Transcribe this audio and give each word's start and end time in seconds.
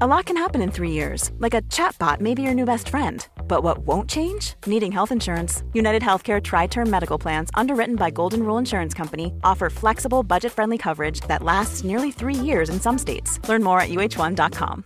A 0.00 0.06
lot 0.06 0.24
can 0.24 0.38
happen 0.38 0.62
in 0.62 0.70
three 0.70 0.90
years, 0.90 1.30
like 1.38 1.52
a 1.52 1.60
chatbot 1.68 2.18
may 2.18 2.32
be 2.32 2.40
your 2.40 2.54
new 2.54 2.64
best 2.64 2.88
friend. 2.88 3.28
But 3.46 3.62
what 3.62 3.80
won't 3.86 4.08
change? 4.08 4.54
Needing 4.66 4.90
health 4.90 5.12
insurance. 5.12 5.64
United 5.74 6.00
Healthcare 6.00 6.42
Tri 6.42 6.66
Term 6.66 6.88
Medical 6.88 7.18
Plans, 7.18 7.50
underwritten 7.52 7.96
by 7.96 8.08
Golden 8.08 8.42
Rule 8.42 8.56
Insurance 8.56 8.94
Company, 8.94 9.34
offer 9.44 9.68
flexible, 9.68 10.22
budget 10.22 10.50
friendly 10.50 10.78
coverage 10.78 11.20
that 11.28 11.42
lasts 11.42 11.84
nearly 11.84 12.10
three 12.10 12.34
years 12.34 12.70
in 12.70 12.80
some 12.80 12.96
states. 12.96 13.38
Learn 13.46 13.62
more 13.62 13.80
at 13.82 13.90
uh1.com. 13.90 14.84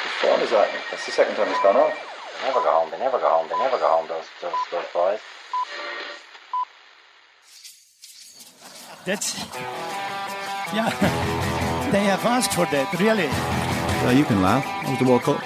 What 0.00 0.14
form 0.22 0.40
is 0.40 0.50
that? 0.50 0.70
That's 0.90 1.04
the 1.04 1.12
second 1.12 1.36
time 1.36 1.48
it's 1.48 1.60
gone 1.62 1.76
off. 1.76 1.92
They 2.40 2.48
never 2.48 2.60
go 2.60 2.70
home. 2.72 2.90
They 2.90 2.98
never 2.98 3.18
go 3.18 3.28
home. 3.28 3.48
They 3.50 3.58
never 3.58 3.76
go 3.76 3.86
home. 3.86 4.08
Those 4.08 4.24
those 4.40 4.54
those 4.72 4.86
boys. 4.94 5.20
That's 9.06 9.38
yeah. 10.74 10.90
They 11.92 12.02
have 12.02 12.24
asked 12.24 12.52
for 12.52 12.66
that, 12.66 12.92
really. 12.98 13.28
Well, 14.02 14.12
you 14.12 14.24
can 14.24 14.42
laugh. 14.42 14.66
It 14.84 14.90
was 14.90 14.98
the 14.98 15.04
World 15.04 15.22
Cup. 15.22 15.40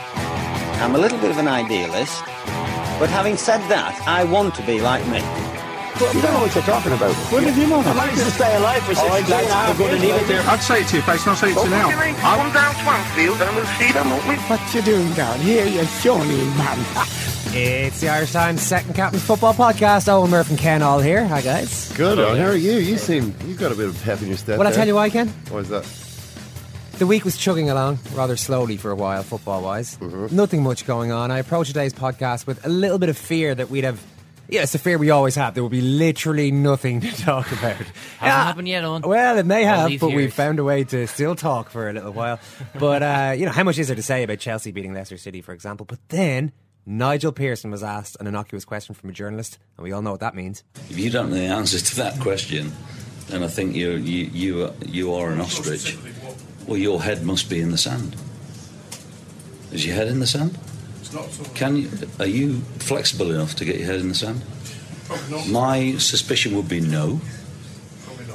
I'm 0.81 0.95
a 0.95 0.99
little 0.99 1.19
bit 1.19 1.31
of 1.31 1.37
an 1.37 1.47
idealist, 1.47 2.25
but 2.99 3.11
having 3.11 3.37
said 3.37 3.61
that, 3.69 4.03
I 4.07 4.25
want 4.25 4.55
to 4.55 4.63
be 4.63 4.81
like 4.81 5.07
me. 5.09 5.21
You 6.01 6.23
don't 6.23 6.33
know 6.33 6.41
what 6.41 6.55
you're 6.55 6.65
talking 6.65 6.93
about. 6.93 7.15
What 7.31 7.45
did 7.45 7.55
you 7.57 7.67
know? 7.67 7.81
I 7.81 7.93
managed 7.93 8.25
to 8.25 8.31
stay 8.31 8.57
alive 8.57 8.83
for 8.85 8.95
16 8.95 9.13
and 9.13 9.29
a 9.29 9.53
half 9.53 9.79
years. 9.79 10.47
I'd 10.47 10.57
say 10.63 10.81
it 10.81 10.89
to 10.89 10.97
your 10.97 11.05
face, 11.05 11.27
not 11.27 11.37
say 11.37 11.51
it 11.51 11.55
to 11.59 11.65
you 11.65 11.69
now. 11.69 11.91
Come 11.91 12.53
down 12.55 12.75
Swansfield 12.77 13.43
and 13.43 13.55
we'll 13.55 13.67
see 13.67 13.93
them, 13.93 14.09
won't 14.09 14.27
we? 14.27 14.37
What 14.37 14.75
you 14.75 14.81
doing 14.81 15.13
down 15.13 15.39
here, 15.41 15.67
you 15.67 15.85
shawny 15.85 16.39
man? 16.57 16.79
It's 17.53 18.01
the 18.01 18.09
Irish 18.09 18.33
Times 18.33 18.63
second 18.63 18.95
captain's 18.95 19.25
football 19.25 19.53
podcast. 19.53 20.09
Eoin 20.09 20.31
Murphy 20.31 20.53
and 20.53 20.59
Ken 20.59 20.83
all 20.83 21.01
here. 21.01 21.27
Hi 21.27 21.43
guys. 21.43 21.93
Good 21.93 22.19
on. 22.19 22.39
How 22.39 22.45
are 22.47 22.57
you? 22.57 22.79
You 22.79 22.97
seem 22.97 23.35
you've 23.45 23.59
got 23.59 23.71
a 23.71 23.75
bit 23.75 23.89
of 23.89 24.03
pep 24.03 24.23
in 24.23 24.29
your 24.29 24.39
step. 24.39 24.57
Well, 24.59 24.67
I 24.67 24.71
there. 24.71 24.79
tell 24.79 24.87
you 24.87 24.95
why, 24.95 25.11
Ken. 25.11 25.29
Why 25.51 25.59
is 25.59 25.69
that? 25.69 25.85
The 26.99 27.07
week 27.07 27.25
was 27.25 27.37
chugging 27.37 27.69
along 27.71 27.99
rather 28.15 28.37
slowly 28.37 28.77
for 28.77 28.91
a 28.91 28.97
while, 28.97 29.23
football 29.23 29.63
wise. 29.63 29.97
Mm-hmm. 29.99 30.35
Nothing 30.35 30.63
much 30.63 30.87
going 30.87 31.13
on. 31.13 31.31
I 31.31 31.39
approached 31.41 31.69
today's 31.69 31.93
podcast 31.93 32.47
with 32.47 32.65
a 32.65 32.69
little 32.69 32.99
bit 32.99 33.09
of 33.11 33.19
fear 33.19 33.55
that 33.55 33.69
we'd 33.69 33.85
have. 33.85 34.03
Yeah, 34.51 34.63
it's 34.63 34.75
a 34.75 34.79
fear 34.79 34.99
we 34.99 35.11
always 35.11 35.35
have. 35.37 35.55
There 35.55 35.63
will 35.63 35.71
be 35.71 35.81
literally 35.81 36.51
nothing 36.51 37.01
to 37.03 37.11
talk 37.17 37.51
about. 37.53 37.77
Hasn't 37.77 37.89
Yeah, 38.23 38.45
happened 38.45 38.69
yet, 38.69 38.85
Eoin. 38.85 39.07
Well, 39.07 39.39
it 39.39 39.47
may 39.47 39.63
have, 39.65 39.91
but 40.01 40.09
we 40.09 40.23
years. 40.23 40.35
found 40.35 40.59
a 40.59 40.65
way 40.65 40.85
to 40.85 41.07
still 41.07 41.35
talk 41.35 41.71
for 41.71 41.89
a 41.89 41.93
little 41.93 42.13
while. 42.13 42.39
But, 42.79 43.03
uh, 43.03 43.35
you 43.37 43.47
know, 43.47 43.53
how 43.53 43.63
much 43.65 43.79
is 43.79 43.87
there 43.89 43.97
to 43.97 44.03
say 44.03 44.23
about 44.23 44.39
Chelsea 44.39 44.73
beating 44.73 44.93
Leicester 44.95 45.17
City, 45.19 45.41
for 45.43 45.53
example? 45.53 45.87
But 45.87 45.99
then 46.09 46.53
Nigel 46.87 47.33
Pearson 47.33 47.71
was 47.71 47.83
asked 47.83 48.17
an 48.21 48.27
innocuous 48.27 48.65
question 48.65 48.95
from 48.95 49.11
a 49.11 49.13
journalist, 49.13 49.59
and 49.77 49.85
we 49.85 49.93
all 49.93 50.03
know 50.03 50.11
what 50.13 50.21
that 50.21 50.35
means. 50.35 50.65
If 50.89 50.99
you 50.99 51.11
don't 51.11 51.31
know 51.31 51.37
the 51.37 51.43
answer 51.47 51.79
to 51.79 51.97
that 51.97 52.19
question, 52.21 52.73
then 53.29 53.43
I 53.43 53.49
think 53.49 53.77
you 53.77 53.93
you 53.93 54.25
you 54.33 54.65
are, 54.65 54.73
you 54.87 55.15
are 55.15 55.31
an 55.31 55.41
ostrich. 55.41 55.97
Well, 56.67 56.79
your 56.79 57.01
head 57.03 57.23
must 57.25 57.49
be 57.51 57.61
in 57.61 57.71
the 57.71 57.79
sand. 57.79 58.17
Is 59.73 59.87
your 59.87 59.95
head 59.95 60.09
in 60.09 60.19
the 60.21 60.27
sand? 60.27 60.59
Can 61.55 61.77
you? 61.77 61.91
Are 62.19 62.27
you 62.27 62.61
flexible 62.79 63.31
enough 63.31 63.55
to 63.57 63.65
get 63.65 63.77
your 63.77 63.87
head 63.87 64.01
in 64.01 64.09
the 64.09 64.15
sand? 64.15 64.43
My 65.49 65.97
suspicion 65.99 66.55
would 66.57 66.69
be 66.69 66.81
no. 66.81 67.21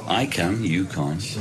I 0.06 0.26
can. 0.26 0.62
You 0.62 0.84
can't. 0.84 1.38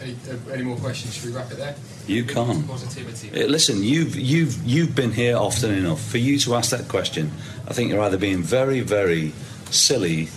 Any, 0.00 0.16
any 0.52 0.62
more 0.62 0.76
questions? 0.76 1.14
Should 1.14 1.30
we 1.30 1.32
wrap 1.32 1.50
it 1.50 1.56
there? 1.56 1.74
You 2.06 2.24
can't. 2.24 2.66
Positivity. 2.66 3.44
Uh, 3.44 3.46
Listen, 3.46 3.82
you've 3.82 4.16
you've 4.16 4.64
you've 4.64 4.94
been 4.94 5.12
here 5.12 5.36
often 5.36 5.72
enough 5.72 6.02
for 6.02 6.18
you 6.18 6.38
to 6.40 6.54
ask 6.54 6.70
that 6.70 6.88
question. 6.88 7.32
I 7.66 7.72
think 7.72 7.90
you're 7.90 8.02
either 8.02 8.18
being 8.18 8.42
very 8.42 8.80
very 8.80 9.32
silly, 9.70 10.28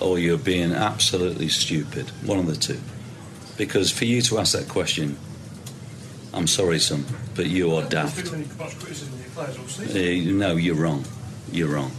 or 0.00 0.18
you're 0.18 0.38
being 0.38 0.72
absolutely 0.72 1.48
stupid. 1.48 2.10
One 2.24 2.38
of 2.38 2.46
the 2.46 2.56
two. 2.56 2.80
Because 3.56 3.90
for 3.90 4.04
you 4.04 4.22
to 4.22 4.38
ask 4.38 4.56
that 4.56 4.68
question, 4.68 5.16
I'm 6.32 6.46
sorry, 6.46 6.78
son, 6.78 7.04
but 7.34 7.46
you 7.46 7.74
are 7.74 7.82
daft. 7.88 8.28
Uh, 8.28 8.34
no, 10.32 10.56
you're 10.56 10.76
wrong. 10.76 11.04
You're 11.50 11.68
wrong. 11.68 11.92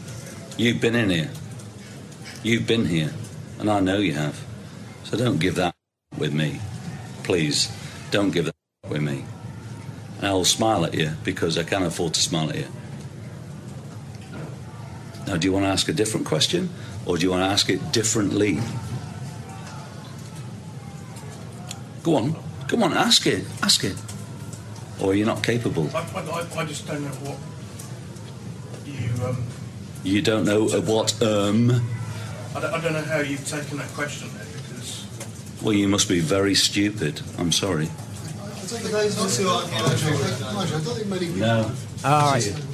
You've 0.58 0.80
been 0.80 0.96
in 0.96 1.10
here. 1.10 1.30
You've 2.44 2.66
been 2.66 2.86
here, 2.86 3.14
and 3.60 3.70
I 3.70 3.82
know 3.82 3.98
you 3.98 4.14
have. 4.14 4.40
So 5.04 5.18
don't 5.18 5.40
give 5.40 5.56
that 5.56 5.76
with 6.18 6.34
me, 6.34 6.62
please. 7.24 7.70
Don't 8.12 8.32
give 8.32 8.46
that 8.46 8.56
with 8.90 9.02
me. 9.02 9.26
And 10.18 10.28
I'll 10.28 10.46
smile 10.46 10.86
at 10.86 10.94
you 10.94 11.12
because 11.24 11.58
I 11.58 11.64
can't 11.64 11.84
afford 11.84 12.14
to 12.14 12.22
smile 12.22 12.50
at 12.50 12.56
you. 12.56 12.68
Now, 15.28 15.38
do 15.38 15.48
you 15.48 15.54
want 15.54 15.66
to 15.66 15.70
ask 15.70 15.88
a 15.90 15.94
different 15.94 16.26
question, 16.26 16.70
or 17.06 17.18
do 17.18 17.24
you 17.24 17.32
want 17.32 17.42
to 17.42 17.48
ask 17.48 17.70
it 17.70 17.92
differently? 17.92 18.60
Go 22.04 22.16
on, 22.16 22.36
come 22.68 22.84
on, 22.84 22.94
ask 22.94 23.28
it, 23.28 23.46
ask 23.62 23.84
it. 23.84 23.96
Or 25.02 25.16
you're 25.16 25.26
not 25.26 25.44
capable. 25.44 25.90
I, 25.96 26.00
I, 26.00 26.62
I 26.62 26.66
just 26.66 26.88
don't 26.88 27.02
know 27.02 27.10
what 27.10 27.38
you. 28.86 29.26
Um, 29.26 29.44
You 30.04 30.22
don't 30.22 30.46
know 30.46 30.70
uh, 30.70 30.82
what 30.82 31.22
um. 31.22 31.72
I, 32.56 32.60
don't, 32.60 32.74
I 32.74 32.82
don't 32.82 32.94
know 32.94 33.02
how 33.02 33.20
you've 33.20 33.48
taken 33.48 33.78
that 33.78 33.90
question 33.90 34.30
there 34.34 34.46
because 34.46 35.06
Well, 35.62 35.74
you 35.74 35.88
must 35.88 36.08
be 36.10 36.20
very 36.20 36.54
stupid. 36.56 37.22
I'm 37.38 37.52
sorry. 37.52 37.88
I 37.88 38.68
took 38.68 38.80
the 38.80 38.92
guys 38.92 39.16
to 39.16 39.24
actually 41.16 41.40
No. 41.40 41.72
All 42.04 42.32
right. 42.32 42.66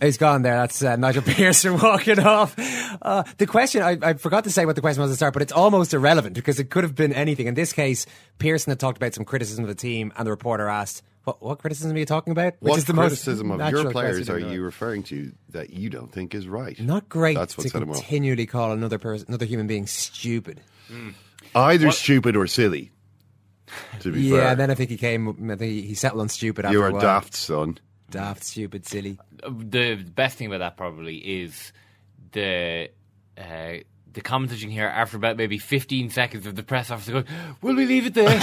He's 0.00 0.18
gone 0.18 0.42
there. 0.42 0.56
That's 0.56 0.82
uh, 0.82 0.96
Nigel 0.96 1.22
Pearson 1.26 1.78
walking 1.78 2.18
off. 2.20 2.54
Uh, 3.00 3.22
the 3.38 3.46
question, 3.46 3.82
I, 3.82 3.96
I 4.02 4.14
forgot 4.14 4.44
to 4.44 4.50
say 4.50 4.66
what 4.66 4.76
the 4.76 4.82
question 4.82 5.00
was 5.00 5.10
at 5.10 5.12
the 5.12 5.16
start, 5.16 5.32
but 5.32 5.42
it's 5.42 5.52
almost 5.52 5.94
irrelevant 5.94 6.34
because 6.34 6.60
it 6.60 6.70
could 6.70 6.84
have 6.84 6.94
been 6.94 7.12
anything. 7.12 7.46
In 7.46 7.54
this 7.54 7.72
case, 7.72 8.04
Pearson 8.38 8.70
had 8.70 8.80
talked 8.80 8.98
about 8.98 9.14
some 9.14 9.24
criticism 9.24 9.64
of 9.64 9.68
the 9.68 9.74
team, 9.74 10.12
and 10.16 10.26
the 10.26 10.30
reporter 10.30 10.68
asked, 10.68 11.02
What, 11.24 11.42
what 11.42 11.58
criticism 11.58 11.96
are 11.96 11.98
you 11.98 12.04
talking 12.04 12.32
about? 12.32 12.54
Which 12.60 12.70
what 12.70 12.78
is 12.78 12.84
the 12.84 12.92
criticism 12.92 13.48
most 13.48 13.60
of 13.60 13.70
your 13.70 13.90
players 13.90 14.28
are 14.28 14.38
you 14.38 14.62
referring 14.62 15.02
to 15.04 15.32
that 15.50 15.70
you 15.70 15.88
don't 15.88 16.12
think 16.12 16.34
is 16.34 16.46
right? 16.46 16.78
Not 16.78 17.08
great 17.08 17.36
That's 17.36 17.56
what 17.56 17.64
to 17.64 17.70
set 17.70 17.82
him 17.82 17.92
continually 17.92 18.46
call 18.46 18.72
another 18.72 18.98
person, 18.98 19.26
another 19.28 19.46
human 19.46 19.66
being 19.66 19.86
stupid. 19.86 20.60
Mm. 20.90 21.14
Either 21.54 21.90
stupid 21.92 22.36
or 22.36 22.46
silly. 22.46 22.90
To 24.00 24.12
be 24.12 24.20
yeah, 24.20 24.36
fair, 24.36 24.48
and 24.48 24.60
then 24.60 24.70
I 24.70 24.74
think 24.74 24.90
he 24.90 24.98
came, 24.98 25.50
I 25.50 25.56
think 25.56 25.72
he, 25.72 25.82
he 25.82 25.94
settled 25.94 26.20
on 26.20 26.28
stupid 26.28 26.66
after 26.66 26.74
you're 26.74 26.86
a 26.86 26.90
a 26.90 26.92
while. 26.92 27.00
daft 27.00 27.34
son. 27.34 27.78
Daft, 28.10 28.44
stupid, 28.44 28.86
silly. 28.86 29.18
The 29.48 29.96
best 29.96 30.36
thing 30.36 30.46
about 30.46 30.58
that 30.58 30.76
probably 30.76 31.16
is 31.16 31.72
the 32.32 32.90
the 34.14 34.20
comments 34.20 34.54
you 34.54 34.60
can 34.60 34.70
hear 34.70 34.86
after 34.86 35.16
about 35.16 35.36
maybe 35.36 35.58
15 35.58 36.10
seconds 36.10 36.46
of 36.46 36.54
the 36.54 36.62
press 36.62 36.90
officer 36.90 37.12
going, 37.12 37.24
Will 37.62 37.74
we 37.74 37.86
leave 37.86 38.06
it 38.06 38.14
there? 38.14 38.38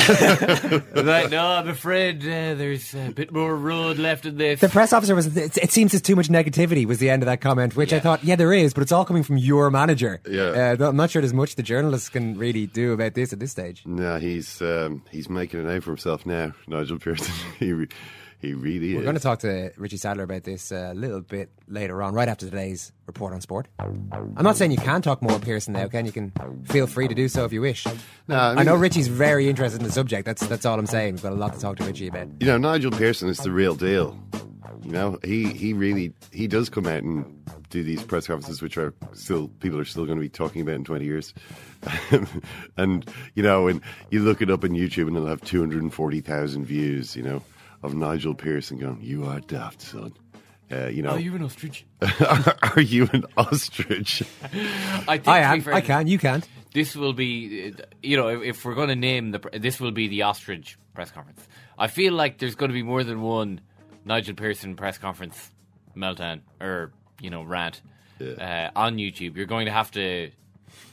They're 0.94 1.04
like, 1.04 1.32
no, 1.32 1.46
I'm 1.46 1.68
afraid 1.68 2.22
uh, 2.22 2.56
there's 2.56 2.94
a 2.94 3.10
bit 3.12 3.32
more 3.32 3.56
road 3.56 3.98
left 3.98 4.26
in 4.26 4.38
this. 4.38 4.60
The 4.60 4.70
press 4.70 4.94
officer 4.94 5.16
was. 5.16 5.36
It, 5.36 5.58
it 5.58 5.72
seems 5.72 5.92
there's 5.92 6.02
too 6.02 6.16
much 6.16 6.28
negativity. 6.28 6.86
Was 6.86 7.00
the 7.00 7.10
end 7.10 7.24
of 7.24 7.28
that 7.28 7.42
comment, 7.42 7.76
which 7.76 7.94
I 7.94 8.00
thought, 8.00 8.24
yeah, 8.24 8.36
there 8.36 8.54
is, 8.54 8.74
but 8.74 8.82
it's 8.84 8.92
all 8.92 9.06
coming 9.06 9.24
from 9.24 9.38
your 9.38 9.70
manager. 9.72 10.22
Yeah. 10.30 10.76
uh, 10.80 10.88
I'm 10.90 10.96
not 10.96 11.10
sure 11.12 11.22
there's 11.22 11.34
much 11.34 11.56
the 11.56 11.64
journalists 11.64 12.10
can 12.10 12.38
really 12.38 12.68
do 12.68 12.94
about 12.94 13.14
this 13.14 13.34
at 13.34 13.40
this 13.40 13.52
stage. 13.52 13.84
No, 13.86 14.18
he's 14.20 14.62
um, 14.62 15.04
he's 15.12 15.30
making 15.30 15.60
a 15.60 15.64
name 15.64 15.82
for 15.82 15.92
himself 15.92 16.26
now, 16.26 16.54
Nigel 16.68 17.00
Pearson. 17.00 17.34
he 17.60 17.72
re- 17.74 17.88
he 18.42 18.54
really 18.54 18.94
We're 18.94 19.02
is. 19.02 19.06
going 19.06 19.16
to 19.16 19.22
talk 19.22 19.40
to 19.40 19.72
Richie 19.78 19.98
Sadlier 19.98 20.24
about 20.24 20.44
this 20.44 20.72
a 20.72 20.94
little 20.96 21.22
bit 21.22 21.50
later 21.68 22.02
on, 22.02 22.14
right 22.14 22.28
after 22.28 22.46
today's 22.48 22.92
report 23.06 23.34
on 23.34 23.42
sport. 23.42 23.68
I'm 23.78 24.34
not 24.42 24.58
saying 24.58 24.72
you 24.72 24.78
can 24.78 25.02
talk 25.02 25.22
more 25.22 25.38
Pearson 25.40 25.74
now, 25.74 25.88
Ken. 25.88 26.06
You 26.06 26.12
can 26.12 26.32
feel 26.66 26.88
free 26.88 27.08
to 27.08 27.14
do 27.14 27.28
so 27.28 27.46
if 27.46 27.54
you 27.54 27.62
wish. 27.62 27.86
No, 28.28 28.36
I 28.36 28.56
I, 28.56 28.64
know 28.64 28.76
Richie's 28.76 29.08
very 29.08 29.48
interested 29.48 29.80
in 29.80 29.86
the 29.86 29.92
subject. 29.92 30.26
That's 30.26 30.46
that's 30.48 30.66
all 30.66 30.80
I'm 30.80 30.88
saying. 30.88 31.16
We've 31.16 31.24
got 31.24 31.34
a 31.34 31.36
lot 31.36 31.54
to 31.54 31.60
talk 31.60 31.78
to 31.78 31.84
Richie 31.84 32.08
about. 32.08 32.28
You 32.40 32.48
know, 32.48 32.58
Nigel 32.58 32.92
Pearson 32.92 33.30
is 33.30 33.38
the 33.38 33.52
real 33.52 33.76
deal. 33.76 34.18
You 34.84 34.92
know, 34.92 35.20
he 35.24 35.54
he 35.54 35.74
really 35.74 36.14
he 36.32 36.48
does 36.48 36.70
come 36.70 36.88
out 36.88 37.04
and 37.04 37.26
do 37.70 37.84
these 37.84 38.04
press 38.04 38.28
conferences, 38.28 38.62
which 38.62 38.78
are 38.78 38.94
still 39.14 39.48
people 39.60 39.80
are 39.80 39.86
still 39.86 40.06
going 40.06 40.18
to 40.18 40.22
be 40.22 40.30
talking 40.30 40.62
about 40.62 40.76
in 40.76 40.84
twenty 40.84 41.06
years. 41.06 41.34
and 42.78 43.08
you 43.36 43.44
know, 43.44 43.68
and 43.68 43.82
you 44.10 44.22
look 44.22 44.42
it 44.42 44.50
up 44.50 44.64
on 44.64 44.72
YouTube, 44.72 45.08
and 45.08 45.16
it'll 45.16 45.28
have 45.28 45.42
two 45.42 45.60
hundred 45.60 45.84
and 45.84 45.94
forty 45.94 46.22
thousand 46.22 46.66
views. 46.66 47.16
You 47.16 47.24
know, 47.24 47.44
of 47.84 47.94
Nigel 47.94 48.34
Pearson 48.36 48.78
going, 48.78 49.00
"You 49.02 49.26
are 49.26 49.40
daft, 49.40 49.82
son." 49.82 50.14
Uh, 50.72 50.88
you 50.88 51.02
know, 51.02 51.10
Are 51.12 51.20
you 51.20 51.36
an 51.36 51.44
ostrich? 51.44 51.86
are 52.02 52.80
you 52.80 53.10
an 53.12 53.26
ostrich? 53.36 54.24
I, 54.54 55.18
think, 55.18 55.28
I 55.28 55.42
to 55.42 55.48
be 55.50 55.56
am. 55.58 55.62
fair, 55.62 55.74
I 55.74 55.82
can. 55.82 56.08
You 56.08 56.18
can't. 56.18 56.48
This 56.74 56.96
will 56.96 57.12
be, 57.12 57.74
uh, 57.78 57.82
you 58.02 58.16
know, 58.16 58.30
if, 58.30 58.42
if 58.42 58.64
we're 58.66 58.76
going 58.76 58.88
to 58.88 58.96
name 58.96 59.32
the, 59.32 59.40
this 59.60 59.82
will 59.82 59.92
be 59.92 60.08
the 60.08 60.22
ostrich 60.22 60.78
press 60.94 61.12
conference. 61.12 61.46
I 61.78 61.88
feel 61.88 62.14
like 62.14 62.38
there's 62.38 62.56
going 62.56 62.70
to 62.70 62.74
be 62.74 62.84
more 62.84 63.04
than 63.04 63.22
one 63.22 63.60
Nigel 64.06 64.34
Pearson 64.36 64.76
press 64.78 64.98
conference 64.98 65.52
meltdown 65.96 66.40
or 66.62 66.94
you 67.20 67.30
know 67.30 67.44
rant 67.44 67.82
uh, 68.22 68.70
on 68.74 68.96
YouTube. 68.96 69.36
You're 69.36 69.46
going 69.48 69.66
to 69.66 69.74
have 69.74 69.92
to, 69.92 70.32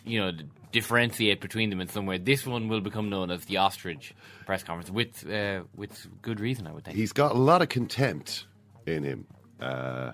you 0.05 0.19
know, 0.19 0.32
d- 0.32 0.44
differentiate 0.73 1.41
between 1.41 1.70
them 1.70 1.81
in 1.81 1.88
some 1.88 2.06
way. 2.06 2.19
This 2.19 2.47
one 2.47 2.69
will 2.69 2.81
become 2.81 3.09
known 3.09 3.31
as 3.31 3.44
the 3.47 3.56
ostrich 3.59 4.15
press 4.47 4.62
conference 4.62 4.91
with 4.91 5.29
uh, 5.31 5.62
with 5.75 6.06
good 6.23 6.41
reason, 6.41 6.67
I 6.67 6.73
would 6.73 6.85
think. 6.85 6.97
He's 6.97 7.12
got 7.12 7.32
a 7.32 7.38
lot 7.38 7.62
of 7.62 7.69
contempt 7.69 8.47
in 8.87 9.05
him, 9.05 9.26
uh, 9.61 10.12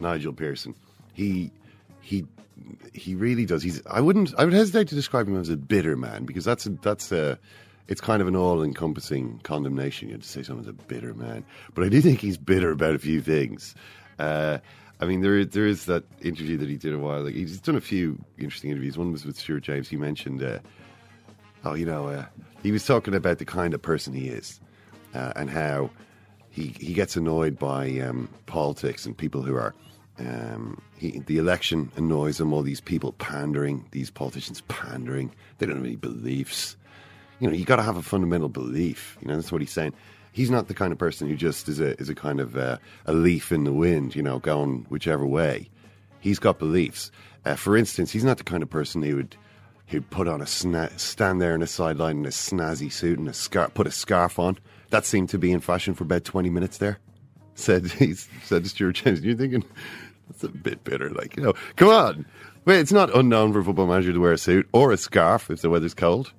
Nigel 0.00 0.32
Pearson. 0.32 0.74
He 1.12 1.50
he 2.00 2.26
he 2.92 3.14
really 3.14 3.46
does. 3.46 3.62
He's 3.62 3.82
I 3.86 4.00
wouldn't 4.00 4.34
I 4.38 4.44
would 4.44 4.54
hesitate 4.54 4.88
to 4.88 4.94
describe 4.94 5.28
him 5.28 5.40
as 5.40 5.48
a 5.48 5.56
bitter 5.56 5.96
man 5.96 6.24
because 6.24 6.44
that's 6.44 6.66
a, 6.66 6.70
that's 6.70 7.12
a 7.12 7.38
it's 7.88 8.00
kind 8.00 8.22
of 8.22 8.28
an 8.28 8.36
all-encompassing 8.36 9.40
condemnation. 9.42 10.08
You 10.08 10.14
have 10.14 10.22
to 10.22 10.28
say 10.28 10.42
someone's 10.42 10.68
a 10.68 10.72
bitter 10.72 11.14
man, 11.14 11.44
but 11.74 11.84
I 11.84 11.88
do 11.88 12.00
think 12.00 12.20
he's 12.20 12.38
bitter 12.38 12.70
about 12.70 12.94
a 12.94 12.98
few 12.98 13.20
things. 13.20 13.74
Uh, 14.18 14.58
I 15.02 15.04
mean, 15.04 15.20
there 15.20 15.44
there 15.44 15.66
is 15.66 15.86
that 15.86 16.04
interview 16.20 16.56
that 16.58 16.68
he 16.68 16.76
did 16.76 16.94
a 16.94 16.98
while. 16.98 17.24
Like 17.24 17.34
he's 17.34 17.60
done 17.60 17.74
a 17.74 17.80
few 17.80 18.24
interesting 18.38 18.70
interviews. 18.70 18.96
One 18.96 19.10
was 19.10 19.24
with 19.24 19.36
Stuart 19.36 19.64
James. 19.64 19.88
He 19.88 19.96
mentioned, 19.96 20.44
uh, 20.44 20.60
oh, 21.64 21.74
you 21.74 21.84
know, 21.84 22.06
uh, 22.06 22.26
he 22.62 22.70
was 22.70 22.86
talking 22.86 23.12
about 23.12 23.38
the 23.38 23.44
kind 23.44 23.74
of 23.74 23.82
person 23.82 24.14
he 24.14 24.28
is 24.28 24.60
uh, 25.12 25.32
and 25.34 25.50
how 25.50 25.90
he 26.50 26.68
he 26.78 26.94
gets 26.94 27.16
annoyed 27.16 27.58
by 27.58 27.98
um, 27.98 28.28
politics 28.46 29.04
and 29.04 29.18
people 29.18 29.42
who 29.42 29.56
are. 29.56 29.74
Um, 30.20 30.80
he, 30.96 31.18
the 31.26 31.38
election 31.38 31.90
annoys 31.96 32.38
him. 32.38 32.52
All 32.52 32.62
these 32.62 32.80
people 32.80 33.10
pandering, 33.14 33.84
these 33.90 34.08
politicians 34.08 34.60
pandering. 34.68 35.32
They 35.58 35.66
don't 35.66 35.76
have 35.76 35.84
any 35.84 35.96
beliefs. 35.96 36.76
You 37.40 37.48
know, 37.48 37.54
you 37.54 37.64
got 37.64 37.76
to 37.76 37.82
have 37.82 37.96
a 37.96 38.02
fundamental 38.02 38.48
belief. 38.48 39.18
You 39.20 39.26
know, 39.26 39.34
that's 39.34 39.50
what 39.50 39.62
he's 39.62 39.72
saying. 39.72 39.94
He's 40.32 40.50
not 40.50 40.68
the 40.68 40.74
kind 40.74 40.92
of 40.92 40.98
person 40.98 41.28
who 41.28 41.36
just 41.36 41.68
is 41.68 41.78
a 41.78 41.98
is 42.00 42.08
a 42.08 42.14
kind 42.14 42.40
of 42.40 42.56
uh, 42.56 42.78
a 43.06 43.12
leaf 43.12 43.52
in 43.52 43.64
the 43.64 43.72
wind. 43.72 44.16
You 44.16 44.22
know, 44.22 44.38
going 44.38 44.86
whichever 44.88 45.26
way. 45.26 45.68
He's 46.20 46.38
got 46.38 46.58
beliefs. 46.58 47.10
Uh, 47.44 47.56
for 47.56 47.76
instance, 47.76 48.12
he's 48.12 48.24
not 48.24 48.38
the 48.38 48.44
kind 48.44 48.62
of 48.62 48.70
person 48.70 49.02
who 49.02 49.16
would 49.16 49.36
who'd 49.88 50.08
put 50.10 50.28
on 50.28 50.40
a 50.40 50.44
sna- 50.44 50.98
stand 50.98 51.40
there 51.40 51.54
in 51.54 51.62
a 51.62 51.66
sideline 51.66 52.18
in 52.18 52.26
a 52.26 52.30
snazzy 52.30 52.90
suit 52.90 53.18
and 53.18 53.28
a 53.28 53.34
scarf, 53.34 53.74
put 53.74 53.86
a 53.86 53.90
scarf 53.90 54.38
on. 54.38 54.58
That 54.90 55.04
seemed 55.04 55.28
to 55.30 55.38
be 55.38 55.52
in 55.52 55.60
fashion 55.60 55.94
for 55.94 56.04
about 56.04 56.24
twenty 56.24 56.50
minutes 56.50 56.78
there. 56.78 56.98
Said 57.54 57.86
he 57.92 58.14
said 58.14 58.64
to 58.64 58.68
Stuart 58.68 58.92
James, 58.92 59.20
"You're 59.20 59.36
thinking 59.36 59.64
that's 60.28 60.44
a 60.44 60.48
bit 60.48 60.82
bitter, 60.84 61.10
like 61.10 61.36
you 61.36 61.42
know, 61.42 61.54
come 61.76 61.88
on." 61.88 62.26
Wait, 62.64 62.78
it's 62.78 62.92
not 62.92 63.14
unknown 63.14 63.52
for 63.52 63.58
a 63.58 63.64
football 63.64 63.88
manager 63.88 64.12
to 64.12 64.20
wear 64.20 64.32
a 64.32 64.38
suit 64.38 64.68
or 64.72 64.92
a 64.92 64.96
scarf 64.96 65.50
if 65.50 65.62
the 65.62 65.70
weather's 65.70 65.94
cold, 65.94 66.32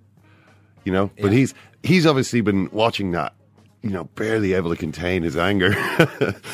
you 0.85 0.91
know. 0.91 1.11
But 1.21 1.33
he's 1.33 1.53
he's 1.83 2.05
obviously 2.05 2.41
been 2.41 2.69
watching 2.71 3.11
that, 3.11 3.33
you 3.83 3.89
know, 3.89 4.05
barely 4.15 4.53
able 4.53 4.69
to 4.69 4.77
contain 4.77 5.23
his 5.23 5.35
anger, 5.35 5.75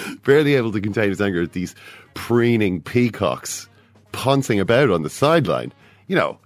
barely 0.26 0.56
able 0.56 0.72
to 0.72 0.82
contain 0.82 1.10
his 1.10 1.22
anger 1.22 1.44
at 1.44 1.54
these 1.54 1.76
preening 2.16 2.82
peacocks 2.82 3.70
punting 4.12 4.60
about 4.60 4.90
on 4.90 5.04
the 5.04 5.10
sideline. 5.10 5.72
You 6.08 6.16
know, 6.16 6.40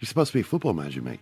you're 0.00 0.06
supposed 0.06 0.32
to 0.32 0.38
be 0.38 0.40
a 0.40 0.44
football 0.44 0.72
manager, 0.72 1.02
mate. 1.02 1.20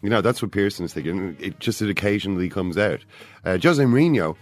You 0.00 0.08
know, 0.08 0.22
that's 0.22 0.40
what 0.40 0.52
Pearson 0.52 0.86
is 0.86 0.94
thinking. 0.94 1.36
It 1.38 1.60
just 1.60 1.82
it 1.82 1.90
occasionally 1.90 2.48
comes 2.48 2.78
out. 2.78 3.04
Uh, 3.44 3.58
Jose 3.62 3.82
Mourinho 3.82 4.36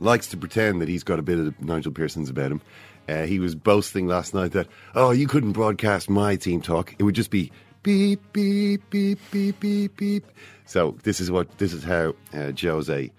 likes 0.00 0.26
to 0.28 0.36
pretend 0.36 0.80
that 0.80 0.88
he's 0.88 1.04
got 1.04 1.18
a 1.18 1.22
bit 1.22 1.38
of 1.38 1.60
Nigel 1.60 1.92
Pearson's 1.92 2.30
about 2.30 2.50
him. 2.50 2.60
Uh, 3.08 3.24
he 3.24 3.38
was 3.38 3.54
boasting 3.54 4.06
last 4.06 4.34
night 4.34 4.52
that, 4.52 4.66
oh, 4.94 5.12
you 5.12 5.26
couldn't 5.28 5.52
broadcast 5.52 6.10
my 6.10 6.36
team 6.36 6.60
talk. 6.60 6.94
It 6.98 7.04
would 7.04 7.14
just 7.14 7.30
be 7.30 7.52
beep, 7.82 8.20
beep, 8.32 8.88
beep, 8.90 9.18
beep, 9.30 9.60
beep, 9.60 9.96
beep. 9.96 10.26
So 10.66 10.96
this 11.02 11.20
is 11.20 11.30
what 11.30 11.58
this 11.58 11.72
is 11.72 11.82
how 11.84 12.14
uh, 12.32 12.52
Jose 12.60 13.10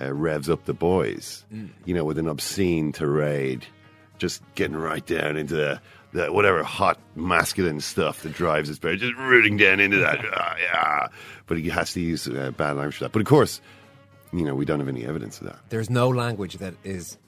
uh, 0.00 0.12
revs 0.12 0.48
up 0.48 0.64
the 0.64 0.74
boys. 0.74 1.44
Mm. 1.52 1.70
You 1.84 1.94
know, 1.94 2.04
with 2.04 2.18
an 2.18 2.28
obscene 2.28 2.92
tirade, 2.92 3.66
just 4.18 4.42
getting 4.54 4.76
right 4.76 5.04
down 5.04 5.36
into 5.36 5.54
the, 5.54 5.80
the 6.12 6.32
whatever 6.32 6.62
hot 6.62 6.98
masculine 7.14 7.80
stuff 7.80 8.22
that 8.22 8.32
drives 8.32 8.68
his 8.68 8.78
brain, 8.78 8.98
just 8.98 9.16
rooting 9.16 9.56
down 9.56 9.80
into 9.80 9.98
that. 9.98 10.20
Ah, 10.32 10.56
yeah, 10.60 11.08
but 11.46 11.58
he 11.58 11.68
has 11.68 11.92
to 11.92 12.00
use 12.00 12.26
uh, 12.28 12.50
bad 12.56 12.76
language 12.76 12.96
for 12.96 13.04
that. 13.04 13.12
But 13.12 13.20
of 13.20 13.26
course, 13.26 13.60
you 14.32 14.44
know, 14.44 14.54
we 14.54 14.64
don't 14.64 14.78
have 14.78 14.88
any 14.88 15.04
evidence 15.04 15.40
of 15.40 15.46
that. 15.46 15.58
There's 15.68 15.90
no 15.90 16.08
language 16.08 16.54
that 16.54 16.74
is 16.84 17.18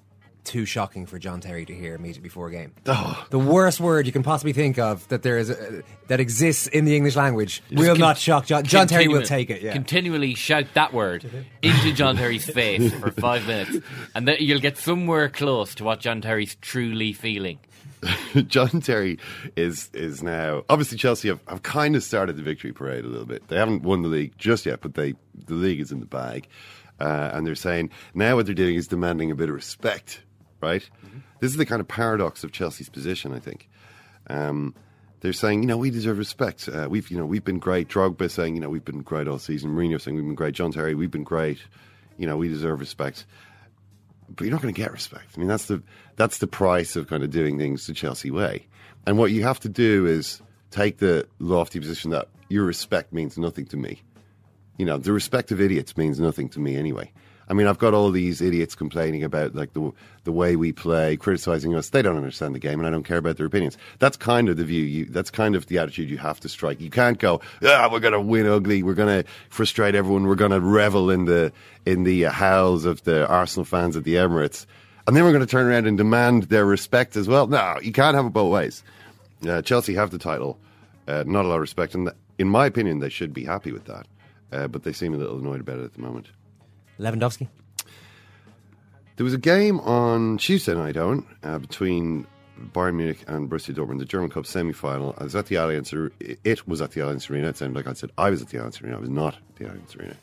too 0.46 0.64
shocking 0.64 1.04
for 1.04 1.19
John 1.19 1.40
Terry 1.40 1.66
to 1.66 1.75
hear 1.75 1.94
immediately 1.94 2.22
before 2.22 2.48
a 2.48 2.50
game. 2.50 2.72
Oh. 2.87 3.26
The 3.31 3.38
worst 3.38 3.81
word 3.81 4.06
you 4.06 4.12
can 4.12 4.22
possibly 4.22 4.52
think 4.52 4.78
of 4.78 5.06
that 5.08 5.22
there 5.22 5.37
is 5.37 5.50
a, 5.50 5.82
that 6.06 6.20
exists 6.20 6.69
in 6.69 6.84
the 6.84 6.96
English 6.96 7.16
language 7.16 7.62
Just 7.69 7.78
will 7.78 7.94
con- 7.94 7.98
not 8.00 8.19
shock 8.19 8.46
John. 8.46 8.64
John 8.64 8.87
Terry 8.87 9.08
will 9.08 9.22
take 9.22 9.50
it. 9.50 9.60
Yeah. 9.60 9.72
Continually 9.72 10.34
shout 10.34 10.66
that 10.75 10.93
word 10.93 11.28
into 11.62 11.93
John 11.93 12.16
Terry's 12.16 12.48
face 12.50 12.93
for 12.94 13.10
five 13.10 13.46
minutes, 13.46 13.84
and 14.14 14.26
then 14.26 14.37
you'll 14.40 14.60
get 14.60 14.78
somewhere 14.78 15.28
close 15.28 15.75
to 15.76 15.84
what 15.84 16.00
John 16.00 16.20
Terry's 16.20 16.54
truly 16.56 17.12
feeling. 17.12 17.58
John 18.46 18.81
Terry 18.81 19.19
is 19.56 19.90
is 19.92 20.22
now 20.22 20.64
obviously 20.69 20.99
Chelsea 20.99 21.28
have, 21.28 21.40
have 21.49 21.62
kind 21.62 21.96
of 21.96 22.02
started 22.02 22.37
the 22.37 22.42
victory 22.42 22.72
parade 22.72 23.04
a 23.04 23.08
little 23.08 23.26
bit. 23.26 23.49
They 23.49 23.56
haven't 23.56 23.82
won 23.82 24.02
the 24.02 24.08
league 24.08 24.37
just 24.38 24.66
yet, 24.66 24.81
but 24.81 24.94
they 24.94 25.14
the 25.46 25.54
league 25.54 25.81
is 25.81 25.92
in 25.92 26.00
the 26.00 26.06
bag, 26.06 26.46
uh, 27.00 27.31
and 27.32 27.46
they're 27.46 27.54
saying 27.54 27.90
now 28.14 28.37
what 28.37 28.46
they're 28.46 28.54
doing 28.54 28.76
is 28.76 28.87
demanding 28.87 29.31
a 29.31 29.34
bit 29.34 29.49
of 29.49 29.54
respect. 29.54 30.20
Right, 30.60 30.88
this 31.40 31.50
is 31.50 31.56
the 31.56 31.66
kind 31.66 31.80
of 31.80 31.88
paradox 31.88 32.44
of 32.44 32.52
Chelsea's 32.52 32.88
position. 32.88 33.32
I 33.32 33.38
think. 33.38 33.68
Um, 34.28 34.74
they're 35.20 35.32
saying, 35.32 35.62
you 35.62 35.66
know, 35.66 35.78
we 35.78 35.90
deserve 35.90 36.18
respect. 36.18 36.68
Uh, 36.68 36.88
we've, 36.90 37.10
you 37.10 37.16
know, 37.16 37.24
we've 37.24 37.42
been 37.42 37.58
great. 37.58 37.88
Drogba 37.88 38.30
saying, 38.30 38.54
you 38.54 38.60
know, 38.60 38.68
we've 38.68 38.84
been 38.84 39.00
great 39.00 39.26
all 39.26 39.38
season. 39.38 39.74
Mourinho 39.74 39.98
saying 39.98 40.14
we've 40.14 40.24
been 40.24 40.34
great. 40.34 40.54
John 40.54 40.72
Terry, 40.72 40.94
we've 40.94 41.10
been 41.10 41.24
great. 41.24 41.58
You 42.18 42.26
know, 42.26 42.36
we 42.36 42.48
deserve 42.48 42.80
respect 42.80 43.24
but 44.28 44.44
you're 44.44 44.52
not 44.52 44.62
going 44.62 44.74
to 44.74 44.80
get 44.80 44.92
respect. 44.92 45.30
I 45.36 45.38
mean, 45.38 45.48
that's 45.48 45.66
the 45.66 45.82
that's 46.16 46.38
the 46.38 46.46
price 46.46 46.96
of 46.96 47.08
kind 47.08 47.22
of 47.22 47.30
doing 47.30 47.58
things 47.58 47.86
the 47.86 47.94
Chelsea 47.94 48.30
way. 48.30 48.66
And 49.06 49.18
what 49.18 49.30
you 49.30 49.42
have 49.44 49.60
to 49.60 49.68
do 49.68 50.06
is 50.06 50.42
take 50.70 50.98
the 50.98 51.26
lofty 51.38 51.78
position 51.78 52.10
that 52.10 52.28
your 52.48 52.64
respect 52.64 53.12
means 53.12 53.38
nothing 53.38 53.66
to 53.66 53.76
me. 53.76 54.02
You 54.78 54.86
know, 54.86 54.98
the 54.98 55.12
respect 55.12 55.52
of 55.52 55.60
idiots 55.60 55.96
means 55.96 56.18
nothing 56.18 56.48
to 56.50 56.60
me 56.60 56.76
anyway. 56.76 57.12
I 57.48 57.54
mean, 57.54 57.66
I've 57.66 57.78
got 57.78 57.94
all 57.94 58.10
these 58.10 58.40
idiots 58.40 58.75
complaining 58.75 59.22
about 59.22 59.54
like 59.54 59.72
the 59.72 59.93
the 60.25 60.32
way 60.32 60.56
we 60.56 60.72
play, 60.72 61.16
criticizing 61.16 61.75
us. 61.75 61.90
They 61.90 62.02
don't 62.02 62.16
understand 62.16 62.54
the 62.54 62.58
game, 62.58 62.81
and 62.81 62.87
I 62.87 62.90
don't 62.90 63.04
care 63.04 63.19
about 63.19 63.37
their 63.37 63.46
opinions. 63.46 63.78
That's 64.00 64.16
kind 64.16 64.48
of 64.48 64.56
the 64.56 64.64
view. 64.64 64.82
You, 64.82 65.04
that's 65.04 65.31
kind 65.31 65.54
of 65.54 65.66
the 65.66 65.78
attitude 65.78 66.11
you 66.11 66.18
have 66.18 66.40
to 66.40 66.49
strike. 66.49 66.80
You 66.80 66.90
can't 66.90 67.18
go, 67.18 67.40
ah, 67.64 67.88
we're 67.90 68.00
going 68.00 68.12
to 68.12 68.20
win 68.20 68.47
ugly. 68.47 68.82
We're 68.82 68.94
going 68.94 69.23
to 69.23 69.28
frustrate 69.49 69.94
everyone. 69.94 70.26
We're 70.26 70.35
going 70.35 70.50
to 70.50 70.61
revel 70.61 71.11
in 71.11 71.26
the 71.26 71.52
in 71.85 72.02
the 72.02 72.26
uh, 72.26 72.32
howls 72.32 72.85
of 72.85 73.04
the 73.04 73.26
Arsenal 73.28 73.64
fans 73.64 73.97
at 73.97 74.04
the 74.04 74.14
Emirates, 74.14 74.66
and 75.06 75.16
then 75.16 75.25
we're 75.25 75.32
going 75.32 75.47
to 75.47 75.50
turn 75.50 75.66
around 75.66 75.87
and 75.87 75.97
demand 75.97 76.44
their 76.44 76.66
respect 76.66 77.16
as 77.16 77.28
well. 77.28 77.47
No, 77.47 77.78
you 77.80 77.92
can't 77.92 78.16
have 78.16 78.26
it 78.26 78.32
both 78.32 78.52
ways. 78.52 78.82
Uh, 79.47 79.62
Chelsea 79.62 79.94
have 79.94 80.11
the 80.11 80.18
title, 80.18 80.59
uh, 81.06 81.23
not 81.26 81.44
a 81.44 81.49
lot 81.49 81.56
of 81.56 81.61
respect, 81.61 81.94
and 81.94 82.11
in 82.38 82.49
my 82.49 82.66
opinion, 82.66 82.99
they 82.99 83.09
should 83.09 83.32
be 83.32 83.44
happy 83.44 83.70
with 83.70 83.85
that. 83.85 84.06
Uh, 84.52 84.68
but 84.68 84.85
they 84.85 84.92
seem 84.92 85.12
a 85.14 85.16
little 85.16 85.38
annoyed 85.38 85.61
about 85.61 85.78
it 85.78 85.85
at 85.85 85.94
the 85.94 86.00
moment. 86.00 86.28
Lewandowski. 86.98 87.48
There 89.16 89.24
was 89.24 89.34
a 89.34 89.38
game 89.38 89.80
on 89.80 90.38
Tuesday 90.38 90.74
night, 90.74 90.94
Eoin, 90.94 91.24
uh, 91.42 91.58
between 91.58 92.26
Bayern 92.72 92.96
Munich 92.96 93.24
and 93.26 93.50
Borussia 93.50 93.74
Dortmund, 93.74 93.98
the 93.98 94.04
German 94.04 94.30
Cup 94.30 94.46
semi-final. 94.46 95.14
I 95.18 95.24
was 95.24 95.34
at 95.34 95.46
the 95.46 95.56
Allianz. 95.56 96.10
It 96.20 96.68
was 96.68 96.82
at 96.82 96.92
the 96.92 97.00
Allianz 97.00 97.30
Arena. 97.30 97.48
It 97.48 97.56
sounded 97.56 97.76
like 97.76 97.86
I 97.86 97.94
said 97.94 98.10
I 98.18 98.30
was 98.30 98.42
at 98.42 98.48
the 98.48 98.58
Allianz 98.58 98.82
Arena. 98.82 98.96
I 98.96 99.00
was 99.00 99.10
not 99.10 99.34
at 99.34 99.56
the 99.56 99.64
Allianz 99.64 99.96
Arena. 99.98 100.16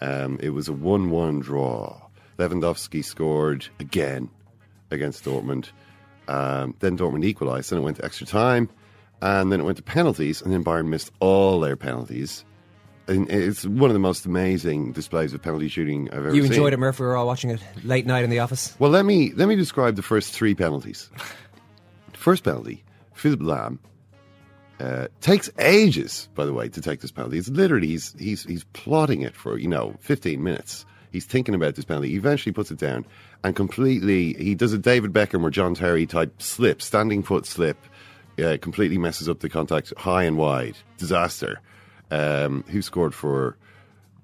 Um, 0.00 0.38
it 0.42 0.50
was 0.50 0.68
a 0.68 0.72
one-one 0.72 1.40
draw. 1.40 2.00
Lewandowski 2.38 3.04
scored 3.04 3.66
again 3.80 4.28
against 4.90 5.24
Dortmund. 5.24 5.70
Um, 6.28 6.74
then 6.80 6.98
Dortmund 6.98 7.24
equalised. 7.24 7.70
Then 7.70 7.78
it 7.78 7.82
went 7.82 7.98
to 7.98 8.04
extra 8.04 8.26
time, 8.26 8.68
and 9.22 9.52
then 9.52 9.60
it 9.60 9.64
went 9.64 9.76
to 9.78 9.82
penalties. 9.82 10.42
And 10.42 10.52
then 10.52 10.64
Bayern 10.64 10.88
missed 10.88 11.12
all 11.20 11.60
their 11.60 11.76
penalties. 11.76 12.44
And 13.08 13.30
it's 13.30 13.64
one 13.64 13.88
of 13.88 13.94
the 13.94 14.00
most 14.00 14.26
amazing 14.26 14.90
displays 14.92 15.32
of 15.32 15.40
penalty 15.40 15.68
shooting 15.68 16.08
I've 16.10 16.18
ever 16.26 16.34
You 16.34 16.42
seen. 16.42 16.52
enjoyed 16.52 16.72
it, 16.72 16.78
Murph. 16.78 16.98
We 16.98 17.06
were 17.06 17.16
all 17.16 17.26
watching 17.26 17.50
it 17.50 17.60
late 17.84 18.04
night 18.06 18.24
in 18.24 18.30
the 18.30 18.40
office. 18.40 18.74
Well, 18.80 18.90
let 18.90 19.04
me 19.04 19.32
let 19.34 19.46
me 19.48 19.54
describe 19.56 19.94
the 19.96 20.02
first 20.02 20.32
three 20.32 20.54
penalties. 20.56 21.08
First 22.14 22.42
penalty, 22.44 22.82
Philipp 23.14 23.40
Lahm 23.40 23.78
uh, 24.80 25.06
takes 25.20 25.48
ages, 25.58 26.28
by 26.34 26.44
the 26.46 26.52
way, 26.52 26.68
to 26.68 26.80
take 26.80 27.00
this 27.00 27.12
penalty. 27.12 27.38
It's 27.38 27.48
literally 27.48 27.86
he's 27.86 28.14
he's 28.18 28.42
he's 28.42 28.64
plotting 28.72 29.22
it 29.22 29.36
for 29.36 29.56
you 29.58 29.68
know 29.68 29.94
15 30.00 30.42
minutes. 30.42 30.84
He's 31.12 31.24
thinking 31.24 31.54
about 31.54 31.76
this 31.76 31.84
penalty. 31.84 32.08
He 32.10 32.16
eventually 32.16 32.52
puts 32.52 32.70
it 32.70 32.78
down 32.78 33.06
and 33.44 33.54
completely 33.54 34.34
he 34.34 34.54
does 34.56 34.72
a 34.72 34.78
David 34.78 35.12
Beckham 35.12 35.44
or 35.44 35.50
John 35.50 35.74
Terry 35.74 36.06
type 36.06 36.42
slip, 36.42 36.82
standing 36.82 37.22
foot 37.22 37.46
slip. 37.46 37.78
Uh, 38.38 38.58
completely 38.60 38.98
messes 38.98 39.30
up 39.30 39.38
the 39.40 39.48
contact 39.48 39.94
high 39.96 40.24
and 40.24 40.36
wide. 40.36 40.76
Disaster. 40.98 41.58
Um, 42.10 42.64
who 42.68 42.82
scored 42.82 43.14
for? 43.14 43.56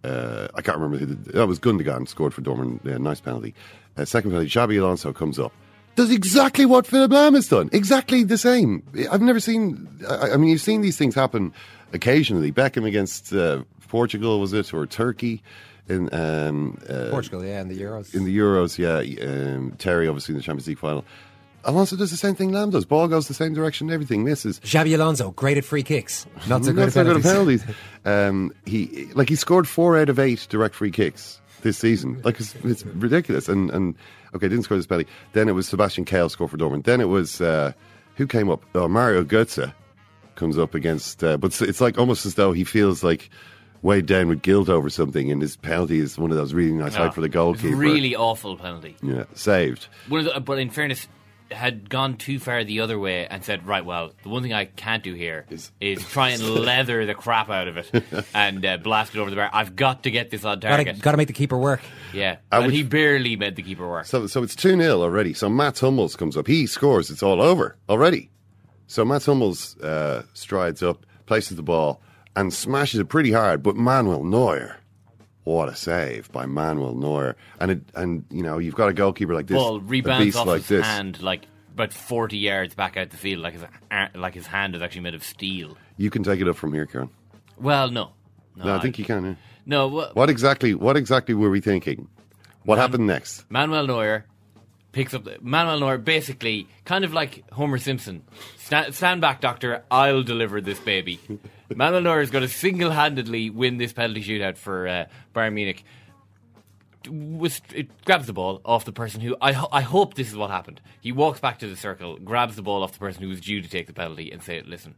Uh, 0.04 0.48
I 0.54 0.62
can't 0.62 0.78
remember 0.78 0.98
who. 0.98 1.06
The, 1.06 1.32
that 1.32 1.46
was 1.46 1.58
Gundogan 1.58 2.08
scored 2.08 2.34
for 2.34 2.42
Dortmund. 2.42 2.86
Uh, 2.86 2.98
nice 2.98 3.20
penalty. 3.20 3.54
Uh, 3.96 4.04
second 4.04 4.30
penalty. 4.30 4.48
Xabi 4.48 4.80
Alonso 4.80 5.12
comes 5.12 5.38
up, 5.38 5.52
does 5.96 6.10
exactly 6.10 6.64
what 6.64 6.86
Philipp 6.86 7.10
Lahm 7.10 7.34
has 7.34 7.48
done. 7.48 7.68
Exactly 7.72 8.22
the 8.22 8.38
same. 8.38 8.82
I've 9.10 9.22
never 9.22 9.40
seen. 9.40 9.88
I, 10.08 10.32
I 10.32 10.36
mean, 10.36 10.50
you've 10.50 10.60
seen 10.60 10.80
these 10.80 10.96
things 10.96 11.14
happen 11.14 11.52
occasionally. 11.92 12.52
Beckham 12.52 12.86
against 12.86 13.32
uh, 13.32 13.62
Portugal 13.88 14.40
was 14.40 14.52
it 14.52 14.72
or 14.72 14.86
Turkey 14.86 15.42
in 15.88 16.12
um, 16.14 16.78
uh, 16.88 17.08
Portugal, 17.10 17.44
yeah, 17.44 17.60
in 17.60 17.68
the 17.68 17.78
Euros. 17.78 18.14
in 18.14 18.24
the 18.24 18.36
Euros? 18.36 18.78
Yeah, 18.78 18.98
um, 19.26 19.72
Terry 19.78 20.08
obviously 20.08 20.32
in 20.32 20.38
the 20.38 20.42
Champions 20.42 20.68
League 20.68 20.78
final. 20.78 21.04
Alonso 21.64 21.96
does 21.96 22.10
the 22.10 22.16
same 22.16 22.34
thing 22.34 22.50
Lahm 22.50 22.70
does. 22.72 22.84
Ball 22.84 23.08
goes 23.08 23.28
the 23.28 23.34
same 23.34 23.54
direction. 23.54 23.90
Everything 23.90 24.24
misses. 24.24 24.58
Xabi 24.60 24.94
Alonso, 24.94 25.30
great 25.32 25.56
at 25.58 25.64
free 25.64 25.82
kicks. 25.82 26.26
Not 26.48 26.64
so 26.64 26.72
good 26.72 26.80
Not 26.80 26.86
at 26.88 26.92
so 26.92 27.04
good 27.04 27.16
at 27.16 27.22
penalties. 27.22 27.62
penalties. 27.64 27.76
um, 28.04 28.52
he 28.66 29.06
like 29.14 29.28
he 29.28 29.36
scored 29.36 29.68
four 29.68 29.96
out 29.98 30.08
of 30.08 30.18
eight 30.18 30.46
direct 30.50 30.74
free 30.74 30.90
kicks 30.90 31.40
this 31.62 31.78
season. 31.78 32.20
Like 32.24 32.40
it's, 32.40 32.54
it's 32.64 32.84
ridiculous. 32.86 33.48
And 33.48 33.70
and 33.70 33.94
okay, 34.34 34.48
didn't 34.48 34.64
score 34.64 34.76
this 34.76 34.86
penalty. 34.86 35.08
Then 35.34 35.48
it 35.48 35.52
was 35.52 35.68
Sebastian 35.68 36.04
Kehl 36.04 36.30
score 36.30 36.48
for 36.48 36.56
Dortmund. 36.56 36.84
Then 36.84 37.00
it 37.00 37.08
was 37.08 37.40
uh, 37.40 37.72
who 38.16 38.26
came 38.26 38.50
up? 38.50 38.64
Oh, 38.74 38.88
Mario 38.88 39.22
Götze 39.24 39.72
comes 40.34 40.58
up 40.58 40.74
against. 40.74 41.22
Uh, 41.22 41.36
but 41.36 41.48
it's, 41.48 41.62
it's 41.62 41.80
like 41.80 41.98
almost 41.98 42.26
as 42.26 42.34
though 42.34 42.52
he 42.52 42.64
feels 42.64 43.04
like 43.04 43.30
weighed 43.82 44.06
down 44.06 44.28
with 44.28 44.42
guilt 44.42 44.68
over 44.68 44.88
something, 44.90 45.30
and 45.30 45.42
his 45.42 45.56
penalty 45.56 45.98
is 45.98 46.16
one 46.18 46.30
of 46.30 46.36
those 46.36 46.54
really 46.54 46.72
nice 46.72 46.94
No, 46.96 47.04
out 47.04 47.14
for 47.14 47.20
the 47.20 47.26
it's 47.26 47.34
goalkeeper. 47.34 47.76
Really 47.76 48.14
awful 48.16 48.56
penalty. 48.56 48.96
yeah, 49.02 49.24
saved. 49.34 49.86
One 50.08 50.26
of 50.26 50.32
the, 50.32 50.40
but 50.40 50.58
in 50.60 50.70
fairness, 50.70 51.08
had 51.52 51.88
gone 51.90 52.16
too 52.16 52.38
far 52.38 52.64
the 52.64 52.80
other 52.80 52.98
way 52.98 53.26
and 53.26 53.44
said, 53.44 53.66
right, 53.66 53.84
well, 53.84 54.12
the 54.22 54.28
one 54.28 54.42
thing 54.42 54.52
I 54.52 54.64
can't 54.66 55.02
do 55.02 55.14
here 55.14 55.46
is, 55.50 55.70
try 56.10 56.30
and 56.30 56.42
leather 56.64 57.04
the 57.06 57.14
crap 57.14 57.48
out 57.50 57.68
of 57.68 57.76
it 57.76 58.04
and 58.34 58.64
uh, 58.64 58.76
blast 58.78 59.14
it 59.14 59.18
over 59.20 59.30
the 59.30 59.36
bar. 59.36 59.50
I've 59.52 59.76
got 59.76 60.02
to 60.04 60.10
get 60.10 60.30
this 60.30 60.44
on 60.44 60.60
Gotta, 60.60 60.84
target. 60.84 61.02
gotta 61.02 61.16
make 61.16 61.28
the 61.28 61.32
keeper 61.34 61.58
work. 61.58 61.80
yeah, 62.12 62.36
I 62.50 62.56
and 62.58 62.66
would- 62.66 62.74
he 62.74 62.82
barely 62.82 63.36
made 63.36 63.56
the 63.56 63.62
keeper 63.62 63.88
work. 63.88 64.06
So, 64.06 64.26
so 64.26 64.42
it's 64.42 64.54
2 64.56 64.76
0 64.80 65.00
already. 65.02 65.34
So 65.34 65.48
Matt 65.48 65.78
Hummels 65.78 66.16
comes 66.16 66.36
up. 66.36 66.46
He 66.46 66.66
scores. 66.66 67.10
It's 67.10 67.22
all 67.22 67.40
over 67.42 67.76
already. 67.88 68.30
So 68.86 69.04
Matt 69.04 69.24
Hummels 69.24 69.78
uh, 69.80 70.24
strides 70.34 70.82
up, 70.82 71.06
places 71.26 71.56
the 71.56 71.62
ball, 71.62 72.00
and 72.36 72.52
smashes 72.52 73.00
it 73.00 73.08
pretty 73.08 73.32
hard. 73.32 73.62
But 73.62 73.76
Manuel 73.76 74.24
Neuer, 74.24 74.76
what 75.44 75.68
a 75.68 75.76
save 75.76 76.30
by 76.32 76.46
Manuel 76.46 76.94
Neuer. 76.94 77.36
And, 77.60 77.70
it, 77.72 77.80
and 77.94 78.24
you 78.30 78.42
know, 78.42 78.58
you've 78.58 78.74
got 78.74 78.88
a 78.88 78.92
goalkeeper 78.92 79.34
like 79.34 79.46
this. 79.46 79.56
Ball 79.56 79.76
a 79.76 79.80
rebounds 79.80 80.24
beast 80.24 80.38
off 80.38 80.46
like 80.46 80.58
his 80.60 80.68
this. 80.68 80.86
hand 80.86 81.20
like 81.22 81.42
about 81.74 81.92
40 81.92 82.36
yards 82.38 82.74
back 82.74 82.96
out 82.96 83.10
the 83.10 83.16
field, 83.16 83.42
like 83.42 83.54
his, 83.54 83.62
uh, 83.90 84.06
like 84.14 84.34
his 84.34 84.46
hand 84.46 84.74
is 84.74 84.82
actually 84.82 85.00
made 85.02 85.14
of 85.14 85.24
steel. 85.24 85.76
You 85.96 86.10
can 86.10 86.22
take 86.22 86.40
it 86.40 86.48
up 86.48 86.56
from 86.56 86.72
here, 86.72 86.86
Ciaran. 86.86 87.10
Well, 87.58 87.90
no. 87.90 88.10
No, 88.56 88.64
No, 88.66 88.76
I 88.76 88.80
think 88.80 88.98
you 88.98 89.04
can. 89.04 89.24
yeah. 89.24 89.34
No, 89.64 89.88
wha- 89.88 90.10
What 90.12 90.28
exactly? 90.28 90.74
What 90.74 90.96
exactly 90.96 91.34
were 91.34 91.48
we 91.50 91.60
thinking? 91.60 92.08
What 92.64 92.78
happened 92.78 93.06
next? 93.06 93.44
Manuel 93.50 93.86
Neuer 93.86 94.26
picks 94.92 95.14
up. 95.14 95.26
Manuel 95.42 95.80
Neuer 95.80 95.98
basically, 95.98 96.68
kind 96.84 97.04
of 97.04 97.12
like 97.12 97.44
Homer 97.52 97.78
Simpson. 97.78 98.22
Stand, 98.58 98.94
stand 98.94 99.20
back, 99.20 99.40
doctor. 99.40 99.82
I'll 99.90 100.22
deliver 100.22 100.60
this 100.60 100.78
baby. 100.80 101.18
Manuel 101.74 102.02
Neuer 102.02 102.20
is 102.20 102.30
going 102.30 102.42
to 102.42 102.48
single-handedly 102.48 103.50
win 103.50 103.78
this 103.78 103.92
penalty 103.92 104.22
shootout 104.22 104.56
for 104.56 104.86
uh, 104.86 105.04
Bayern 105.34 105.54
Munich. 105.54 105.84
With, 107.08 107.60
it 107.74 107.88
grabs 108.04 108.26
the 108.28 108.32
ball 108.32 108.60
off 108.64 108.84
the 108.84 108.92
person 108.92 109.20
who 109.22 109.34
I, 109.40 109.52
ho- 109.52 109.68
I 109.72 109.80
hope 109.80 110.14
this 110.14 110.28
is 110.28 110.36
what 110.36 110.50
happened. 110.50 110.80
He 111.00 111.10
walks 111.10 111.40
back 111.40 111.58
to 111.58 111.66
the 111.66 111.74
circle, 111.74 112.16
grabs 112.18 112.54
the 112.54 112.62
ball 112.62 112.84
off 112.84 112.92
the 112.92 113.00
person 113.00 113.22
who 113.24 113.28
was 113.28 113.40
due 113.40 113.60
to 113.60 113.68
take 113.68 113.88
the 113.88 113.92
penalty, 113.92 114.30
and 114.30 114.40
say, 114.40 114.62
"Listen, 114.62 114.94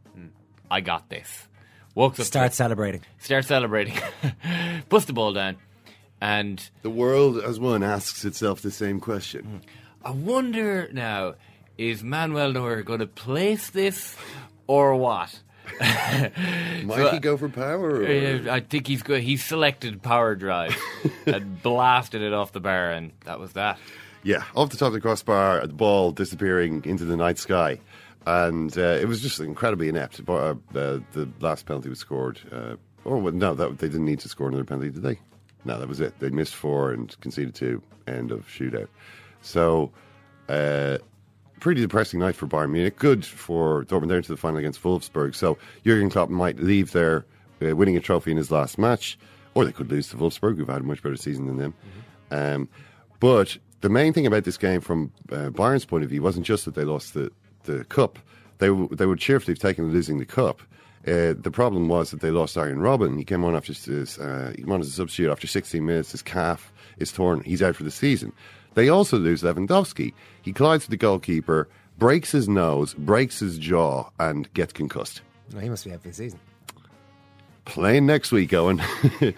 I 0.69 0.81
got 0.81 1.09
this." 1.09 1.47
Walks 1.95 2.19
up, 2.19 2.27
Start 2.27 2.51
to, 2.51 2.55
celebrating. 2.57 3.01
start 3.17 3.45
celebrating, 3.45 3.97
puts 4.89 5.05
the 5.05 5.13
ball 5.13 5.33
down, 5.33 5.57
and 6.21 6.69
The 6.83 6.91
world 6.91 7.41
as 7.43 7.59
one 7.59 7.81
asks 7.81 8.23
itself 8.23 8.61
the 8.61 8.69
same 8.69 8.99
question. 8.99 9.61
I 10.05 10.11
wonder 10.11 10.87
now, 10.93 11.33
is 11.79 12.03
Manuel 12.03 12.53
Neuer 12.53 12.83
going 12.83 12.99
to 12.99 13.07
place 13.07 13.71
this 13.71 14.15
or 14.67 14.95
what? 14.95 15.39
Might 15.81 17.13
he 17.13 17.19
go 17.19 17.37
for 17.37 17.49
power? 17.49 18.01
Or? 18.01 18.05
Uh, 18.05 18.53
I 18.53 18.59
think 18.59 18.85
he's 18.85 19.01
good. 19.01 19.23
He 19.23 19.35
selected 19.35 20.03
power 20.03 20.35
drive 20.35 20.79
and 21.25 21.59
blasted 21.63 22.21
it 22.21 22.33
off 22.33 22.51
the 22.51 22.59
bar, 22.59 22.91
and 22.91 23.13
that 23.25 23.39
was 23.39 23.53
that. 23.53 23.79
Yeah, 24.21 24.43
off 24.55 24.69
the 24.69 24.77
top 24.77 24.87
of 24.87 24.93
the 24.93 25.01
crossbar, 25.01 25.65
the 25.65 25.73
ball 25.73 26.11
disappearing 26.11 26.83
into 26.85 27.03
the 27.05 27.17
night 27.17 27.39
sky. 27.39 27.79
And 28.27 28.77
uh, 28.77 28.99
it 29.01 29.07
was 29.07 29.21
just 29.21 29.39
incredibly 29.39 29.89
inept. 29.89 30.23
But, 30.23 30.33
uh, 30.33 30.77
uh, 30.77 30.99
the 31.13 31.27
last 31.39 31.65
penalty 31.65 31.89
was 31.89 31.99
scored. 31.99 32.39
Uh, 32.51 32.75
or, 33.03 33.17
well, 33.17 33.33
no, 33.33 33.55
that, 33.55 33.79
they 33.79 33.87
didn't 33.87 34.05
need 34.05 34.19
to 34.19 34.29
score 34.29 34.49
another 34.49 34.63
penalty, 34.65 34.91
did 34.91 35.01
they? 35.01 35.19
No, 35.63 35.79
that 35.79 35.89
was 35.89 35.99
it. 35.99 36.19
They 36.19 36.29
missed 36.29 36.53
four 36.53 36.91
and 36.91 37.19
conceded 37.21 37.55
two. 37.55 37.81
End 38.07 38.31
of 38.31 38.47
shootout. 38.47 38.87
So, 39.45 39.91
uh, 40.49 40.97
pretty 41.59 41.81
depressing 41.81 42.19
night 42.19 42.35
for 42.35 42.47
Bayern 42.47 42.71
Munich. 42.71 42.97
Good 42.97 43.25
for 43.25 43.85
Dortmund. 43.85 44.07
They're 44.07 44.17
into 44.17 44.31
the 44.31 44.37
final 44.37 44.57
against 44.57 44.81
Wolfsburg. 44.81 45.35
So, 45.35 45.57
Jurgen 45.85 46.09
Klopp 46.09 46.29
might 46.29 46.59
leave 46.59 46.91
there 46.91 47.25
uh, 47.61 47.75
winning 47.75 47.95
a 47.95 47.99
trophy 47.99 48.31
in 48.31 48.37
his 48.37 48.51
last 48.51 48.77
match. 48.77 49.17
Or 49.53 49.63
they 49.63 49.71
could 49.71 49.89
lose 49.89 50.09
to 50.09 50.17
Wolfsburg, 50.17 50.57
who've 50.57 50.67
had 50.67 50.81
a 50.81 50.83
much 50.83 51.01
better 51.01 51.15
season 51.15 51.47
than 51.47 51.57
them. 51.57 51.73
Um, 52.29 52.69
but 53.21 53.57
the 53.81 53.89
main 53.89 54.11
thing 54.11 54.25
about 54.25 54.43
this 54.43 54.57
game, 54.57 54.81
from 54.81 55.11
uh, 55.31 55.49
Bayern's 55.49 55.85
point 55.85 56.03
of 56.03 56.09
view, 56.09 56.21
wasn't 56.21 56.45
just 56.45 56.65
that 56.65 56.75
they 56.75 56.83
lost 56.83 57.13
the, 57.13 57.31
the 57.63 57.85
cup. 57.85 58.19
They 58.57 58.67
w- 58.67 58.89
they 58.91 59.05
would 59.05 59.19
cheerfully 59.19 59.53
have 59.53 59.59
taken 59.59 59.91
losing 59.91 60.17
the 60.17 60.25
cup. 60.25 60.61
Uh, 61.07 61.35
the 61.37 61.51
problem 61.53 61.87
was 61.87 62.09
that 62.11 62.19
they 62.19 62.31
lost 62.31 62.57
Arjen 62.57 62.79
Robben. 62.79 63.17
He 63.17 63.23
came 63.23 63.43
on 63.45 63.55
after 63.55 63.73
his, 63.73 64.17
uh, 64.17 64.51
he 64.55 64.63
came 64.63 64.71
on 64.71 64.81
as 64.81 64.87
a 64.87 64.91
substitute 64.91 65.31
after 65.31 65.45
16 65.45 65.85
minutes. 65.85 66.11
His 66.11 66.23
calf 66.23 66.73
is 66.97 67.11
torn. 67.11 67.41
He's 67.43 67.61
out 67.61 67.75
for 67.75 67.83
the 67.83 67.91
season. 67.91 68.33
They 68.75 68.89
also 68.89 69.17
lose 69.17 69.41
Lewandowski. 69.41 70.13
He 70.41 70.53
collides 70.53 70.83
with 70.85 70.91
the 70.91 70.97
goalkeeper, 70.97 71.67
breaks 71.97 72.31
his 72.31 72.47
nose, 72.47 72.93
breaks 72.93 73.39
his 73.39 73.57
jaw, 73.57 74.09
and 74.19 74.51
gets 74.53 74.73
concussed. 74.73 75.21
No, 75.53 75.59
he 75.59 75.69
must 75.69 75.85
be 75.85 75.91
out 75.91 76.01
for 76.01 76.09
the 76.09 76.13
season. 76.13 76.39
Playing 77.65 78.05
next 78.05 78.31
week, 78.31 78.51
Eoin. 78.51 78.79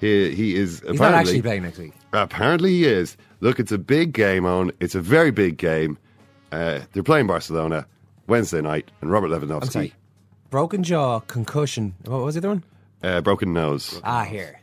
he, 0.00 0.34
he 0.34 0.54
is 0.54 0.80
He's 0.80 0.82
apparently 0.82 0.98
not 0.98 1.14
actually 1.14 1.42
playing 1.42 1.62
next 1.62 1.78
week. 1.78 1.92
Apparently 2.12 2.70
he 2.70 2.84
is. 2.84 3.16
Look, 3.40 3.58
it's 3.58 3.72
a 3.72 3.78
big 3.78 4.12
game, 4.12 4.44
Eoin. 4.44 4.70
It's 4.80 4.94
a 4.94 5.00
very 5.00 5.30
big 5.30 5.56
game. 5.56 5.98
Uh, 6.52 6.80
they're 6.92 7.02
playing 7.02 7.26
Barcelona 7.26 7.86
Wednesday 8.26 8.60
night, 8.60 8.90
and 9.00 9.10
Robert 9.10 9.28
Lewandowski. 9.30 9.92
Broken 10.50 10.82
jaw, 10.84 11.20
concussion. 11.20 11.94
What 12.04 12.22
was 12.22 12.34
the 12.36 12.40
other 12.40 12.48
one? 12.48 12.64
uh, 13.02 13.20
broken 13.20 13.52
nose. 13.52 14.00
Ah, 14.02 14.24
here. 14.24 14.60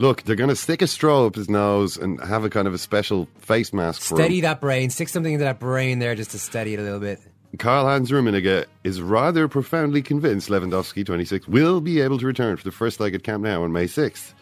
Look, 0.00 0.22
they're 0.22 0.34
going 0.34 0.48
to 0.48 0.56
stick 0.56 0.80
a 0.80 0.86
straw 0.86 1.26
up 1.26 1.34
his 1.34 1.50
nose 1.50 1.98
and 1.98 2.18
have 2.24 2.42
a 2.42 2.48
kind 2.48 2.66
of 2.66 2.72
a 2.72 2.78
special 2.78 3.28
face 3.36 3.70
mask 3.70 4.00
for 4.00 4.16
Steady 4.16 4.40
that 4.40 4.58
brain. 4.58 4.88
Stick 4.88 5.10
something 5.10 5.34
into 5.34 5.44
that 5.44 5.60
brain 5.60 5.98
there 5.98 6.14
just 6.14 6.30
to 6.30 6.38
steady 6.38 6.72
it 6.72 6.80
a 6.80 6.82
little 6.82 7.00
bit. 7.00 7.20
Karl-Heinz 7.58 8.10
Rummenigge 8.10 8.64
is 8.82 9.02
rather 9.02 9.46
profoundly 9.46 10.00
convinced 10.00 10.48
Lewandowski, 10.48 11.04
26, 11.04 11.46
will 11.48 11.82
be 11.82 12.00
able 12.00 12.18
to 12.18 12.24
return 12.24 12.56
for 12.56 12.64
the 12.64 12.70
first 12.70 12.98
leg 12.98 13.14
at 13.14 13.22
Camp 13.24 13.42
Nou 13.42 13.62
on 13.62 13.72
May 13.72 13.84
6th. 13.84 14.32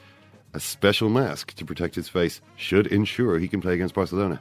A 0.55 0.61
special 0.61 1.09
mask 1.09 1.55
to 1.55 1.65
protect 1.65 1.97
his 1.97 2.09
face 2.09 2.41
should 2.55 2.87
ensure 2.87 3.41
he 3.41 3.49
can 3.49 3.61
play 3.61 3.75
against 3.75 3.97
Barcelona. 3.97 4.41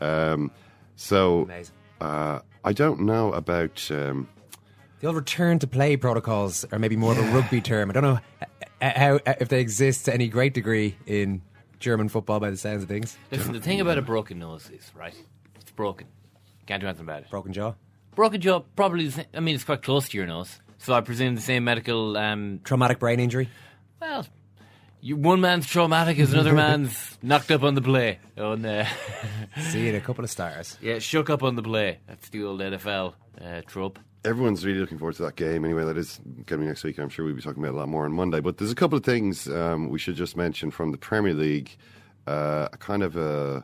Um, 0.00 0.52
so, 0.94 1.48
uh, 2.00 2.38
I 2.64 2.72
don't 2.72 3.00
know 3.00 3.32
about. 3.32 3.90
Um, 3.90 4.28
The 5.00 5.08
old 5.08 5.16
return 5.16 5.58
to 5.58 5.66
play 5.66 5.96
protocols 5.96 6.64
are 6.70 6.78
maybe 6.78 6.94
more 6.94 7.10
of 7.10 7.18
a 7.18 7.22
rugby 7.32 7.60
term. 7.60 7.90
I 7.90 7.94
don't 7.94 8.04
know 8.04 8.20
how 8.90 9.20
if 9.26 9.48
they 9.48 9.60
exist 9.60 10.04
to 10.06 10.14
any 10.14 10.28
great 10.28 10.54
degree 10.54 10.96
in 11.06 11.42
German 11.80 12.08
football 12.08 12.40
by 12.40 12.50
the 12.50 12.56
sounds 12.56 12.82
of 12.82 12.88
things. 12.88 13.16
Listen, 13.30 13.52
the 13.52 13.60
thing 13.60 13.80
about 13.80 13.98
a 13.98 14.02
broken 14.02 14.38
nose 14.38 14.70
is, 14.70 14.90
right, 14.94 15.14
it's 15.60 15.70
broken. 15.72 16.06
Can't 16.66 16.80
do 16.80 16.86
anything 16.86 17.04
about 17.04 17.22
it. 17.22 17.30
Broken 17.30 17.52
jaw. 17.52 17.74
Broken 18.14 18.40
jaw, 18.40 18.60
probably, 18.76 19.06
the 19.06 19.12
same, 19.12 19.24
I 19.34 19.40
mean, 19.40 19.54
it's 19.54 19.64
quite 19.64 19.82
close 19.82 20.08
to 20.08 20.16
your 20.16 20.26
nose. 20.26 20.60
So 20.78 20.94
I 20.94 21.00
presume 21.00 21.34
the 21.34 21.40
same 21.40 21.64
medical, 21.64 22.16
um, 22.16 22.60
Traumatic 22.64 22.98
brain 22.98 23.20
injury. 23.20 23.48
well, 24.00 24.26
you, 25.00 25.16
one 25.16 25.40
man's 25.40 25.66
traumatic 25.66 26.18
is 26.18 26.32
another 26.32 26.52
man's 26.64 27.18
knocked 27.22 27.50
up 27.50 27.62
on 27.62 27.74
the 27.74 27.82
play. 27.82 28.18
On, 28.38 28.64
uh, 28.64 28.86
See 29.70 29.88
it, 29.88 29.94
a 29.94 30.00
couple 30.00 30.24
of 30.24 30.30
stars. 30.30 30.78
yeah, 30.80 30.98
shook 30.98 31.28
up 31.28 31.42
on 31.42 31.56
the 31.56 31.62
play. 31.62 31.98
That's 32.06 32.28
the 32.30 32.44
old 32.44 32.60
NFL 32.60 33.14
uh, 33.40 33.62
trope. 33.66 33.98
everyone's 34.24 34.64
really 34.64 34.80
looking 34.80 34.98
forward 34.98 35.16
to 35.16 35.22
that 35.22 35.36
game. 35.36 35.64
Anyway, 35.64 35.84
that 35.84 35.96
is 35.96 36.20
going 36.24 36.44
to 36.44 36.56
be 36.58 36.64
next 36.66 36.84
week. 36.84 36.98
I'm 36.98 37.08
sure 37.08 37.24
we'll 37.24 37.34
be 37.34 37.42
talking 37.42 37.62
about 37.62 37.74
a 37.74 37.78
lot 37.78 37.88
more 37.88 38.04
on 38.04 38.12
Monday. 38.12 38.40
But 38.40 38.58
there's 38.58 38.72
a 38.72 38.74
couple 38.74 38.96
of 38.96 39.04
things 39.04 39.48
um, 39.48 39.88
we 39.88 39.98
should 39.98 40.16
just 40.16 40.36
mention 40.36 40.70
from 40.70 40.92
the 40.92 40.98
Premier 40.98 41.34
League. 41.34 41.76
Uh, 42.26 42.68
a 42.72 42.76
kind 42.78 43.02
of 43.02 43.16
a, 43.16 43.62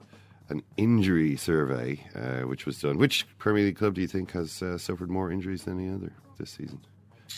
an 0.51 0.63
injury 0.77 1.35
survey 1.37 1.99
uh, 2.15 2.47
which 2.47 2.67
was 2.67 2.79
done. 2.81 2.99
Which 2.99 3.27
Premier 3.39 3.65
League 3.65 3.77
club 3.77 3.95
do 3.95 4.03
you 4.03 4.07
think 4.07 4.33
has 4.33 4.63
uh, 4.63 4.77
suffered 4.77 5.11
more 5.11 5.33
injuries 5.33 5.65
than 5.65 5.79
any 5.81 5.95
other 5.95 6.13
this 6.39 6.51
season? 6.51 6.81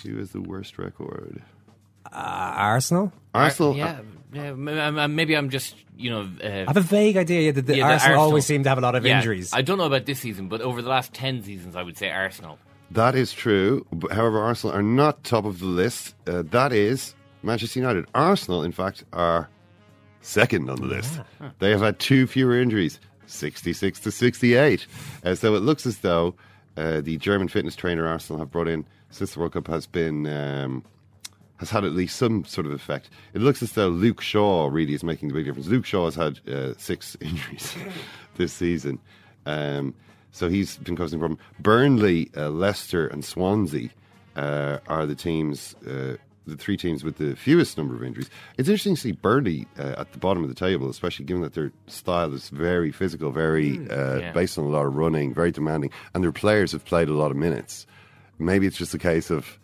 Who 0.02 0.16
has 0.18 0.32
the 0.32 0.40
worst 0.40 0.78
record? 0.78 1.40
Uh, 2.06 2.52
Arsenal? 2.56 3.12
Arsenal. 3.34 3.76
Yeah, 3.76 4.00
yeah 4.32 4.52
maybe 4.52 5.36
I'm 5.36 5.50
just, 5.50 5.74
you 5.96 6.10
know. 6.10 6.28
Uh, 6.42 6.46
I 6.46 6.64
have 6.66 6.76
a 6.76 6.80
vague 6.80 7.16
idea 7.16 7.52
that 7.52 7.66
the 7.66 7.76
yeah, 7.76 7.86
the 7.86 7.92
Arsenal, 7.94 8.20
always 8.20 8.46
seem 8.46 8.62
to 8.62 8.68
have 8.68 8.78
a 8.78 8.80
lot 8.80 8.94
of 8.94 9.04
Yeah, 9.04 9.18
injuries. 9.18 9.52
I 9.52 9.62
don't 9.62 9.78
know 9.78 9.84
about 9.84 10.06
this 10.06 10.20
season, 10.20 10.48
but 10.48 10.60
over 10.60 10.82
the 10.82 10.88
last 10.88 11.12
10 11.14 11.42
seasons, 11.42 11.76
I 11.76 11.82
would 11.82 11.96
say 11.96 12.10
Arsenal. 12.10 12.58
That 12.90 13.14
is 13.14 13.32
true. 13.32 13.86
However, 14.10 14.40
Arsenal 14.40 14.76
are 14.76 14.82
not 14.82 15.24
top 15.24 15.44
of 15.44 15.58
the 15.60 15.66
list. 15.66 16.14
Uh, 16.26 16.42
that 16.50 16.72
is 16.72 17.14
Manchester 17.42 17.80
United. 17.80 18.06
Arsenal, 18.14 18.62
in 18.62 18.72
fact, 18.72 19.04
are 19.12 19.48
second 20.20 20.68
on 20.68 20.76
the 20.76 20.86
list. 20.86 21.20
They 21.58 21.70
have 21.70 21.80
had 21.80 21.98
two 21.98 22.26
fewer 22.26 22.60
injuries. 22.60 23.00
66 23.26 24.00
to 24.00 24.10
68. 24.10 24.86
Uh, 25.24 25.34
so 25.34 25.54
it 25.54 25.60
looks 25.60 25.86
as 25.86 25.98
though 25.98 26.34
uh, 26.76 27.00
the 27.00 27.16
German 27.16 27.48
fitness 27.48 27.74
trainer 27.74 28.06
Arsenal 28.06 28.38
have 28.40 28.50
brought 28.50 28.68
in 28.68 28.84
since 29.10 29.32
the 29.32 29.40
World 29.40 29.52
Cup 29.52 29.68
has 29.68 29.86
been. 29.86 30.26
Um, 30.26 30.84
has 31.62 31.70
had 31.70 31.84
at 31.84 31.92
least 31.92 32.16
some 32.16 32.44
sort 32.44 32.66
of 32.66 32.72
effect. 32.72 33.08
It 33.34 33.40
looks 33.40 33.62
as 33.62 33.72
though 33.74 33.86
Luke 33.86 34.20
Shaw 34.20 34.66
really 34.66 34.94
is 34.94 35.04
making 35.04 35.28
the 35.28 35.34
big 35.34 35.44
difference. 35.44 35.68
Luke 35.68 35.86
Shaw 35.86 36.06
has 36.06 36.16
had 36.16 36.40
uh, 36.52 36.74
six 36.76 37.16
injuries 37.20 37.76
this 38.36 38.52
season, 38.52 38.98
um, 39.46 39.94
so 40.32 40.48
he's 40.48 40.78
been 40.78 40.96
causing 40.96 41.20
a 41.20 41.20
problem. 41.20 41.38
Burnley, 41.60 42.32
uh, 42.36 42.50
Leicester, 42.50 43.06
and 43.06 43.24
Swansea 43.24 43.90
uh, 44.34 44.78
are 44.88 45.06
the 45.06 45.14
teams, 45.14 45.76
uh, 45.86 46.16
the 46.48 46.56
three 46.56 46.76
teams 46.76 47.04
with 47.04 47.18
the 47.18 47.36
fewest 47.36 47.78
number 47.78 47.94
of 47.94 48.02
injuries. 48.02 48.28
It's 48.58 48.68
interesting 48.68 48.96
to 48.96 49.00
see 49.00 49.12
Burnley 49.12 49.68
uh, 49.78 49.94
at 49.98 50.10
the 50.10 50.18
bottom 50.18 50.42
of 50.42 50.48
the 50.48 50.56
table, 50.56 50.90
especially 50.90 51.26
given 51.26 51.42
that 51.42 51.54
their 51.54 51.70
style 51.86 52.34
is 52.34 52.48
very 52.48 52.90
physical, 52.90 53.30
very 53.30 53.78
uh, 53.88 54.18
yeah. 54.18 54.32
based 54.32 54.58
on 54.58 54.64
a 54.64 54.68
lot 54.68 54.84
of 54.84 54.96
running, 54.96 55.32
very 55.32 55.52
demanding, 55.52 55.92
and 56.12 56.24
their 56.24 56.32
players 56.32 56.72
have 56.72 56.84
played 56.84 57.08
a 57.08 57.14
lot 57.14 57.30
of 57.30 57.36
minutes. 57.36 57.86
Maybe 58.40 58.66
it's 58.66 58.78
just 58.78 58.94
a 58.94 58.98
case 58.98 59.30
of 59.30 59.60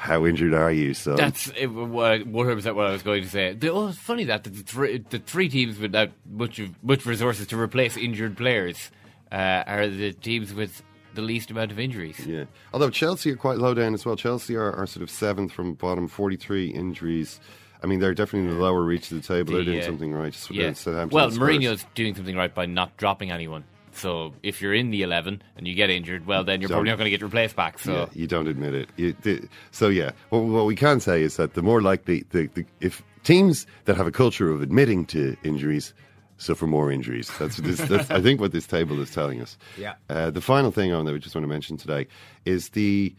how 0.00 0.24
injured 0.24 0.54
are 0.54 0.72
you? 0.72 0.94
So 0.94 1.14
That's 1.14 1.48
what 1.58 2.26
one 2.26 2.46
hundred 2.46 2.56
percent 2.56 2.74
what 2.74 2.86
I 2.86 2.92
was 2.92 3.02
going 3.02 3.22
to 3.22 3.28
say. 3.28 3.52
The, 3.52 3.70
oh, 3.70 3.88
it's 3.88 3.98
funny 3.98 4.24
that 4.24 4.44
the 4.44 4.50
three, 4.50 5.04
the 5.10 5.18
three 5.18 5.50
teams 5.50 5.78
without 5.78 6.08
much 6.26 6.58
of, 6.58 6.82
much 6.82 7.04
resources 7.04 7.46
to 7.48 7.60
replace 7.60 7.98
injured 7.98 8.34
players 8.34 8.90
uh, 9.30 9.62
are 9.66 9.88
the 9.88 10.14
teams 10.14 10.54
with 10.54 10.82
the 11.12 11.20
least 11.20 11.50
amount 11.50 11.70
of 11.70 11.78
injuries. 11.78 12.18
Yeah. 12.26 12.44
Although 12.72 12.88
Chelsea 12.88 13.30
are 13.30 13.36
quite 13.36 13.58
low 13.58 13.74
down 13.74 13.92
as 13.92 14.06
well. 14.06 14.16
Chelsea 14.16 14.56
are, 14.56 14.72
are 14.72 14.86
sort 14.86 15.02
of 15.02 15.10
seventh 15.10 15.52
from 15.52 15.74
bottom, 15.74 16.08
43 16.08 16.68
injuries. 16.68 17.38
I 17.82 17.86
mean, 17.86 18.00
they're 18.00 18.14
definitely 18.14 18.48
in 18.48 18.56
the 18.56 18.62
lower 18.62 18.82
reach 18.82 19.10
of 19.12 19.20
the 19.20 19.26
table. 19.26 19.52
they're 19.52 19.64
doing 19.64 19.80
uh, 19.80 19.84
something 19.84 20.12
right. 20.14 20.50
Yeah. 20.50 20.72
Well, 21.10 21.30
Spurs. 21.30 21.38
Mourinho's 21.38 21.84
doing 21.94 22.14
something 22.14 22.36
right 22.36 22.54
by 22.54 22.64
not 22.64 22.96
dropping 22.96 23.32
anyone. 23.32 23.64
So 23.92 24.34
if 24.42 24.62
you're 24.62 24.74
in 24.74 24.90
the 24.90 25.02
eleven 25.02 25.42
and 25.56 25.66
you 25.66 25.74
get 25.74 25.90
injured, 25.90 26.26
well, 26.26 26.44
then 26.44 26.60
you're 26.60 26.68
Don't- 26.68 26.76
probably 26.76 26.90
not 26.90 26.98
going 26.98 27.06
to 27.06 27.10
get 27.10 27.22
replaced 27.22 27.56
back. 27.56 27.78
So 27.78 27.92
Yeah, 27.92 28.06
you 28.12 28.26
don't 28.26 28.48
admit 28.48 28.74
it. 28.74 28.88
You, 28.96 29.14
the, 29.22 29.48
so 29.70 29.88
yeah, 29.88 30.12
what, 30.30 30.40
what 30.40 30.66
we 30.66 30.76
can 30.76 31.00
say 31.00 31.22
is 31.22 31.36
that 31.36 31.54
the 31.54 31.62
more 31.62 31.82
likely 31.82 32.24
the, 32.30 32.46
the 32.48 32.64
if 32.80 33.02
teams 33.24 33.66
that 33.84 33.96
have 33.96 34.06
a 34.06 34.12
culture 34.12 34.50
of 34.50 34.62
admitting 34.62 35.04
to 35.06 35.36
injuries 35.42 35.92
suffer 36.38 36.66
more 36.66 36.90
injuries. 36.90 37.30
That's, 37.38 37.58
this, 37.58 37.78
that's 37.80 38.10
I 38.10 38.22
think 38.22 38.40
what 38.40 38.52
this 38.52 38.66
table 38.66 38.98
is 39.02 39.10
telling 39.10 39.42
us. 39.42 39.58
Yeah. 39.76 39.94
Uh, 40.08 40.30
the 40.30 40.40
final 40.40 40.70
thing 40.70 40.90
on 40.90 41.04
that 41.04 41.12
we 41.12 41.18
just 41.18 41.34
want 41.34 41.44
to 41.44 41.48
mention 41.48 41.76
today 41.76 42.06
is 42.46 42.70
the, 42.70 43.14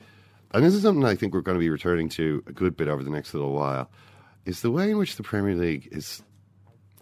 and 0.56 0.66
this 0.66 0.74
is 0.74 0.82
something 0.82 1.06
I 1.06 1.14
think 1.14 1.34
we're 1.34 1.42
going 1.42 1.56
to 1.56 1.60
be 1.60 1.70
returning 1.70 2.10
to 2.10 2.44
a 2.48 2.52
good 2.52 2.76
bit 2.76 2.88
over 2.88 3.04
the 3.04 3.12
next 3.12 3.36
little 3.36 3.54
while, 3.54 3.92
is 4.46 4.62
the 4.62 4.72
way 4.72 4.90
in 4.90 4.98
which 4.98 5.18
the 5.18 5.24
Premier 5.24 5.54
League 5.54 5.88
is 5.92 6.24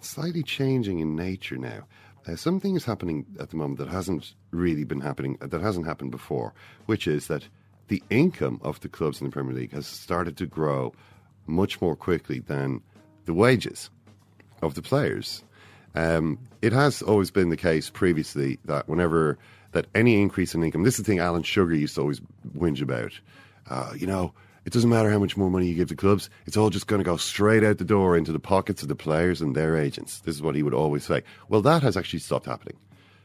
slightly 0.01 0.43
changing 0.43 0.99
in 0.99 1.15
nature 1.15 1.55
now. 1.57 1.87
Uh, 2.27 2.35
something 2.35 2.75
is 2.75 2.85
happening 2.85 3.25
at 3.39 3.49
the 3.49 3.55
moment 3.55 3.79
that 3.79 3.87
hasn't 3.87 4.33
really 4.51 4.83
been 4.83 5.01
happening, 5.01 5.37
uh, 5.41 5.47
that 5.47 5.61
hasn't 5.61 5.85
happened 5.85 6.11
before, 6.11 6.53
which 6.85 7.07
is 7.07 7.27
that 7.27 7.47
the 7.87 8.03
income 8.09 8.59
of 8.63 8.79
the 8.81 8.89
clubs 8.89 9.19
in 9.19 9.27
the 9.27 9.31
Premier 9.31 9.53
League 9.53 9.71
has 9.71 9.87
started 9.87 10.37
to 10.37 10.45
grow 10.45 10.93
much 11.47 11.81
more 11.81 11.95
quickly 11.95 12.39
than 12.39 12.81
the 13.25 13.33
wages 13.33 13.89
of 14.61 14.75
the 14.75 14.81
players. 14.81 15.43
Um, 15.95 16.39
it 16.61 16.71
has 16.73 17.01
always 17.01 17.31
been 17.31 17.49
the 17.49 17.57
case 17.57 17.89
previously 17.89 18.59
that 18.65 18.87
whenever 18.87 19.37
that 19.71 19.87
any 19.95 20.21
increase 20.21 20.53
in 20.53 20.63
income, 20.63 20.83
this 20.83 20.95
is 20.99 21.05
the 21.05 21.11
thing 21.11 21.19
Alan 21.19 21.43
Sugar 21.43 21.73
used 21.73 21.95
to 21.95 22.01
always 22.01 22.21
whinge 22.57 22.81
about. 22.81 23.13
Uh, 23.69 23.93
you 23.95 24.07
know, 24.07 24.33
it 24.65 24.73
doesn't 24.73 24.89
matter 24.89 25.09
how 25.09 25.19
much 25.19 25.37
more 25.37 25.49
money 25.49 25.67
you 25.67 25.75
give 25.75 25.89
the 25.89 25.95
clubs; 25.95 26.29
it's 26.45 26.57
all 26.57 26.69
just 26.69 26.87
going 26.87 26.99
to 26.99 27.05
go 27.05 27.17
straight 27.17 27.63
out 27.63 27.77
the 27.77 27.85
door 27.85 28.17
into 28.17 28.31
the 28.31 28.39
pockets 28.39 28.81
of 28.81 28.87
the 28.87 28.95
players 28.95 29.41
and 29.41 29.55
their 29.55 29.77
agents. 29.77 30.19
This 30.19 30.35
is 30.35 30.41
what 30.41 30.55
he 30.55 30.63
would 30.63 30.73
always 30.73 31.03
say. 31.03 31.23
Well, 31.47 31.61
that 31.61 31.83
has 31.83 31.97
actually 31.97 32.19
stopped 32.19 32.45
happening. 32.45 32.77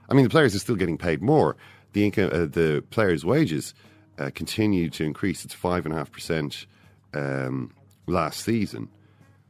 I 0.09 0.15
mean, 0.15 0.25
the 0.25 0.31
players 0.31 0.55
are 0.55 0.59
still 0.59 0.77
getting 0.77 0.99
paid 0.99 1.23
more. 1.23 1.57
The 1.93 2.05
income, 2.05 2.31
uh, 2.33 2.47
the 2.47 2.85
players' 2.91 3.25
wages 3.25 3.75
uh, 4.19 4.31
continue 4.35 4.91
to 4.91 5.05
increase. 5.05 5.45
It's 5.45 5.55
five 5.55 5.85
and 5.87 5.95
a 5.95 5.99
half 5.99 6.11
percent 6.11 6.67
um, 7.15 7.73
last 8.07 8.41
season, 8.41 8.89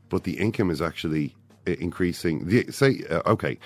but 0.09 0.25
the 0.25 0.39
income 0.39 0.71
is 0.71 0.83
actually 0.83 1.35
uh, 1.67 1.73
increasing. 1.73 2.47
The, 2.47 2.71
say, 2.71 3.03
uh, 3.11 3.23
okay, 3.27 3.59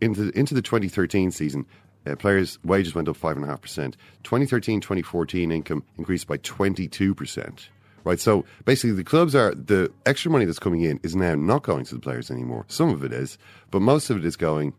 into 0.00 0.30
into 0.38 0.54
the 0.54 0.62
2013 0.62 1.30
season, 1.30 1.66
uh, 2.06 2.16
players' 2.16 2.58
wages 2.64 2.94
went 2.94 3.08
up 3.08 3.16
five 3.16 3.36
and 3.36 3.44
a 3.44 3.48
half 3.48 3.60
percent. 3.62 3.96
2013, 4.24 4.80
2014 4.80 5.50
income 5.50 5.82
increased 5.98 6.26
by 6.26 6.36
22 6.38 7.14
percent. 7.14 7.68
Right, 8.04 8.20
so 8.20 8.44
basically, 8.66 8.92
the 8.92 9.04
clubs 9.04 9.34
are 9.34 9.54
the 9.54 9.90
extra 10.04 10.30
money 10.30 10.44
that's 10.44 10.58
coming 10.58 10.82
in 10.82 11.00
is 11.02 11.16
now 11.16 11.34
not 11.34 11.62
going 11.62 11.86
to 11.86 11.94
the 11.94 12.00
players 12.00 12.30
anymore. 12.30 12.66
Some 12.68 12.90
of 12.90 13.02
it 13.02 13.14
is, 13.14 13.38
but 13.70 13.80
most 13.80 14.10
of 14.10 14.18
it 14.18 14.26
is 14.26 14.36
going 14.36 14.74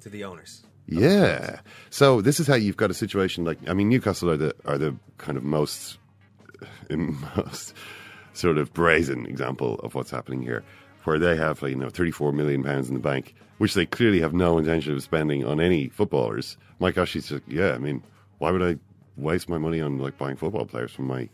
to 0.00 0.08
the 0.08 0.24
owners. 0.24 0.62
yeah. 0.86 1.60
So 1.90 2.22
this 2.22 2.40
is 2.40 2.46
how 2.46 2.54
you've 2.54 2.78
got 2.78 2.90
a 2.90 2.94
situation 2.94 3.44
like 3.44 3.58
I 3.68 3.74
mean 3.74 3.88
Newcastle 3.90 4.30
are 4.30 4.36
the 4.38 4.54
are 4.64 4.78
the 4.78 4.96
kind 5.18 5.36
of 5.36 5.44
most 5.44 5.98
most 6.90 7.74
sort 8.32 8.56
of 8.56 8.72
brazen 8.72 9.26
example 9.26 9.74
of 9.80 9.94
what's 9.94 10.10
happening 10.10 10.42
here, 10.42 10.64
where 11.04 11.18
they 11.18 11.36
have 11.36 11.60
like, 11.60 11.70
you 11.70 11.76
know 11.76 11.90
34 11.90 12.32
million 12.32 12.62
pounds 12.62 12.88
in 12.88 12.94
the 12.94 13.00
bank, 13.00 13.34
which 13.62 13.74
they 13.74 13.86
clearly 13.86 14.20
have 14.20 14.34
no 14.34 14.58
intention 14.58 14.92
of 14.92 15.00
spending 15.04 15.44
on 15.44 15.60
any 15.60 15.88
footballers. 15.88 16.56
Mike 16.80 16.98
Ashley's 16.98 17.28
just 17.28 17.44
yeah. 17.46 17.74
I 17.74 17.78
mean, 17.78 18.02
why 18.38 18.50
would 18.50 18.60
I 18.60 18.76
waste 19.16 19.48
my 19.48 19.56
money 19.56 19.80
on 19.80 19.98
like 19.98 20.18
buying 20.18 20.34
football 20.34 20.66
players 20.66 20.90
from 20.90 21.06
my 21.06 21.28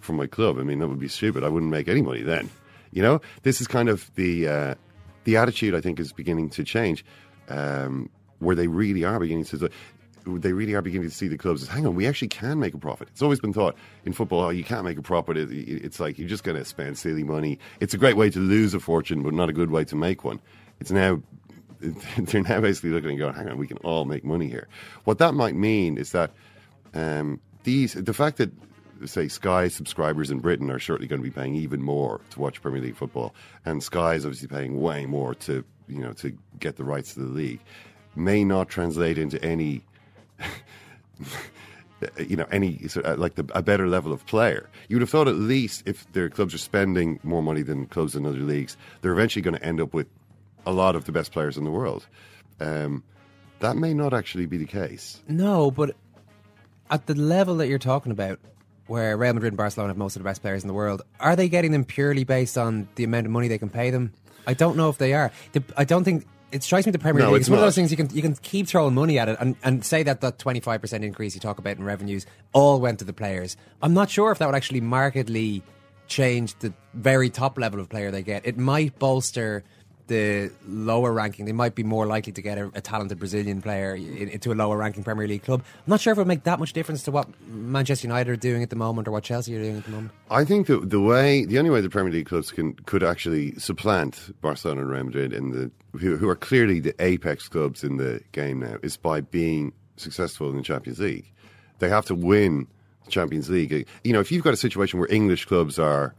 from 0.00 0.16
my 0.16 0.26
club? 0.26 0.56
I 0.58 0.62
mean, 0.62 0.78
that 0.78 0.88
would 0.88 0.98
be 0.98 1.08
stupid. 1.08 1.44
I 1.44 1.48
wouldn't 1.50 1.70
make 1.70 1.86
any 1.86 2.00
money 2.00 2.22
then. 2.22 2.48
You 2.92 3.02
know, 3.02 3.20
this 3.42 3.60
is 3.60 3.66
kind 3.66 3.90
of 3.90 4.10
the 4.14 4.48
uh, 4.48 4.74
the 5.24 5.36
attitude 5.36 5.74
I 5.74 5.82
think 5.82 6.00
is 6.00 6.10
beginning 6.10 6.48
to 6.56 6.64
change, 6.64 7.04
um, 7.50 8.08
where 8.38 8.56
they 8.56 8.66
really 8.66 9.04
are 9.04 9.20
beginning 9.20 9.44
to. 9.44 9.68
They 10.26 10.54
really 10.54 10.72
are 10.72 10.80
beginning 10.80 11.10
to 11.10 11.14
see 11.14 11.28
the 11.28 11.36
clubs 11.36 11.64
as, 11.64 11.68
hang 11.68 11.86
on, 11.86 11.94
we 11.94 12.06
actually 12.06 12.28
can 12.28 12.58
make 12.58 12.72
a 12.72 12.78
profit. 12.78 13.08
It's 13.12 13.20
always 13.20 13.40
been 13.40 13.52
thought 13.52 13.76
in 14.06 14.14
football, 14.14 14.40
oh, 14.40 14.48
you 14.48 14.64
can't 14.64 14.86
make 14.86 14.96
a 14.96 15.02
profit. 15.02 15.36
It, 15.36 15.50
it- 15.52 15.84
it's 15.84 16.00
like 16.00 16.18
you're 16.18 16.30
just 16.30 16.44
going 16.44 16.56
to 16.56 16.64
spend 16.64 16.96
silly 16.96 17.24
money. 17.24 17.58
It's 17.78 17.92
a 17.92 17.98
great 17.98 18.16
way 18.16 18.30
to 18.30 18.38
lose 18.38 18.72
a 18.72 18.80
fortune, 18.80 19.22
but 19.22 19.34
not 19.34 19.50
a 19.50 19.52
good 19.52 19.70
way 19.70 19.84
to 19.84 19.96
make 19.96 20.24
one. 20.24 20.40
It's 20.80 20.90
now 20.90 21.20
they're 22.18 22.42
now 22.42 22.60
basically 22.60 22.90
looking 22.90 23.10
and 23.10 23.18
going, 23.18 23.34
hang 23.34 23.48
on, 23.48 23.58
we 23.58 23.66
can 23.66 23.78
all 23.78 24.04
make 24.04 24.24
money 24.24 24.48
here. 24.48 24.68
What 25.04 25.18
that 25.18 25.34
might 25.34 25.54
mean 25.54 25.98
is 25.98 26.12
that 26.12 26.30
um, 26.94 27.40
these 27.64 27.94
the 27.94 28.14
fact 28.14 28.38
that 28.38 28.50
say 29.06 29.28
Sky 29.28 29.68
subscribers 29.68 30.30
in 30.30 30.38
Britain 30.38 30.70
are 30.70 30.78
certainly 30.78 31.08
going 31.08 31.20
to 31.20 31.28
be 31.28 31.34
paying 31.34 31.54
even 31.54 31.82
more 31.82 32.20
to 32.30 32.40
watch 32.40 32.62
Premier 32.62 32.80
League 32.80 32.96
football, 32.96 33.34
and 33.64 33.82
Sky 33.82 34.14
is 34.14 34.24
obviously 34.24 34.48
paying 34.48 34.80
way 34.80 35.06
more 35.06 35.34
to 35.34 35.64
you 35.88 36.00
know 36.00 36.12
to 36.14 36.36
get 36.60 36.76
the 36.76 36.84
rights 36.84 37.14
to 37.14 37.20
the 37.20 37.32
league, 37.32 37.60
may 38.14 38.44
not 38.44 38.68
translate 38.68 39.18
into 39.18 39.42
any 39.44 39.82
you 42.18 42.36
know 42.36 42.46
any 42.50 42.86
sort 42.88 43.06
of, 43.06 43.18
like 43.18 43.34
the, 43.34 43.46
a 43.54 43.62
better 43.62 43.88
level 43.88 44.12
of 44.12 44.24
player. 44.26 44.68
You 44.88 44.96
would 44.96 45.02
have 45.02 45.10
thought 45.10 45.28
at 45.28 45.36
least 45.36 45.82
if 45.86 46.10
their 46.12 46.28
clubs 46.28 46.54
are 46.54 46.58
spending 46.58 47.18
more 47.22 47.42
money 47.42 47.62
than 47.62 47.86
clubs 47.86 48.14
in 48.14 48.26
other 48.26 48.38
leagues, 48.38 48.76
they're 49.00 49.12
eventually 49.12 49.42
going 49.42 49.56
to 49.56 49.64
end 49.64 49.80
up 49.80 49.92
with 49.92 50.06
a 50.66 50.72
lot 50.72 50.96
of 50.96 51.04
the 51.04 51.12
best 51.12 51.32
players 51.32 51.56
in 51.56 51.64
the 51.64 51.70
world. 51.70 52.06
Um, 52.60 53.02
that 53.60 53.76
may 53.76 53.94
not 53.94 54.12
actually 54.14 54.46
be 54.46 54.56
the 54.58 54.66
case. 54.66 55.20
No, 55.28 55.70
but 55.70 55.96
at 56.90 57.06
the 57.06 57.14
level 57.14 57.56
that 57.56 57.68
you're 57.68 57.78
talking 57.78 58.12
about, 58.12 58.38
where 58.86 59.16
Real 59.16 59.32
Madrid 59.32 59.52
and 59.52 59.56
Barcelona 59.56 59.90
have 59.90 59.96
most 59.96 60.16
of 60.16 60.20
the 60.22 60.28
best 60.28 60.42
players 60.42 60.62
in 60.62 60.68
the 60.68 60.74
world, 60.74 61.02
are 61.18 61.36
they 61.36 61.48
getting 61.48 61.72
them 61.72 61.84
purely 61.84 62.24
based 62.24 62.58
on 62.58 62.86
the 62.96 63.04
amount 63.04 63.24
of 63.26 63.32
money 63.32 63.48
they 63.48 63.58
can 63.58 63.70
pay 63.70 63.90
them? 63.90 64.12
I 64.46 64.52
don't 64.54 64.76
know 64.76 64.90
if 64.90 64.98
they 64.98 65.14
are. 65.14 65.32
The, 65.52 65.64
I 65.76 65.84
don't 65.84 66.04
think 66.04 66.26
it 66.52 66.62
strikes 66.62 66.84
me 66.84 66.92
the 66.92 66.98
Premier 66.98 67.22
No, 67.22 67.30
League. 67.30 67.36
it's 67.40 67.48
It's 67.48 67.50
one 67.50 67.58
of 67.60 67.64
those 67.64 67.74
things 67.74 67.90
you 67.90 67.96
can 67.96 68.10
you 68.14 68.20
can 68.20 68.34
keep 68.36 68.68
throwing 68.68 68.94
money 68.94 69.18
at 69.18 69.28
it 69.30 69.38
and, 69.40 69.56
and 69.64 69.82
say 69.84 70.02
that 70.02 70.20
that 70.20 70.38
twenty 70.38 70.60
five 70.60 70.82
percent 70.82 71.02
increase 71.02 71.34
you 71.34 71.40
talk 71.40 71.58
about 71.58 71.78
in 71.78 71.84
revenues 71.84 72.26
all 72.52 72.78
went 72.78 72.98
to 72.98 73.06
the 73.06 73.14
players. 73.14 73.56
I'm 73.80 73.94
not 73.94 74.10
sure 74.10 74.30
if 74.32 74.38
that 74.38 74.46
would 74.46 74.54
actually 74.54 74.82
markedly 74.82 75.62
change 76.06 76.54
the 76.58 76.74
very 76.92 77.30
top 77.30 77.58
level 77.58 77.80
of 77.80 77.88
player 77.88 78.10
they 78.10 78.22
get. 78.22 78.44
It 78.46 78.58
might 78.58 78.98
bolster 78.98 79.64
the 80.06 80.50
lower 80.66 81.12
ranking. 81.12 81.44
They 81.46 81.52
might 81.52 81.74
be 81.74 81.82
more 81.82 82.06
likely 82.06 82.32
to 82.32 82.42
get 82.42 82.58
a, 82.58 82.70
a 82.74 82.80
talented 82.80 83.18
Brazilian 83.18 83.62
player 83.62 83.94
in, 83.94 84.28
into 84.28 84.52
a 84.52 84.54
lower 84.54 84.76
ranking 84.76 85.02
Premier 85.02 85.26
League 85.26 85.44
club. 85.44 85.62
I'm 85.78 85.90
not 85.90 86.00
sure 86.00 86.12
if 86.12 86.18
it 86.18 86.20
would 86.20 86.28
make 86.28 86.44
that 86.44 86.58
much 86.58 86.72
difference 86.72 87.02
to 87.04 87.10
what 87.10 87.28
Manchester 87.46 88.06
United 88.06 88.30
are 88.30 88.36
doing 88.36 88.62
at 88.62 88.70
the 88.70 88.76
moment 88.76 89.08
or 89.08 89.12
what 89.12 89.24
Chelsea 89.24 89.56
are 89.56 89.62
doing 89.62 89.78
at 89.78 89.84
the 89.84 89.90
moment. 89.90 90.12
I 90.30 90.44
think 90.44 90.66
that 90.66 90.90
the 90.90 91.00
way, 91.00 91.44
the 91.44 91.58
only 91.58 91.70
way 91.70 91.80
the 91.80 91.90
Premier 91.90 92.12
League 92.12 92.26
clubs 92.26 92.50
can 92.50 92.74
could 92.74 93.02
actually 93.02 93.54
supplant 93.58 94.38
Barcelona 94.40 94.82
and 94.82 94.90
Real 94.90 95.04
Madrid 95.04 95.32
in 95.32 95.50
the 95.50 95.70
who, 95.98 96.16
who 96.16 96.28
are 96.28 96.36
clearly 96.36 96.80
the 96.80 96.94
apex 96.98 97.48
clubs 97.48 97.84
in 97.84 97.96
the 97.96 98.20
game 98.32 98.60
now 98.60 98.76
is 98.82 98.96
by 98.96 99.20
being 99.20 99.72
successful 99.96 100.50
in 100.50 100.56
the 100.56 100.62
Champions 100.62 100.98
League. 100.98 101.30
They 101.78 101.88
have 101.88 102.06
to 102.06 102.14
win 102.14 102.66
the 103.04 103.10
Champions 103.10 103.48
League. 103.48 103.86
You 104.02 104.12
know, 104.12 104.20
if 104.20 104.32
you've 104.32 104.44
got 104.44 104.54
a 104.54 104.58
situation 104.58 104.98
where 104.98 105.10
English 105.10 105.46
clubs 105.46 105.78
are 105.78 106.14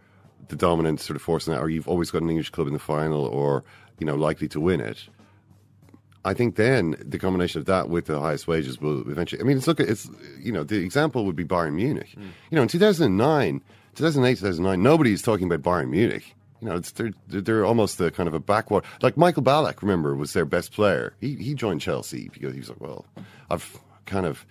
the 0.50 0.56
dominant 0.56 1.00
sort 1.02 1.16
of 1.16 1.22
force 1.22 1.48
in 1.48 1.54
that, 1.54 1.60
or 1.60 1.70
you've 1.70 1.88
always 1.88 2.12
got 2.12 2.22
an 2.22 2.30
English 2.30 2.50
club 2.52 2.68
in 2.68 2.74
the 2.74 2.80
final, 2.80 3.26
or 3.26 3.64
you 4.00 4.06
know, 4.06 4.16
likely 4.16 4.48
to 4.50 4.60
win 4.60 4.82
it. 4.82 5.08
I 6.24 6.34
think 6.34 6.56
then 6.56 6.96
the 7.00 7.20
combination 7.20 7.60
of 7.60 7.66
that 7.68 7.88
with 7.88 8.06
the 8.06 8.20
highest 8.20 8.48
wages 8.48 8.82
will 8.82 9.02
eventually. 9.10 9.42
I 9.42 9.46
mean, 9.46 9.58
it's 9.58 9.68
look 9.68 9.80
at 9.80 9.88
it's 9.90 10.10
you 10.40 10.52
know 10.52 10.64
the 10.64 10.78
example 10.84 11.26
would 11.26 11.36
be 11.36 11.46
Bayern 11.46 11.74
Munich. 11.76 12.10
Hmm. 12.16 12.22
You 12.50 12.56
know, 12.56 12.62
in 12.64 12.68
two 12.68 12.80
thousand 12.80 13.06
and 13.06 13.18
nine, 13.18 13.62
two 13.94 14.04
thousand 14.04 14.26
eight, 14.26 14.40
two 14.40 14.46
thousand 14.46 14.64
nine, 14.64 14.82
nobody 14.82 15.14
is 15.14 15.22
talking 15.22 15.52
about 15.52 15.62
Bayern 15.62 15.90
Munich. 15.90 16.34
You 16.62 16.70
know, 16.70 16.76
it's 16.78 16.92
they're 16.92 17.12
they're- 17.28 17.64
almost 17.66 18.00
the 18.00 18.10
kind 18.10 18.28
of 18.28 18.34
a 18.34 18.40
backwater. 18.40 18.88
Like 19.02 19.18
Michael 19.18 19.44
Ballack, 19.44 19.82
remember, 19.84 20.16
was 20.16 20.34
their 20.34 20.46
best 20.46 20.72
player. 20.72 21.14
He 21.22 21.36
he 21.36 21.54
joined 21.54 21.82
Chelsea 21.82 22.30
because 22.34 22.54
he 22.54 22.60
was 22.60 22.70
like, 22.70 22.82
well, 22.82 23.06
I've 23.52 23.78
kind 24.08 24.26
of 24.26 24.46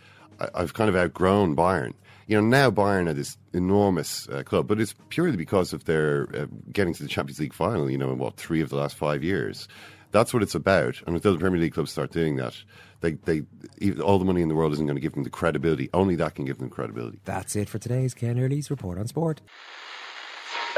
I've 0.54 0.74
kind 0.74 0.88
of 0.88 0.94
outgrown 0.94 1.56
Bayern. 1.56 1.94
You 2.26 2.40
know, 2.40 2.46
now 2.46 2.70
Bayern 2.70 3.08
are 3.08 3.12
this 3.14 3.36
enormous 3.52 4.28
uh, 4.28 4.42
club, 4.42 4.66
but 4.66 4.80
it's 4.80 4.94
purely 5.10 5.36
because 5.36 5.72
of 5.72 5.84
their 5.84 6.26
uh, 6.34 6.46
getting 6.72 6.94
to 6.94 7.02
the 7.02 7.08
Champions 7.08 7.38
League 7.38 7.52
final. 7.54 7.90
You 7.90 7.98
know, 7.98 8.10
in 8.12 8.18
what 8.18 8.36
three 8.36 8.60
of 8.62 8.70
the 8.70 8.76
last 8.76 8.96
five 8.96 9.22
years. 9.22 9.68
That's 10.10 10.32
what 10.32 10.44
it's 10.44 10.54
about. 10.54 11.02
And 11.06 11.16
until 11.16 11.32
the 11.32 11.40
Premier 11.40 11.60
League 11.60 11.74
clubs 11.74 11.90
start 11.90 12.12
doing 12.12 12.36
that, 12.36 12.54
they 13.00 13.12
they 13.12 13.42
even- 13.78 14.00
all 14.00 14.18
the 14.18 14.24
money 14.24 14.42
in 14.42 14.48
the 14.48 14.54
world 14.54 14.72
isn't 14.72 14.86
going 14.86 14.96
to 14.96 15.00
give 15.02 15.12
them 15.14 15.24
the 15.24 15.30
credibility. 15.30 15.90
Only 15.92 16.14
that 16.16 16.34
can 16.36 16.44
give 16.44 16.58
them 16.58 16.70
credibility. 16.70 17.18
That's 17.24 17.56
it 17.56 17.68
for 17.68 17.78
today's 17.78 18.14
Ken 18.14 18.38
Early's 18.38 18.70
report 18.70 18.96
on 18.98 19.08
sport. 19.08 19.40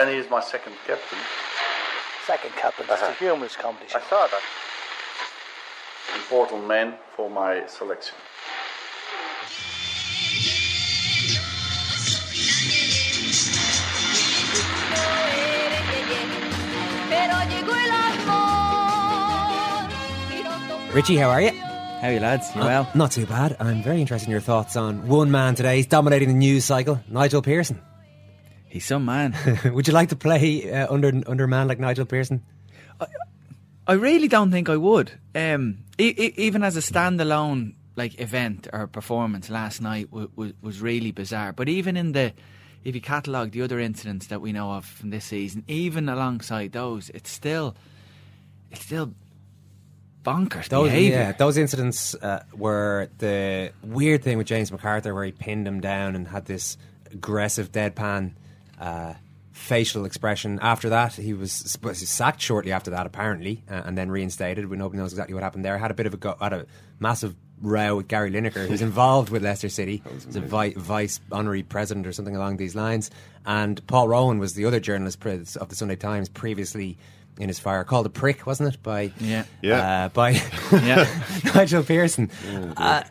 And 0.01 0.09
he 0.11 0.17
is 0.17 0.29
my 0.31 0.41
second 0.41 0.73
captain. 0.87 1.19
Second 2.27 2.53
captain, 2.57 2.87
it's 2.91 3.03
a 3.03 3.13
humorous 3.13 3.55
competition. 3.57 4.01
I 4.05 4.09
saw 4.11 4.27
that. 4.27 4.43
Important 6.17 6.67
man 6.67 6.95
for 7.15 7.31
my 7.31 7.67
selection. 7.67 8.17
Richie, 20.97 21.17
how 21.17 21.29
are 21.29 21.43
you? 21.43 21.51
How 21.51 22.09
are 22.09 22.13
you, 22.15 22.21
lads? 22.21 22.55
You 22.55 22.63
Uh, 22.63 22.65
well? 22.65 22.91
Not 22.95 23.13
too 23.13 23.27
bad. 23.27 23.55
I'm 23.61 23.83
very 23.83 24.01
interested 24.01 24.29
in 24.29 24.31
your 24.31 24.41
thoughts 24.41 24.77
on 24.77 25.07
one 25.07 25.31
man 25.31 25.55
today. 25.55 25.77
He's 25.77 25.87
dominating 25.87 26.29
the 26.29 26.35
news 26.35 26.65
cycle, 26.65 27.01
Nigel 27.11 27.43
Pearson. 27.43 27.79
He's 28.67 28.87
some 28.87 29.05
man. 29.05 29.37
Would 29.67 29.87
you 29.89 29.93
like 29.93 30.09
to 30.09 30.17
play 30.17 30.73
uh, 30.73 30.91
under 30.91 31.13
under 31.27 31.45
a 31.45 31.49
man 31.49 31.69
like 31.69 31.79
Nigel 31.79 32.07
Pearson? 32.07 32.43
I 33.87 33.93
really 33.93 34.27
don't 34.27 34.51
think 34.51 34.71
I 34.71 34.77
would. 34.79 35.13
Um, 35.35 35.85
e- 35.99 36.15
e- 36.17 36.35
even 36.39 36.63
as 36.65 36.77
a 36.79 36.81
standalone 36.81 37.75
like 37.95 38.19
event 38.19 38.67
or 38.73 38.87
performance 38.87 39.51
last 39.51 39.83
night 39.83 40.11
w- 40.11 40.29
w- 40.29 40.55
was 40.63 40.81
really 40.81 41.13
bizarre. 41.13 41.53
But 41.53 41.69
even 41.69 41.97
in 41.99 42.13
the, 42.13 42.33
if 42.85 42.95
you 42.95 43.01
catalogue 43.03 43.51
the 43.53 43.61
other 43.63 43.79
incidents 43.79 44.27
that 44.29 44.41
we 44.41 44.51
know 44.53 44.73
of 44.73 44.87
from 44.87 45.11
this 45.11 45.27
season, 45.27 45.63
even 45.69 46.09
alongside 46.09 46.73
those, 46.73 47.11
it's 47.11 47.31
still, 47.31 47.77
it's 48.73 48.83
still 48.83 49.13
bonkers 50.27 50.69
Those, 50.69 50.89
behaviour. 50.89 51.17
yeah, 51.19 51.33
those 51.33 51.57
incidents 51.57 52.15
uh, 52.17 52.43
were 52.53 53.09
the 53.19 53.73
weird 53.83 54.23
thing 54.25 54.37
with 54.39 54.47
James 54.47 54.71
McArthur, 54.71 55.15
where 55.15 55.25
he 55.25 55.33
pinned 55.33 55.67
him 55.67 55.81
down 55.81 56.17
and 56.17 56.27
had 56.27 56.47
this 56.47 56.77
aggressive 57.12 57.71
deadpan 57.73 58.33
uh, 58.81 59.15
facial 59.53 60.05
expression. 60.05 60.59
After 60.61 60.91
that, 60.91 61.15
he 61.15 61.33
was 61.33 61.53
sacked 61.53 62.41
shortly 62.43 62.73
after 62.73 62.91
that, 62.91 63.07
apparently, 63.07 63.62
uh, 63.71 63.83
and 63.87 63.97
then 63.97 64.11
reinstated. 64.11 64.67
We 64.69 64.77
nobody 64.77 64.99
knows 65.01 65.12
exactly 65.12 65.35
what 65.35 65.43
happened 65.43 65.65
there. 65.65 65.79
Had 65.79 65.91
a 65.91 65.95
bit 65.95 66.07
of 66.07 66.15
a 66.15 66.17
go, 66.19 66.37
had 66.41 66.53
a 66.53 66.67
massive 66.99 67.35
row 67.62 67.97
with 67.97 68.09
Gary 68.09 68.31
Lineker, 68.31 68.67
who's 68.69 68.83
involved 68.91 69.31
with 69.31 69.43
Leicester 69.43 69.71
City. 69.71 70.03
He's 70.27 70.37
a 70.37 70.41
vi- 70.41 70.75
vice 70.77 71.21
honorary 71.33 71.62
president 71.62 72.07
or 72.07 72.12
something 72.12 72.37
along 72.37 72.59
these 72.59 72.75
lines. 72.75 73.11
And 73.47 73.85
Paul 73.87 74.09
Rowan 74.09 74.39
was 74.39 74.55
the 74.55 74.67
other 74.67 74.81
journalist 74.81 75.25
of 75.57 75.69
the 75.69 75.75
Sunday 75.77 75.97
Times 75.97 76.29
previously. 76.29 76.99
In 77.38 77.49
his 77.49 77.59
fire, 77.59 77.85
called 77.85 78.07
a 78.07 78.11
prick, 78.11 78.46
wasn't 78.46 78.75
it? 78.75 78.83
By 78.83 79.12
Yeah. 79.20 79.44
Yeah. 79.62 80.05
uh, 80.05 80.09
by 80.09 80.31
Yeah. 80.72 81.07
Nigel 81.55 81.83
Pearson. 81.83 82.31
Uh, 82.77 83.03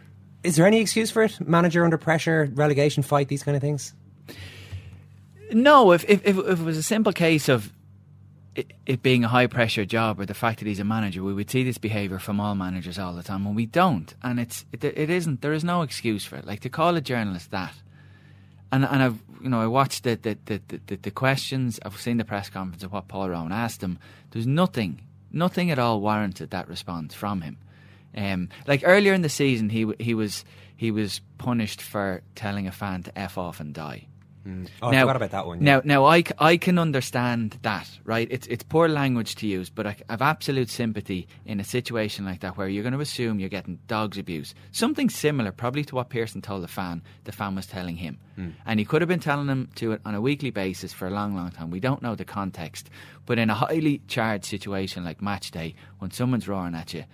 is 0.44 0.56
there 0.56 0.66
any 0.66 0.80
excuse 0.80 1.12
for 1.12 1.24
it? 1.24 1.40
Manager 1.48 1.84
under 1.84 1.98
pressure, 1.98 2.50
relegation 2.54 3.04
fight, 3.04 3.28
these 3.28 3.44
kind 3.44 3.56
of 3.56 3.62
things? 3.62 3.94
No, 5.52 5.92
if, 5.92 6.04
if, 6.10 6.26
if, 6.26 6.38
if 6.38 6.60
it 6.60 6.64
was 6.64 6.78
a 6.78 6.84
simple 6.84 7.14
case 7.14 7.50
of 7.50 7.72
it, 8.56 8.74
it 8.86 9.04
being 9.04 9.24
a 9.24 9.28
high 9.28 9.48
pressure 9.48 9.86
job 9.86 10.20
or 10.20 10.26
the 10.26 10.34
fact 10.34 10.60
that 10.60 10.68
he's 10.68 10.80
a 10.80 10.84
manager, 10.84 11.24
we 11.24 11.34
would 11.34 11.50
see 11.52 11.64
this 11.64 11.78
behaviour 11.78 12.20
from 12.20 12.40
all 12.40 12.56
managers 12.56 12.98
all 12.98 13.14
the 13.14 13.22
time, 13.24 13.46
and 13.46 13.56
we 13.56 13.66
don't. 13.66 14.14
And 14.24 14.40
it's 14.40 14.66
it, 14.72 14.84
it 14.84 15.10
isn't. 15.10 15.42
There 15.42 15.54
is 15.54 15.64
no 15.64 15.82
excuse 15.84 16.26
for 16.26 16.38
it. 16.38 16.46
Like 16.46 16.62
to 16.62 16.70
call 16.70 16.96
a 16.96 17.02
journalist 17.02 17.52
that, 17.52 17.74
and 18.76 18.86
and 18.86 19.02
I've 19.02 19.24
you 19.42 19.50
know 19.50 19.62
I 19.62 19.68
watched 19.68 20.04
the 20.04 20.16
the, 20.16 20.38
the, 20.46 20.62
the, 20.88 20.96
the, 20.98 21.12
questions. 21.12 21.80
I've 21.84 22.00
seen 22.00 22.18
the 22.18 22.26
press 22.26 22.50
conference 22.50 22.84
of 22.84 22.92
what 22.92 23.08
Paul 23.08 23.30
Rowan 23.30 23.52
asked 23.52 23.82
him. 23.82 23.98
There's 24.32 24.48
nothing, 24.48 25.02
nothing 25.32 25.72
at 25.72 25.80
all 25.80 26.02
warranted 26.02 26.50
that 26.52 26.68
response 26.68 27.14
from 27.14 27.42
him. 27.42 27.58
Um, 28.16 28.50
like 28.68 28.82
earlier 28.84 29.14
in 29.14 29.22
the 29.22 29.30
season, 29.30 29.70
he 29.70 29.92
he 30.00 30.14
was 30.14 30.44
he 30.76 30.92
was 30.92 31.22
punished 31.38 31.82
for 31.82 32.22
telling 32.36 32.68
a 32.68 32.72
fan 32.72 33.04
to 33.04 33.18
f 33.18 33.38
off 33.38 33.60
and 33.60 33.74
die. 33.74 34.08
Oh, 34.82 34.90
I 34.90 35.00
forgot 35.00 35.16
about 35.16 35.32
that 35.32 35.48
one. 35.48 35.64
Now, 35.64 35.82
now 35.84 36.06
I, 36.06 36.24
I 36.38 36.58
can 36.58 36.78
understand 36.78 37.58
that, 37.64 37.90
right? 38.04 38.28
It's 38.30 38.46
it's 38.48 38.64
poor 38.64 38.88
language 38.88 39.36
to 39.36 39.48
use, 39.48 39.70
but 39.70 39.88
I 39.88 39.96
have 40.10 40.22
absolute 40.22 40.70
sympathy 40.70 41.28
in 41.46 41.60
a 41.60 41.64
situation 41.64 42.26
like 42.26 42.42
that 42.42 42.56
where 42.58 42.68
you're 42.68 42.84
going 42.84 42.94
to 42.94 43.00
assume 43.00 43.40
you're 43.40 43.50
getting 43.50 43.80
dogs 43.88 44.18
abuse. 44.18 44.54
Something 44.72 45.10
similar, 45.10 45.52
probably 45.52 45.84
to 45.86 45.96
what 45.96 46.10
Pearson 46.10 46.42
told 46.42 46.64
the 46.64 46.68
fan. 46.68 47.02
The 47.24 47.32
fan 47.32 47.56
was 47.56 47.66
telling 47.66 47.98
him, 47.98 48.20
Hmm. 48.36 48.50
and 48.66 48.80
he 48.80 48.86
could 48.86 49.02
have 49.02 49.10
been 49.10 49.20
telling 49.20 49.48
him 49.48 49.70
to 49.76 49.94
it 49.94 50.02
on 50.06 50.14
a 50.14 50.22
weekly 50.22 50.52
basis 50.52 50.94
for 50.94 51.08
a 51.08 51.12
long, 51.12 51.36
long 51.36 51.52
time. 51.52 51.72
We 51.72 51.80
don't 51.80 52.02
know 52.02 52.16
the 52.16 52.26
context, 52.26 52.90
but 53.26 53.40
in 53.40 53.50
a 53.50 53.56
highly 53.56 54.02
charged 54.08 54.46
situation 54.46 55.04
like 55.04 55.22
match 55.22 55.52
day, 55.52 55.74
when 56.00 56.12
someone's 56.12 56.48
roaring 56.48 56.76
at 56.76 56.94
you, 56.94 57.06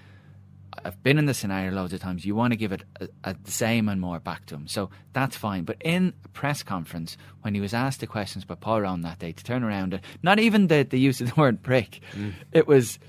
I've 0.83 1.01
been 1.03 1.17
in 1.17 1.25
the 1.25 1.33
scenario 1.33 1.71
loads 1.71 1.93
of 1.93 1.99
times. 1.99 2.25
You 2.25 2.35
want 2.35 2.53
to 2.53 2.57
give 2.57 2.71
it 2.71 2.83
a, 2.99 3.07
a, 3.23 3.35
the 3.43 3.51
same 3.51 3.89
and 3.89 3.99
more 3.99 4.19
back 4.19 4.45
to 4.47 4.55
him, 4.55 4.67
so 4.67 4.89
that's 5.13 5.35
fine. 5.35 5.63
But 5.63 5.77
in 5.81 6.13
a 6.23 6.27
press 6.29 6.63
conference, 6.63 7.17
when 7.41 7.53
he 7.53 7.61
was 7.61 7.73
asked 7.73 7.99
the 7.99 8.07
questions 8.07 8.45
by 8.45 8.55
Paul 8.55 8.81
Rowan 8.81 9.01
that 9.01 9.19
day, 9.19 9.31
to 9.31 9.43
turn 9.43 9.63
around, 9.63 9.93
and 9.93 10.03
not 10.23 10.39
even 10.39 10.67
the, 10.67 10.83
the 10.83 10.99
use 10.99 11.21
of 11.21 11.29
the 11.29 11.35
word 11.37 11.61
prick, 11.61 11.99
mm. 12.13 12.33
it 12.51 12.67
was 12.67 12.99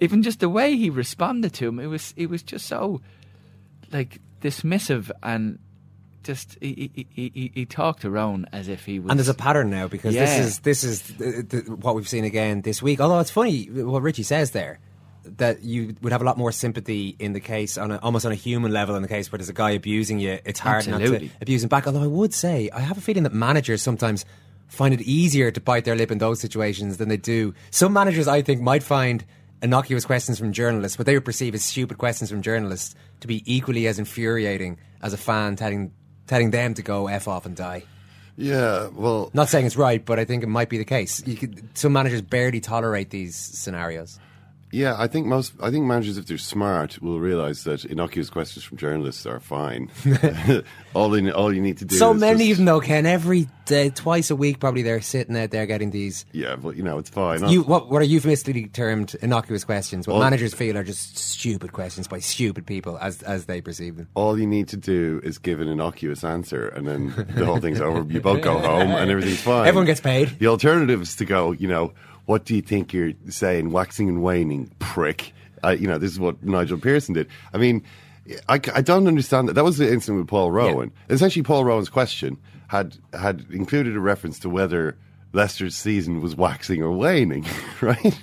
even 0.00 0.22
just 0.22 0.40
the 0.40 0.48
way 0.48 0.76
he 0.76 0.90
responded 0.90 1.52
to 1.54 1.68
him. 1.68 1.78
It 1.78 1.86
was 1.86 2.14
it 2.16 2.30
was 2.30 2.42
just 2.42 2.66
so 2.66 3.00
like 3.92 4.20
dismissive 4.40 5.10
and 5.22 5.58
just 6.22 6.56
he 6.60 6.90
he, 6.94 7.30
he, 7.34 7.52
he, 7.54 7.66
talked 7.66 8.02
to 8.02 8.10
Rowan 8.10 8.46
as 8.52 8.68
if 8.68 8.84
he 8.84 8.98
was. 8.98 9.10
And 9.10 9.18
there's 9.18 9.28
a 9.28 9.34
pattern 9.34 9.70
now 9.70 9.88
because 9.88 10.14
Yeah. 10.14 10.24
this 10.24 10.38
is 10.38 10.58
this 10.60 10.84
is 10.84 11.68
what 11.68 11.94
we've 11.94 12.08
seen 12.08 12.24
again 12.24 12.62
this 12.62 12.82
week. 12.82 13.00
Although 13.00 13.20
it's 13.20 13.30
funny 13.30 13.64
what 13.66 14.02
Richie 14.02 14.22
says 14.22 14.50
there 14.50 14.80
that 15.24 15.62
you 15.62 15.94
would 16.02 16.12
have 16.12 16.22
a 16.22 16.24
lot 16.24 16.38
more 16.38 16.52
sympathy 16.52 17.16
in 17.18 17.32
the 17.32 17.40
case 17.40 17.76
on 17.78 17.90
a, 17.90 17.96
almost 17.98 18.26
on 18.26 18.32
a 18.32 18.36
human 18.36 18.72
level 18.72 18.94
in 18.96 19.02
the 19.02 19.08
case 19.08 19.30
where 19.30 19.38
there's 19.38 19.48
a 19.48 19.54
guy 19.54 19.70
abusing 19.70 20.18
you. 20.18 20.38
It's 20.44 20.60
hard 20.60 20.86
not 20.88 20.98
to 21.00 21.28
abuse 21.40 21.62
him 21.62 21.68
back. 21.68 21.86
Although 21.86 22.02
I 22.02 22.06
would 22.06 22.34
say 22.34 22.70
I 22.72 22.80
have 22.80 22.98
a 22.98 23.00
feeling 23.00 23.24
that 23.24 23.32
managers 23.32 23.82
sometimes 23.82 24.24
find 24.68 24.94
it 24.94 25.00
easier 25.02 25.50
to 25.50 25.60
bite 25.60 25.84
their 25.84 25.96
lip 25.96 26.10
in 26.10 26.18
those 26.18 26.40
situations 26.40 26.96
than 26.96 27.08
they 27.08 27.16
do. 27.16 27.54
Some 27.70 27.92
managers 27.92 28.28
I 28.28 28.42
think 28.42 28.60
might 28.60 28.82
find 28.82 29.24
innocuous 29.62 30.04
questions 30.04 30.38
from 30.38 30.52
journalists, 30.52 30.98
what 30.98 31.06
they 31.06 31.14
would 31.14 31.24
perceive 31.24 31.54
as 31.54 31.64
stupid 31.64 31.98
questions 31.98 32.30
from 32.30 32.40
journalists, 32.40 32.94
to 33.20 33.26
be 33.26 33.42
equally 33.52 33.86
as 33.86 33.98
infuriating 33.98 34.78
as 35.02 35.12
a 35.12 35.16
fan 35.18 35.56
telling 35.56 35.92
telling 36.26 36.50
them 36.52 36.74
to 36.74 36.82
go 36.82 37.08
f 37.08 37.26
off 37.26 37.44
and 37.44 37.56
die. 37.56 37.82
Yeah, 38.36 38.88
well, 38.94 39.30
Not 39.34 39.48
saying 39.48 39.66
it's 39.66 39.76
right, 39.76 40.02
but 40.02 40.18
I 40.18 40.24
think 40.24 40.42
it 40.42 40.48
might 40.48 40.70
be 40.70 40.78
the 40.78 40.84
case. 40.84 41.22
You 41.26 41.36
could, 41.36 41.76
some 41.76 41.92
managers 41.92 42.22
barely 42.22 42.60
tolerate 42.60 43.10
these 43.10 43.36
scenarios. 43.36 44.18
Yeah, 44.72 44.94
I 44.98 45.06
think 45.08 45.26
most. 45.26 45.52
I 45.60 45.70
think 45.70 45.84
managers, 45.86 46.16
if 46.18 46.26
they're 46.26 46.38
smart, 46.38 47.00
will 47.02 47.18
realise 47.20 47.64
that 47.64 47.84
innocuous 47.84 48.30
questions 48.30 48.64
from 48.64 48.76
journalists 48.78 49.26
are 49.26 49.40
fine. 49.40 49.90
all, 50.94 51.10
they, 51.10 51.30
all 51.30 51.52
you 51.52 51.60
need 51.60 51.78
to 51.78 51.84
do. 51.84 51.94
Is 51.94 51.98
So 51.98 52.14
many 52.14 52.38
just- 52.48 52.52
of 52.52 52.56
them, 52.58 52.66
though, 52.66 52.80
Ken. 52.80 53.06
Every 53.06 53.48
day, 53.64 53.90
twice 53.90 54.30
a 54.30 54.36
week, 54.36 54.58
probably 54.60 54.82
they're 54.82 55.00
sitting 55.00 55.36
out 55.36 55.50
there 55.50 55.66
getting 55.66 55.90
these. 55.90 56.24
Yeah, 56.32 56.56
but 56.56 56.76
you 56.76 56.82
know, 56.82 56.98
it's 56.98 57.10
fine. 57.10 57.48
You, 57.48 57.62
what, 57.62 57.90
what 57.90 58.02
are 58.02 58.04
euphemistically 58.04 58.66
termed 58.68 59.14
innocuous 59.22 59.64
questions? 59.64 60.06
What 60.06 60.14
Well- 60.14 60.22
managers 60.24 60.54
feel 60.54 60.76
are 60.78 60.84
just 60.84 61.18
stupid 61.18 61.72
questions 61.72 62.06
by 62.08 62.18
stupid 62.20 62.66
people 62.66 62.98
as 62.98 63.22
as 63.22 63.46
they 63.46 63.60
perceive 63.60 63.96
them. 63.96 64.08
all 64.14 64.38
you 64.38 64.46
need 64.46 64.68
to 64.68 64.76
do 64.76 65.20
is 65.24 65.38
give 65.38 65.60
an 65.60 65.68
innocuous 65.68 66.22
answer, 66.24 66.68
and 66.68 66.86
then 66.86 67.12
the 67.34 67.44
whole 67.44 67.58
thing's 67.58 67.80
over. 67.80 68.04
You 68.12 68.20
both 68.20 68.42
go 68.42 68.58
home, 68.58 68.90
and 68.90 69.10
everything's 69.10 69.40
fine. 69.42 69.66
Everyone 69.66 69.86
gets 69.86 70.00
paid. 70.00 70.38
The 70.38 70.46
alternative 70.46 71.02
is 71.02 71.16
to 71.16 71.24
go. 71.24 71.52
You 71.52 71.68
know, 71.68 71.92
what 72.30 72.44
do 72.44 72.54
you 72.54 72.62
think 72.62 72.92
you're 72.92 73.14
saying? 73.28 73.72
Waxing 73.72 74.08
and 74.08 74.22
waning, 74.22 74.70
prick. 74.78 75.32
Uh, 75.64 75.70
you 75.70 75.88
know, 75.88 75.98
this 75.98 76.12
is 76.12 76.20
what 76.20 76.40
Nigel 76.44 76.78
Pearson 76.78 77.12
did. 77.12 77.26
I 77.52 77.58
mean, 77.58 77.82
I, 78.48 78.60
I 78.72 78.82
don't 78.82 79.08
understand 79.08 79.48
that. 79.48 79.54
That 79.54 79.64
was 79.64 79.78
the 79.78 79.92
incident 79.92 80.20
with 80.20 80.28
Paul 80.28 80.52
Rowan. 80.52 80.92
Essentially, 81.08 81.42
Paul 81.42 81.64
Rowan's 81.64 81.88
question 81.88 82.38
had 82.68 82.96
had 83.12 83.46
included 83.50 83.96
a 83.96 84.00
reference 84.00 84.38
to 84.38 84.48
whether 84.48 84.96
Leicester's 85.32 85.74
season 85.74 86.20
was 86.20 86.36
waxing 86.36 86.84
or 86.84 86.92
waning. 86.92 87.44
Right 87.80 88.22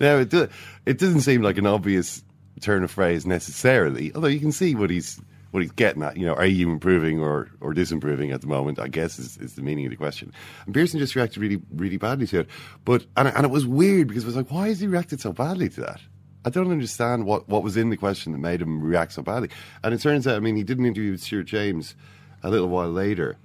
now, 0.00 0.16
it 0.16 0.30
do, 0.30 0.48
it 0.84 0.98
doesn't 0.98 1.20
seem 1.20 1.42
like 1.42 1.56
an 1.56 1.66
obvious 1.66 2.24
turn 2.60 2.82
of 2.82 2.90
phrase 2.90 3.24
necessarily. 3.24 4.12
Although 4.16 4.26
you 4.26 4.40
can 4.40 4.50
see 4.50 4.74
what 4.74 4.90
he's 4.90 5.20
what 5.54 5.62
he's 5.62 5.70
getting 5.70 6.02
at. 6.02 6.16
You 6.16 6.26
know, 6.26 6.34
are 6.34 6.44
you 6.46 6.68
improving 6.68 7.20
or 7.20 7.48
or 7.60 7.72
disimproving 7.72 8.34
at 8.34 8.40
the 8.40 8.48
moment? 8.48 8.80
I 8.80 8.88
guess 8.88 9.20
is, 9.20 9.36
is 9.36 9.54
the 9.54 9.62
meaning 9.62 9.86
of 9.86 9.90
the 9.90 9.96
question. 9.96 10.32
And 10.66 10.74
Pearson 10.74 10.98
just 10.98 11.14
reacted 11.14 11.40
really 11.40 11.62
really 11.70 11.96
badly 11.96 12.26
to 12.26 12.40
it. 12.40 12.48
But 12.84 13.06
and 13.16 13.28
and 13.28 13.44
it 13.44 13.50
was 13.50 13.64
weird 13.64 14.08
because 14.08 14.24
it 14.24 14.26
was 14.26 14.36
like, 14.36 14.50
why 14.50 14.66
has 14.66 14.80
he 14.80 14.88
reacted 14.88 15.20
so 15.20 15.32
badly 15.32 15.68
to 15.70 15.80
that? 15.82 16.00
I 16.44 16.50
don't 16.50 16.70
understand 16.70 17.24
what, 17.24 17.48
what 17.48 17.62
was 17.62 17.76
in 17.76 17.88
the 17.88 17.96
question 17.96 18.32
that 18.32 18.38
made 18.38 18.60
him 18.60 18.82
react 18.82 19.12
so 19.12 19.22
badly. 19.22 19.48
And 19.82 19.94
it 19.94 20.00
turns 20.02 20.26
out, 20.26 20.36
I 20.36 20.40
mean, 20.40 20.56
he 20.56 20.62
did 20.62 20.78
an 20.78 20.84
interview 20.84 21.12
with 21.12 21.22
Stuart 21.22 21.44
James 21.44 21.94
a 22.42 22.50
little 22.50 22.68
while 22.68 22.90
later, 22.90 23.38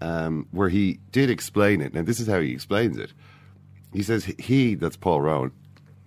um, 0.00 0.48
where 0.50 0.68
he 0.68 0.98
did 1.12 1.30
explain 1.30 1.80
it. 1.80 1.94
Now, 1.94 2.02
this 2.02 2.18
is 2.18 2.26
how 2.26 2.40
he 2.40 2.52
explains 2.52 2.96
it. 2.98 3.12
he 3.92 4.02
says 4.02 4.24
he, 4.24 4.74
that's 4.74 4.96
Paul 4.96 5.20
Rowan, 5.20 5.52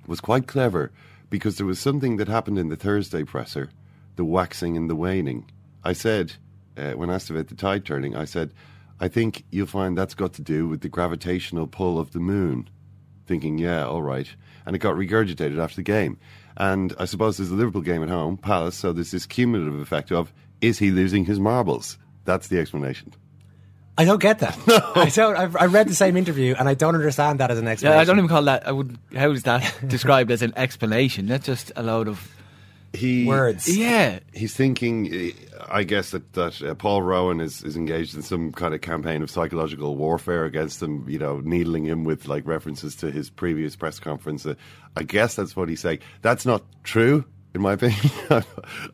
was 0.07 0.19
quite 0.19 0.45
clever 0.45 0.91
because 1.29 1.55
there 1.55 1.65
was 1.65 1.79
something 1.79 2.17
that 2.17 2.27
happened 2.27 2.59
in 2.59 2.67
the 2.67 2.75
Thursday 2.75 3.23
presser, 3.23 3.69
the 4.15 4.25
waxing 4.25 4.77
and 4.77 4.89
the 4.89 4.95
waning. 4.95 5.49
I 5.83 5.93
said, 5.93 6.33
uh, 6.77 6.91
when 6.93 7.09
asked 7.09 7.29
about 7.29 7.47
the 7.47 7.55
tide 7.55 7.85
turning, 7.85 8.15
I 8.15 8.25
said, 8.25 8.51
I 8.99 9.07
think 9.07 9.43
you'll 9.51 9.67
find 9.67 9.97
that's 9.97 10.13
got 10.15 10.33
to 10.33 10.41
do 10.41 10.67
with 10.67 10.81
the 10.81 10.89
gravitational 10.89 11.67
pull 11.67 11.99
of 11.99 12.11
the 12.11 12.19
moon. 12.19 12.69
Thinking, 13.27 13.57
yeah, 13.57 13.85
all 13.85 14.03
right. 14.03 14.27
And 14.65 14.75
it 14.75 14.79
got 14.79 14.95
regurgitated 14.95 15.59
after 15.59 15.77
the 15.77 15.83
game. 15.83 16.17
And 16.57 16.93
I 16.97 17.05
suppose 17.05 17.37
there's 17.37 17.51
a 17.51 17.55
Liverpool 17.55 17.81
game 17.81 18.03
at 18.03 18.09
home, 18.09 18.37
Palace, 18.37 18.75
so 18.75 18.93
there's 18.93 19.11
this 19.11 19.25
cumulative 19.25 19.79
effect 19.79 20.11
of, 20.11 20.31
is 20.61 20.79
he 20.79 20.91
losing 20.91 21.25
his 21.25 21.39
marbles? 21.39 21.97
That's 22.23 22.47
the 22.47 22.59
explanation. 22.59 23.13
I 23.97 24.05
don't 24.05 24.21
get 24.21 24.39
that. 24.39 24.57
No. 24.67 24.79
I 24.95 25.09
don't. 25.09 25.37
I've, 25.37 25.55
I 25.55 25.65
read 25.65 25.87
the 25.87 25.95
same 25.95 26.17
interview, 26.17 26.53
and 26.57 26.67
I 26.67 26.73
don't 26.73 26.95
understand 26.95 27.39
that 27.39 27.49
as 27.51 27.57
an 27.59 27.65
Yeah, 27.65 27.71
explanation. 27.71 27.99
I 27.99 28.03
don't 28.03 28.17
even 28.17 28.29
call 28.29 28.43
that. 28.43 28.67
I 28.67 28.71
would. 28.71 28.97
How 29.15 29.31
is 29.31 29.43
that 29.43 29.73
described 29.87 30.31
as 30.31 30.41
an 30.41 30.53
explanation? 30.57 31.27
That's 31.27 31.45
just 31.45 31.71
a 31.77 31.83
load 31.83 32.07
of 32.09 32.34
he 32.95 33.25
words. 33.25 33.77
Yeah, 33.77 34.19
he's 34.33 34.53
thinking. 34.53 35.33
I 35.69 35.83
guess 35.83 36.11
that 36.11 36.33
that 36.33 36.61
uh, 36.61 36.75
Paul 36.75 37.01
Rowan 37.01 37.39
is, 37.41 37.63
is 37.63 37.75
engaged 37.75 38.15
in 38.15 38.21
some 38.21 38.51
kind 38.51 38.73
of 38.73 38.81
campaign 38.81 39.21
of 39.21 39.29
psychological 39.29 39.95
warfare 39.95 40.45
against 40.45 40.81
him. 40.81 41.07
You 41.07 41.19
know, 41.19 41.39
needling 41.39 41.85
him 41.85 42.03
with 42.03 42.27
like 42.27 42.47
references 42.47 42.95
to 42.97 43.11
his 43.11 43.29
previous 43.29 43.75
press 43.75 43.99
conference. 43.99 44.45
Uh, 44.45 44.55
I 44.95 45.03
guess 45.03 45.35
that's 45.35 45.55
what 45.55 45.69
he's 45.69 45.81
saying. 45.81 45.99
That's 46.21 46.45
not 46.45 46.63
true. 46.83 47.25
In 47.53 47.61
my 47.61 47.73
opinion, 47.79 47.99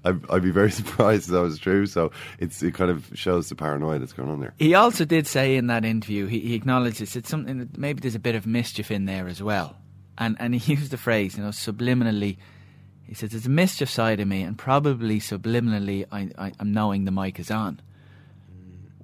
I'd, 0.06 0.30
I'd 0.30 0.44
be 0.44 0.52
very 0.52 0.72
surprised 0.82 1.26
if 1.26 1.32
that 1.32 1.42
was 1.42 1.58
true. 1.58 1.86
So 1.88 2.12
it's 2.40 2.62
it 2.62 2.74
kind 2.74 2.92
of 2.92 3.10
shows 3.14 3.50
the 3.50 3.56
paranoia 3.56 4.00
that's 4.00 4.14
going 4.14 4.30
on 4.30 4.40
there. 4.40 4.54
He 4.60 4.76
also 4.76 5.04
did 5.04 5.28
say 5.28 5.56
in 5.56 5.68
that 5.68 5.84
interview, 5.84 6.28
he, 6.28 6.40
he 6.40 6.56
acknowledges 6.56 7.16
it's 7.16 7.30
something 7.30 7.58
that 7.58 7.78
maybe 7.78 8.02
there's 8.02 8.16
a 8.16 8.20
bit 8.20 8.36
of 8.36 8.46
mischief 8.46 8.92
in 8.92 9.06
there 9.06 9.28
as 9.28 9.42
well. 9.42 9.78
And 10.18 10.38
and 10.40 10.54
he 10.54 10.74
used 10.76 10.92
the 10.92 10.98
phrase, 10.98 11.38
you 11.38 11.44
know, 11.44 11.50
subliminally. 11.50 12.38
He 13.12 13.16
says 13.16 13.32
there's 13.32 13.46
a 13.46 13.50
mischief 13.50 13.90
side 13.90 14.22
of 14.22 14.28
me, 14.30 14.42
and 14.42 14.58
probably 14.58 15.20
subliminally, 15.20 16.06
I, 16.14 16.30
I, 16.38 16.54
I'm 16.62 16.72
knowing 16.72 17.04
the 17.04 17.12
mic 17.12 17.42
is 17.42 17.52
on. 17.52 17.82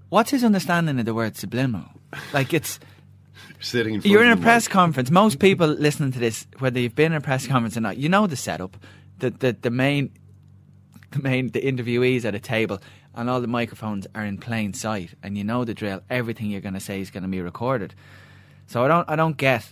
What's 0.08 0.32
his 0.32 0.46
understanding 0.46 0.98
of 0.98 1.06
the 1.06 1.14
word 1.14 1.36
subliminal? 1.36 1.90
Like 2.32 2.54
it's 2.54 2.80
Sitting 3.60 3.96
in 3.96 4.00
front 4.00 4.10
you're 4.14 4.24
in 4.24 4.32
a 4.32 4.38
press 4.38 4.68
mic. 4.68 4.72
conference. 4.72 5.12
Most 5.12 5.40
people 5.40 5.68
listening 5.68 6.14
to 6.14 6.20
this, 6.20 6.48
whether 6.60 6.80
you've 6.80 6.96
been 6.96 7.12
in 7.12 7.18
a 7.18 7.22
press 7.22 7.48
conference 7.48 7.76
or 7.76 7.82
not, 7.82 7.98
you 7.98 8.08
know 8.08 8.28
the 8.28 8.38
setup. 8.38 8.78
The 9.20 9.32
the, 9.32 9.58
the 9.62 9.72
main 9.72 10.14
the 11.12 11.20
main 11.20 11.52
the 11.52 11.60
interviewees 11.60 12.24
at 12.24 12.34
a 12.34 12.40
table 12.40 12.80
and 13.14 13.30
all 13.30 13.42
the 13.42 13.48
microphones 13.48 14.08
are 14.16 14.24
in 14.24 14.38
plain 14.38 14.74
sight 14.74 15.16
and 15.22 15.38
you 15.38 15.44
know 15.44 15.66
the 15.66 15.74
drill 15.74 16.00
everything 16.10 16.50
you're 16.50 16.62
going 16.62 16.76
to 16.76 16.80
say 16.80 17.02
is 17.02 17.10
going 17.12 17.24
to 17.24 17.30
be 17.30 17.42
recorded 17.42 17.94
so 18.68 18.84
i 18.84 18.88
don't 18.88 19.10
i 19.10 19.16
don't 19.16 19.38
get 19.38 19.72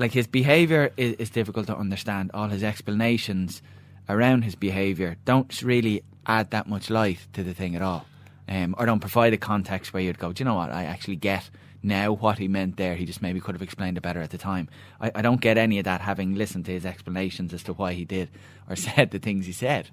like 0.00 0.12
his 0.12 0.26
behavior 0.26 0.90
is, 0.96 1.12
is 1.14 1.30
difficult 1.30 1.66
to 1.66 1.76
understand. 1.76 2.30
All 2.32 2.48
his 2.48 2.62
explanations 2.64 3.60
around 4.08 4.42
his 4.42 4.54
behavior 4.54 5.16
don't 5.26 5.62
really 5.62 6.02
add 6.26 6.50
that 6.50 6.66
much 6.66 6.88
light 6.88 7.26
to 7.34 7.42
the 7.42 7.54
thing 7.54 7.76
at 7.76 7.82
all 7.82 8.06
um, 8.48 8.74
or 8.78 8.86
don't 8.86 9.00
provide 9.00 9.32
a 9.32 9.36
context 9.36 9.92
where 9.92 10.02
you'd 10.02 10.18
go 10.18 10.32
do 10.32 10.40
you 10.40 10.46
know 10.46 10.54
what? 10.54 10.70
I 10.70 10.84
actually 10.84 11.16
get 11.16 11.48
now 11.82 12.12
what 12.12 12.38
he 12.38 12.48
meant 12.48 12.76
there. 12.76 12.94
He 12.96 13.04
just 13.04 13.22
maybe 13.22 13.40
could 13.40 13.54
have 13.54 13.62
explained 13.62 13.98
it 13.98 14.02
better 14.02 14.20
at 14.20 14.30
the 14.30 14.38
time. 14.38 14.68
I, 15.00 15.12
I 15.14 15.22
don't 15.22 15.40
get 15.40 15.58
any 15.58 15.78
of 15.78 15.84
that 15.84 16.00
having 16.00 16.34
listened 16.34 16.64
to 16.66 16.72
his 16.72 16.86
explanations 16.86 17.52
as 17.52 17.62
to 17.64 17.74
why 17.74 17.92
he 17.92 18.06
did 18.06 18.30
or 18.68 18.76
said 18.86 19.10
the 19.10 19.18
things 19.18 19.44
he 19.44 19.52
said. 19.52 19.90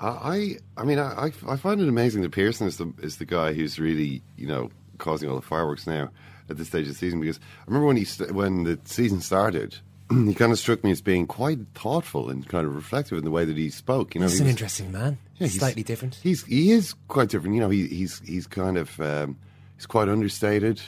I, 0.00 0.56
I 0.76 0.84
mean, 0.84 0.98
I, 0.98 1.26
I 1.26 1.32
I 1.48 1.56
find 1.56 1.80
it 1.80 1.88
amazing 1.88 2.22
that 2.22 2.32
Pearson 2.32 2.66
is 2.66 2.76
the 2.76 2.92
is 3.00 3.16
the 3.16 3.24
guy 3.24 3.54
who's 3.54 3.78
really 3.78 4.22
you 4.36 4.46
know 4.46 4.70
causing 4.98 5.30
all 5.30 5.36
the 5.36 5.42
fireworks 5.42 5.86
now 5.86 6.10
at 6.48 6.56
this 6.56 6.68
stage 6.68 6.82
of 6.82 6.88
the 6.88 6.94
season. 6.94 7.20
Because 7.20 7.38
I 7.38 7.64
remember 7.66 7.86
when 7.86 7.96
he 7.96 8.04
st- 8.04 8.32
when 8.32 8.64
the 8.64 8.78
season 8.84 9.20
started, 9.20 9.76
he 10.10 10.34
kind 10.34 10.52
of 10.52 10.58
struck 10.58 10.82
me 10.84 10.90
as 10.90 11.00
being 11.00 11.26
quite 11.26 11.58
thoughtful 11.74 12.30
and 12.30 12.46
kind 12.48 12.66
of 12.66 12.74
reflective 12.74 13.18
in 13.18 13.24
the 13.24 13.30
way 13.30 13.44
that 13.44 13.56
he 13.56 13.70
spoke. 13.70 14.14
You 14.14 14.20
know, 14.20 14.26
He's 14.28 14.38
he 14.38 14.40
an 14.42 14.46
was- 14.46 14.52
interesting 14.52 14.92
man. 14.92 15.18
Yeah, 15.38 15.46
he's- 15.48 15.58
Slightly 15.58 15.82
different. 15.82 16.16
He's 16.22 16.44
he 16.44 16.70
is 16.72 16.94
quite 17.08 17.28
different. 17.28 17.54
You 17.54 17.60
know, 17.62 17.70
he, 17.70 17.86
he's 17.88 18.20
he's 18.20 18.46
kind 18.46 18.76
of 18.78 19.00
um, 19.00 19.36
he's 19.76 19.86
quite 19.86 20.08
understated. 20.08 20.80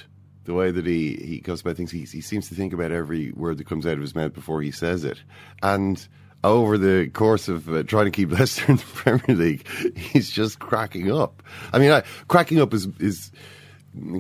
The 0.45 0.55
way 0.55 0.71
that 0.71 0.87
he, 0.87 1.17
he 1.17 1.41
goes 1.41 1.61
about 1.63 1.77
things, 1.77 1.91
he, 1.91 2.05
he 2.05 2.21
seems 2.21 2.49
to 2.51 2.55
think 2.55 2.73
about 2.73 2.93
every 2.93 3.33
word 3.33 3.59
that 3.59 3.67
comes 3.67 3.85
out 3.85 3.95
of 3.95 4.01
his 4.01 4.15
mouth 4.15 4.33
before 4.33 4.63
he 4.63 4.71
says 4.71 5.03
it. 5.03 5.21
And 5.61 6.07
over 6.45 6.79
the 6.79 7.09
course 7.09 7.49
of 7.49 7.69
uh, 7.69 7.83
trying 7.83 8.05
to 8.05 8.13
keep 8.13 8.31
Leicester 8.39 8.65
in 8.71 8.77
the 8.77 8.83
Premier 8.95 9.37
League, 9.37 9.67
he's 9.99 10.31
just 10.31 10.61
cracking 10.61 11.11
up. 11.11 11.43
I 11.73 11.81
mean, 11.81 11.91
I, 11.91 12.05
cracking 12.29 12.61
up 12.61 12.73
is 12.73 12.87
is 13.01 13.33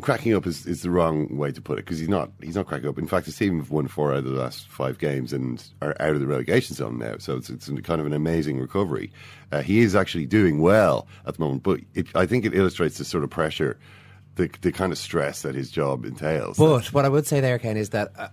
cracking 0.00 0.34
up 0.34 0.46
is, 0.46 0.66
is 0.66 0.82
the 0.82 0.90
wrong 0.90 1.36
way 1.36 1.52
to 1.52 1.60
put 1.60 1.78
it 1.78 1.84
because 1.84 1.98
he's 1.98 2.08
not 2.08 2.30
he's 2.42 2.54
not 2.54 2.66
cracking 2.66 2.88
up. 2.88 2.98
In 2.98 3.06
fact, 3.06 3.26
his 3.26 3.36
team 3.36 3.58
have 3.58 3.70
won 3.70 3.88
four 3.88 4.12
out 4.12 4.18
of 4.18 4.24
the 4.24 4.30
last 4.30 4.68
five 4.68 4.98
games 4.98 5.32
and 5.32 5.62
are 5.82 5.94
out 6.00 6.14
of 6.14 6.20
the 6.20 6.26
relegation 6.26 6.74
zone 6.74 6.98
now. 6.98 7.16
So 7.18 7.36
it's 7.36 7.50
it's 7.50 7.68
kind 7.82 8.00
of 8.00 8.06
an 8.06 8.12
amazing 8.12 8.58
recovery. 8.58 9.12
Uh, 9.52 9.62
he 9.62 9.80
is 9.80 9.94
actually 9.94 10.26
doing 10.26 10.60
well 10.60 11.06
at 11.26 11.34
the 11.34 11.40
moment, 11.40 11.62
but 11.62 11.80
it, 11.94 12.06
I 12.14 12.26
think 12.26 12.44
it 12.44 12.54
illustrates 12.54 12.98
the 12.98 13.04
sort 13.04 13.24
of 13.24 13.30
pressure, 13.30 13.78
the 14.36 14.50
the 14.62 14.72
kind 14.72 14.92
of 14.92 14.98
stress 14.98 15.42
that 15.42 15.54
his 15.54 15.70
job 15.70 16.04
entails. 16.04 16.58
But 16.58 16.92
what 16.92 17.04
I 17.04 17.08
would 17.08 17.26
say 17.26 17.40
there, 17.40 17.58
Ken, 17.58 17.76
is 17.76 17.90
that. 17.90 18.12
Uh, 18.16 18.28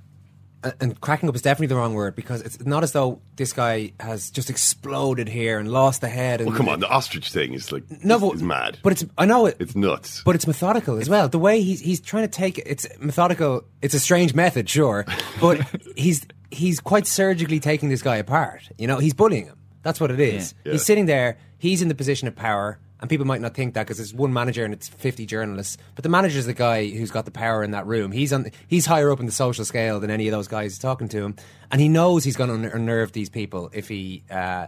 and 0.79 0.99
cracking 1.01 1.29
up 1.29 1.35
is 1.35 1.41
definitely 1.41 1.67
the 1.67 1.75
wrong 1.75 1.93
word 1.93 2.15
because 2.15 2.41
it's 2.41 2.65
not 2.65 2.83
as 2.83 2.91
though 2.91 3.19
this 3.35 3.53
guy 3.53 3.91
has 3.99 4.29
just 4.31 4.49
exploded 4.49 5.27
here 5.27 5.59
and 5.59 5.69
lost 5.71 6.01
the 6.01 6.07
head. 6.09 6.41
And 6.41 6.49
well, 6.49 6.57
come 6.57 6.69
on, 6.69 6.79
the 6.79 6.87
ostrich 6.89 7.31
thing 7.31 7.53
is 7.53 7.71
like 7.71 7.83
No, 8.03 8.19
but- 8.19 8.35
is 8.35 8.43
mad. 8.43 8.77
But 8.83 8.93
it's 8.93 9.05
I 9.17 9.25
know 9.25 9.45
it. 9.45 9.57
It's 9.59 9.75
nuts. 9.75 10.21
But 10.23 10.35
it's 10.35 10.47
methodical 10.47 10.97
as 10.97 11.09
well. 11.09 11.27
The 11.29 11.39
way 11.39 11.61
he's 11.61 11.79
he's 11.81 11.99
trying 12.01 12.23
to 12.23 12.31
take 12.31 12.57
it's 12.59 12.87
methodical. 12.99 13.63
It's 13.81 13.93
a 13.93 13.99
strange 13.99 14.33
method, 14.33 14.69
sure, 14.69 15.05
but 15.41 15.59
he's 15.95 16.25
he's 16.51 16.79
quite 16.79 17.07
surgically 17.07 17.59
taking 17.59 17.89
this 17.89 18.01
guy 18.01 18.17
apart. 18.17 18.69
You 18.77 18.87
know, 18.87 18.99
he's 18.99 19.13
bullying 19.13 19.45
him. 19.45 19.57
That's 19.83 19.99
what 19.99 20.11
it 20.11 20.19
is. 20.19 20.53
Yeah. 20.63 20.73
He's 20.73 20.85
sitting 20.85 21.07
there. 21.07 21.37
He's 21.57 21.81
in 21.81 21.87
the 21.87 21.95
position 21.95 22.27
of 22.27 22.35
power, 22.35 22.79
and 23.03 23.09
people 23.09 23.27
might 23.27 23.41
not 23.41 23.53
think 23.53 23.73
that 23.73 23.85
because 23.85 23.99
it's 23.99 24.13
one 24.13 24.31
manager 24.31 24.63
and 24.63 24.73
it's 24.73 24.87
fifty 24.87 25.25
journalists. 25.25 25.77
But 25.93 26.03
the 26.03 26.09
manager's 26.09 26.45
the 26.45 26.53
guy 26.53 26.87
who's 26.87 27.11
got 27.11 27.25
the 27.25 27.31
power 27.31 27.61
in 27.61 27.71
that 27.71 27.85
room. 27.85 28.13
He's 28.13 28.31
on. 28.31 28.49
He's 28.69 28.85
higher 28.85 29.11
up 29.11 29.19
in 29.19 29.25
the 29.25 29.33
social 29.33 29.65
scale 29.65 29.99
than 29.99 30.09
any 30.09 30.25
of 30.29 30.31
those 30.31 30.47
guys 30.47 30.79
talking 30.79 31.09
to 31.09 31.17
him, 31.21 31.35
and 31.69 31.81
he 31.81 31.89
knows 31.89 32.23
he's 32.23 32.37
going 32.37 32.61
to 32.61 32.73
unnerve 32.73 33.11
these 33.11 33.29
people 33.29 33.69
if 33.73 33.89
he. 33.89 34.23
Uh, 34.31 34.67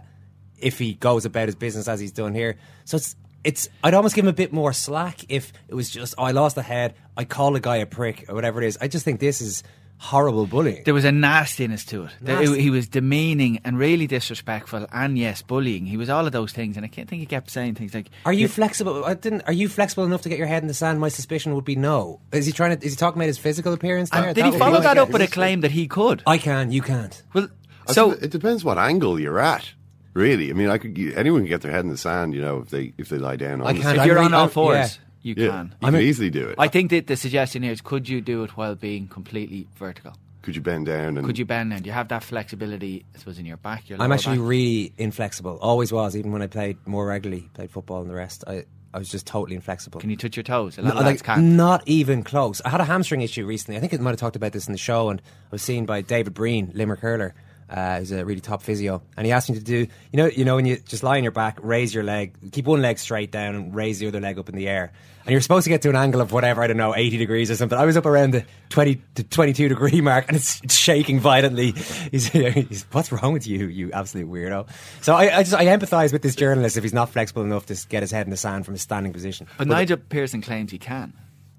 if 0.58 0.78
he 0.78 0.94
goes 0.94 1.24
about 1.24 1.48
his 1.48 1.54
business 1.54 1.86
as 1.88 2.00
he's 2.00 2.12
done 2.12 2.34
here. 2.34 2.56
So 2.84 2.98
it's 2.98 3.16
it's 3.42 3.68
I'd 3.82 3.94
almost 3.94 4.14
give 4.14 4.24
him 4.24 4.28
a 4.28 4.34
bit 4.34 4.52
more 4.52 4.72
slack 4.72 5.20
if 5.28 5.52
it 5.68 5.74
was 5.74 5.88
just 5.88 6.14
oh, 6.18 6.24
I 6.24 6.32
lost 6.32 6.56
the 6.56 6.62
head, 6.62 6.94
I 7.16 7.24
call 7.24 7.56
a 7.56 7.60
guy 7.60 7.76
a 7.76 7.86
prick 7.86 8.26
or 8.28 8.34
whatever 8.34 8.62
it 8.62 8.66
is. 8.66 8.76
I 8.80 8.88
just 8.88 9.04
think 9.04 9.20
this 9.20 9.40
is 9.40 9.62
horrible 9.98 10.46
bullying. 10.46 10.82
There 10.84 10.94
was 10.94 11.04
a 11.04 11.12
nastiness 11.12 11.84
to 11.86 12.04
it. 12.04 12.12
Nasty. 12.20 12.60
He 12.60 12.70
was 12.70 12.88
demeaning 12.88 13.60
and 13.64 13.78
really 13.78 14.06
disrespectful, 14.06 14.86
and 14.92 15.18
yes, 15.18 15.42
bullying. 15.42 15.86
He 15.86 15.96
was 15.96 16.10
all 16.10 16.26
of 16.26 16.32
those 16.32 16.52
things, 16.52 16.76
and 16.76 16.84
I 16.84 16.88
can't 16.88 17.08
think 17.08 17.20
he 17.20 17.26
kept 17.26 17.50
saying 17.50 17.74
things 17.74 17.94
like, 17.94 18.10
Are 18.24 18.32
you 18.32 18.48
flexible? 18.48 19.04
I 19.04 19.14
didn't. 19.14 19.42
Are 19.42 19.52
you 19.52 19.68
flexible 19.68 20.04
enough 20.04 20.22
to 20.22 20.28
get 20.28 20.38
your 20.38 20.46
head 20.46 20.62
in 20.62 20.68
the 20.68 20.74
sand? 20.74 21.00
My 21.00 21.08
suspicion 21.08 21.54
would 21.54 21.64
be 21.64 21.76
no. 21.76 22.20
Is 22.32 22.46
he 22.46 22.52
trying 22.52 22.78
to? 22.78 22.84
Is 22.84 22.92
he 22.92 22.96
talking 22.96 23.20
about 23.20 23.28
his 23.28 23.38
physical 23.38 23.72
appearance 23.72 24.10
uh, 24.12 24.20
there? 24.20 24.28
And 24.28 24.34
did 24.34 24.44
he 24.44 24.58
follow 24.58 24.78
my 24.78 24.80
that 24.80 24.98
up 24.98 25.10
with 25.10 25.22
a 25.22 25.26
claim 25.28 25.60
that 25.62 25.70
he 25.70 25.88
could? 25.88 26.22
I 26.26 26.38
can. 26.38 26.72
You 26.72 26.82
can't. 26.82 27.22
Well, 27.32 27.48
I 27.88 27.92
so 27.92 28.12
it 28.12 28.30
depends 28.30 28.64
what 28.64 28.78
angle 28.78 29.18
you're 29.18 29.38
at. 29.38 29.72
Really, 30.14 30.48
I 30.50 30.54
mean, 30.54 30.70
I 30.70 30.78
could 30.78 30.98
anyone 31.14 31.42
can 31.42 31.48
get 31.48 31.60
their 31.60 31.72
head 31.72 31.84
in 31.84 31.90
the 31.90 31.98
sand, 31.98 32.32
you 32.32 32.40
know, 32.40 32.60
if 32.60 32.70
they 32.70 32.94
if 32.96 33.10
they 33.10 33.18
lie 33.18 33.36
down. 33.36 33.60
On 33.60 33.66
I 33.66 33.74
the 33.74 33.80
can't. 33.80 33.96
sand. 33.96 33.98
if 34.00 34.06
you're 34.06 34.18
on 34.18 34.32
all 34.32 34.48
fours, 34.48 34.74
yeah. 34.74 34.88
You 35.26 35.34
Yeah, 35.36 35.48
can. 35.50 35.74
you 35.82 35.90
can 35.90 36.00
easily 36.00 36.30
do 36.30 36.48
it. 36.48 36.54
I 36.58 36.68
think 36.68 36.90
that 36.90 37.06
the 37.06 37.16
suggestion 37.16 37.62
here 37.62 37.72
is 37.72 37.80
could 37.80 38.08
you 38.08 38.20
do 38.20 38.42
it 38.44 38.50
while 38.56 38.74
being 38.74 39.08
completely 39.08 39.68
vertical? 39.76 40.12
could 40.42 40.54
you 40.54 40.62
bend 40.62 40.86
down 40.86 41.16
and 41.18 41.26
Could 41.26 41.38
you 41.38 41.44
bend 41.44 41.72
and 41.72 41.82
do 41.82 41.88
you 41.88 41.92
have 41.92 42.06
that 42.08 42.22
flexibility, 42.22 43.04
I 43.14 43.18
suppose, 43.18 43.36
in 43.40 43.46
your 43.46 43.56
back? 43.56 43.88
Your 43.90 44.00
I'm 44.00 44.12
actually 44.12 44.38
back? 44.38 44.46
really 44.46 44.92
inflexible. 44.96 45.58
Always 45.60 45.92
was, 45.92 46.16
even 46.16 46.30
when 46.30 46.40
I 46.40 46.46
played 46.46 46.76
more 46.86 47.04
regularly, 47.04 47.50
played 47.54 47.72
football 47.72 48.00
and 48.00 48.08
the 48.08 48.14
rest. 48.14 48.44
I, 48.46 48.64
I 48.94 48.98
was 48.98 49.08
just 49.08 49.26
totally 49.26 49.56
inflexible. 49.56 49.98
Can 50.00 50.08
you 50.08 50.16
touch 50.16 50.36
your 50.36 50.44
toes? 50.44 50.78
A 50.78 50.82
lot 50.82 50.94
No, 50.94 51.00
of 51.00 51.04
like, 51.06 51.20
can't. 51.24 51.42
Not 51.42 51.82
even 51.86 52.22
close. 52.22 52.62
I 52.64 52.68
had 52.68 52.80
a 52.80 52.84
hamstring 52.84 53.22
issue 53.22 53.44
recently. 53.44 53.76
I 53.76 53.80
think 53.80 53.92
I 53.92 53.96
might 53.96 54.10
have 54.10 54.20
talked 54.20 54.36
about 54.36 54.52
this 54.52 54.68
in 54.68 54.72
the 54.72 54.78
show, 54.78 55.08
and 55.08 55.20
I 55.20 55.48
was 55.50 55.62
seen 55.62 55.84
by 55.84 56.00
David 56.00 56.32
Breen, 56.34 56.70
Limerick 56.74 57.00
hurler, 57.00 57.34
uh, 57.68 57.98
who's 57.98 58.12
a 58.12 58.24
really 58.24 58.40
top 58.40 58.62
physio, 58.62 59.02
and 59.16 59.26
he 59.26 59.32
asked 59.32 59.50
me 59.50 59.56
to 59.56 59.64
do, 59.64 59.86
you 60.12 60.16
know, 60.16 60.26
you 60.26 60.44
know, 60.44 60.56
when 60.56 60.66
you 60.66 60.76
just 60.76 61.02
lie 61.02 61.16
on 61.16 61.22
your 61.22 61.32
back, 61.32 61.58
raise 61.62 61.92
your 61.94 62.04
leg, 62.04 62.52
keep 62.52 62.66
one 62.66 62.80
leg 62.80 62.98
straight 62.98 63.30
down, 63.30 63.54
and 63.54 63.74
raise 63.74 63.98
the 63.98 64.06
other 64.06 64.20
leg 64.20 64.38
up 64.38 64.48
in 64.48 64.54
the 64.54 64.68
air, 64.68 64.92
and 65.24 65.32
you're 65.32 65.40
supposed 65.40 65.64
to 65.64 65.70
get 65.70 65.82
to 65.82 65.88
an 65.88 65.96
angle 65.96 66.20
of 66.20 66.30
whatever 66.32 66.62
I 66.62 66.68
don't 66.68 66.76
know, 66.76 66.94
80 66.94 67.16
degrees 67.16 67.50
or 67.50 67.56
something. 67.56 67.76
I 67.76 67.84
was 67.84 67.96
up 67.96 68.06
around 68.06 68.32
the 68.32 68.44
20 68.68 69.02
to 69.16 69.24
22 69.24 69.68
degree 69.68 70.00
mark, 70.00 70.26
and 70.28 70.36
it's, 70.36 70.60
it's 70.62 70.76
shaking 70.76 71.18
violently. 71.18 71.72
He's, 72.12 72.28
he's, 72.28 72.86
what's 72.92 73.10
wrong 73.10 73.32
with 73.32 73.46
you, 73.46 73.66
you 73.66 73.90
absolute 73.92 74.30
weirdo? 74.30 74.68
So 75.02 75.14
I, 75.14 75.38
I 75.38 75.42
just 75.42 75.54
I 75.54 75.64
empathise 75.66 76.12
with 76.12 76.22
this 76.22 76.36
journalist 76.36 76.76
if 76.76 76.84
he's 76.84 76.94
not 76.94 77.10
flexible 77.10 77.42
enough 77.42 77.66
to 77.66 77.86
get 77.88 78.02
his 78.02 78.12
head 78.12 78.26
in 78.26 78.30
the 78.30 78.36
sand 78.36 78.64
from 78.64 78.74
a 78.74 78.78
standing 78.78 79.12
position. 79.12 79.48
But 79.58 79.66
Nigel 79.66 79.96
Pearson 79.96 80.40
claims 80.40 80.70
he 80.70 80.78
can. 80.78 81.12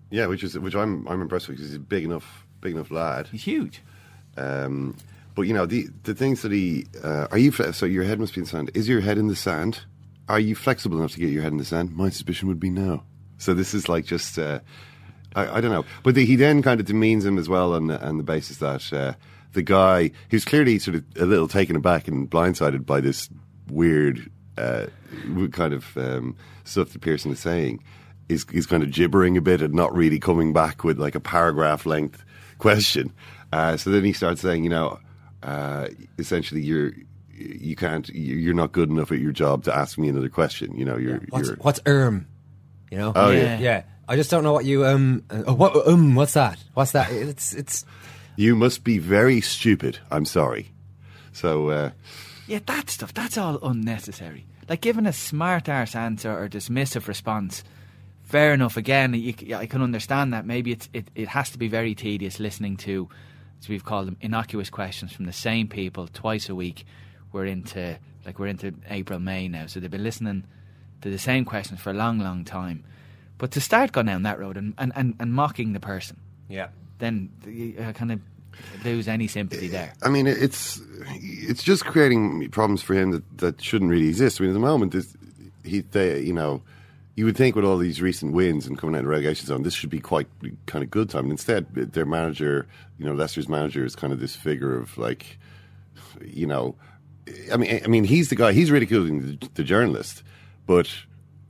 Yeah, 0.09 0.27
which 0.27 0.43
is 0.43 0.57
which 0.57 0.75
I'm 0.75 1.05
I'm 1.07 1.21
impressed 1.21 1.49
with 1.49 1.57
because 1.57 1.69
he's 1.69 1.75
a 1.75 1.81
big 1.81 2.05
enough 2.05 2.45
big 2.61 2.73
enough 2.73 2.91
lad. 2.91 3.27
He's 3.27 3.43
huge. 3.43 3.81
Um, 4.37 4.95
but 5.37 5.43
you 5.43 5.53
know 5.53 5.67
the 5.67 5.87
the 6.01 6.15
things 6.15 6.41
that 6.41 6.51
he 6.51 6.87
uh, 7.03 7.27
are 7.29 7.37
you 7.37 7.51
so 7.51 7.85
your 7.85 8.03
head 8.03 8.19
must 8.19 8.33
be 8.33 8.39
in 8.39 8.45
the 8.45 8.49
sand. 8.49 8.71
Is 8.73 8.89
your 8.89 9.01
head 9.01 9.19
in 9.19 9.27
the 9.27 9.35
sand? 9.35 9.81
Are 10.27 10.39
you 10.39 10.55
flexible 10.55 10.97
enough 10.97 11.11
to 11.11 11.19
get 11.19 11.29
your 11.29 11.43
head 11.43 11.51
in 11.51 11.59
the 11.59 11.63
sand? 11.63 11.95
My 11.95 12.09
suspicion 12.09 12.47
would 12.47 12.59
be 12.59 12.71
no. 12.71 13.03
So 13.37 13.53
this 13.53 13.75
is 13.75 13.87
like 13.87 14.03
just. 14.03 14.39
Uh, 14.39 14.61
I, 15.35 15.57
I 15.57 15.61
don't 15.61 15.69
know. 15.69 15.85
But 16.01 16.15
the, 16.15 16.25
he 16.25 16.37
then 16.37 16.63
kind 16.63 16.79
of 16.79 16.87
demeans 16.87 17.23
him 17.23 17.37
as 17.37 17.47
well 17.47 17.75
on 17.75 17.91
on 17.91 18.17
the 18.17 18.23
basis 18.23 18.57
that 18.57 18.91
uh, 18.91 19.13
the 19.53 19.61
guy 19.61 20.09
who's 20.31 20.43
clearly 20.43 20.79
sort 20.79 20.95
of 20.95 21.03
a 21.17 21.25
little 21.25 21.47
taken 21.47 21.75
aback 21.75 22.07
and 22.07 22.27
blindsided 22.27 22.87
by 22.87 22.99
this 22.99 23.29
weird 23.69 24.31
uh, 24.57 24.87
kind 25.51 25.71
of 25.71 25.95
um, 25.97 26.35
stuff 26.63 26.93
that 26.93 27.01
Pearson 27.03 27.31
is 27.31 27.39
saying 27.39 27.83
is 28.27 28.43
is 28.53 28.65
kind 28.65 28.81
of 28.81 28.89
gibbering 28.89 29.37
a 29.37 29.41
bit 29.41 29.61
and 29.61 29.75
not 29.75 29.95
really 29.95 30.17
coming 30.17 30.51
back 30.51 30.83
with 30.83 30.97
like 30.97 31.13
a 31.13 31.19
paragraph 31.19 31.85
length 31.85 32.25
question. 32.57 33.13
Uh, 33.53 33.77
so 33.77 33.91
then 33.91 34.03
he 34.03 34.11
starts 34.11 34.41
saying, 34.41 34.63
you 34.63 34.69
know, 34.69 34.99
uh, 35.43 35.87
essentially 36.17 36.61
you're 36.61 36.93
you 37.33 37.75
can't 37.75 38.09
you're 38.09 38.53
not 38.55 38.71
good 38.71 38.89
enough 38.89 39.11
at 39.11 39.19
your 39.19 39.31
job 39.31 39.63
to 39.65 39.75
ask 39.75 39.97
me 39.97 40.09
another 40.09 40.29
question. 40.29 40.75
You 40.75 40.85
know, 40.85 40.97
you're 40.97 41.19
What's, 41.29 41.47
you're 41.47 41.57
what's 41.57 41.79
erm? 41.85 42.27
You 42.91 42.97
know? 42.97 43.13
Oh, 43.15 43.29
yeah. 43.31 43.59
yeah. 43.59 43.83
I 44.07 44.15
just 44.15 44.31
don't 44.31 44.43
know 44.43 44.53
what 44.53 44.65
you 44.65 44.85
um. 44.85 45.23
Uh, 45.29 45.53
what 45.53 45.87
um? 45.87 46.15
What's 46.15 46.33
that? 46.33 46.57
What's 46.73 46.93
that? 46.93 47.11
It's 47.11 47.53
it's. 47.53 47.85
you 48.37 48.55
must 48.55 48.83
be 48.83 48.97
very 48.99 49.41
stupid. 49.41 49.99
I'm 50.09 50.25
sorry. 50.25 50.71
So 51.33 51.69
uh, 51.69 51.91
Yeah, 52.47 52.59
that 52.65 52.89
stuff, 52.89 53.13
that's 53.13 53.37
all 53.37 53.59
unnecessary. 53.61 54.45
Like 54.69 54.81
giving 54.81 55.05
a 55.05 55.13
smart 55.13 55.69
arse 55.69 55.95
answer 55.95 56.31
or 56.31 56.49
dismissive 56.49 57.07
response, 57.07 57.63
fair 58.23 58.53
enough. 58.53 58.77
Again, 58.77 59.13
you, 59.13 59.33
c- 59.33 59.53
I 59.53 59.65
can 59.67 59.81
understand 59.81 60.33
that. 60.33 60.45
Maybe 60.45 60.71
it's, 60.71 60.89
it, 60.93 61.07
it 61.13 61.27
has 61.27 61.51
to 61.51 61.57
be 61.57 61.67
very 61.67 61.93
tedious 61.93 62.39
listening 62.39 62.77
to, 62.77 63.07
as 63.59 63.69
we've 63.69 63.83
called 63.85 64.07
them, 64.07 64.17
innocuous 64.21 64.69
questions 64.69 65.11
from 65.11 65.25
the 65.25 65.33
same 65.33 65.67
people 65.67 66.07
twice 66.07 66.49
a 66.49 66.55
week. 66.55 66.85
We're 67.31 67.45
into, 67.45 67.97
like, 68.25 68.39
we're 68.39 68.47
into 68.47 68.73
April, 68.89 69.19
May 69.19 69.47
now. 69.47 69.67
So 69.67 69.79
they've 69.79 69.91
been 69.91 70.03
listening 70.03 70.43
to 71.01 71.09
the 71.09 71.19
same 71.19 71.45
questions 71.45 71.79
for 71.79 71.89
a 71.91 71.93
long, 71.93 72.19
long 72.19 72.43
time. 72.45 72.83
But 73.37 73.51
to 73.51 73.61
start 73.61 73.91
going 73.91 74.07
down 74.07 74.23
that 74.23 74.39
road 74.39 74.57
and, 74.57 74.73
and, 74.77 74.91
and, 74.95 75.15
and 75.19 75.33
mocking 75.33 75.73
the 75.73 75.79
person, 75.79 76.17
Yeah. 76.49 76.69
then 76.99 77.29
you 77.45 77.75
uh, 77.79 77.93
kind 77.93 78.11
of 78.11 78.19
lose 78.83 79.07
any 79.07 79.27
sympathy 79.27 79.67
there. 79.67 79.93
I 80.01 80.09
mean, 80.09 80.25
it's 80.25 80.81
it's 81.05 81.61
just 81.61 81.85
creating 81.85 82.49
problems 82.49 82.81
for 82.81 82.95
him 82.95 83.11
that, 83.11 83.37
that 83.37 83.61
shouldn't 83.61 83.91
really 83.91 84.07
exist. 84.07 84.39
I 84.39 84.43
mean, 84.43 84.51
at 84.51 84.53
the 84.53 84.59
moment, 84.59 84.93
this, 84.93 85.15
he, 85.63 85.81
they, 85.81 86.21
you 86.21 86.33
know, 86.33 86.63
you 87.17 87.25
would 87.25 87.35
think 87.35 87.55
with 87.55 87.65
all 87.65 87.79
these 87.79 87.99
recent 87.99 88.31
wins 88.31 88.67
and 88.67 88.77
coming 88.77 88.95
out 88.95 88.99
of 88.99 89.05
the 89.05 89.09
relegation 89.09 89.47
zone, 89.47 89.63
this 89.63 89.73
should 89.73 89.89
be 89.89 89.99
quite 89.99 90.27
kind 90.67 90.83
of 90.83 90.91
good 90.91 91.09
time. 91.09 91.23
And 91.23 91.31
instead, 91.31 91.73
their 91.73 92.05
manager, 92.05 92.67
you 92.99 93.07
know, 93.07 93.13
Leicester's 93.13 93.49
manager 93.49 93.83
is 93.83 93.95
kind 93.95 94.13
of 94.13 94.19
this 94.19 94.35
figure 94.35 94.77
of 94.77 94.95
like, 94.99 95.39
you 96.23 96.45
know, 96.45 96.75
I 97.51 97.57
mean, 97.57 97.81
I 97.83 97.87
mean, 97.87 98.03
he's 98.03 98.29
the 98.29 98.35
guy. 98.35 98.53
He's 98.53 98.69
ridiculing 98.69 99.21
the, 99.21 99.49
the 99.55 99.63
journalist, 99.63 100.21
but 100.67 100.93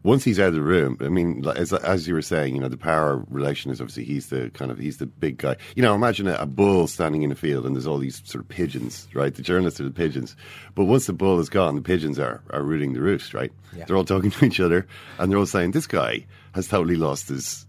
once 0.08 0.24
he's 0.24 0.39
out 0.39 0.48
of 0.48 0.54
the 0.54 0.62
room, 0.62 0.98
I 1.02 1.10
mean, 1.10 1.46
as 1.46 1.74
as 1.74 2.08
you 2.08 2.13
were 2.13 2.22
saying, 2.22 2.56
you 2.56 2.62
know, 2.62 2.70
the 2.70 2.78
power 2.78 3.26
relation 3.30 3.72
is 3.72 3.82
obviously 3.82 4.06
he's 4.06 4.28
the 4.28 4.50
kind 4.52 4.72
of 4.72 4.80
he's 4.80 4.98
the 4.98 5.06
big 5.06 5.38
guy. 5.38 5.58
You 5.76 5.84
know, 5.84 5.93
imagine 5.93 6.30
a, 6.30 6.36
a 6.36 6.46
bull 6.46 6.88
standing 6.88 7.24
in 7.24 7.32
a 7.32 7.36
field 7.36 7.65
and 7.65 7.76
there's 7.76 7.88
all 7.88 7.98
these 7.98 8.22
sort 8.24 8.41
of 8.41 8.48
pigeons, 8.48 9.10
right? 9.13 9.36
The 9.36 9.41
journalists 9.41 9.82
are 9.82 9.84
the 9.84 9.91
pigeons, 9.91 10.38
but 10.76 10.86
once 10.86 11.08
the 11.08 11.13
bull 11.13 11.39
is 11.39 11.50
gone, 11.50 11.76
the 11.76 11.82
pigeons 11.82 12.20
are 12.20 12.41
are 12.52 12.63
rooting 12.63 12.93
the 12.93 13.02
roost, 13.02 13.34
right? 13.34 13.52
Yeah. 13.76 13.84
They're 13.84 13.98
all 13.98 14.06
talking 14.06 14.32
to 14.38 14.46
each 14.46 14.62
other 14.62 14.88
and 15.20 15.30
they're 15.30 15.39
all 15.39 15.46
saying, 15.46 15.72
"This 15.72 15.88
guy 15.88 16.26
has 16.54 16.70
totally 16.70 16.96
lost 16.96 17.28
his." 17.28 17.66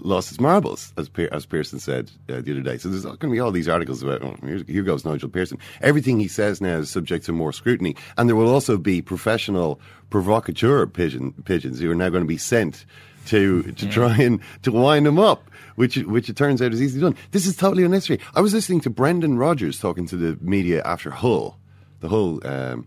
Lost 0.00 0.28
his 0.28 0.40
marbles, 0.40 0.92
as 0.96 1.08
Pe- 1.08 1.28
as 1.30 1.46
Pearson 1.46 1.78
said 1.78 2.10
uh, 2.28 2.40
the 2.40 2.52
other 2.52 2.60
day. 2.60 2.78
So 2.78 2.88
there's 2.88 3.04
going 3.04 3.18
to 3.18 3.30
be 3.30 3.40
all 3.40 3.50
these 3.50 3.68
articles 3.68 4.02
about. 4.02 4.22
Oh, 4.22 4.36
here, 4.44 4.62
here 4.66 4.82
goes 4.82 5.04
Nigel 5.04 5.28
Pearson. 5.28 5.58
Everything 5.80 6.20
he 6.20 6.28
says 6.28 6.60
now 6.60 6.78
is 6.78 6.90
subject 6.90 7.24
to 7.26 7.32
more 7.32 7.52
scrutiny, 7.52 7.96
and 8.16 8.28
there 8.28 8.36
will 8.36 8.52
also 8.52 8.76
be 8.76 9.00
professional 9.00 9.80
provocateur 10.10 10.86
pigeon, 10.86 11.32
pigeons 11.44 11.80
who 11.80 11.90
are 11.90 11.94
now 11.94 12.08
going 12.08 12.22
to 12.22 12.28
be 12.28 12.38
sent 12.38 12.84
to 13.26 13.62
to 13.62 13.88
try 13.88 14.16
and 14.16 14.40
to 14.62 14.72
wind 14.72 15.06
him 15.06 15.18
up, 15.18 15.50
which 15.76 15.96
which 15.98 16.28
it 16.28 16.36
turns 16.36 16.60
out 16.60 16.72
is 16.72 16.82
easily 16.82 17.02
done. 17.02 17.16
This 17.30 17.46
is 17.46 17.56
totally 17.56 17.84
unnecessary. 17.84 18.20
I 18.34 18.40
was 18.40 18.54
listening 18.54 18.80
to 18.82 18.90
Brendan 18.90 19.38
Rodgers 19.38 19.78
talking 19.78 20.06
to 20.08 20.16
the 20.16 20.38
media 20.40 20.82
after 20.84 21.10
Hull, 21.10 21.58
the 22.00 22.08
Hull 22.08 22.46
um, 22.46 22.86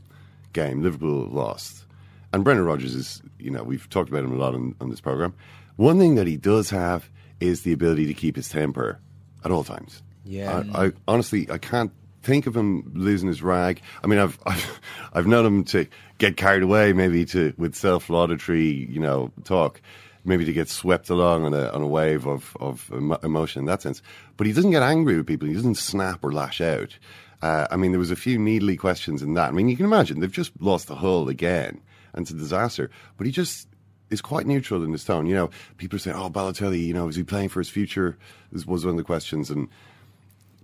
game. 0.53 0.81
Liverpool 0.81 1.27
lost, 1.27 1.85
and 2.33 2.43
Brendan 2.43 2.65
Rodgers 2.65 2.95
is 2.95 3.21
you 3.39 3.51
know 3.51 3.63
we've 3.63 3.89
talked 3.89 4.09
about 4.09 4.23
him 4.23 4.33
a 4.33 4.37
lot 4.37 4.53
on, 4.55 4.75
on 4.81 4.89
this 4.89 5.01
program. 5.01 5.33
One 5.75 5.99
thing 5.99 6.15
that 6.15 6.27
he 6.27 6.37
does 6.37 6.69
have 6.69 7.09
is 7.39 7.61
the 7.61 7.73
ability 7.73 8.05
to 8.07 8.13
keep 8.13 8.35
his 8.35 8.49
temper 8.49 8.99
at 9.43 9.51
all 9.51 9.63
times. 9.63 10.03
Yeah. 10.25 10.63
I, 10.73 10.85
I 10.85 10.91
honestly 11.07 11.49
I 11.49 11.57
can't 11.57 11.91
think 12.23 12.47
of 12.47 12.55
him 12.55 12.91
losing 12.93 13.27
his 13.27 13.41
rag. 13.41 13.81
I 14.03 14.07
mean, 14.07 14.19
I've 14.19 14.39
I've, 14.45 14.79
I've 15.13 15.27
known 15.27 15.45
him 15.45 15.63
to 15.65 15.87
get 16.17 16.37
carried 16.37 16.63
away, 16.63 16.93
maybe 16.93 17.25
to 17.25 17.53
with 17.57 17.75
self 17.75 18.09
laudatory, 18.09 18.87
you 18.89 18.99
know, 18.99 19.31
talk, 19.43 19.81
maybe 20.23 20.45
to 20.45 20.53
get 20.53 20.69
swept 20.69 21.09
along 21.09 21.45
on 21.45 21.53
a 21.53 21.69
on 21.69 21.81
a 21.81 21.87
wave 21.87 22.27
of 22.27 22.55
of 22.59 22.91
emotion 23.23 23.61
in 23.61 23.65
that 23.65 23.81
sense. 23.81 24.01
But 24.37 24.47
he 24.47 24.53
doesn't 24.53 24.71
get 24.71 24.83
angry 24.83 25.17
with 25.17 25.27
people. 25.27 25.47
He 25.47 25.53
doesn't 25.53 25.75
snap 25.75 26.23
or 26.23 26.31
lash 26.31 26.61
out. 26.61 26.97
Uh, 27.41 27.65
I 27.71 27.75
mean, 27.75 27.91
there 27.91 27.99
was 27.99 28.11
a 28.11 28.15
few 28.15 28.37
needly 28.37 28.77
questions 28.77 29.23
in 29.23 29.33
that. 29.33 29.49
I 29.49 29.51
mean, 29.51 29.67
you 29.67 29.75
can 29.75 29.85
imagine 29.85 30.19
they've 30.19 30.31
just 30.31 30.51
lost 30.59 30.87
the 30.87 30.95
hull 30.95 31.27
again, 31.27 31.81
and 32.13 32.23
it's 32.23 32.31
a 32.31 32.35
disaster. 32.35 32.91
But 33.17 33.25
he 33.25 33.31
just 33.31 33.67
is 34.11 34.21
quite 34.21 34.45
neutral 34.45 34.83
in 34.83 34.91
his 34.91 35.03
tone. 35.03 35.25
You 35.25 35.35
know, 35.35 35.49
people 35.77 35.95
are 35.95 35.99
saying, 35.99 36.17
"Oh, 36.17 36.29
Balotelli, 36.29 36.85
you 36.85 36.93
know, 36.93 37.07
is 37.07 37.15
he 37.15 37.23
playing 37.23 37.49
for 37.49 37.59
his 37.59 37.69
future?" 37.69 38.17
This 38.51 38.65
was 38.65 38.85
one 38.85 38.91
of 38.91 38.97
the 38.97 39.03
questions, 39.03 39.49
and 39.49 39.67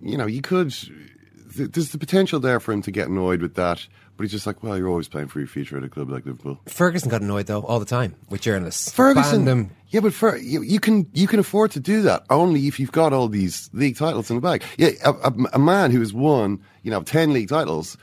you 0.02 0.18
know, 0.18 0.28
you 0.28 0.42
could. 0.42 0.72
th- 0.72 1.72
There's 1.72 1.90
the 1.90 1.98
potential 1.98 2.40
there 2.40 2.60
for 2.60 2.72
him 2.74 2.82
to 2.84 2.92
get 2.92 3.08
annoyed 3.08 3.42
with 3.42 3.56
that, 3.56 3.88
but 4.16 4.24
he's 4.24 4.32
just 4.32 4.46
like, 4.46 4.62
well, 4.62 4.78
you're 4.78 4.90
always 4.90 5.08
playing 5.08 5.28
for 5.28 5.40
your 5.40 5.48
future 5.48 5.78
at 5.78 5.84
a 5.84 5.90
club 5.90 6.10
like 6.10 6.26
Liverpool. 6.26 6.60
Ferguson 6.68 7.10
got 7.10 7.22
annoyed 7.22 7.48
though 7.48 7.62
all 7.62 7.80
the 7.80 7.86
time 7.86 8.16
with 8.30 8.42
journalists. 8.42 8.92
Ferguson, 8.92 9.46
Banned 9.46 9.70
yeah, 9.90 10.02
but 10.02 10.14
for, 10.14 10.36
you, 10.36 10.62
you 10.62 10.80
can 10.82 11.08
you 11.14 11.28
can 11.28 11.40
afford 11.40 11.72
to 11.72 11.80
do 11.80 12.02
that 12.02 12.26
only 12.30 12.68
if 12.68 12.80
you've 12.80 12.92
got 12.92 13.14
all 13.14 13.30
these 13.30 13.70
league 13.74 13.96
titles 13.96 14.30
in 14.30 14.36
the 14.36 14.42
bag. 14.42 14.64
Yeah, 14.78 14.90
a, 15.06 15.12
a, 15.12 15.34
a 15.54 15.60
man 15.60 15.92
who 15.92 16.00
has 16.00 16.14
won, 16.14 16.60
you 16.84 16.92
know, 16.92 17.02
ten 17.04 17.32
league 17.32 17.48
titles 17.50 17.98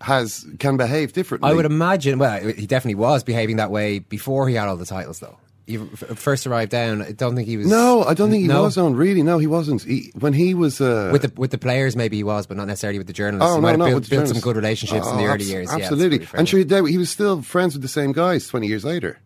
has 0.00 0.46
can 0.58 0.76
behave 0.76 1.12
differently. 1.12 1.50
I 1.50 1.54
would 1.54 1.64
imagine. 1.64 2.18
Well, 2.18 2.40
he 2.40 2.66
definitely 2.66 2.96
was 2.96 3.24
behaving 3.24 3.56
that 3.56 3.70
way 3.70 3.98
before 3.98 4.48
he 4.48 4.54
had 4.54 4.68
all 4.68 4.76
the 4.76 4.86
titles, 4.86 5.18
though. 5.20 5.36
He 5.66 5.76
first 5.76 6.46
arrived 6.46 6.70
down. 6.70 7.02
I 7.02 7.12
don't 7.12 7.36
think 7.36 7.46
he 7.46 7.58
was. 7.58 7.66
No, 7.66 8.02
I 8.02 8.14
don't 8.14 8.30
think 8.30 8.40
he 8.40 8.48
No. 8.48 8.62
was 8.62 8.78
on. 8.78 8.94
Really, 8.94 9.22
no, 9.22 9.36
he 9.36 9.46
wasn't. 9.46 9.82
He, 9.82 10.10
when 10.18 10.32
he 10.32 10.54
was 10.54 10.80
uh, 10.80 11.10
with 11.12 11.22
the 11.22 11.32
with 11.36 11.50
the 11.50 11.58
players. 11.58 11.94
Maybe 11.94 12.16
he 12.16 12.22
was, 12.24 12.46
but 12.46 12.56
not 12.56 12.68
necessarily 12.68 12.98
with 12.98 13.06
the 13.06 13.12
journalists. 13.12 13.50
Oh 13.50 13.56
he 13.56 13.60
no, 13.60 13.62
might 13.62 13.70
have 13.72 13.78
not 13.80 13.84
built, 13.86 13.94
with 14.00 14.08
the 14.08 14.16
built 14.16 14.28
some 14.28 14.40
good 14.40 14.56
relationships 14.56 15.06
in 15.06 15.12
Oh, 15.14 15.16
the 15.18 15.24
early 15.24 15.34
abs- 15.34 15.50
years. 15.50 15.68
Yeah, 15.70 15.84
absolutely, 15.84 16.20
fair 16.24 16.38
and 16.40 16.48
sure, 16.48 16.60
he 16.86 16.96
was 16.96 17.10
still 17.10 17.42
friends 17.42 17.74
with 17.74 17.82
the 17.82 17.88
same 17.88 18.12
guys 18.12 18.48
twenty 18.48 18.66
years 18.66 18.84
later. 18.84 19.18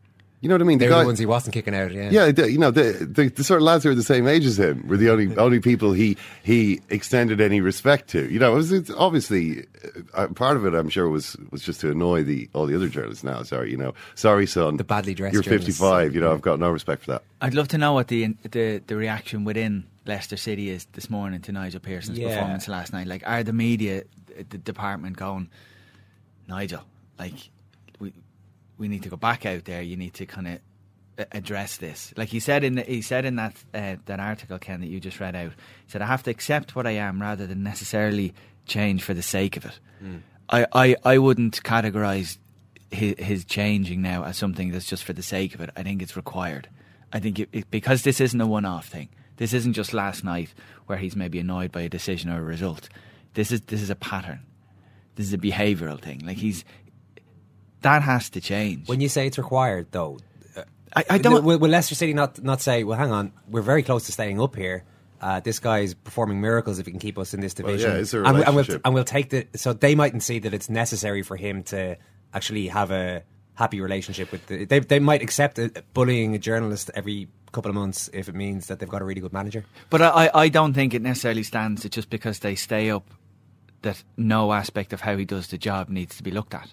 You 0.42 0.48
know 0.48 0.56
what 0.56 0.62
I 0.62 0.64
mean? 0.64 0.78
they 0.78 0.86
the 0.86 0.90
were 0.90 0.96
guy, 0.96 1.02
the 1.02 1.06
ones 1.06 1.18
he 1.20 1.26
wasn't 1.26 1.54
kicking 1.54 1.72
out. 1.74 1.92
Yeah, 1.92 2.10
Yeah, 2.10 2.32
the, 2.32 2.50
you 2.50 2.58
know 2.58 2.72
the, 2.72 3.08
the 3.08 3.28
the 3.28 3.44
sort 3.44 3.58
of 3.58 3.62
lads 3.64 3.84
who 3.84 3.90
were 3.90 3.94
the 3.94 4.02
same 4.02 4.26
age 4.26 4.44
as 4.44 4.58
him 4.58 4.86
were 4.88 4.96
the 4.96 5.08
only 5.08 5.34
only 5.38 5.60
people 5.60 5.92
he 5.92 6.16
he 6.42 6.80
extended 6.90 7.40
any 7.40 7.60
respect 7.60 8.08
to. 8.10 8.28
You 8.30 8.40
know, 8.40 8.52
it 8.52 8.56
was 8.56 8.72
it's 8.72 8.90
obviously 8.90 9.64
uh, 10.14 10.26
part 10.28 10.56
of 10.56 10.66
it. 10.66 10.74
I'm 10.74 10.88
sure 10.90 11.08
was 11.08 11.36
was 11.52 11.62
just 11.62 11.80
to 11.82 11.92
annoy 11.92 12.24
the 12.24 12.50
all 12.54 12.66
the 12.66 12.74
other 12.74 12.88
journalists. 12.88 13.22
Now, 13.22 13.44
sorry, 13.44 13.70
you 13.70 13.76
know, 13.76 13.94
sorry, 14.16 14.46
son, 14.48 14.78
the 14.78 14.84
badly 14.84 15.14
dressed 15.14 15.32
You're 15.34 15.42
journalists. 15.44 15.78
55. 15.78 16.14
You 16.14 16.20
know, 16.20 16.32
I've 16.32 16.42
got 16.42 16.58
no 16.58 16.70
respect 16.70 17.04
for 17.04 17.12
that. 17.12 17.22
I'd 17.40 17.54
love 17.54 17.68
to 17.68 17.78
know 17.78 17.92
what 17.92 18.08
the 18.08 18.34
the 18.50 18.82
the 18.84 18.96
reaction 18.96 19.44
within 19.44 19.84
Leicester 20.06 20.36
City 20.36 20.70
is 20.70 20.86
this 20.94 21.08
morning 21.08 21.40
to 21.42 21.52
Nigel 21.52 21.78
Pearson's 21.78 22.18
Yeah. 22.18 22.34
performance 22.34 22.66
last 22.66 22.92
night. 22.92 23.06
Like, 23.06 23.22
are 23.24 23.44
the 23.44 23.52
media, 23.52 24.02
the 24.50 24.58
department 24.58 25.16
going, 25.16 25.48
Nigel, 26.48 26.82
like 27.18 27.34
we 27.34 27.40
we 28.78 28.88
need 28.88 29.02
to 29.02 29.08
go 29.08 29.16
back 29.16 29.46
out 29.46 29.64
there. 29.64 29.82
You 29.82 29.96
need 29.96 30.14
to 30.14 30.26
kind 30.26 30.48
of 30.48 31.26
address 31.32 31.76
this. 31.76 32.12
Like 32.16 32.28
he 32.28 32.40
said 32.40 32.64
in 32.64 32.76
the, 32.76 32.82
he 32.82 33.02
said 33.02 33.24
in 33.24 33.36
that 33.36 33.54
uh, 33.74 33.96
that 34.06 34.20
article, 34.20 34.58
Ken, 34.58 34.80
that 34.80 34.88
you 34.88 35.00
just 35.00 35.20
read 35.20 35.36
out. 35.36 35.52
He 35.84 35.90
said, 35.90 36.02
"I 36.02 36.06
have 36.06 36.22
to 36.24 36.30
accept 36.30 36.74
what 36.74 36.86
I 36.86 36.92
am 36.92 37.20
rather 37.20 37.46
than 37.46 37.62
necessarily 37.62 38.34
change 38.66 39.02
for 39.02 39.14
the 39.14 39.22
sake 39.22 39.56
of 39.56 39.64
it." 39.64 39.78
I, 40.48 40.66
I, 40.72 40.96
I 41.04 41.18
wouldn't 41.18 41.62
categorize 41.62 42.38
his, 42.90 43.14
his 43.18 43.44
changing 43.44 44.02
now 44.02 44.24
as 44.24 44.36
something 44.36 44.70
that's 44.70 44.86
just 44.86 45.04
for 45.04 45.12
the 45.12 45.22
sake 45.22 45.54
of 45.54 45.60
it. 45.60 45.70
I 45.76 45.82
think 45.82 46.02
it's 46.02 46.16
required. 46.16 46.68
I 47.12 47.20
think 47.20 47.38
it, 47.38 47.48
it, 47.52 47.70
because 47.70 48.02
this 48.02 48.20
isn't 48.20 48.40
a 48.40 48.46
one 48.46 48.64
off 48.64 48.88
thing. 48.88 49.08
This 49.36 49.52
isn't 49.52 49.72
just 49.72 49.94
last 49.94 50.24
night 50.24 50.52
where 50.86 50.98
he's 50.98 51.16
maybe 51.16 51.38
annoyed 51.38 51.72
by 51.72 51.82
a 51.82 51.88
decision 51.88 52.30
or 52.30 52.38
a 52.38 52.42
result. 52.42 52.88
This 53.34 53.50
is 53.50 53.62
this 53.62 53.80
is 53.82 53.90
a 53.90 53.96
pattern. 53.96 54.40
This 55.16 55.26
is 55.26 55.32
a 55.32 55.38
behavioural 55.38 56.00
thing. 56.00 56.20
Like 56.24 56.36
he's 56.36 56.64
that 57.82 58.02
has 58.02 58.30
to 58.30 58.40
change. 58.40 58.88
When 58.88 59.00
you 59.00 59.08
say 59.08 59.26
it's 59.26 59.38
required, 59.38 59.88
though, 59.90 60.18
uh, 60.56 60.62
I, 60.94 61.04
I 61.10 61.18
don't. 61.18 61.44
Will, 61.44 61.58
will 61.58 61.70
Leicester 61.70 61.94
City 61.94 62.12
not 62.14 62.42
not 62.42 62.60
say, 62.60 62.84
"Well, 62.84 62.98
hang 62.98 63.12
on, 63.12 63.32
we're 63.48 63.62
very 63.62 63.82
close 63.82 64.06
to 64.06 64.12
staying 64.12 64.40
up 64.40 64.56
here." 64.56 64.84
Uh, 65.20 65.38
this 65.38 65.60
guy's 65.60 65.94
performing 65.94 66.40
miracles 66.40 66.80
if 66.80 66.86
he 66.86 66.90
can 66.90 66.98
keep 66.98 67.16
us 67.16 67.32
in 67.32 67.40
this 67.40 67.54
Well, 67.56 67.68
division. 67.68 67.90
yeah, 67.92 67.98
it's 67.98 68.12
a 68.12 68.24
and, 68.24 68.38
we, 68.38 68.44
and, 68.44 68.56
we'll, 68.56 68.66
and 68.84 68.94
we'll 68.94 69.04
take 69.04 69.30
the. 69.30 69.46
So 69.54 69.72
they 69.72 69.94
mightn't 69.94 70.24
see 70.24 70.40
that 70.40 70.52
it's 70.52 70.68
necessary 70.68 71.22
for 71.22 71.36
him 71.36 71.62
to 71.64 71.96
actually 72.34 72.66
have 72.68 72.90
a 72.90 73.22
happy 73.54 73.80
relationship 73.80 74.32
with. 74.32 74.44
The, 74.46 74.64
they 74.64 74.80
they 74.80 74.98
might 74.98 75.22
accept 75.22 75.58
uh 75.58 75.68
bullying 75.94 76.34
a 76.34 76.38
journalist 76.38 76.90
every 76.94 77.28
couple 77.52 77.68
of 77.68 77.74
months 77.74 78.08
if 78.12 78.28
it 78.28 78.34
means 78.34 78.66
that 78.66 78.78
they've 78.78 78.88
got 78.88 79.02
a 79.02 79.04
really 79.04 79.20
good 79.20 79.32
manager. 79.32 79.64
But 79.90 80.02
I, 80.02 80.30
I 80.34 80.48
don't 80.48 80.72
think 80.72 80.94
it 80.94 81.02
necessarily 81.02 81.42
stands 81.42 81.82
that 81.82 81.92
just 81.92 82.08
because 82.10 82.38
they 82.40 82.54
stay 82.54 82.90
up, 82.90 83.06
that 83.82 84.02
no 84.16 84.52
aspect 84.52 84.92
of 84.92 85.02
how 85.02 85.16
he 85.18 85.24
does 85.24 85.48
the 85.48 85.58
job 85.58 85.88
needs 85.90 86.16
to 86.16 86.22
be 86.22 86.30
looked 86.30 86.54
at. 86.54 86.72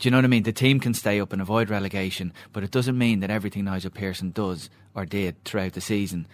Do 0.00 0.06
you 0.06 0.10
know 0.10 0.16
what 0.18 0.24
I 0.24 0.28
mean? 0.28 0.42
The 0.42 0.52
team 0.52 0.80
can 0.80 0.94
stay 0.94 1.20
up 1.20 1.32
and 1.32 1.40
avoid 1.42 1.70
relegation, 1.70 2.32
but 2.52 2.62
it 2.64 2.70
doesn't 2.70 2.96
mean 2.98 3.20
that 3.20 3.30
everything 3.30 3.64
Nigel 3.64 3.90
Pearson 3.90 4.30
does 4.30 4.70
or 4.94 5.04
did 5.06 5.42
throughout 5.44 5.74
the 5.74 5.80
season 5.80 6.26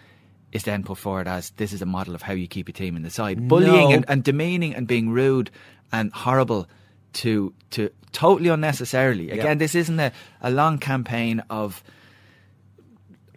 is 0.53 0.63
then 0.63 0.85
put 0.85 0.97
forward 0.99 1.27
as 1.29 1.51
this 1.51 1.73
is 1.73 1.83
a 1.83 1.87
model 1.87 2.15
of 2.15 2.23
how 2.23 2.33
you 2.33 2.47
keep 2.47 2.69
a 2.69 2.73
team 2.73 2.97
in 2.97 3.03
the 3.03 3.11
side. 3.11 3.49
Bullying 3.49 3.93
and, 3.93 4.05
and 4.09 4.23
demeaning 4.25 4.75
and 4.75 4.87
being 4.87 5.11
rude 5.11 5.51
and 5.93 6.13
horrible 6.13 6.69
to 7.15 7.53
to 7.71 7.91
totally 8.13 8.49
unnecessarily. 8.51 9.31
Again, 9.31 9.45
Yeah. 9.47 9.55
this 9.55 9.75
isn't 9.75 9.99
a, 9.99 10.13
a 10.41 10.51
long 10.51 10.79
campaign 10.79 11.43
of 11.51 11.83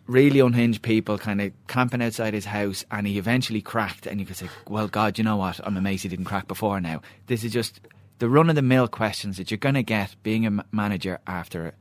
really 0.05 0.39
unhinged 0.39 0.81
people 0.81 1.17
kind 1.17 1.39
of 1.41 1.51
camping 1.67 2.01
outside 2.01 2.33
his 2.33 2.45
house 2.45 2.83
and 2.91 3.05
he 3.07 3.17
eventually 3.17 3.61
cracked 3.61 4.05
and 4.07 4.19
you 4.19 4.25
could 4.25 4.35
say, 4.35 4.49
Well 4.67 4.87
God, 4.87 5.17
you 5.17 5.23
know 5.23 5.37
what? 5.37 5.59
I'm 5.63 5.77
amazed 5.77 6.03
he 6.03 6.09
didn't 6.09 6.25
crack 6.25 6.47
before 6.47 6.79
now. 6.79 7.01
This 7.27 7.43
is 7.43 7.51
just 7.51 7.79
the 8.19 8.29
run 8.29 8.49
of 8.49 8.55
the 8.55 8.61
mill 8.61 8.87
questions 8.87 9.37
that 9.37 9.49
you're 9.51 9.57
gonna 9.57 9.83
get 9.83 10.15
being 10.23 10.45
a 10.45 10.63
manager 10.71 11.19
after 11.25 11.73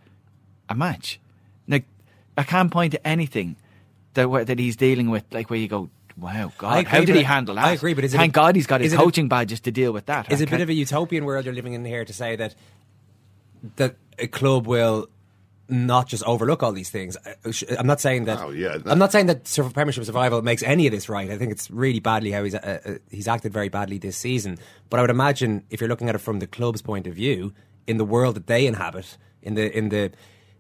a 0.68 0.74
match. 0.74 1.20
Now, 1.66 1.80
I 2.36 2.42
can't 2.44 2.70
point 2.70 2.92
to 2.92 3.06
anything 3.06 3.56
that 4.14 4.46
that 4.46 4.58
he's 4.58 4.76
dealing 4.76 5.10
with 5.10 5.24
like 5.32 5.50
where 5.50 5.58
you 5.58 5.68
go, 5.68 5.90
Wow, 6.16 6.52
God, 6.58 6.78
I 6.78 6.82
how 6.88 7.04
did 7.04 7.14
he 7.14 7.22
handle 7.22 7.54
that? 7.54 7.64
I 7.64 7.70
agree, 7.72 7.94
but 7.94 8.04
thank 8.10 8.32
a- 8.32 8.34
God 8.34 8.56
he's 8.56 8.66
got 8.66 8.80
his 8.80 8.88
is 8.88 8.92
it 8.94 9.00
a- 9.00 9.04
coaching 9.04 9.28
badges 9.28 9.60
to 9.60 9.70
deal 9.70 9.92
with 9.92 10.06
that. 10.06 10.32
Is 10.32 10.40
I 10.40 10.42
it 10.44 10.48
a 10.48 10.50
bit 10.50 10.60
of 10.60 10.68
a 10.68 10.72
utopian 10.74 11.24
world 11.24 11.44
you're 11.44 11.54
living 11.54 11.74
in 11.74 11.84
here 11.84 12.04
to 12.04 12.12
say 12.12 12.34
that 12.36 12.54
that 13.76 13.96
a 14.18 14.26
club 14.26 14.66
will 14.66 15.08
not 15.68 16.08
just 16.08 16.22
overlook 16.24 16.62
all 16.62 16.72
these 16.72 16.90
things? 16.90 17.16
I- 17.26 17.76
I'm 17.78 17.86
not 17.86 18.00
saying 18.00 18.24
that. 18.24 18.40
Oh, 18.40 18.50
yeah, 18.50 18.78
that- 18.78 18.90
I'm 18.90 18.98
not 18.98 19.12
saying 19.12 19.26
that 19.26 19.46
sur- 19.46 19.68
Premiership 19.70 20.04
survival 20.04 20.40
makes 20.42 20.62
any 20.62 20.86
of 20.86 20.92
this 20.92 21.08
right. 21.08 21.30
I 21.30 21.36
think 21.38 21.52
it's 21.52 21.70
really 21.70 22.00
badly 22.00 22.30
how 22.32 22.44
he's 22.44 22.54
uh, 22.54 22.80
uh, 22.84 22.94
he's 23.10 23.28
acted 23.28 23.52
very 23.52 23.68
badly 23.68 23.98
this 23.98 24.16
season. 24.16 24.58
But 24.90 24.98
I 24.98 25.02
would 25.02 25.10
imagine 25.10 25.64
if 25.70 25.80
you're 25.80 25.88
looking 25.88 26.08
at 26.08 26.14
it 26.14 26.18
from 26.18 26.38
the 26.38 26.46
club's 26.46 26.82
point 26.82 27.06
of 27.06 27.14
view, 27.14 27.52
in 27.86 27.96
the 27.98 28.04
world 28.04 28.36
that 28.36 28.46
they 28.46 28.66
inhabit, 28.66 29.16
in 29.42 29.54
the 29.54 29.76
in 29.76 29.88
the 29.90 30.10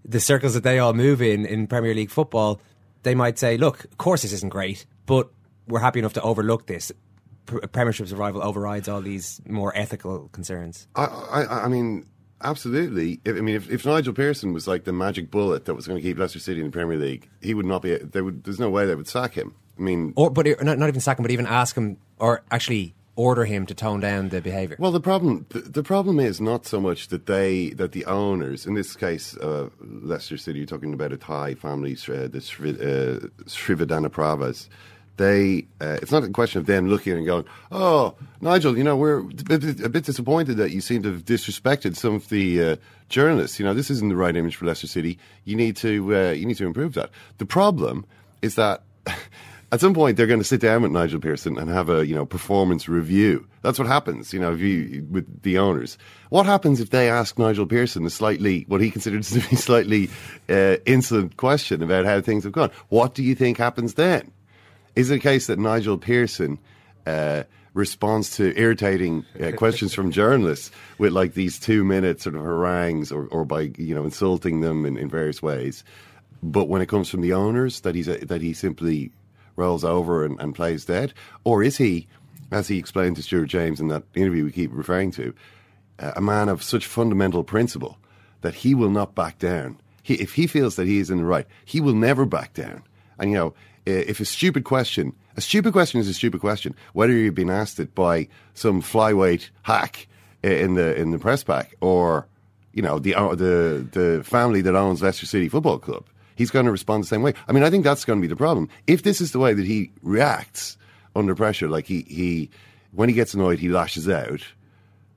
the 0.04 0.20
circles 0.20 0.54
that 0.54 0.62
they 0.62 0.78
all 0.78 0.92
move 0.94 1.20
in 1.22 1.44
in 1.46 1.66
Premier 1.66 1.94
League 1.94 2.10
football, 2.10 2.60
they 3.02 3.14
might 3.14 3.38
say, 3.38 3.56
"Look, 3.56 3.84
of 3.84 3.98
course 3.98 4.22
this 4.22 4.32
isn't 4.32 4.50
great, 4.50 4.86
but 5.06 5.28
we're 5.66 5.80
happy 5.80 5.98
enough 5.98 6.14
to 6.14 6.22
overlook 6.22 6.66
this." 6.66 6.92
Pr- 7.46 7.66
Premiership 7.72 8.08
survival 8.08 8.42
overrides 8.42 8.88
all 8.88 9.00
these 9.00 9.40
more 9.48 9.72
ethical 9.74 10.28
concerns. 10.32 10.86
I, 10.94 11.04
I, 11.04 11.64
I 11.64 11.68
mean, 11.68 12.04
absolutely. 12.42 13.20
If, 13.24 13.36
I 13.36 13.40
mean, 13.40 13.54
if, 13.54 13.70
if 13.70 13.84
Nigel 13.84 14.12
Pearson 14.12 14.52
was 14.52 14.66
like 14.66 14.84
the 14.84 14.92
magic 14.92 15.30
bullet 15.30 15.64
that 15.66 15.74
was 15.74 15.86
going 15.86 16.00
to 16.00 16.02
keep 16.02 16.18
Leicester 16.18 16.38
City 16.38 16.60
in 16.60 16.66
the 16.66 16.72
Premier 16.72 16.96
League, 16.96 17.28
he 17.40 17.54
would 17.54 17.66
not 17.66 17.82
be. 17.82 17.96
They 17.96 18.22
would. 18.22 18.44
There's 18.44 18.60
no 18.60 18.70
way 18.70 18.86
they 18.86 18.94
would 18.94 19.08
sack 19.08 19.34
him. 19.34 19.54
I 19.78 19.82
mean, 19.82 20.12
Or, 20.16 20.30
but 20.30 20.46
not, 20.62 20.78
not 20.78 20.88
even 20.88 21.00
sack 21.00 21.18
him, 21.18 21.22
but 21.22 21.30
even 21.30 21.46
ask 21.46 21.76
him, 21.76 21.98
or 22.18 22.42
actually 22.50 22.94
order 23.18 23.44
him 23.44 23.66
to 23.66 23.74
tone 23.74 23.98
down 23.98 24.28
the 24.28 24.40
behaviour. 24.40 24.76
Well, 24.78 24.92
the 24.92 25.00
problem 25.00 25.44
the, 25.50 25.60
the 25.60 25.82
problem 25.82 26.20
is 26.20 26.40
not 26.40 26.66
so 26.66 26.80
much 26.80 27.08
that 27.08 27.26
they 27.26 27.70
that 27.70 27.92
the 27.92 28.04
owners, 28.06 28.64
in 28.66 28.74
this 28.74 28.94
case, 28.94 29.36
uh, 29.38 29.68
Leicester 29.80 30.36
City, 30.36 30.60
you're 30.60 30.66
talking 30.66 30.94
about 30.94 31.12
a 31.12 31.16
Thai 31.16 31.54
family, 31.54 31.94
uh, 31.94 32.28
the 32.28 32.40
Sri, 32.40 32.70
uh, 32.70 34.08
Pravas. 34.08 34.68
They, 35.18 35.66
uh, 35.80 35.98
it's 36.00 36.12
not 36.12 36.22
a 36.22 36.28
question 36.30 36.60
of 36.60 36.66
them 36.66 36.88
looking 36.88 37.12
and 37.12 37.26
going, 37.26 37.44
"Oh, 37.72 38.14
Nigel, 38.40 38.78
you 38.78 38.84
know, 38.84 38.96
we're 38.96 39.18
a 39.18 39.24
bit, 39.88 40.04
disappointed 40.04 40.56
that 40.58 40.70
you 40.70 40.80
seem 40.80 41.02
to 41.02 41.12
have 41.12 41.24
disrespected 41.24 41.96
some 41.96 42.14
of 42.14 42.28
the 42.28 42.62
uh, 42.62 42.76
journalists. 43.08 43.58
You 43.58 43.66
know, 43.66 43.74
this 43.74 43.90
isn't 43.90 44.08
the 44.08 44.16
right 44.16 44.36
image 44.36 44.54
for 44.54 44.66
Leicester 44.66 44.86
City. 44.86 45.18
You 45.44 45.56
need 45.56 45.76
to, 45.78 46.16
uh, 46.16 46.30
you 46.30 46.46
need 46.46 46.56
to 46.58 46.66
improve 46.66 46.94
that." 46.94 47.10
The 47.38 47.46
problem 47.46 48.06
is 48.42 48.54
that 48.54 48.84
at 49.72 49.80
some 49.80 49.92
point 49.92 50.16
they're 50.16 50.28
going 50.28 50.40
to 50.40 50.44
sit 50.44 50.60
down 50.60 50.82
with 50.82 50.92
Nigel 50.92 51.20
Pearson 51.20 51.58
and 51.58 51.68
have 51.68 51.90
a 51.90 52.06
you 52.06 52.14
know 52.14 52.24
performance 52.24 52.88
review. 52.88 53.44
That's 53.62 53.78
what 53.78 53.88
happens, 53.88 54.32
you 54.32 54.38
know, 54.38 54.52
if 54.52 54.60
you, 54.60 55.04
with 55.10 55.42
the 55.42 55.58
owners. 55.58 55.98
What 56.30 56.46
happens 56.46 56.80
if 56.80 56.90
they 56.90 57.10
ask 57.10 57.38
Nigel 57.40 57.66
Pearson 57.66 58.06
a 58.06 58.10
slightly 58.10 58.64
what 58.68 58.80
he 58.80 58.90
considers 58.90 59.30
to 59.30 59.40
be 59.48 59.56
slightly 59.56 60.10
uh, 60.48 60.76
insolent 60.86 61.36
question 61.36 61.82
about 61.82 62.04
how 62.04 62.20
things 62.20 62.44
have 62.44 62.52
gone? 62.52 62.70
What 62.88 63.14
do 63.14 63.24
you 63.24 63.34
think 63.34 63.58
happens 63.58 63.94
then? 63.94 64.30
Is 64.98 65.10
it 65.10 65.16
a 65.16 65.20
case 65.20 65.46
that 65.46 65.58
Nigel 65.58 65.98
Pearson? 65.98 66.58
Uh, 67.06 67.44
responds 67.74 68.36
to 68.36 68.58
irritating 68.58 69.24
uh, 69.40 69.52
questions 69.56 69.94
from 69.94 70.10
journalists 70.10 70.70
with 70.98 71.12
like 71.12 71.34
these 71.34 71.58
two 71.58 71.84
minute 71.84 72.20
sort 72.20 72.34
of 72.34 72.42
harangues 72.42 73.12
or, 73.12 73.26
or 73.28 73.44
by 73.44 73.70
you 73.78 73.94
know 73.94 74.04
insulting 74.04 74.60
them 74.60 74.84
in, 74.84 74.98
in 74.98 75.08
various 75.08 75.40
ways 75.40 75.84
but 76.42 76.68
when 76.68 76.82
it 76.82 76.88
comes 76.88 77.08
from 77.08 77.20
the 77.20 77.32
owners, 77.32 77.80
that 77.80 77.94
he's 77.94 78.08
a, 78.08 78.18
that 78.26 78.40
he 78.40 78.52
simply 78.52 79.10
rolls 79.56 79.84
over 79.84 80.24
and, 80.24 80.40
and 80.40 80.54
plays 80.54 80.84
dead, 80.84 81.12
or 81.44 81.62
is 81.62 81.76
he, 81.76 82.06
as 82.50 82.68
he 82.68 82.78
explained 82.78 83.16
to 83.16 83.22
Stuart 83.22 83.46
James 83.46 83.80
in 83.80 83.88
that 83.88 84.04
interview 84.14 84.44
we 84.44 84.52
keep 84.52 84.70
referring 84.72 85.10
to, 85.12 85.34
uh, 85.98 86.12
a 86.14 86.20
man 86.20 86.48
of 86.48 86.62
such 86.62 86.86
fundamental 86.86 87.42
principle 87.42 87.98
that 88.42 88.54
he 88.54 88.74
will 88.74 88.90
not 88.90 89.14
back 89.14 89.38
down. 89.38 89.80
He, 90.02 90.14
if 90.14 90.34
he 90.34 90.46
feels 90.46 90.76
that 90.76 90.86
he 90.86 90.98
is 90.98 91.10
in 91.10 91.18
the 91.18 91.24
right, 91.24 91.46
he 91.64 91.80
will 91.80 91.94
never 91.94 92.24
back 92.24 92.54
down. 92.54 92.84
And 93.18 93.30
you 93.32 93.36
know, 93.36 93.54
if 93.88 94.20
a 94.20 94.24
stupid 94.24 94.64
question, 94.64 95.14
a 95.36 95.40
stupid 95.40 95.72
question 95.72 96.00
is 96.00 96.08
a 96.08 96.14
stupid 96.14 96.40
question, 96.40 96.74
whether 96.92 97.12
you've 97.12 97.34
been 97.34 97.50
asked 97.50 97.80
it 97.80 97.94
by 97.94 98.28
some 98.54 98.82
flyweight 98.82 99.50
hack 99.62 100.06
in 100.42 100.74
the 100.74 100.94
in 100.96 101.10
the 101.10 101.18
press 101.18 101.42
pack 101.42 101.74
or 101.80 102.26
you 102.72 102.82
know 102.82 102.98
the 102.98 103.14
uh, 103.14 103.34
the 103.34 103.86
the 103.92 104.22
family 104.24 104.60
that 104.60 104.74
owns 104.74 105.02
Leicester 105.02 105.26
City 105.26 105.48
Football 105.48 105.78
Club. 105.78 106.06
He's 106.36 106.50
going 106.50 106.66
to 106.66 106.70
respond 106.72 107.02
the 107.02 107.08
same 107.08 107.22
way. 107.22 107.34
I 107.48 107.52
mean, 107.52 107.64
I 107.64 107.70
think 107.70 107.82
that's 107.82 108.04
going 108.04 108.20
to 108.20 108.22
be 108.22 108.28
the 108.28 108.36
problem. 108.36 108.68
If 108.86 109.02
this 109.02 109.20
is 109.20 109.32
the 109.32 109.40
way 109.40 109.54
that 109.54 109.66
he 109.66 109.90
reacts 110.02 110.76
under 111.16 111.34
pressure, 111.34 111.68
like 111.68 111.86
he 111.86 112.02
he 112.08 112.50
when 112.92 113.08
he 113.08 113.14
gets 113.14 113.34
annoyed, 113.34 113.58
he 113.58 113.68
lashes 113.68 114.08
out. 114.08 114.42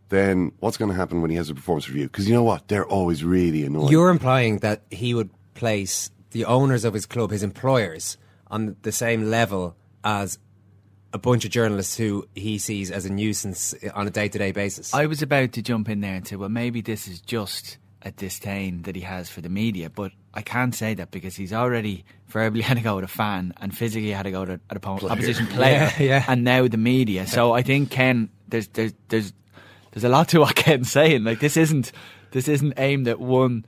Then 0.09 0.51
what's 0.59 0.75
going 0.75 0.89
to 0.89 0.97
happen 0.97 1.21
when 1.21 1.31
he 1.31 1.37
has 1.37 1.49
a 1.49 1.55
performance 1.55 1.87
review? 1.87 2.07
Because 2.07 2.27
you 2.27 2.33
know 2.33 2.43
what, 2.43 2.67
they're 2.67 2.85
always 2.85 3.23
really 3.23 3.63
annoying. 3.63 3.89
You're 3.89 4.09
implying 4.09 4.57
that 4.59 4.81
he 4.89 5.13
would 5.13 5.29
place 5.53 6.11
the 6.31 6.43
owners 6.45 6.83
of 6.83 6.93
his 6.93 7.05
club, 7.05 7.31
his 7.31 7.43
employers, 7.43 8.17
on 8.51 8.75
the 8.83 8.91
same 8.91 9.31
level 9.31 9.75
as 10.03 10.37
a 11.13 11.17
bunch 11.17 11.43
of 11.45 11.51
journalists 11.51 11.97
who 11.97 12.27
he 12.35 12.57
sees 12.57 12.91
as 12.91 13.05
a 13.05 13.11
nuisance 13.11 13.73
on 13.95 14.07
a 14.07 14.11
day 14.11 14.27
to 14.29 14.37
day 14.37 14.51
basis. 14.51 14.93
I 14.93 15.07
was 15.07 15.21
about 15.21 15.53
to 15.53 15.61
jump 15.61 15.89
in 15.89 16.01
there 16.01 16.13
and 16.13 16.27
say, 16.27 16.35
well, 16.35 16.49
maybe 16.49 16.81
this 16.81 17.07
is 17.07 17.19
just 17.21 17.77
a 18.03 18.11
disdain 18.11 18.83
that 18.83 18.95
he 18.95 19.01
has 19.01 19.29
for 19.29 19.41
the 19.41 19.49
media, 19.49 19.89
but 19.89 20.11
I 20.33 20.41
can't 20.41 20.73
say 20.73 20.93
that 20.95 21.11
because 21.11 21.35
he's 21.35 21.53
already 21.53 22.05
verbally 22.27 22.61
had 22.69 22.77
to 22.77 22.83
go 22.83 22.95
with 22.95 23.05
a 23.05 23.09
fan 23.09 23.53
and 23.61 23.75
physically 23.75 24.11
had 24.11 24.23
to 24.23 24.31
go 24.31 24.45
to 24.45 24.53
an 24.53 24.59
oppo- 24.79 25.09
opposition 25.09 25.47
player, 25.47 25.91
Yeah, 25.99 26.03
yeah. 26.03 26.25
and 26.27 26.43
now 26.43 26.67
the 26.67 26.77
media. 26.77 27.27
So 27.27 27.51
I 27.53 27.61
think 27.61 27.91
Ken, 27.91 28.29
there's 28.47 28.67
there's 28.69 28.93
there's 29.09 29.33
there's 29.91 30.03
a 30.05 30.09
lot 30.09 30.29
to 30.29 30.39
what 30.39 30.55
Ken's 30.55 30.91
saying. 30.91 31.23
Like 31.25 31.39
this 31.41 31.57
isn't 31.57 31.91
this 32.31 32.47
isn't 32.47 32.73
aimed 32.77 33.07
at 33.07 33.19
one 33.19 33.65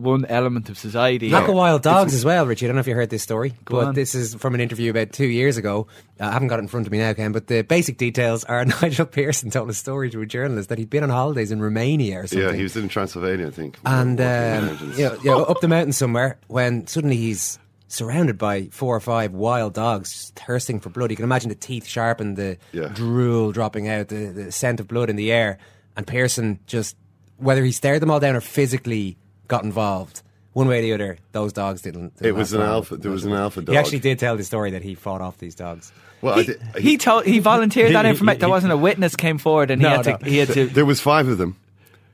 one 0.00 0.24
element 0.26 0.68
of 0.68 0.78
society. 0.78 1.28
Knock 1.28 1.44
here. 1.44 1.52
a 1.52 1.56
Wild 1.56 1.82
Dogs 1.82 2.08
It's- 2.12 2.20
as 2.20 2.24
well, 2.24 2.46
Richie. 2.46 2.66
I 2.66 2.68
don't 2.68 2.76
know 2.76 2.80
if 2.80 2.86
you 2.86 2.94
heard 2.94 3.10
this 3.10 3.22
story, 3.22 3.50
Go 3.64 3.76
but 3.78 3.86
on. 3.88 3.94
this 3.94 4.14
is 4.14 4.34
from 4.34 4.54
an 4.54 4.60
interview 4.60 4.90
about 4.90 5.12
two 5.12 5.26
years 5.26 5.56
ago. 5.56 5.86
Uh, 6.20 6.24
I 6.26 6.32
haven't 6.32 6.48
got 6.48 6.58
it 6.58 6.62
in 6.62 6.68
front 6.68 6.86
of 6.86 6.92
me 6.92 6.98
now, 6.98 7.12
Ken, 7.12 7.32
but 7.32 7.46
the 7.46 7.62
basic 7.62 7.96
details 7.96 8.44
are 8.44 8.64
Nigel 8.82 9.06
Pearson 9.06 9.50
told 9.50 9.70
a 9.70 9.74
story 9.74 10.10
to 10.10 10.20
a 10.20 10.26
journalist 10.26 10.68
that 10.70 10.78
he'd 10.78 10.90
been 10.90 11.02
on 11.02 11.10
holidays 11.10 11.52
in 11.52 11.60
Romania 11.60 12.20
or 12.20 12.26
something. 12.26 12.48
yeah, 12.48 12.54
he 12.54 12.62
was 12.62 12.76
in 12.76 12.88
Transylvania, 12.88 13.46
I 13.46 13.50
think. 13.50 13.78
and 13.84 14.18
working 14.18 14.68
in 14.68 14.68
um, 14.68 14.92
you 14.96 15.04
know, 15.04 15.14
you 15.22 15.30
know, 15.30 15.44
up 15.44 15.60
the 15.60 15.68
mountain 15.68 15.92
somewhere 15.92 16.38
when 16.48 16.86
suddenly 16.86 17.16
he's 17.16 17.58
surrounded 17.88 18.38
by 18.38 18.66
four 18.70 18.94
or 18.94 19.00
five 19.00 19.32
wild 19.32 19.74
dogs 19.74 20.32
thirsting 20.36 20.78
for 20.78 20.90
blood. 20.90 21.10
You 21.10 21.16
can 21.16 21.24
imagine 21.24 21.48
the 21.48 21.56
teeth 21.56 21.86
sharpened, 21.86 22.36
the 22.36 22.56
Yeah. 22.72 22.86
drool 22.88 23.50
dropping 23.50 23.88
out, 23.88 24.08
the, 24.08 24.26
the 24.26 24.52
scent 24.52 24.78
of 24.78 24.86
blood 24.86 25.10
in 25.10 25.16
the 25.16 25.32
air, 25.32 25.58
and 25.96 26.06
Pearson 26.06 26.60
just 26.66 26.96
whether 27.36 27.64
he 27.64 27.72
stared 27.72 28.00
them 28.02 28.10
all 28.10 28.20
down 28.20 28.36
or 28.36 28.40
physically 28.40 29.16
got 29.50 29.64
involved. 29.64 30.22
One 30.52 30.66
way 30.66 30.78
or 30.80 30.82
the 30.82 30.92
other, 30.94 31.18
those 31.32 31.52
dogs 31.52 31.82
didn't. 31.82 32.14
didn't 32.16 32.26
It 32.26 32.32
was 32.32 32.52
an 32.52 32.60
alpha- 32.62 32.96
there 32.96 33.12
was 33.12 33.24
an 33.24 33.32
alpha 33.32 33.60
dog. 33.60 33.72
He 33.72 33.78
actually 33.78 34.00
did 34.00 34.18
tell 34.18 34.36
the 34.36 34.42
story 34.44 34.70
that 34.72 34.82
he 34.82 34.94
fought 34.94 35.20
off 35.20 35.38
these 35.38 35.54
dogs. 35.54 35.92
Well, 36.22 36.34
I 36.38 36.42
He, 36.42 36.52
thi- 36.52 36.80
he 36.80 36.96
told 36.98 37.24
he 37.24 37.38
volunteered 37.38 37.94
that 37.94 38.04
information. 38.06 38.40
There 38.40 38.48
wasn't 38.48 38.72
a 38.72 38.76
witness 38.76 39.14
came 39.14 39.38
forward, 39.38 39.70
and 39.70 39.80
he 39.80 39.86
No, 39.88 40.02
had 40.02 40.18
to 40.20 40.28
he 40.28 40.38
had 40.38 40.48
to. 40.48 40.66
There 40.66 40.84
was 40.86 41.00
five 41.00 41.28
of 41.28 41.38
them. 41.38 41.56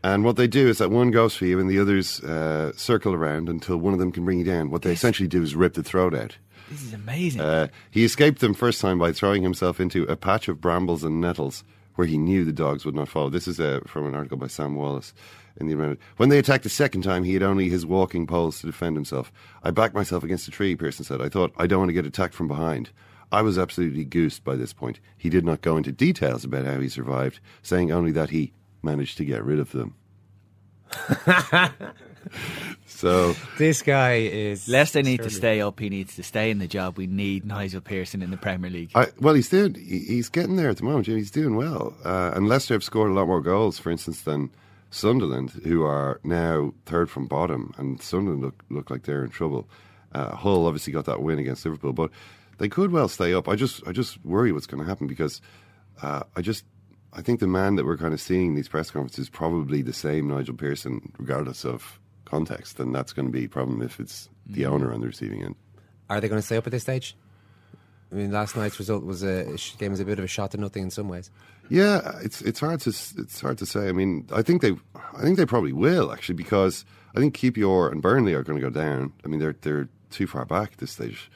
And 0.03 0.22
what 0.22 0.37
they 0.37 0.47
do 0.47 0.68
is 0.68 0.78
that 0.78 0.91
one 0.91 1.11
goes 1.11 1.34
for 1.34 1.47
you 1.47 1.59
and 1.59 1.68
the 1.68 1.80
others 1.80 2.20
uh, 2.22 2.72
circle 2.76 3.12
around 3.14 3.49
until 3.49 3.76
one 3.78 3.93
of 3.93 3.99
them 3.99 4.12
can 4.12 4.24
bring 4.24 4.39
you 4.39 4.45
down. 4.45 4.70
What 4.70 4.82
they 4.82 4.93
essentially 4.93 5.28
do 5.28 5.43
is 5.43 5.57
rip 5.57 5.74
the 5.74 5.82
throat 5.82 6.14
out. 6.14 6.37
This 6.70 6.82
is 6.84 6.93
amazing. 6.93 7.41
Uh, 7.41 7.68
he 7.91 8.05
escaped 8.05 8.41
them 8.41 8.55
first 8.55 8.80
time 8.80 8.99
by 8.99 9.11
throwing 9.12 9.43
himself 9.43 9.80
into 9.80 10.05
a 10.05 10.14
patch 10.14 10.47
of 10.47 10.61
brambles 10.61 11.03
and 11.03 11.20
nettles 11.20 11.64
where 11.97 12.07
he 12.07 12.18
knew 12.18 12.45
the 12.45 12.53
dogs 12.53 12.84
would 12.84 12.95
not 12.95 13.09
follow. 13.09 13.30
This 13.30 13.49
is 13.49 13.59
uh, 13.59 13.80
from 13.87 14.07
an 14.07 14.14
article 14.14 14.37
by 14.37 14.47
Sam 14.49 14.74
Wallace 14.76 15.12
in 15.59 15.66
the 15.66 15.72
Atlantic. 15.72 15.98
When 16.16 16.28
they 16.28 16.38
attacked 16.38 16.64
the 16.64 16.68
second 16.70 17.02
time, 17.02 17.24
he 17.24 17.34
had 17.34 17.42
only 17.42 17.68
his 17.68 17.86
walking 17.86 18.26
poles 18.26 18.61
to 18.61 18.66
defend 18.66 18.96
himself. 18.96 19.32
I 19.62 19.70
backed 19.70 19.94
myself 19.94 20.22
against 20.24 20.48
a 20.48 20.50
tree, 20.50 20.76
Pearson 20.76 21.04
said. 21.04 21.20
I 21.22 21.28
thought, 21.28 21.52
I 21.57 21.66
don't 21.66 21.78
want 21.80 21.88
to 21.90 21.94
get 21.94 22.07
attacked 22.07 22.34
from 22.34 22.48
behind. 22.48 22.90
I 23.32 23.42
was 23.42 23.59
absolutely 23.59 24.04
goosed 24.04 24.44
by 24.44 24.54
this 24.54 24.72
point. 24.72 25.00
He 25.16 25.28
did 25.28 25.44
not 25.44 25.61
go 25.61 25.76
into 25.76 25.90
details 25.92 26.44
about 26.44 26.64
how 26.66 26.78
he 26.78 26.88
survived, 26.88 27.40
saying 27.62 27.90
only 27.90 28.12
that 28.12 28.30
he 28.30 28.52
managed 28.82 29.16
to 29.18 29.24
get 29.24 29.42
rid 29.44 29.59
of 29.59 29.72
them. 29.72 29.94
so 32.86 33.34
This 33.59 33.82
guy 33.82 34.14
is. 34.18 34.68
less 34.68 34.92
they 34.92 35.02
need 35.02 35.22
to 35.22 35.30
stay 35.30 35.61
up. 35.61 35.80
He 35.80 35.88
needs 35.88 36.14
to 36.16 36.22
stay 36.22 36.50
in 36.50 36.59
the 36.59 36.68
job. 36.68 36.96
We 36.96 37.07
need 37.07 37.44
Nigel 37.44 37.80
Pearson 37.80 38.22
in 38.22 38.30
the 38.30 38.36
Premier 38.36 38.70
League. 38.70 38.90
I, 38.94 39.09
well, 39.20 39.34
he's 39.34 39.48
doing. 39.48 39.74
He's 39.74 40.28
getting 40.28 40.57
there 40.57 40.68
at 40.70 40.76
the 40.78 40.84
moment. 40.84 41.07
He's 41.07 41.30
doing 41.30 41.57
well. 41.57 41.94
Uh, 42.04 42.32
and 42.34 42.48
Leicester 42.48 42.74
have 42.74 42.84
scored 42.84 43.11
a 43.11 43.14
lot 43.14 43.26
more 43.26 43.40
goals, 43.40 43.78
for 43.78 43.90
instance, 43.90 44.22
than 44.22 44.50
Sunderland, 44.97 45.51
who 45.64 45.82
are 45.84 46.20
now 46.24 46.72
third 46.86 47.11
from 47.11 47.26
bottom. 47.26 47.72
And 47.78 48.01
Sunderland 48.03 48.42
look 48.42 48.64
look 48.70 48.90
like 48.90 49.03
they're 49.05 49.24
in 49.24 49.30
trouble. 49.30 49.68
Uh, 50.12 50.34
Hull 50.34 50.66
obviously 50.66 50.92
got 50.92 51.05
that 51.05 51.22
win 51.22 51.38
against 51.38 51.64
Liverpool, 51.64 51.92
but 51.92 52.11
they 52.59 52.68
could 52.68 52.90
well 52.90 53.09
stay 53.09 53.34
up. 53.34 53.49
I 53.49 53.57
just 53.57 53.86
I 53.86 53.92
just 53.92 54.24
worry 54.24 54.53
what's 54.53 54.66
going 54.66 54.82
to 54.82 54.88
happen 54.88 55.07
because 55.07 55.40
uh, 56.03 56.22
I 56.36 56.40
just 56.40 56.64
I 57.12 57.22
think 57.22 57.40
the 57.40 57.47
man 57.47 57.76
that 57.76 57.84
we're 57.84 57.97
kind 57.99 58.14
of 58.14 58.20
seeing 58.20 58.49
in 58.49 58.55
these 58.55 58.68
press 58.68 58.90
conferences 58.90 59.24
is 59.24 59.28
probably 59.30 59.82
the 59.82 59.92
same 59.92 60.28
Nigel 60.28 60.55
Pearson, 60.57 61.12
regardless 61.18 61.64
of 61.64 61.99
context, 62.24 62.80
and 62.80 62.94
that's 62.94 63.12
going 63.12 63.26
to 63.26 63.32
be 63.32 63.44
a 63.44 63.49
problem 63.49 63.82
if 63.82 64.01
it's 64.01 64.28
the 64.47 64.62
Mm. 64.62 64.70
owner 64.70 64.92
on 64.92 65.01
the 65.01 65.07
receiving 65.07 65.42
end. 65.42 65.55
Are 66.09 66.20
they 66.20 66.28
going 66.28 66.40
to 66.40 66.47
stay 66.47 66.57
up 66.57 66.66
at 66.66 66.72
this 66.72 66.82
stage? 66.82 67.16
I 68.12 68.14
mean, 68.14 68.30
last 68.30 68.57
night's 68.57 68.78
result 68.78 69.05
was 69.05 69.22
a 69.24 69.57
game 69.78 69.90
was 69.90 70.01
a 70.01 70.05
bit 70.05 70.18
of 70.18 70.24
a 70.24 70.28
shot 70.28 70.53
to 70.53 70.57
nothing 70.57 70.84
in 70.84 70.90
some 70.90 71.09
ways. 71.09 71.30
Yeah, 71.68 72.18
it's 72.22 72.42
it's 72.42 72.60
hard 72.60 72.80
to 72.80 72.90
it's 72.90 73.40
hard 73.40 73.58
to 73.58 73.66
say. 73.66 73.88
I 73.88 73.92
mean, 73.92 74.26
I 74.32 74.42
think 74.42 74.62
they 74.62 74.72
I 74.94 75.22
think 75.22 75.36
they 75.36 75.46
probably 75.46 75.72
will 75.72 76.12
actually 76.12 76.36
because 76.36 76.84
I 77.14 77.20
think 77.20 77.36
QPR 77.36 77.90
and 77.90 78.02
Burnley 78.02 78.34
are 78.34 78.42
going 78.42 78.58
to 78.58 78.64
go 78.64 78.70
down. 78.70 79.12
I 79.24 79.28
mean, 79.28 79.40
they're 79.40 79.56
they're 79.60 79.88
too 80.10 80.26
far 80.26 80.44
back 80.44 80.72
at 80.72 80.78
this 80.78 80.92
stage. 80.92 81.30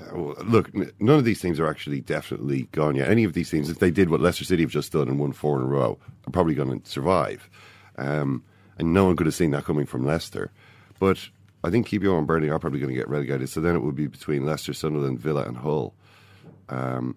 Uh, 0.00 0.18
well, 0.18 0.36
look, 0.44 0.74
none 1.00 1.18
of 1.18 1.24
these 1.24 1.40
teams 1.40 1.60
are 1.60 1.68
actually 1.68 2.00
definitely 2.00 2.62
gone 2.72 2.96
yet. 2.96 3.08
Any 3.08 3.24
of 3.24 3.32
these 3.32 3.50
teams, 3.50 3.70
if 3.70 3.78
they 3.78 3.90
did 3.90 4.10
what 4.10 4.20
Leicester 4.20 4.44
City 4.44 4.62
have 4.62 4.70
just 4.70 4.92
done 4.92 5.08
and 5.08 5.18
won 5.20 5.32
four 5.32 5.56
in 5.56 5.62
a 5.62 5.66
row, 5.66 5.98
are 6.26 6.30
probably 6.30 6.54
going 6.54 6.80
to 6.80 6.90
survive. 6.90 7.48
Um, 7.96 8.42
and 8.76 8.92
no 8.92 9.04
one 9.04 9.14
could 9.14 9.26
have 9.26 9.34
seen 9.34 9.52
that 9.52 9.64
coming 9.64 9.86
from 9.86 10.04
Leicester. 10.04 10.50
But 10.98 11.28
I 11.62 11.70
think 11.70 11.88
QPR 11.88 12.18
and 12.18 12.26
Burnley 12.26 12.50
are 12.50 12.58
probably 12.58 12.80
going 12.80 12.92
to 12.92 12.98
get 12.98 13.08
relegated. 13.08 13.48
So 13.48 13.60
then 13.60 13.76
it 13.76 13.82
would 13.82 13.94
be 13.94 14.08
between 14.08 14.44
Leicester, 14.44 14.72
Sunderland, 14.72 15.20
Villa, 15.20 15.44
and 15.44 15.56
Hull. 15.56 15.94
Um, 16.68 17.14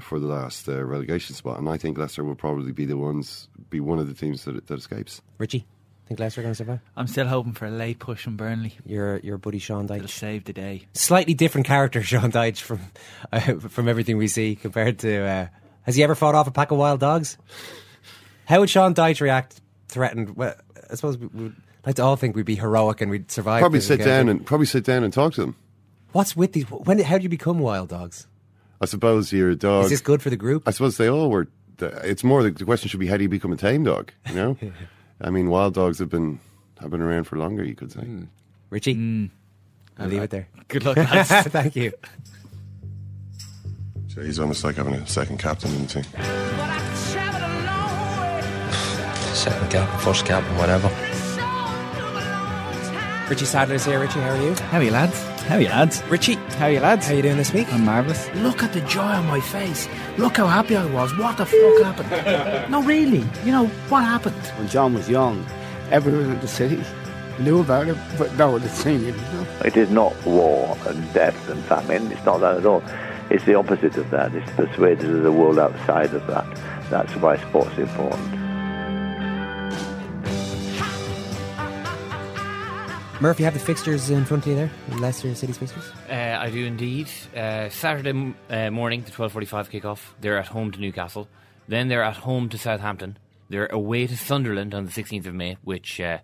for 0.00 0.18
the 0.18 0.26
last 0.26 0.68
uh, 0.68 0.84
relegation 0.84 1.34
spot, 1.34 1.58
and 1.58 1.68
I 1.68 1.76
think 1.76 1.98
Leicester 1.98 2.24
will 2.24 2.34
probably 2.34 2.72
be 2.72 2.84
the 2.84 2.96
ones, 2.96 3.48
be 3.70 3.80
one 3.80 3.98
of 3.98 4.08
the 4.08 4.14
teams 4.14 4.44
that, 4.44 4.66
that 4.66 4.78
escapes. 4.78 5.20
Richie, 5.38 5.66
think 6.08 6.20
Leicester 6.20 6.40
are 6.40 6.44
going 6.44 6.52
to 6.52 6.56
survive? 6.56 6.80
I'm 6.96 7.06
still 7.06 7.26
hoping 7.26 7.52
for 7.52 7.66
a 7.66 7.70
late 7.70 7.98
push 7.98 8.22
from 8.22 8.36
Burnley. 8.36 8.76
Your 8.86 9.18
your 9.18 9.36
buddy 9.36 9.58
Sean 9.58 9.86
Dyche. 9.86 9.96
It'll 9.96 10.08
save 10.08 10.44
the 10.44 10.52
day. 10.52 10.86
Slightly 10.94 11.34
different 11.34 11.66
character, 11.66 12.02
Sean 12.02 12.32
Dyche, 12.32 12.60
from 12.60 12.80
uh, 13.30 13.40
from 13.40 13.88
everything 13.88 14.16
we 14.16 14.28
see 14.28 14.56
compared 14.56 14.98
to. 15.00 15.22
Uh, 15.22 15.46
has 15.82 15.96
he 15.96 16.02
ever 16.02 16.14
fought 16.14 16.34
off 16.34 16.46
a 16.46 16.50
pack 16.50 16.70
of 16.70 16.78
wild 16.78 17.00
dogs? 17.00 17.36
How 18.46 18.60
would 18.60 18.70
Sean 18.70 18.94
Dyche 18.94 19.20
react? 19.20 19.60
Threatened? 19.88 20.36
Well, 20.36 20.54
I 20.90 20.94
suppose 20.94 21.18
we 21.18 21.26
would 21.28 21.56
like 21.86 21.96
to 21.96 22.02
all 22.02 22.16
think 22.16 22.36
we'd 22.36 22.44
be 22.46 22.56
heroic 22.56 23.00
and 23.00 23.10
we'd 23.10 23.30
survive. 23.30 23.60
Probably 23.60 23.80
sit 23.80 24.00
encounter. 24.00 24.10
down 24.10 24.28
and 24.28 24.46
probably 24.46 24.66
sit 24.66 24.84
down 24.84 25.04
and 25.04 25.12
talk 25.12 25.34
to 25.34 25.42
them. 25.42 25.56
What's 26.12 26.34
with 26.34 26.52
these? 26.52 26.64
When? 26.64 26.98
How 27.00 27.18
do 27.18 27.22
you 27.22 27.28
become 27.28 27.58
wild 27.58 27.90
dogs? 27.90 28.26
I 28.80 28.86
suppose 28.86 29.32
you're 29.32 29.50
a 29.50 29.56
dog. 29.56 29.84
Is 29.84 29.90
this 29.90 30.00
good 30.00 30.22
for 30.22 30.30
the 30.30 30.36
group? 30.36 30.62
I 30.66 30.70
suppose 30.70 30.96
they 30.96 31.08
all 31.08 31.30
were. 31.30 31.48
It's 31.80 32.24
more 32.24 32.42
the, 32.42 32.50
the 32.50 32.64
question 32.64 32.88
should 32.88 33.00
be 33.00 33.06
how 33.06 33.16
do 33.16 33.22
you 33.22 33.28
become 33.28 33.52
a 33.52 33.56
tame 33.56 33.84
dog? 33.84 34.12
You 34.28 34.34
know, 34.34 34.56
I 35.20 35.30
mean, 35.30 35.48
wild 35.50 35.74
dogs 35.74 35.98
have 35.98 36.08
been 36.08 36.40
have 36.80 36.90
been 36.90 37.02
around 37.02 37.24
for 37.24 37.36
longer. 37.36 37.64
You 37.64 37.74
could 37.74 37.92
say. 37.92 38.00
Hmm. 38.00 38.24
Richie, 38.70 38.94
hmm. 38.94 39.26
I'll 39.98 40.08
leave 40.08 40.22
it 40.22 40.30
there. 40.30 40.48
Good 40.68 40.84
luck, 40.84 40.96
lads. 40.96 41.28
Thank 41.48 41.74
you. 41.74 41.92
So 44.08 44.22
he's 44.22 44.38
almost 44.38 44.62
like 44.64 44.76
having 44.76 44.94
a 44.94 45.06
second 45.06 45.38
captain 45.38 45.72
in 45.74 45.82
the 45.82 45.88
team. 45.88 46.04
Second 49.34 49.70
captain, 49.70 49.98
first 50.00 50.26
captain, 50.26 50.56
whatever. 50.56 50.88
Richie 53.28 53.44
Sadlier's 53.44 53.84
here. 53.84 54.00
Richie, 54.00 54.20
how 54.20 54.30
are 54.30 54.42
you? 54.42 54.54
How 54.54 54.78
are 54.78 54.82
you, 54.82 54.90
lads? 54.90 55.37
How 55.48 55.56
are 55.56 55.62
you, 55.62 55.68
lads? 55.68 56.02
Richie, 56.10 56.34
How 56.34 56.66
are 56.66 56.70
you, 56.72 56.80
lads? 56.80 57.06
how 57.06 57.14
are 57.14 57.16
you 57.16 57.22
doing 57.22 57.38
this 57.38 57.54
week? 57.54 57.72
I'm 57.72 57.82
marvellous. 57.82 58.28
Look 58.34 58.62
at 58.62 58.74
the 58.74 58.82
joy 58.82 59.00
on 59.00 59.26
my 59.28 59.40
face. 59.40 59.88
Look 60.18 60.36
how 60.36 60.46
happy 60.46 60.76
I 60.76 60.84
was. 60.84 61.16
What 61.16 61.38
the 61.38 61.46
fuck 61.46 61.82
happened? 61.82 62.70
no, 62.70 62.82
really. 62.82 63.24
You 63.46 63.52
know, 63.52 63.66
what 63.88 64.04
happened? 64.04 64.36
When 64.58 64.68
John 64.68 64.92
was 64.92 65.08
young, 65.08 65.46
everyone 65.90 66.32
in 66.32 66.40
the 66.40 66.48
city 66.48 66.84
knew 67.38 67.60
about 67.60 67.88
it, 67.88 67.96
but 68.18 68.34
no 68.34 68.50
one 68.50 68.60
had 68.60 68.72
seen 68.72 69.00
it. 69.06 69.14
You 69.14 69.32
know? 69.32 69.46
It 69.64 69.74
is 69.78 69.88
not 69.88 70.14
war 70.26 70.76
and 70.86 71.14
death 71.14 71.48
and 71.48 71.64
famine. 71.64 72.12
It's 72.12 72.26
not 72.26 72.38
that 72.40 72.58
at 72.58 72.66
all. 72.66 72.82
It's 73.30 73.44
the 73.44 73.54
opposite 73.54 73.96
of 73.96 74.10
that. 74.10 74.34
It's 74.34 74.50
persuaded 74.50 75.08
of 75.08 75.22
the 75.22 75.32
world 75.32 75.58
outside 75.58 76.12
of 76.12 76.26
that. 76.26 76.44
That's 76.90 77.16
why 77.16 77.38
sport's 77.38 77.78
important. 77.78 78.37
Murphy, 83.20 83.42
you 83.42 83.46
have 83.46 83.54
the 83.54 83.60
fixtures 83.60 84.10
in 84.10 84.24
front 84.24 84.44
of 84.44 84.50
you 84.50 84.54
there. 84.54 84.70
Leicester 85.00 85.34
City's 85.34 85.58
fixtures. 85.58 85.90
Uh, 86.08 86.36
I 86.38 86.50
do 86.50 86.64
indeed. 86.64 87.08
Uh, 87.36 87.68
Saturday 87.68 88.10
m- 88.10 88.36
uh, 88.48 88.70
morning, 88.70 89.02
the 89.02 89.10
twelve 89.10 89.32
forty-five 89.32 89.70
kickoff. 89.70 89.98
They're 90.20 90.38
at 90.38 90.46
home 90.46 90.70
to 90.70 90.80
Newcastle. 90.80 91.28
Then 91.66 91.88
they're 91.88 92.04
at 92.04 92.16
home 92.16 92.48
to 92.50 92.58
Southampton. 92.58 93.18
They're 93.48 93.66
away 93.66 94.06
to 94.06 94.16
Sunderland 94.16 94.72
on 94.72 94.84
the 94.84 94.92
sixteenth 94.92 95.26
of 95.26 95.34
May. 95.34 95.56
Which 95.64 96.00
uh, 96.00 96.18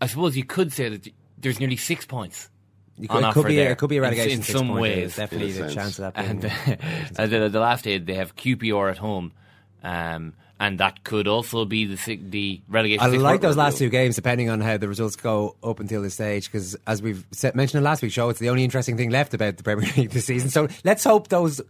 I 0.00 0.06
suppose 0.06 0.34
you 0.34 0.44
could 0.44 0.72
say 0.72 0.88
that 0.88 1.08
there's 1.36 1.60
nearly 1.60 1.76
six 1.76 2.06
points. 2.06 2.48
You 2.96 3.06
could- 3.06 3.18
on 3.18 3.24
it 3.24 3.26
offer 3.26 3.42
could 3.42 3.48
be 3.48 3.58
a- 3.58 3.64
there 3.64 3.72
it 3.72 3.76
could 3.76 3.90
be 3.90 3.98
a 3.98 4.00
relegation 4.02 4.38
in, 4.38 4.42
six 4.42 4.58
some 4.58 4.68
ways. 4.68 5.16
definitely 5.16 5.50
a 5.50 5.52
the 5.52 5.58
sense. 5.58 5.74
chance 5.74 5.98
of 5.98 6.14
that. 6.14 6.24
And 6.24 6.40
being- 6.40 6.78
uh, 7.18 7.26
the, 7.26 7.48
the 7.50 7.60
last 7.60 7.84
day 7.84 7.98
they 7.98 8.14
have 8.14 8.34
QPR 8.34 8.90
at 8.90 8.96
home, 8.98 9.32
um, 9.84 10.34
and 10.60 10.78
that 10.78 11.04
could 11.04 11.26
also 11.28 11.64
be 11.64 11.84
the 11.84 12.16
the 12.16 12.60
relegation. 12.68 13.02
I 13.04 13.08
like 13.08 13.40
those 13.40 13.56
last 13.56 13.78
two 13.78 13.88
games, 13.90 14.14
depending 14.16 14.48
on 14.50 14.60
how 14.60 14.76
the 14.76 14.88
results 14.88 15.16
go 15.16 15.56
up 15.62 15.80
until 15.80 16.00
this 16.02 16.14
stage. 16.14 16.50
Because 16.50 16.76
as 16.86 17.02
we've 17.02 17.24
mentioned 17.54 17.78
in 17.78 17.84
last 17.84 18.02
week's 18.02 18.14
show, 18.14 18.28
it's 18.30 18.38
the 18.38 18.48
only 18.50 18.64
interesting 18.64 18.96
thing 18.96 19.10
left 19.10 19.34
about 19.34 19.56
the 19.56 19.62
Premier 19.62 19.90
League 19.96 20.10
this 20.10 20.24
season. 20.26 20.50
So 20.50 20.68
let's 20.84 21.04
hope 21.04 21.28
those 21.28 21.60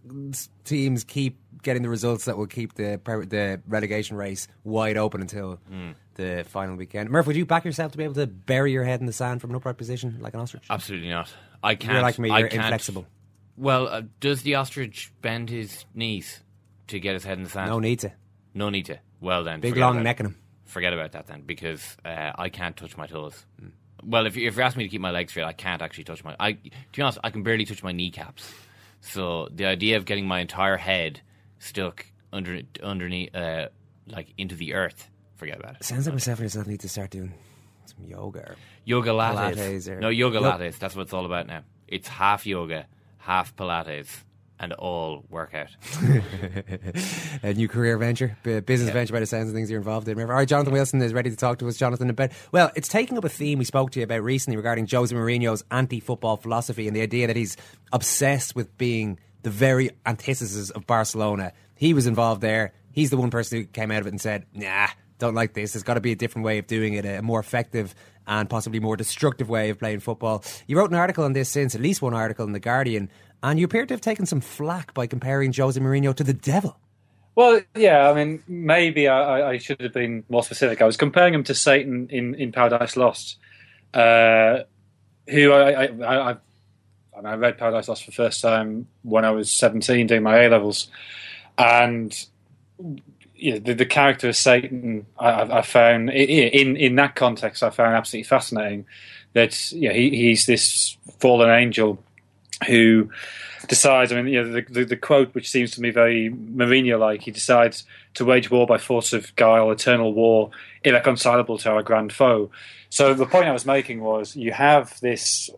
teams 0.64 1.04
keep 1.04 1.38
getting 1.62 1.82
the 1.82 1.88
results 1.88 2.26
that 2.26 2.36
will 2.36 2.46
keep 2.46 2.74
the 2.74 3.00
the 3.28 3.60
relegation 3.66 4.16
race 4.16 4.46
wide 4.64 4.96
open 4.98 5.22
until 5.22 5.58
Mm. 5.72 5.94
the 6.16 6.44
final 6.46 6.76
weekend. 6.76 7.08
Murph, 7.10 7.26
would 7.26 7.36
you 7.36 7.46
back 7.46 7.64
yourself 7.64 7.92
to 7.92 7.98
be 7.98 8.04
able 8.04 8.14
to 8.14 8.26
bury 8.26 8.70
your 8.70 8.84
head 8.84 9.00
in 9.00 9.06
the 9.06 9.12
sand 9.14 9.40
from 9.40 9.48
an 9.50 9.56
upright 9.56 9.78
position 9.78 10.18
like 10.20 10.34
an 10.34 10.40
ostrich? 10.40 10.64
Absolutely 10.68 11.08
not. 11.08 11.32
I 11.62 11.74
can't. 11.74 11.94
You're 11.94 12.02
like 12.02 12.18
me, 12.18 12.30
I 12.30 12.40
you're 12.40 12.48
can't- 12.48 12.64
inflexible. 12.64 13.06
Well, 13.56 13.88
uh, 13.88 14.02
does 14.20 14.42
the 14.42 14.56
ostrich 14.56 15.10
bend 15.22 15.48
his 15.48 15.86
knees 15.94 16.40
to 16.88 17.00
get 17.00 17.14
his 17.14 17.24
head 17.24 17.38
in 17.38 17.44
the 17.44 17.50
sand? 17.50 17.70
No 17.70 17.78
need 17.78 18.00
to. 18.00 18.12
No 18.54 18.70
need 18.70 18.86
to. 18.86 18.98
Well 19.20 19.44
then, 19.44 19.60
Big 19.60 19.76
long 19.76 19.94
about 19.96 20.04
neck 20.04 20.20
in 20.20 20.26
him. 20.26 20.36
Forget 20.66 20.92
about 20.92 21.12
that 21.12 21.26
then, 21.26 21.42
because 21.42 21.96
uh, 22.04 22.32
I 22.36 22.48
can't 22.48 22.76
touch 22.76 22.96
my 22.96 23.06
toes. 23.06 23.44
Well, 24.02 24.26
if 24.26 24.36
you, 24.36 24.46
if 24.48 24.56
you 24.56 24.62
ask 24.62 24.76
me 24.76 24.84
to 24.84 24.88
keep 24.90 25.00
my 25.00 25.10
legs 25.10 25.32
straight, 25.32 25.44
I 25.44 25.52
can't 25.52 25.80
actually 25.82 26.04
touch 26.04 26.22
my. 26.24 26.36
I 26.38 26.52
to 26.52 26.70
be 26.92 27.02
honest, 27.02 27.18
I 27.24 27.30
can 27.30 27.42
barely 27.42 27.64
touch 27.64 27.82
my 27.82 27.92
kneecaps. 27.92 28.52
So 29.00 29.48
the 29.54 29.66
idea 29.66 29.96
of 29.96 30.04
getting 30.04 30.26
my 30.26 30.40
entire 30.40 30.76
head 30.76 31.20
stuck 31.58 32.06
under 32.32 32.60
underneath, 32.82 33.34
uh, 33.34 33.68
like 34.06 34.28
into 34.38 34.54
the 34.54 34.74
earth, 34.74 35.08
forget 35.36 35.58
about 35.58 35.76
it. 35.76 35.84
Sounds 35.84 36.06
like 36.06 36.14
myself 36.14 36.38
and 36.38 36.44
yourself 36.46 36.66
need 36.66 36.80
to 36.80 36.88
start 36.88 37.10
doing 37.10 37.32
some 37.86 38.04
yoga. 38.06 38.40
Or 38.40 38.56
Yoga 38.84 39.10
lattes. 39.10 39.54
Pilates 39.56 39.88
or- 39.88 40.00
no, 40.00 40.08
yoga 40.10 40.38
Yo- 40.40 40.42
lattes. 40.42 40.78
That's 40.78 40.94
what 40.96 41.02
it's 41.02 41.12
all 41.12 41.24
about 41.26 41.46
now. 41.46 41.62
It's 41.88 42.08
half 42.08 42.46
yoga, 42.46 42.86
half 43.18 43.54
Pilates, 43.56 44.08
and 44.60 44.72
all 44.74 45.24
work 45.30 45.52
out. 45.54 45.68
a 47.42 47.54
new 47.54 47.68
career 47.68 47.98
venture, 47.98 48.36
b- 48.42 48.60
business 48.60 48.90
venture 48.90 49.12
by 49.12 49.20
the 49.20 49.26
sounds 49.26 49.48
of 49.48 49.54
things 49.54 49.70
you're 49.70 49.80
involved 49.80 50.06
in. 50.08 50.14
Remember, 50.14 50.32
all 50.32 50.38
right, 50.38 50.48
Jonathan 50.48 50.72
Wilson 50.72 51.02
is 51.02 51.12
ready 51.12 51.30
to 51.30 51.36
talk 51.36 51.58
to 51.58 51.68
us. 51.68 51.76
Jonathan, 51.76 52.08
about 52.10 52.30
well, 52.52 52.70
it's 52.74 52.88
taking 52.88 53.18
up 53.18 53.24
a 53.24 53.28
theme 53.28 53.58
we 53.58 53.64
spoke 53.64 53.90
to 53.92 54.00
you 54.00 54.04
about 54.04 54.22
recently 54.22 54.56
regarding 54.56 54.86
Jose 54.86 55.14
Mourinho's 55.14 55.64
anti-football 55.70 56.36
philosophy 56.36 56.86
and 56.86 56.96
the 56.96 57.02
idea 57.02 57.26
that 57.26 57.36
he's 57.36 57.56
obsessed 57.92 58.54
with 58.54 58.76
being 58.78 59.18
the 59.42 59.50
very 59.50 59.90
antithesis 60.06 60.70
of 60.70 60.86
Barcelona. 60.86 61.52
He 61.74 61.92
was 61.92 62.06
involved 62.06 62.40
there. 62.40 62.72
He's 62.92 63.10
the 63.10 63.16
one 63.16 63.30
person 63.30 63.58
who 63.58 63.64
came 63.66 63.90
out 63.90 64.00
of 64.00 64.06
it 64.06 64.10
and 64.10 64.20
said, 64.20 64.46
"Nah, 64.54 64.88
don't 65.18 65.34
like 65.34 65.54
this. 65.54 65.72
There's 65.72 65.82
got 65.82 65.94
to 65.94 66.00
be 66.00 66.12
a 66.12 66.16
different 66.16 66.44
way 66.44 66.58
of 66.58 66.66
doing 66.66 66.94
it, 66.94 67.04
a 67.04 67.22
more 67.22 67.40
effective." 67.40 67.94
And 68.26 68.48
possibly 68.48 68.80
more 68.80 68.96
destructive 68.96 69.50
way 69.50 69.68
of 69.68 69.78
playing 69.78 70.00
football. 70.00 70.42
You 70.66 70.78
wrote 70.78 70.88
an 70.88 70.96
article 70.96 71.24
on 71.24 71.34
this 71.34 71.50
since, 71.50 71.74
at 71.74 71.82
least 71.82 72.00
one 72.00 72.14
article 72.14 72.46
in 72.46 72.52
The 72.52 72.58
Guardian, 72.58 73.10
and 73.44 73.58
you 73.60 73.66
appear 73.66 73.84
to 73.84 73.92
have 73.92 74.00
taken 74.00 74.24
some 74.24 74.40
flack 74.40 74.94
by 74.94 75.06
comparing 75.06 75.52
Jose 75.52 75.78
Mourinho 75.78 76.14
to 76.16 76.24
the 76.24 76.32
devil. 76.32 76.78
Well, 77.34 77.60
yeah, 77.76 78.08
I 78.08 78.14
mean, 78.14 78.42
maybe 78.48 79.06
I, 79.06 79.50
I- 79.50 79.58
should 79.58 79.80
have 79.82 79.92
been 79.92 80.24
more 80.30 80.42
specific. 80.42 80.80
I 80.80 80.86
was 80.86 80.96
comparing 80.96 81.34
him 81.34 81.44
to 81.44 81.54
Satan 81.54 82.08
in, 82.10 82.34
in 82.36 82.52
Paradise 82.52 82.96
Lost, 82.96 83.36
uh, 83.92 84.60
who 85.28 85.52
I, 85.52 85.84
I, 85.84 86.30
I, 86.30 86.36
I, 87.22 87.34
read 87.34 87.58
Paradise 87.58 87.88
Lost 87.88 88.04
for 88.04 88.12
the 88.12 88.16
first 88.16 88.40
time 88.40 88.86
when 89.02 89.26
I 89.26 89.30
was 89.32 89.50
17 89.50 90.06
doing 90.06 90.22
my 90.22 90.44
A 90.44 90.48
levels. 90.48 90.88
And 91.58 92.16
the, 92.78 93.58
the 93.58 93.86
character 93.86 94.30
of 94.30 94.36
Satan, 94.36 95.04
I, 95.18 95.58
I- 95.58 95.62
found, 95.62 96.08
in, 96.10 96.76
in 96.76 96.94
that 96.96 97.14
context, 97.14 97.62
I 97.62 97.68
found 97.70 97.94
absolutely 97.94 98.24
fascinating. 98.24 98.86
That 99.34 99.52
he, 99.52 100.10
he's 100.10 100.46
this 100.46 100.96
fallen 101.18 101.50
angel 101.50 102.02
who 102.66 103.10
decides. 103.68 104.12
I 104.12 104.16
mean, 104.16 104.32
you 104.32 104.42
know, 104.42 104.52
the, 104.52 104.62
the, 104.62 104.84
the 104.84 104.96
quote, 104.96 105.34
which 105.34 105.50
seems 105.50 105.70
to 105.72 105.80
me 105.80 105.90
very 105.90 106.30
Mourinho-like, 106.30 107.22
he 107.22 107.30
decides 107.30 107.84
to 108.14 108.24
wage 108.24 108.50
war 108.50 108.66
by 108.66 108.78
force 108.78 109.12
of 109.12 109.34
guile, 109.36 109.70
eternal 109.70 110.12
war, 110.12 110.50
irreconcilable 110.82 111.58
to 111.58 111.70
our 111.70 111.82
grand 111.82 112.12
foe. 112.12 112.50
So 112.90 113.14
the 113.14 113.26
point 113.26 113.46
I 113.46 113.52
was 113.52 113.66
making 113.66 114.00
was, 114.00 114.36
you 114.36 114.52
have 114.52 115.00
this, 115.00 115.50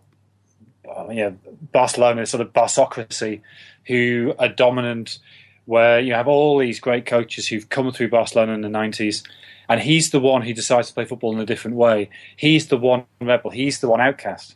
uh, 0.88 1.08
yeah, 1.10 1.30
Barcelona 1.72 2.24
sort 2.26 2.40
of 2.40 2.52
Barcocracy, 2.52 3.40
who 3.86 4.34
are 4.38 4.48
dominant, 4.48 5.18
where 5.64 5.98
you 6.00 6.14
have 6.14 6.28
all 6.28 6.58
these 6.58 6.80
great 6.80 7.06
coaches 7.06 7.48
who've 7.48 7.68
come 7.68 7.90
through 7.92 8.08
Barcelona 8.08 8.52
in 8.52 8.60
the 8.60 8.68
nineties. 8.68 9.22
And 9.68 9.80
he's 9.80 10.10
the 10.10 10.20
one 10.20 10.42
who 10.42 10.54
decides 10.54 10.88
to 10.88 10.94
play 10.94 11.04
football 11.04 11.34
in 11.34 11.40
a 11.40 11.46
different 11.46 11.76
way. 11.76 12.08
He's 12.36 12.68
the 12.68 12.76
one 12.76 13.04
rebel. 13.20 13.50
He's 13.50 13.80
the 13.80 13.88
one 13.88 14.00
outcast. 14.00 14.54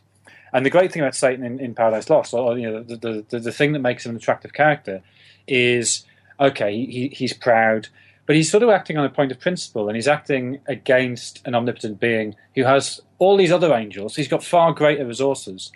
And 0.53 0.65
the 0.65 0.69
great 0.69 0.91
thing 0.91 1.01
about 1.01 1.15
Satan 1.15 1.45
in, 1.45 1.59
in 1.59 1.73
Paradise 1.73 2.09
Lost, 2.09 2.33
or 2.33 2.57
you 2.57 2.69
know, 2.69 2.83
the, 2.83 2.95
the, 2.95 3.25
the, 3.29 3.39
the 3.39 3.51
thing 3.51 3.71
that 3.73 3.79
makes 3.79 4.05
him 4.05 4.11
an 4.11 4.17
attractive 4.17 4.53
character, 4.53 5.01
is 5.47 6.05
okay, 6.39 6.73
he, 6.85 7.09
he's 7.13 7.33
proud, 7.33 7.87
but 8.25 8.35
he's 8.35 8.49
sort 8.49 8.63
of 8.63 8.69
acting 8.69 8.97
on 8.97 9.05
a 9.05 9.09
point 9.09 9.31
of 9.31 9.39
principle, 9.39 9.87
and 9.87 9.95
he's 9.95 10.07
acting 10.07 10.59
against 10.67 11.41
an 11.45 11.55
omnipotent 11.55 11.99
being 11.99 12.35
who 12.55 12.63
has 12.63 12.99
all 13.19 13.37
these 13.37 13.51
other 13.51 13.73
angels. 13.73 14.15
He's 14.15 14.27
got 14.27 14.43
far 14.43 14.73
greater 14.73 15.05
resources, 15.05 15.71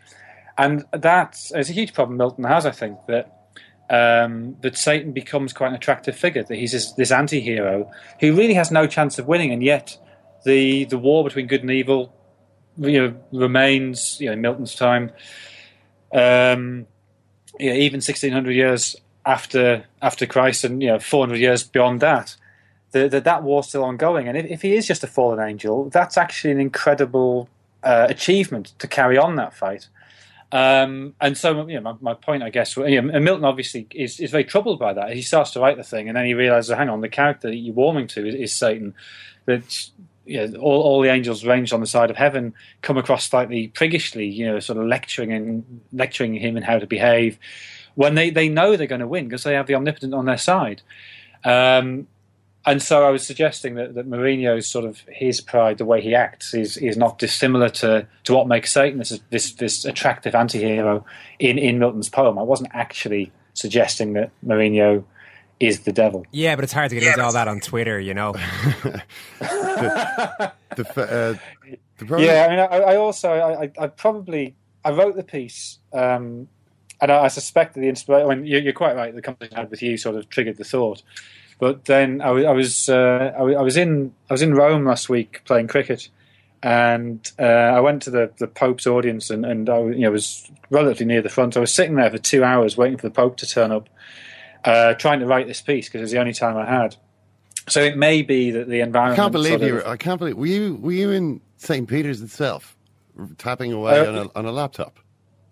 and 0.57 0.85
that 0.91 1.51
is 1.55 1.69
a 1.69 1.73
huge 1.73 1.93
problem 1.93 2.17
Milton 2.17 2.43
has. 2.45 2.65
I 2.65 2.71
think 2.71 2.97
that 3.07 3.31
um, 3.89 4.57
that 4.61 4.77
Satan 4.77 5.11
becomes 5.11 5.53
quite 5.53 5.67
an 5.67 5.75
attractive 5.75 6.15
figure. 6.15 6.43
That 6.43 6.57
he's 6.57 6.71
this, 6.71 6.91
this 6.93 7.11
anti-hero 7.11 7.91
who 8.19 8.35
really 8.35 8.55
has 8.55 8.71
no 8.71 8.87
chance 8.87 9.19
of 9.19 9.27
winning, 9.27 9.51
and 9.51 9.63
yet 9.63 9.97
the 10.45 10.85
the 10.85 10.97
war 10.97 11.23
between 11.23 11.47
good 11.47 11.61
and 11.61 11.71
evil, 11.71 12.13
you 12.77 13.07
know, 13.07 13.15
remains. 13.31 14.19
You 14.19 14.29
know, 14.29 14.35
Milton's 14.35 14.75
time, 14.75 15.11
um, 16.13 16.87
know, 17.69 17.75
even 17.75 18.01
sixteen 18.01 18.31
hundred 18.31 18.53
years 18.53 18.95
after 19.25 19.85
after 20.01 20.25
Christ, 20.25 20.63
and 20.63 20.81
you 20.81 20.89
know, 20.89 20.99
four 20.99 21.25
hundred 21.25 21.39
years 21.39 21.63
beyond 21.63 22.01
that, 22.01 22.35
that 22.91 23.11
that, 23.11 23.23
that 23.23 23.43
war's 23.43 23.67
still 23.67 23.83
ongoing. 23.83 24.27
And 24.27 24.37
if, 24.37 24.45
if, 24.45 24.61
he 24.61 24.75
is 24.75 24.87
just 24.87 25.03
a 25.03 25.07
fallen 25.07 25.39
angel, 25.39 25.89
that's 25.89 26.17
actually 26.17 26.51
an 26.51 26.59
incredible 26.59 27.49
uh, 27.83 28.07
achievement 28.09 28.73
to 28.79 28.87
carry 28.87 29.17
on 29.17 29.35
that 29.35 29.53
fight. 29.53 29.87
Um, 30.51 31.15
and 31.19 31.37
so, 31.37 31.67
you 31.67 31.79
know, 31.79 31.81
my, 31.81 32.13
my 32.13 32.13
point, 32.13 32.43
I 32.43 32.49
guess, 32.49 32.77
you 32.77 33.01
know, 33.01 33.13
and 33.13 33.25
Milton 33.25 33.43
obviously 33.43 33.87
is, 33.91 34.19
is 34.19 34.31
very 34.31 34.45
troubled 34.45 34.79
by 34.79 34.93
that. 34.93 35.11
He 35.13 35.21
starts 35.21 35.51
to 35.51 35.59
write 35.59 35.75
the 35.75 35.83
thing, 35.83 36.07
and 36.07 36.15
then 36.15 36.25
he 36.25 36.33
realizes, 36.33 36.75
hang 36.75 36.87
on, 36.87 37.01
the 37.01 37.09
character 37.09 37.49
that 37.49 37.55
you're 37.55 37.73
warming 37.73 38.07
to 38.07 38.25
is, 38.25 38.35
is 38.35 38.55
Satan. 38.55 38.93
That 39.45 39.89
you 40.25 40.47
know, 40.47 40.59
all, 40.59 40.81
all 40.81 41.01
the 41.01 41.09
angels 41.09 41.45
ranged 41.45 41.73
on 41.73 41.81
the 41.81 41.87
side 41.87 42.09
of 42.09 42.15
heaven 42.15 42.53
come 42.81 42.97
across 42.97 43.29
slightly 43.29 43.67
priggishly, 43.69 44.25
you 44.25 44.45
know, 44.45 44.59
sort 44.59 44.77
of 44.77 44.85
lecturing 44.85 45.31
and 45.31 45.81
lecturing 45.93 46.33
him 46.33 46.57
in 46.57 46.63
how 46.63 46.79
to 46.79 46.87
behave 46.87 47.37
when 47.95 48.15
they, 48.15 48.29
they 48.29 48.49
know 48.49 48.75
they're 48.75 48.87
going 48.87 49.01
to 49.01 49.07
win 49.07 49.25
because 49.25 49.43
they 49.43 49.53
have 49.53 49.67
the 49.67 49.75
omnipotent 49.75 50.13
on 50.13 50.25
their 50.25 50.37
side. 50.37 50.81
Um, 51.43 52.07
and 52.65 52.81
so 52.81 53.05
I 53.05 53.11
was 53.11 53.25
suggesting 53.25 53.75
that, 53.75 53.93
that 53.93 54.09
Mourinho's 54.09 54.67
sort 54.67 54.85
of 54.85 55.03
his 55.07 55.39
pride, 55.39 55.77
the 55.77 55.85
way 55.85 56.01
he 56.01 56.15
acts, 56.15 56.53
is 56.53 56.77
is 56.77 56.97
not 56.97 57.19
dissimilar 57.19 57.69
to, 57.69 58.07
to 58.23 58.33
what 58.33 58.47
makes 58.47 58.73
Satan 58.73 58.97
this 58.97 59.19
this 59.29 59.53
this 59.53 59.85
attractive 59.85 60.33
anti-hero 60.33 61.05
in, 61.37 61.59
in 61.59 61.77
Milton's 61.77 62.09
poem. 62.09 62.39
I 62.39 62.41
wasn't 62.41 62.71
actually 62.73 63.31
suggesting 63.53 64.13
that 64.13 64.31
Mourinho 64.43 65.03
is 65.59 65.81
the 65.81 65.91
devil. 65.91 66.25
Yeah, 66.31 66.55
but 66.55 66.63
it's 66.63 66.73
hard 66.73 66.89
to 66.89 66.95
get 66.95 67.03
into 67.03 67.23
all 67.23 67.33
that 67.33 67.47
on 67.47 67.59
Twitter, 67.59 67.99
you 67.99 68.13
know. 68.13 68.33
the, 69.39 70.53
the, 70.75 70.83
uh, 70.97 71.37
the 71.97 72.17
yeah, 72.17 72.45
I 72.45 72.49
mean, 72.49 72.59
I, 72.59 72.93
I 72.93 72.95
also 72.97 73.29
I, 73.31 73.71
I, 73.79 73.87
probably 73.87 74.55
I 74.83 74.91
wrote 74.91 75.15
the 75.15 75.23
piece. 75.23 75.79
Um, 75.93 76.49
and 77.01 77.11
I, 77.11 77.25
I 77.25 77.27
suspect 77.27 77.73
that 77.73 77.81
the 77.81 77.89
inspiration. 77.89 78.29
I 78.29 78.35
mean, 78.35 78.45
you're, 78.45 78.61
you're, 78.61 78.73
quite 78.73 78.95
right. 78.95 79.13
The 79.13 79.21
conversation 79.21 79.57
I 79.57 79.61
had 79.61 79.71
with 79.71 79.81
you 79.81 79.97
sort 79.97 80.15
of 80.15 80.29
triggered 80.29 80.57
the 80.57 80.63
thought. 80.63 81.01
But 81.59 81.85
then 81.85 82.21
I, 82.21 82.29
I 82.29 82.51
was 82.51 82.89
uh, 82.89 83.33
I, 83.37 83.41
was 83.41 83.77
in 83.77 84.13
I 84.29 84.33
was 84.33 84.41
in 84.41 84.53
Rome 84.53 84.85
last 84.85 85.07
week 85.09 85.41
playing 85.45 85.67
cricket, 85.67 86.09
and 86.61 87.31
uh, 87.39 87.43
I 87.43 87.79
went 87.79 88.01
to 88.03 88.09
the, 88.09 88.31
the 88.37 88.47
Pope's 88.47 88.85
audience, 88.87 89.29
and, 89.29 89.45
and 89.45 89.69
I 89.69 89.79
you 89.79 89.99
know, 89.99 90.11
was 90.11 90.49
relatively 90.69 91.05
near 91.05 91.21
the 91.21 91.29
front. 91.29 91.55
I 91.55 91.61
was 91.61 91.73
sitting 91.73 91.95
there 91.95 92.11
for 92.11 92.17
two 92.17 92.43
hours 92.43 92.75
waiting 92.75 92.97
for 92.97 93.07
the 93.07 93.13
Pope 93.13 93.37
to 93.37 93.47
turn 93.47 93.71
up, 93.71 93.87
uh, 94.65 94.93
trying 94.95 95.19
to 95.19 95.25
write 95.25 95.47
this 95.47 95.61
piece 95.61 95.87
because 95.87 95.99
it 95.99 96.03
was 96.03 96.11
the 96.11 96.19
only 96.19 96.33
time 96.33 96.57
I 96.57 96.65
had. 96.65 96.95
So 97.67 97.81
it 97.81 97.97
may 97.97 98.21
be 98.21 98.51
that 98.51 98.67
the 98.67 98.81
environment. 98.81 99.19
I 99.19 99.23
can't 99.23 99.31
believe 99.31 99.61
you. 99.63 99.75
Were, 99.75 99.87
I 99.87 99.97
can't 99.97 100.19
believe. 100.19 100.37
Were 100.37 100.45
you 100.45 100.75
were 100.75 100.91
you 100.91 101.11
in 101.11 101.41
St. 101.57 101.87
Peter's 101.87 102.21
itself, 102.21 102.75
tapping 103.37 103.71
away 103.73 103.99
Uh, 103.99 104.07
on, 104.07 104.15
a, 104.15 104.39
on 104.39 104.45
a 104.45 104.51
laptop? 104.51 104.99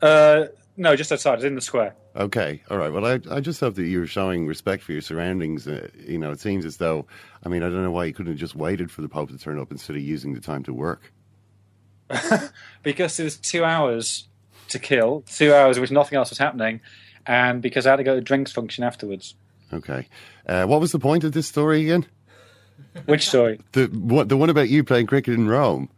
Uh, 0.01 0.45
no, 0.77 0.95
just 0.95 1.11
outside. 1.11 1.35
It's 1.35 1.43
in 1.43 1.55
the 1.55 1.61
square. 1.61 1.95
Okay, 2.15 2.61
all 2.69 2.77
right. 2.77 2.91
Well, 2.91 3.05
I 3.05 3.19
I 3.31 3.39
just 3.39 3.59
hope 3.59 3.75
that 3.75 3.85
you're 3.85 4.05
showing 4.05 4.45
respect 4.45 4.83
for 4.83 4.91
your 4.91 5.01
surroundings. 5.01 5.67
Uh, 5.67 5.87
you 6.05 6.19
know, 6.19 6.31
it 6.31 6.39
seems 6.39 6.65
as 6.65 6.77
though. 6.77 7.07
I 7.43 7.49
mean, 7.49 7.63
I 7.63 7.69
don't 7.69 7.83
know 7.83 7.91
why 7.91 8.05
you 8.05 8.13
couldn't 8.13 8.31
have 8.33 8.39
just 8.39 8.55
waited 8.55 8.91
for 8.91 9.01
the 9.01 9.09
Pope 9.09 9.29
to 9.29 9.37
turn 9.37 9.59
up 9.59 9.71
instead 9.71 9.95
of 9.95 10.01
using 10.03 10.33
the 10.33 10.39
time 10.41 10.63
to 10.63 10.73
work. 10.73 11.11
because 12.83 13.17
there 13.17 13.23
was 13.23 13.37
two 13.37 13.63
hours 13.63 14.27
to 14.69 14.77
kill, 14.79 15.21
two 15.21 15.53
hours 15.53 15.77
in 15.77 15.81
which 15.81 15.91
nothing 15.91 16.17
else 16.17 16.29
was 16.29 16.37
happening, 16.37 16.81
and 17.25 17.61
because 17.61 17.85
I 17.85 17.91
had 17.91 17.97
to 17.97 18.03
go 18.03 18.15
to 18.15 18.21
drinks 18.21 18.51
function 18.51 18.83
afterwards. 18.83 19.35
Okay. 19.71 20.07
Uh, 20.47 20.65
what 20.65 20.79
was 20.79 20.91
the 20.91 20.99
point 20.99 21.23
of 21.23 21.31
this 21.31 21.47
story 21.47 21.81
again? 21.81 22.05
Which 23.05 23.27
story? 23.27 23.59
The 23.71 23.85
what, 23.87 24.29
the 24.29 24.37
one 24.37 24.49
about 24.49 24.69
you 24.69 24.83
playing 24.83 25.07
cricket 25.07 25.33
in 25.33 25.47
Rome. 25.47 25.89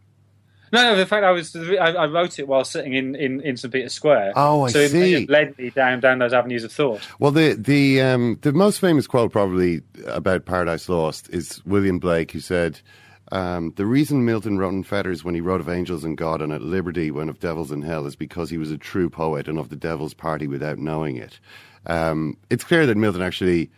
No, 0.72 0.82
no. 0.82 0.96
The 0.96 1.06
fact 1.06 1.24
I 1.24 1.30
was, 1.30 1.54
I, 1.54 1.92
I 1.92 2.06
wrote 2.06 2.38
it 2.38 2.48
while 2.48 2.64
sitting 2.64 2.94
in, 2.94 3.14
in, 3.14 3.40
in 3.40 3.56
St 3.56 3.72
Peter's 3.72 3.94
Square. 3.94 4.32
Oh, 4.34 4.64
I 4.64 4.70
so 4.70 4.80
it, 4.80 4.90
see. 4.90 5.14
it 5.14 5.30
led 5.30 5.56
me 5.58 5.70
down 5.70 6.00
down 6.00 6.18
those 6.18 6.32
avenues 6.32 6.64
of 6.64 6.72
thought. 6.72 7.00
Well, 7.18 7.30
the 7.30 7.54
the 7.54 8.00
um, 8.02 8.38
the 8.42 8.52
most 8.52 8.80
famous 8.80 9.06
quote 9.06 9.32
probably 9.32 9.82
about 10.06 10.44
Paradise 10.44 10.88
Lost 10.88 11.30
is 11.30 11.64
William 11.64 11.98
Blake, 11.98 12.32
who 12.32 12.40
said, 12.40 12.80
um, 13.32 13.72
"The 13.76 13.86
reason 13.86 14.24
Milton 14.24 14.58
wrote 14.58 14.74
in 14.74 14.82
fetters 14.82 15.24
when 15.24 15.34
he 15.34 15.40
wrote 15.40 15.60
of 15.60 15.68
angels 15.68 16.04
and 16.04 16.16
God 16.16 16.42
and 16.42 16.52
at 16.52 16.62
liberty 16.62 17.10
when 17.10 17.28
of 17.28 17.40
devils 17.40 17.70
and 17.70 17.84
hell 17.84 18.06
is 18.06 18.16
because 18.16 18.50
he 18.50 18.58
was 18.58 18.70
a 18.70 18.78
true 18.78 19.10
poet 19.10 19.48
and 19.48 19.58
of 19.58 19.68
the 19.68 19.76
devil's 19.76 20.14
party 20.14 20.46
without 20.46 20.78
knowing 20.78 21.16
it." 21.16 21.38
Um, 21.86 22.36
it's 22.50 22.64
clear 22.64 22.86
that 22.86 22.96
Milton 22.96 23.22
actually 23.22 23.70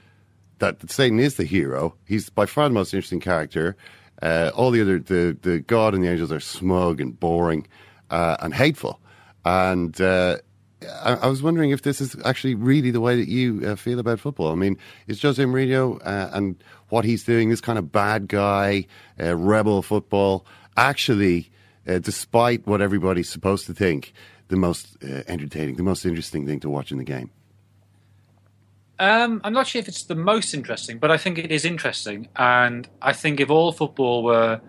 that, 0.58 0.90
Satan 0.90 1.20
is 1.20 1.36
the 1.36 1.44
hero. 1.44 1.94
He's 2.06 2.30
by 2.30 2.46
far 2.46 2.68
the 2.68 2.74
most 2.74 2.94
interesting 2.94 3.20
character. 3.20 3.76
Uh, 4.20 4.50
all 4.54 4.70
the 4.70 4.80
other 4.80 4.98
the 4.98 5.36
the 5.42 5.60
God 5.60 5.94
and 5.94 6.02
the 6.02 6.08
angels 6.08 6.32
are 6.32 6.40
smug 6.40 7.00
and 7.00 7.18
boring 7.18 7.66
uh, 8.10 8.36
and 8.40 8.52
hateful. 8.52 9.00
And 9.44 9.98
uh, 10.00 10.38
I, 11.02 11.14
I, 11.14 11.26
was 11.28 11.42
wondering 11.42 11.70
if 11.70 11.82
this 11.82 12.00
is 12.00 12.16
actually 12.24 12.54
really 12.54 12.90
the 12.90 13.00
way 13.00 13.16
that 13.16 13.28
you 13.28 13.62
uh, 13.64 13.76
feel 13.76 13.98
about 13.98 14.20
football. 14.20 14.52
I 14.52 14.56
mean, 14.56 14.76
is 15.06 15.22
Jose 15.22 15.42
Mourinho 15.42 16.00
uh, 16.04 16.30
and 16.32 16.62
what 16.88 17.04
he's 17.04 17.24
doing, 17.24 17.50
this 17.50 17.60
kind 17.60 17.78
of 17.78 17.92
bad 17.92 18.28
guy, 18.28 18.86
uh, 19.20 19.36
rebel 19.36 19.82
football, 19.82 20.46
actually, 20.76 21.50
despite 21.86 22.66
what 22.66 22.80
everybody's 22.80 23.28
supposed 23.28 23.66
to 23.66 23.74
think, 23.74 24.12
the 24.48 24.56
most 24.56 24.96
entertaining, 25.02 25.76
the 25.76 25.82
most 25.82 26.04
interesting 26.04 26.46
thing 26.46 26.60
to 26.60 26.68
watch 26.68 26.92
in 26.92 26.98
the 26.98 27.04
game? 27.04 27.30
Um, 28.98 29.40
I'm 29.44 29.52
not 29.52 29.66
sure 29.66 29.78
if 29.78 29.88
it's 29.88 30.04
the 30.04 30.14
most 30.14 30.54
interesting, 30.54 30.98
but 30.98 31.10
I 31.10 31.16
think 31.16 31.38
it 31.38 31.52
is 31.52 31.64
interesting. 31.64 32.28
And 32.36 32.88
I 33.00 33.12
think 33.12 33.40
if 33.40 33.48
all 33.48 33.72
football 33.72 34.24
were 34.24 34.60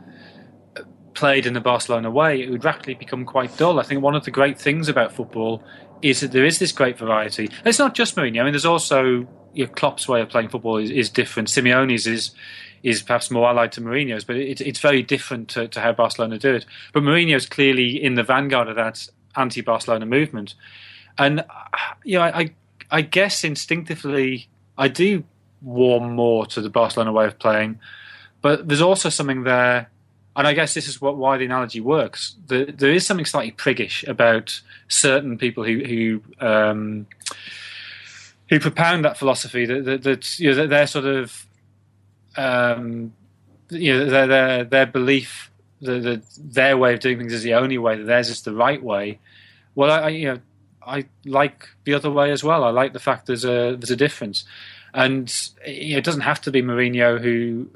played 1.14 1.46
in 1.46 1.54
the 1.54 1.62
Barcelona 1.62 2.12
way, 2.12 2.42
it 2.42 2.50
would 2.50 2.64
rapidly 2.64 2.94
become 2.94 3.26
quite 3.26 3.58
dull. 3.58 3.80
I 3.80 3.84
think 3.84 4.02
one 4.02 4.16
of 4.16 4.26
the 4.26 4.32
great 4.32 4.60
things 4.60 4.88
about 4.88 5.12
football 5.12 5.64
is 6.02 6.22
that 6.22 6.32
there 6.32 6.46
is 6.46 6.60
this 6.60 6.72
great 6.72 6.98
variety. 6.98 7.48
And 7.48 7.68
it's 7.68 7.80
not 7.80 7.96
just 7.96 8.16
Mourinho. 8.16 8.40
I 8.40 8.44
mean, 8.44 8.54
there's 8.54 8.66
also 8.66 9.28
your 9.54 9.68
Klopp's 9.68 10.08
way 10.08 10.22
of 10.22 10.30
playing 10.30 10.50
football 10.50 10.78
is, 10.78 10.90
is 10.90 11.10
different. 11.10 11.50
Simeone's 11.50 12.08
is 12.08 12.32
is 12.82 13.02
perhaps 13.02 13.30
more 13.30 13.50
allied 13.50 13.72
to 13.74 13.82
Mourinho's, 13.82 14.24
but 14.24 14.38
it, 14.38 14.62
it's 14.62 14.80
very 14.80 15.04
different 15.04 15.50
to, 15.50 15.68
to 15.68 15.82
how 15.82 15.92
Barcelona 15.92 16.38
do 16.38 16.56
it. 16.56 16.66
But 16.94 17.04
Mourinho's 17.04 17.46
clearly 17.46 18.02
in 18.02 18.16
the 18.16 18.24
vanguard 18.24 18.70
of 18.70 18.78
that 18.78 19.06
anti-Barcelona 19.36 20.06
movement. 20.06 20.56
And 21.18 21.44
you 22.06 22.18
know, 22.18 22.24
I, 22.24 22.54
I 22.90 23.02
guess 23.02 23.44
instinctively 23.44 24.48
I 24.78 24.88
do 24.88 25.24
warm 25.62 26.16
more 26.16 26.46
to 26.46 26.62
the 26.62 26.70
Barcelona 26.70 27.12
way 27.12 27.26
of 27.26 27.38
playing, 27.38 27.80
but 28.42 28.68
there's 28.68 28.82
also 28.82 29.10
something 29.10 29.44
there, 29.44 29.90
and 30.36 30.48
I 30.48 30.54
guess 30.54 30.74
this 30.74 30.88
is 30.88 31.02
what 31.02 31.18
why 31.18 31.38
the 31.38 31.46
analogy 31.46 31.82
works. 31.82 32.36
The, 32.48 32.74
there 32.78 32.92
is 32.92 33.06
something 33.06 33.26
slightly 33.26 33.52
priggish 33.52 34.08
about 34.08 34.62
certain 34.88 35.38
people 35.38 35.66
who 35.66 35.84
who 35.84 36.46
um, 36.46 37.08
who 38.50 38.60
propound 38.60 39.06
that 39.06 39.18
philosophy 39.18 39.66
that, 39.66 39.86
that, 39.86 40.04
that 40.04 40.40
you 40.40 40.54
know, 40.54 40.68
their 40.68 40.88
sort 40.88 41.06
of 41.06 41.46
um, 42.36 43.14
you 43.70 43.94
know 43.94 44.06
their 44.06 44.28
their, 44.28 44.64
their 44.64 44.86
belief 44.86 45.52
that, 45.82 46.24
their 46.38 46.78
way 46.78 46.94
of 46.94 47.00
doing 47.00 47.18
things 47.18 47.34
is 47.34 47.44
the 47.44 47.54
only 47.54 47.78
way, 47.78 47.96
that 47.96 48.06
theirs 48.06 48.30
is 48.30 48.42
the 48.42 48.54
right 48.54 48.84
way. 48.84 49.20
Well, 49.76 49.92
I, 49.92 50.10
you 50.10 50.28
know 50.28 50.40
I 50.90 51.06
like 51.26 51.70
the 51.84 51.94
other 51.94 52.10
way 52.10 52.32
as 52.32 52.44
well. 52.44 52.64
I 52.64 52.72
like 52.72 52.94
the 52.94 53.00
fact 53.00 53.28
there's 53.28 53.46
a 53.46 53.76
there's 53.78 53.92
a 53.92 53.96
difference, 53.96 54.44
and 54.94 55.32
you 55.66 55.94
know, 55.94 56.00
it 56.00 56.04
doesn't 56.04 56.22
have 56.22 56.42
to 56.42 56.52
be 56.52 56.62
Mourinho 56.62 57.22
who 57.22 57.68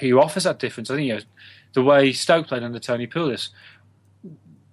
who 0.00 0.20
offers 0.20 0.44
that 0.44 0.58
difference. 0.58 0.90
I 0.90 0.96
think 0.96 1.06
you 1.06 1.14
know, 1.14 1.20
the 1.74 1.82
way 1.82 2.12
Stoke 2.12 2.48
played 2.48 2.64
under 2.64 2.80
Tony 2.80 3.06
Pulis. 3.06 3.50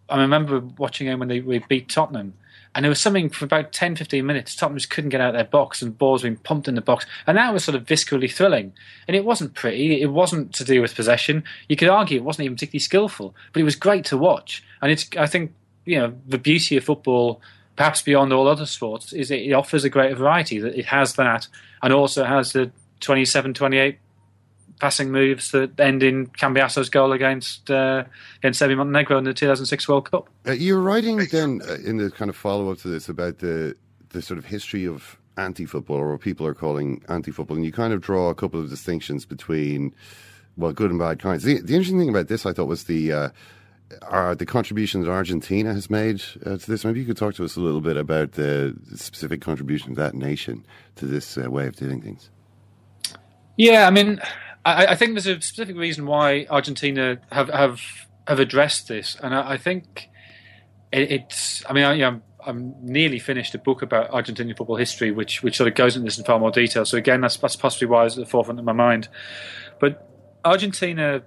I 0.10 0.22
remember 0.22 0.60
watching 0.60 1.08
him 1.08 1.20
when 1.20 1.28
they 1.28 1.40
we 1.40 1.60
beat 1.60 1.90
Tottenham, 1.90 2.34
and 2.76 2.84
there 2.84 2.90
was 2.90 3.00
something 3.00 3.30
for 3.30 3.46
about 3.46 3.72
10, 3.72 3.96
15 3.96 4.26
minutes. 4.26 4.56
Tottenham 4.56 4.78
just 4.78 4.90
couldn't 4.90 5.10
get 5.10 5.22
out 5.22 5.30
of 5.30 5.36
their 5.36 5.44
box, 5.44 5.82
and 5.82 5.98
balls 5.98 6.24
being 6.24 6.38
pumped 6.38 6.68
in 6.68 6.76
the 6.76 6.82
box, 6.82 7.06
and 7.28 7.38
that 7.38 7.54
was 7.54 7.64
sort 7.64 7.76
of 7.76 7.86
viscerally 7.86 8.32
thrilling. 8.32 8.74
And 9.08 9.16
it 9.16 9.26
wasn't 9.26 9.54
pretty. 9.54 10.02
It 10.02 10.12
wasn't 10.12 10.54
to 10.56 10.64
do 10.64 10.82
with 10.82 10.96
possession. 10.96 11.44
You 11.70 11.76
could 11.76 11.90
argue 11.90 12.18
it 12.18 12.24
wasn't 12.24 12.46
even 12.46 12.56
particularly 12.56 12.80
skillful, 12.80 13.36
but 13.52 13.62
it 13.62 13.66
was 13.66 13.76
great 13.76 14.06
to 14.06 14.18
watch. 14.18 14.64
And 14.82 14.92
it's 14.92 15.08
I 15.18 15.28
think 15.28 15.54
you 15.86 16.00
know 16.00 16.14
the 16.28 16.38
beauty 16.38 16.78
of 16.78 16.84
football 16.84 17.42
perhaps 17.76 18.02
beyond 18.02 18.32
all 18.32 18.48
other 18.48 18.66
sports, 18.66 19.14
is 19.14 19.32
it 19.32 19.52
offers 19.52 19.84
a 19.84 19.90
greater 19.90 20.16
variety. 20.16 20.60
That 20.60 20.78
it 20.78 20.86
has 20.86 21.14
that, 21.16 21.48
and 21.82 21.94
also 21.94 22.24
has 22.24 22.54
the 22.54 22.72
27, 23.00 23.54
28 23.54 23.98
passing 24.80 25.12
moves 25.12 25.52
that 25.52 25.80
end 25.80 26.04
in 26.04 26.28
Cambiasso's 26.28 26.90
goal 26.90 27.12
against 27.12 27.70
uh, 27.72 28.04
against 28.38 28.60
Serbia 28.60 28.78
Montenegro 28.78 29.18
in 29.18 29.24
the 29.24 29.34
2006 29.34 29.88
World 29.88 30.12
Cup. 30.12 30.30
Uh, 30.48 30.52
you 30.52 30.76
were 30.76 30.82
writing 30.82 31.18
then 31.18 31.62
uh, 31.68 31.76
in 31.86 31.98
the 31.98 32.12
kind 32.12 32.30
of 32.30 32.36
follow 32.36 32.72
up 32.72 32.80
to 32.80 32.88
this 32.88 33.10
about 33.10 33.40
the 33.40 33.76
the 34.10 34.22
sort 34.22 34.38
of 34.38 34.46
history 34.46 34.86
of 34.86 35.18
anti-football, 35.38 35.98
or 35.98 36.12
what 36.12 36.22
people 36.22 36.46
are 36.46 36.54
calling 36.54 37.04
anti-football, 37.10 37.58
and 37.58 37.66
you 37.66 37.72
kind 37.72 37.94
of 37.94 38.02
draw 38.02 38.30
a 38.30 38.36
couple 38.36 38.60
of 38.60 38.70
distinctions 38.70 39.26
between 39.26 39.94
well, 40.58 40.72
good 40.72 40.92
and 40.92 41.00
bad 41.00 41.20
kinds. 41.20 41.44
The, 41.44 41.56
the 41.56 41.74
interesting 41.74 42.00
thing 42.00 42.10
about 42.10 42.28
this, 42.28 42.46
I 42.46 42.54
thought, 42.54 42.68
was 42.68 42.84
the 42.84 43.12
uh, 43.12 43.30
uh, 44.04 44.36
the 44.36 44.46
contribution 44.46 45.02
that 45.02 45.10
Argentina 45.10 45.74
has 45.74 45.90
made 45.90 46.22
uh, 46.46 46.58
to 46.58 46.72
this. 46.72 46.86
Maybe 46.86 47.00
you 47.00 47.06
could 47.06 47.18
talk 47.18 47.36
to 47.36 47.44
us 47.44 47.56
a 47.56 47.60
little 47.60 47.82
bit 47.82 47.98
about 47.98 48.34
the 48.34 48.76
specific 48.96 49.42
contribution 49.42 49.92
of 49.92 49.98
that 49.98 50.14
nation 50.14 50.66
to 50.96 51.06
this 51.06 51.38
uh, 51.38 51.50
way 51.50 51.68
of 51.68 51.76
doing 51.76 52.02
things. 52.02 52.30
Yeah, 53.58 53.88
I 53.88 53.92
mean, 53.92 54.20
I, 54.66 54.88
I, 54.88 54.96
think 54.96 55.14
there's 55.14 55.28
a 55.28 55.42
specific 55.42 55.76
reason 55.76 56.06
why 56.06 56.48
Argentina 56.50 57.20
have 57.32 57.50
have 57.50 57.82
have 58.28 58.40
addressed 58.40 58.88
this, 58.88 59.18
and 59.22 59.36
I, 59.36 59.52
I 59.52 59.58
think 59.58 60.10
it, 60.92 61.12
it's. 61.12 61.64
I 61.70 61.74
mean, 61.74 61.84
I, 61.84 61.94
you 61.94 62.02
know, 62.02 62.22
I'm 62.46 62.76
nearly 62.82 63.20
finished 63.20 63.54
a 63.56 63.58
book 63.58 63.82
about 63.82 64.12
Argentinian 64.12 64.56
football 64.56 64.78
history, 64.78 65.12
which 65.12 65.44
which 65.44 65.58
sort 65.58 65.68
of 65.68 65.76
goes 65.76 65.96
into 65.96 66.06
this 66.06 66.18
in 66.18 66.26
far 66.26 66.40
more 66.40 66.52
detail. 66.52 66.86
So 66.86 66.98
again, 66.98 67.22
that's 67.22 67.38
that's 67.38 67.56
possibly 67.56 67.88
why 67.88 68.06
it's 68.06 68.18
at 68.18 68.24
the 68.24 68.30
forefront 68.30 68.60
of 68.60 68.66
my 68.66 68.74
mind. 68.74 69.10
But 69.80 70.08
Argentina, 70.46 71.24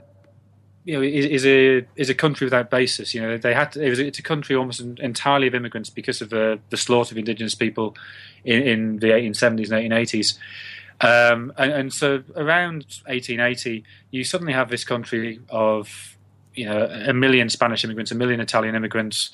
you 0.84 0.94
know, 0.94 1.02
is, 1.02 1.26
is, 1.26 1.46
a 1.46 1.86
is 1.96 2.08
a 2.08 2.14
country 2.14 2.46
without 2.46 2.70
basis. 2.70 3.14
You 3.14 3.22
know, 3.22 3.38
they 3.38 3.54
had 3.54 3.72
to, 3.72 3.82
it 3.82 3.90
was, 3.90 3.98
it's 3.98 4.18
a 4.18 4.22
country 4.22 4.56
almost 4.56 4.80
entirely 4.80 5.46
of 5.46 5.54
immigrants 5.54 5.90
because 5.90 6.20
of 6.22 6.30
the 6.30 6.58
the 6.70 6.76
slaughter 6.76 7.14
of 7.14 7.18
indigenous 7.18 7.54
people 7.54 7.96
in, 8.44 8.62
in 8.62 8.98
the 8.98 9.08
1870s 9.08 9.70
and 9.70 9.92
1880s. 9.92 10.38
Um, 11.00 11.52
and, 11.58 11.72
and, 11.72 11.92
so 11.92 12.22
around 12.36 12.84
1880, 13.04 13.84
you 14.10 14.24
suddenly 14.24 14.54
have 14.54 14.70
this 14.70 14.82
country 14.82 15.40
of 15.50 16.16
you 16.54 16.64
know 16.64 16.86
a 16.86 17.12
million 17.12 17.50
Spanish 17.50 17.84
immigrants, 17.84 18.10
a 18.10 18.14
million 18.14 18.40
Italian 18.40 18.74
immigrants. 18.74 19.30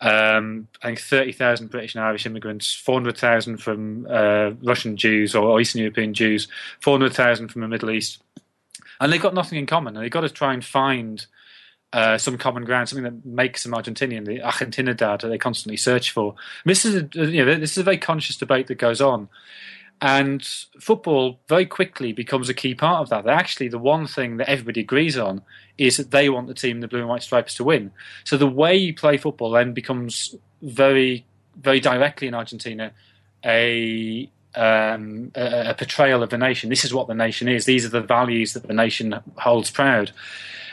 Um, 0.00 0.68
I 0.82 0.88
think 0.88 1.00
30,000 1.00 1.70
British 1.70 1.94
and 1.94 2.04
Irish 2.04 2.26
immigrants, 2.26 2.74
400,000 2.74 3.56
from 3.56 4.06
uh, 4.10 4.50
Russian 4.62 4.96
Jews 4.96 5.34
or, 5.34 5.58
Eastern 5.58 5.80
European 5.80 6.12
Jews, 6.12 6.48
400,000 6.80 7.48
from 7.48 7.62
the 7.62 7.68
Middle 7.68 7.90
East. 7.90 8.20
And 9.00 9.10
they've 9.10 9.22
got 9.22 9.32
nothing 9.32 9.58
in 9.58 9.64
common. 9.64 9.96
And 9.96 10.04
they've 10.04 10.10
got 10.10 10.20
to 10.22 10.28
try 10.28 10.52
and 10.52 10.62
find 10.62 11.24
uh, 11.92 12.18
some 12.18 12.36
common 12.36 12.64
ground, 12.64 12.88
something 12.88 13.04
that 13.04 13.24
makes 13.24 13.62
them 13.62 13.72
Argentinian, 13.72 14.26
the 14.26 14.40
Argentinidad 14.40 15.22
that 15.22 15.28
they 15.28 15.38
constantly 15.38 15.76
search 15.76 16.10
for. 16.10 16.34
And 16.64 16.70
this 16.70 16.84
is 16.84 16.96
a, 16.96 17.08
you 17.14 17.44
know, 17.44 17.54
this 17.54 17.72
is 17.72 17.78
a 17.78 17.82
very 17.82 17.98
conscious 17.98 18.36
debate 18.36 18.66
that 18.66 18.76
goes 18.76 19.00
on. 19.00 19.28
And 20.02 20.46
football 20.78 21.40
very 21.48 21.64
quickly 21.64 22.12
becomes 22.12 22.48
a 22.48 22.54
key 22.54 22.74
part 22.74 23.00
of 23.00 23.08
that. 23.08 23.24
That 23.24 23.38
actually, 23.38 23.68
the 23.68 23.78
one 23.78 24.06
thing 24.06 24.36
that 24.36 24.48
everybody 24.48 24.80
agrees 24.80 25.16
on 25.16 25.42
is 25.78 25.96
that 25.96 26.10
they 26.10 26.28
want 26.28 26.48
the 26.48 26.54
team, 26.54 26.80
the 26.80 26.88
blue 26.88 27.00
and 27.00 27.08
white 27.08 27.22
stripes, 27.22 27.54
to 27.54 27.64
win. 27.64 27.92
So 28.24 28.36
the 28.36 28.46
way 28.46 28.76
you 28.76 28.94
play 28.94 29.16
football 29.16 29.50
then 29.50 29.72
becomes 29.72 30.34
very, 30.60 31.24
very 31.58 31.80
directly 31.80 32.28
in 32.28 32.34
Argentina 32.34 32.92
a 33.44 34.30
um, 34.54 35.32
a, 35.34 35.70
a, 35.70 35.74
portrayal 35.74 36.22
of 36.22 36.30
the 36.30 36.38
nation. 36.38 36.70
This 36.70 36.84
is 36.84 36.94
what 36.94 37.08
the 37.08 37.14
nation 37.14 37.46
is. 37.46 37.66
These 37.66 37.84
are 37.84 37.90
the 37.90 38.00
values 38.00 38.54
that 38.54 38.66
the 38.66 38.72
nation 38.72 39.14
holds 39.36 39.70
proud. 39.70 40.12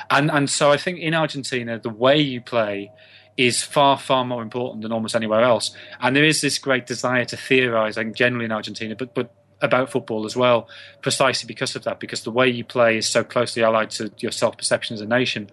And 0.09 0.31
and 0.31 0.49
so 0.49 0.71
I 0.71 0.77
think 0.77 0.99
in 0.99 1.13
Argentina, 1.13 1.79
the 1.79 1.89
way 1.89 2.19
you 2.19 2.41
play 2.41 2.91
is 3.37 3.63
far, 3.63 3.97
far 3.97 4.23
more 4.25 4.41
important 4.41 4.83
than 4.83 4.91
almost 4.91 5.15
anywhere 5.15 5.41
else. 5.41 5.75
And 5.99 6.15
there 6.15 6.23
is 6.23 6.41
this 6.41 6.57
great 6.57 6.85
desire 6.85 7.25
to 7.25 7.37
theorize, 7.37 7.97
and 7.97 8.15
generally 8.15 8.45
in 8.45 8.51
Argentina, 8.51 8.95
but, 8.95 9.13
but 9.15 9.33
about 9.61 9.89
football 9.89 10.25
as 10.25 10.35
well, 10.35 10.67
precisely 11.01 11.47
because 11.47 11.75
of 11.75 11.83
that, 11.85 11.99
because 11.99 12.23
the 12.23 12.31
way 12.31 12.47
you 12.47 12.63
play 12.63 12.97
is 12.97 13.07
so 13.07 13.23
closely 13.23 13.63
allied 13.63 13.89
to 13.91 14.11
your 14.19 14.31
self 14.31 14.57
perception 14.57 14.93
as 14.93 15.01
a 15.01 15.05
nation. 15.05 15.49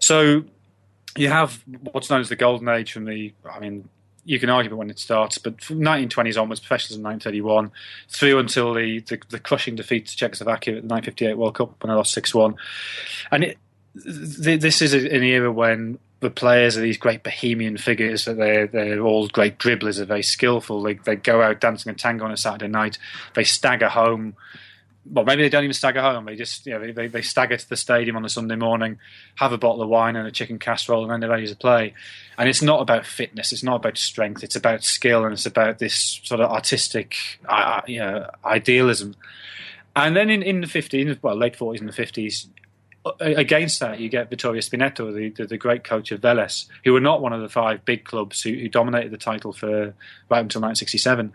So 0.00 0.44
you 1.16 1.28
have 1.28 1.62
what's 1.92 2.10
known 2.10 2.20
as 2.20 2.28
the 2.28 2.36
golden 2.36 2.68
age 2.68 2.92
from 2.92 3.04
the, 3.04 3.32
I 3.50 3.60
mean, 3.60 3.88
you 4.24 4.38
can 4.38 4.50
argue 4.50 4.76
when 4.76 4.90
it 4.90 4.98
starts, 4.98 5.38
but 5.38 5.62
from 5.62 5.80
1920s 5.80 6.40
onwards, 6.40 6.60
professionals 6.60 6.98
in 6.98 7.02
1931, 7.02 7.70
through 8.10 8.38
until 8.38 8.74
the, 8.74 9.00
the, 9.00 9.18
the 9.30 9.40
crushing 9.40 9.74
defeat 9.74 10.06
to 10.06 10.16
Czechoslovakia 10.16 10.76
at 10.76 10.82
the 10.82 10.94
1958 10.94 11.38
World 11.38 11.54
Cup 11.54 11.82
when 11.82 11.90
I 11.90 11.94
lost 11.94 12.12
6 12.12 12.34
1. 12.34 12.54
And 13.30 13.44
it, 13.44 13.58
th- 13.94 14.60
this 14.60 14.82
is 14.82 14.92
an 14.92 15.22
era 15.22 15.50
when 15.50 15.98
the 16.20 16.30
players 16.30 16.76
are 16.76 16.80
these 16.80 16.98
great 16.98 17.22
bohemian 17.22 17.76
figures 17.76 18.24
that 18.24 18.36
they're 18.36 18.66
they're 18.66 19.00
all 19.00 19.28
great 19.28 19.58
dribblers, 19.58 19.96
they're 19.96 20.06
very 20.06 20.22
skillful. 20.22 20.82
They 20.82 20.94
they 20.94 21.16
go 21.16 21.42
out 21.42 21.60
dancing 21.60 21.90
a 21.92 21.94
tango 21.94 22.24
on 22.24 22.32
a 22.32 22.36
Saturday 22.36 22.68
night. 22.68 22.98
They 23.34 23.44
stagger 23.44 23.88
home. 23.88 24.34
Well, 25.10 25.24
maybe 25.24 25.42
they 25.42 25.48
don't 25.48 25.64
even 25.64 25.74
stagger 25.74 26.02
home. 26.02 26.26
They 26.26 26.36
just 26.36 26.66
you 26.66 26.72
know 26.72 26.80
they, 26.80 26.92
they, 26.92 27.06
they 27.06 27.22
stagger 27.22 27.56
to 27.56 27.68
the 27.68 27.76
stadium 27.76 28.16
on 28.16 28.24
a 28.24 28.28
Sunday 28.28 28.56
morning, 28.56 28.98
have 29.36 29.52
a 29.52 29.58
bottle 29.58 29.82
of 29.82 29.88
wine 29.88 30.16
and 30.16 30.26
a 30.26 30.32
chicken 30.32 30.58
casserole, 30.58 31.02
and 31.02 31.12
then 31.12 31.20
they're 31.20 31.30
ready 31.30 31.46
to 31.46 31.56
play. 31.56 31.94
And 32.36 32.48
it's 32.48 32.62
not 32.62 32.80
about 32.80 33.06
fitness. 33.06 33.52
It's 33.52 33.62
not 33.62 33.76
about 33.76 33.96
strength. 33.96 34.42
It's 34.42 34.56
about 34.56 34.82
skill, 34.82 35.24
and 35.24 35.32
it's 35.32 35.46
about 35.46 35.78
this 35.78 36.20
sort 36.24 36.40
of 36.40 36.50
artistic, 36.50 37.16
uh, 37.48 37.80
you 37.86 38.00
know, 38.00 38.28
idealism. 38.44 39.14
And 39.94 40.14
then 40.14 40.30
in, 40.30 40.42
in 40.42 40.60
the 40.60 40.68
50s, 40.68 41.18
well, 41.22 41.34
late 41.34 41.56
40s 41.56 41.80
and 41.80 41.88
the 41.88 41.92
50s, 41.92 42.46
against 43.20 43.80
that, 43.80 44.00
you 44.00 44.08
get 44.08 44.30
Victorio 44.30 44.60
Spinetto, 44.60 45.14
the, 45.14 45.30
the, 45.30 45.46
the, 45.46 45.56
great 45.56 45.84
coach 45.84 46.10
of 46.10 46.20
Vélez, 46.20 46.66
who 46.84 46.92
were 46.92 47.00
not 47.00 47.22
one 47.22 47.32
of 47.32 47.40
the 47.40 47.48
five 47.48 47.84
big 47.84 48.04
clubs 48.04 48.42
who, 48.42 48.52
who 48.52 48.68
dominated 48.68 49.10
the 49.10 49.18
title 49.18 49.52
for 49.52 49.94
right 50.28 50.40
until 50.40 50.60
1967. 50.60 51.32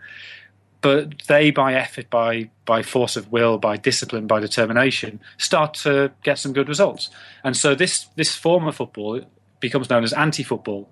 But 0.80 1.22
they, 1.28 1.50
by 1.50 1.74
effort, 1.74 2.10
by 2.10 2.50
by 2.66 2.82
force 2.82 3.16
of 3.16 3.32
will, 3.32 3.56
by 3.56 3.78
discipline, 3.78 4.26
by 4.26 4.40
determination, 4.40 5.18
start 5.38 5.72
to 5.74 6.12
get 6.22 6.38
some 6.38 6.52
good 6.52 6.68
results. 6.68 7.08
And 7.42 7.56
so 7.56 7.74
this 7.74 8.04
this 8.16 8.34
form 8.34 8.66
of 8.66 8.76
football 8.76 9.22
becomes 9.60 9.88
known 9.88 10.04
as 10.04 10.12
anti-football. 10.12 10.90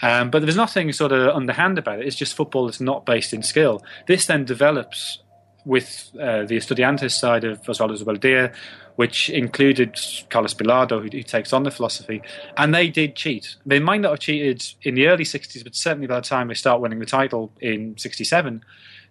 Um, 0.00 0.30
but 0.30 0.40
there's 0.40 0.56
nothing 0.56 0.90
sort 0.92 1.12
of 1.12 1.36
underhand 1.36 1.78
about 1.78 2.00
it. 2.00 2.06
It's 2.06 2.16
just 2.16 2.34
football 2.34 2.64
that's 2.64 2.80
not 2.80 3.04
based 3.04 3.34
in 3.34 3.42
skill. 3.42 3.84
This 4.06 4.24
then 4.26 4.46
develops 4.46 5.18
with 5.64 6.10
uh, 6.14 6.44
the 6.44 6.56
Estudiantes 6.56 7.12
side 7.12 7.44
of 7.44 7.62
Osvaldo 7.62 8.00
Zubeldia, 8.00 8.54
which 8.96 9.30
included 9.30 9.98
Carlos 10.30 10.54
Bilardo, 10.54 11.02
who, 11.02 11.08
who, 11.08 11.22
takes 11.22 11.52
on 11.52 11.64
the 11.64 11.70
philosophy, 11.70 12.22
and 12.56 12.74
they 12.74 12.88
did 12.88 13.16
cheat. 13.16 13.56
They 13.66 13.80
might 13.80 14.00
not 14.00 14.10
have 14.10 14.20
cheated 14.20 14.64
in 14.82 14.94
the 14.94 15.08
early 15.08 15.24
60s, 15.24 15.64
but 15.64 15.74
certainly 15.74 16.06
by 16.06 16.16
the 16.16 16.22
time 16.22 16.48
they 16.48 16.54
start 16.54 16.80
winning 16.80 17.00
the 17.00 17.06
title 17.06 17.52
in 17.60 17.96
67, 17.98 18.62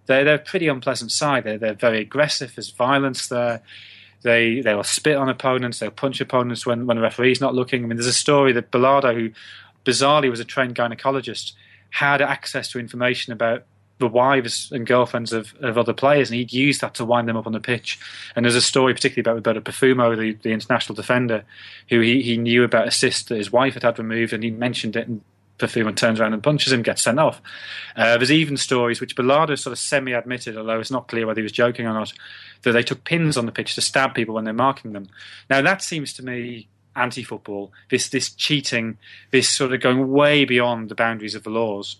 they're, 0.06 0.24
they're 0.24 0.36
a 0.36 0.39
pretty 0.39 0.68
unpleasant 0.68 1.12
side. 1.12 1.43
They're, 1.43 1.58
they're 1.58 1.74
very 1.74 1.99
aggressive, 1.99 2.54
there's 2.56 2.70
violence 2.70 3.28
there. 3.28 3.62
They 4.22 4.62
they 4.62 4.74
will 4.74 4.86
spit 4.86 5.18
on 5.18 5.28
opponents, 5.28 5.80
they'll 5.80 5.91
punch 5.91 6.22
opponents 6.22 6.66
when, 6.66 6.86
when 6.86 6.95
the 6.95 7.04
referee's 7.04 7.41
not 7.41 7.56
looking. 7.56 7.84
I 7.84 7.88
mean, 7.88 7.97
there's 7.97 8.08
a 8.08 8.14
story 8.14 8.54
that 8.54 8.72
Bilardo, 8.72 9.14
who 9.14 9.32
bizarrely 9.84 10.30
was 10.30 10.39
a 10.39 10.45
trained 10.45 10.76
gynecologist, 10.76 11.51
had 11.89 12.22
access 12.22 12.70
to 12.70 12.80
information 12.80 13.34
about 13.34 13.66
the 14.04 14.16
wives 14.24 14.72
and 14.72 14.86
girlfriends 14.86 15.34
of, 15.34 15.54
of 15.62 15.78
other 15.78 15.93
players, 15.93 16.30
and 16.30 16.38
he'd 16.38 16.54
use 16.54 16.80
that 16.80 16.93
to 16.95 17.06
wind 17.06 17.28
them 17.28 17.38
up 17.38 17.47
on 17.47 17.54
the 17.54 17.60
pitch. 17.60 17.99
And 18.36 18.43
there's 18.43 18.56
a 18.56 18.62
story 18.62 18.93
particularly 18.93 19.24
about 19.24 19.36
Roberto 19.36 19.62
Perfumo, 19.72 20.16
the, 20.18 20.34
the 20.43 20.54
international 20.54 20.95
defender, 20.95 21.43
who 21.89 21.99
he, 22.01 22.22
he 22.22 22.38
knew 22.38 22.64
about 22.64 22.88
a 22.88 22.91
cyst 22.91 23.30
that 23.30 23.38
his 23.38 23.51
wife 23.51 23.74
had 23.74 23.84
had 23.84 23.97
removed, 23.97 24.34
and 24.34 24.43
he 24.43 24.51
mentioned 24.51 24.95
it, 24.95 25.08
and 25.08 25.22
Perfumo 25.60 25.95
turns 25.95 26.20
around 26.20 26.34
and 26.34 26.43
punches 26.43 26.74
him, 26.74 26.82
gets 26.82 27.04
sent 27.04 27.20
off. 27.20 27.41
Uh, 27.95 28.18
there's 28.18 28.32
even 28.32 28.58
stories 28.58 28.99
which 28.99 29.16
Bilardo 29.16 29.58
sort 29.58 29.72
of 29.72 29.80
semi-admitted, 29.80 30.58
although 30.58 30.80
it's 30.80 30.91
not 30.91 31.08
clear 31.08 31.26
whether 31.26 31.41
he 31.41 31.43
was 31.43 31.51
joking 31.51 31.86
or 31.86 31.93
not, 31.93 32.12
that 32.64 32.72
they 32.74 32.84
took 32.84 33.04
pins 33.04 33.38
on 33.38 33.45
the 33.45 33.51
pitch 33.51 33.76
to 33.76 33.82
stab 33.82 34.14
people 34.14 34.36
when 34.36 34.45
they're 34.45 34.54
marking 34.54 34.93
them. 34.93 35.08
Now 35.49 35.62
that 35.62 35.82
seems 35.82 36.14
to 36.14 36.26
me 36.26 36.68
anti-football, 36.95 37.72
this 37.89 38.10
this 38.10 38.32
cheating, 38.34 38.97
this 39.32 39.49
sort 39.49 39.74
of 39.74 39.82
going 39.82 40.12
way 40.12 40.45
beyond 40.45 40.89
the 40.89 40.95
boundaries 40.95 41.36
of 41.36 41.43
the 41.43 41.49
laws, 41.49 41.97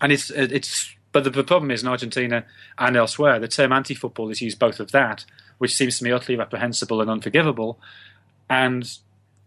and 0.00 0.12
it's 0.12 0.30
it's 0.30 0.94
but 1.12 1.24
the, 1.24 1.30
the, 1.30 1.44
problem 1.44 1.70
is 1.70 1.82
in 1.82 1.88
Argentina 1.88 2.44
and 2.78 2.96
elsewhere, 2.96 3.38
the 3.38 3.48
term 3.48 3.72
anti 3.72 3.94
football 3.94 4.30
is 4.30 4.40
used 4.40 4.58
both 4.58 4.80
of 4.80 4.90
that, 4.92 5.24
which 5.58 5.74
seems 5.74 5.98
to 5.98 6.04
me 6.04 6.10
utterly 6.10 6.36
reprehensible 6.36 7.00
and 7.00 7.10
unforgivable, 7.10 7.78
and 8.48 8.98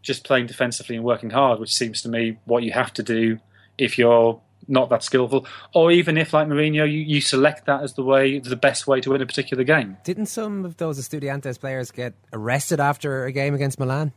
just 0.02 0.24
playing 0.24 0.46
defensively 0.46 0.96
and 0.96 1.04
working 1.04 1.32
hard, 1.32 1.60
which 1.60 1.74
seems 1.74 2.02
to 2.04 2.10
me 2.10 2.38
what 2.46 2.64
you 2.64 2.72
have 2.72 2.94
to 2.94 3.04
do 3.04 3.40
if 3.78 3.98
you're 3.98 4.40
not 4.68 4.90
that 4.90 5.04
skillful, 5.04 5.46
or 5.74 5.92
even 5.92 6.18
if, 6.18 6.34
like 6.34 6.48
Mourinho, 6.48 6.92
you, 6.92 7.00
you 7.00 7.22
select 7.22 7.66
that 7.66 7.84
as 7.84 7.94
the 7.94 8.04
way, 8.04 8.40
the 8.40 8.56
best 8.56 8.88
way 8.88 9.02
to 9.02 9.12
win 9.12 9.22
a 9.22 9.26
particular 9.26 9.64
game. 9.64 9.98
Didn't 10.04 10.28
some 10.28 10.66
of 10.66 10.78
those 10.78 11.00
Estudiantes 11.00 11.60
players 11.60 11.92
get 11.92 12.14
arrested 12.34 12.80
after 12.80 13.26
a 13.26 13.32
game 13.32 13.54
against 13.54 13.80
Milan? 13.80 14.14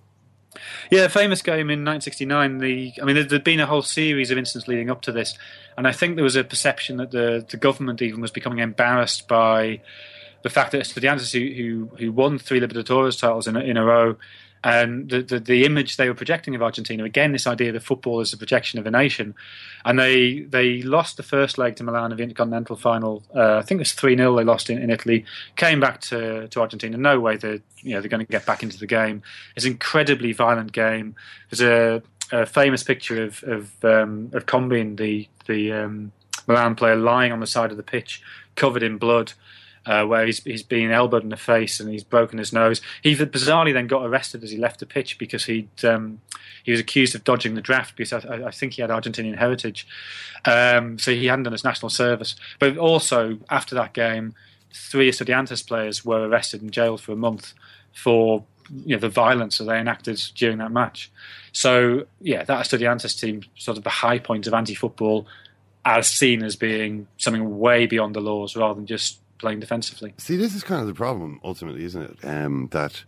Yeah, 0.90 1.08
famous 1.08 1.42
game 1.42 1.70
in 1.70 1.84
1969. 1.84 2.58
The 2.58 2.92
I 3.00 3.04
mean, 3.04 3.28
there'd 3.28 3.44
been 3.44 3.60
a 3.60 3.66
whole 3.66 3.82
series 3.82 4.30
of 4.30 4.38
incidents 4.38 4.68
leading 4.68 4.90
up 4.90 5.02
to 5.02 5.12
this, 5.12 5.36
and 5.76 5.86
I 5.86 5.92
think 5.92 6.16
there 6.16 6.24
was 6.24 6.36
a 6.36 6.44
perception 6.44 6.96
that 6.98 7.10
the 7.10 7.44
the 7.48 7.56
government 7.56 8.02
even 8.02 8.20
was 8.20 8.30
becoming 8.30 8.58
embarrassed 8.58 9.28
by 9.28 9.80
the 10.42 10.50
fact 10.50 10.72
that 10.72 10.82
Estudiantes, 10.82 11.32
who 11.32 11.54
who, 11.54 11.96
who 11.96 12.12
won 12.12 12.38
three 12.38 12.60
Libertadores 12.60 13.18
titles 13.18 13.46
in 13.46 13.56
a, 13.56 13.60
in 13.60 13.76
a 13.76 13.84
row, 13.84 14.16
And 14.64 15.08
the, 15.08 15.22
the, 15.22 15.38
the 15.38 15.64
image 15.64 15.96
they 15.96 16.08
were 16.08 16.14
projecting 16.14 16.54
of 16.54 16.62
Argentina 16.62 17.04
again, 17.04 17.32
this 17.32 17.46
idea 17.46 17.70
that 17.72 17.82
football 17.82 18.20
is 18.20 18.32
a 18.32 18.36
projection 18.36 18.78
of 18.78 18.86
a 18.86 18.90
nation, 18.90 19.34
and 19.84 19.98
they 19.98 20.40
they 20.40 20.82
lost 20.82 21.16
the 21.16 21.22
first 21.22 21.58
leg 21.58 21.76
to 21.76 21.84
Milan 21.84 22.10
in 22.10 22.16
the 22.16 22.22
Intercontinental 22.24 22.76
final. 22.76 23.22
Uh, 23.34 23.58
I 23.58 23.62
think 23.62 23.78
it 23.78 23.82
was 23.82 23.92
three 23.92 24.16
0 24.16 24.36
They 24.36 24.44
lost 24.44 24.68
in, 24.68 24.78
in 24.78 24.90
Italy. 24.90 25.24
Came 25.56 25.78
back 25.78 26.00
to, 26.02 26.48
to 26.48 26.60
Argentina. 26.60 26.96
No 26.96 27.20
way 27.20 27.36
they're 27.36 27.60
you 27.82 27.94
know 27.94 28.00
they're 28.00 28.08
going 28.08 28.24
to 28.24 28.30
get 28.30 28.46
back 28.46 28.62
into 28.62 28.78
the 28.78 28.86
game. 28.86 29.22
It's 29.54 29.64
an 29.64 29.72
incredibly 29.72 30.32
violent 30.32 30.72
game. 30.72 31.14
There's 31.50 31.60
a, 31.60 32.02
a 32.36 32.46
famous 32.46 32.82
picture 32.82 33.22
of 33.22 33.42
of, 33.44 33.84
um, 33.84 34.30
of 34.32 34.46
Combin, 34.46 34.96
the 34.96 35.28
the 35.46 35.72
um, 35.72 36.12
Milan 36.48 36.74
player, 36.74 36.96
lying 36.96 37.30
on 37.30 37.40
the 37.40 37.46
side 37.46 37.70
of 37.70 37.76
the 37.76 37.82
pitch, 37.82 38.22
covered 38.56 38.82
in 38.82 38.98
blood 38.98 39.32
uh, 39.88 40.04
where 40.04 40.26
he's 40.26 40.44
he's 40.44 40.62
been 40.62 40.92
elbowed 40.92 41.22
in 41.22 41.30
the 41.30 41.36
face 41.36 41.80
and 41.80 41.90
he's 41.90 42.04
broken 42.04 42.38
his 42.38 42.52
nose. 42.52 42.80
He 43.02 43.16
bizarrely 43.16 43.72
then 43.72 43.86
got 43.86 44.04
arrested 44.04 44.44
as 44.44 44.50
he 44.50 44.58
left 44.58 44.80
the 44.80 44.86
pitch 44.86 45.18
because 45.18 45.46
he'd 45.46 45.84
um, 45.84 46.20
he 46.62 46.70
was 46.70 46.78
accused 46.78 47.14
of 47.14 47.24
dodging 47.24 47.54
the 47.54 47.62
draft 47.62 47.96
because 47.96 48.12
I, 48.12 48.46
I 48.46 48.50
think 48.50 48.74
he 48.74 48.82
had 48.82 48.90
Argentinian 48.90 49.38
heritage, 49.38 49.86
um, 50.44 50.98
so 50.98 51.10
he 51.10 51.26
hadn't 51.26 51.44
done 51.44 51.52
his 51.52 51.64
national 51.64 51.88
service. 51.88 52.36
But 52.58 52.76
also 52.76 53.38
after 53.48 53.74
that 53.76 53.94
game, 53.94 54.34
three 54.72 55.10
Estudiantes 55.10 55.66
players 55.66 56.04
were 56.04 56.28
arrested 56.28 56.60
and 56.60 56.70
jailed 56.70 57.00
for 57.00 57.12
a 57.12 57.16
month 57.16 57.54
for 57.94 58.44
you 58.84 58.94
know 58.94 59.00
the 59.00 59.08
violence 59.08 59.56
that 59.56 59.64
they 59.64 59.78
enacted 59.78 60.22
during 60.34 60.58
that 60.58 60.70
match. 60.70 61.10
So 61.52 62.04
yeah, 62.20 62.44
that 62.44 62.66
Estudiantes 62.66 63.18
team 63.18 63.42
sort 63.56 63.78
of 63.78 63.84
the 63.84 63.90
high 63.90 64.18
point 64.18 64.46
of 64.46 64.52
anti-football, 64.52 65.26
as 65.86 66.08
seen 66.08 66.42
as 66.42 66.56
being 66.56 67.06
something 67.16 67.58
way 67.58 67.86
beyond 67.86 68.14
the 68.14 68.20
laws 68.20 68.54
rather 68.54 68.74
than 68.74 68.84
just 68.84 69.20
playing 69.38 69.60
defensively. 69.60 70.14
See, 70.18 70.36
this 70.36 70.54
is 70.54 70.62
kind 70.62 70.80
of 70.80 70.86
the 70.86 70.94
problem 70.94 71.40
ultimately, 71.44 71.84
isn't 71.84 72.02
it? 72.02 72.24
Um, 72.24 72.68
that 72.72 73.04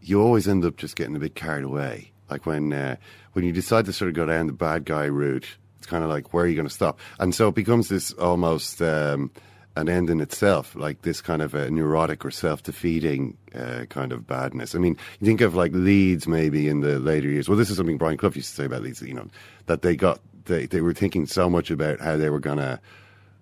you 0.00 0.20
always 0.22 0.48
end 0.48 0.64
up 0.64 0.76
just 0.76 0.96
getting 0.96 1.16
a 1.16 1.20
bit 1.20 1.34
carried 1.34 1.64
away. 1.64 2.12
Like 2.30 2.46
when 2.46 2.72
uh, 2.72 2.96
when 3.32 3.44
you 3.44 3.52
decide 3.52 3.86
to 3.86 3.92
sort 3.92 4.08
of 4.08 4.14
go 4.14 4.26
down 4.26 4.46
the 4.46 4.52
bad 4.52 4.84
guy 4.84 5.04
route, 5.04 5.46
it's 5.78 5.86
kind 5.86 6.04
of 6.04 6.10
like 6.10 6.34
where 6.34 6.44
are 6.44 6.48
you 6.48 6.56
going 6.56 6.68
to 6.68 6.74
stop? 6.74 6.98
And 7.18 7.34
so 7.34 7.48
it 7.48 7.54
becomes 7.54 7.88
this 7.88 8.12
almost 8.12 8.82
um, 8.82 9.30
an 9.76 9.88
end 9.88 10.10
in 10.10 10.20
itself, 10.20 10.74
like 10.74 11.02
this 11.02 11.20
kind 11.20 11.40
of 11.40 11.54
a 11.54 11.70
neurotic 11.70 12.24
or 12.24 12.30
self 12.30 12.62
defeating 12.62 13.36
uh, 13.54 13.84
kind 13.88 14.12
of 14.12 14.26
badness. 14.26 14.74
I 14.74 14.78
mean, 14.78 14.96
you 15.20 15.26
think 15.26 15.40
of 15.40 15.54
like 15.54 15.72
Leeds 15.72 16.26
maybe 16.26 16.68
in 16.68 16.80
the 16.80 16.98
later 16.98 17.28
years. 17.28 17.48
Well, 17.48 17.56
this 17.56 17.70
is 17.70 17.76
something 17.76 17.96
Brian 17.96 18.18
Clough 18.18 18.32
used 18.34 18.50
to 18.50 18.56
say 18.56 18.64
about 18.66 18.82
Leeds. 18.82 19.00
You 19.00 19.14
know 19.14 19.28
that 19.66 19.82
they 19.82 19.96
got 19.96 20.20
they 20.44 20.66
they 20.66 20.80
were 20.80 20.94
thinking 20.94 21.26
so 21.26 21.48
much 21.48 21.70
about 21.70 22.00
how 22.00 22.16
they 22.16 22.28
were 22.28 22.40
going 22.40 22.58
to 22.58 22.80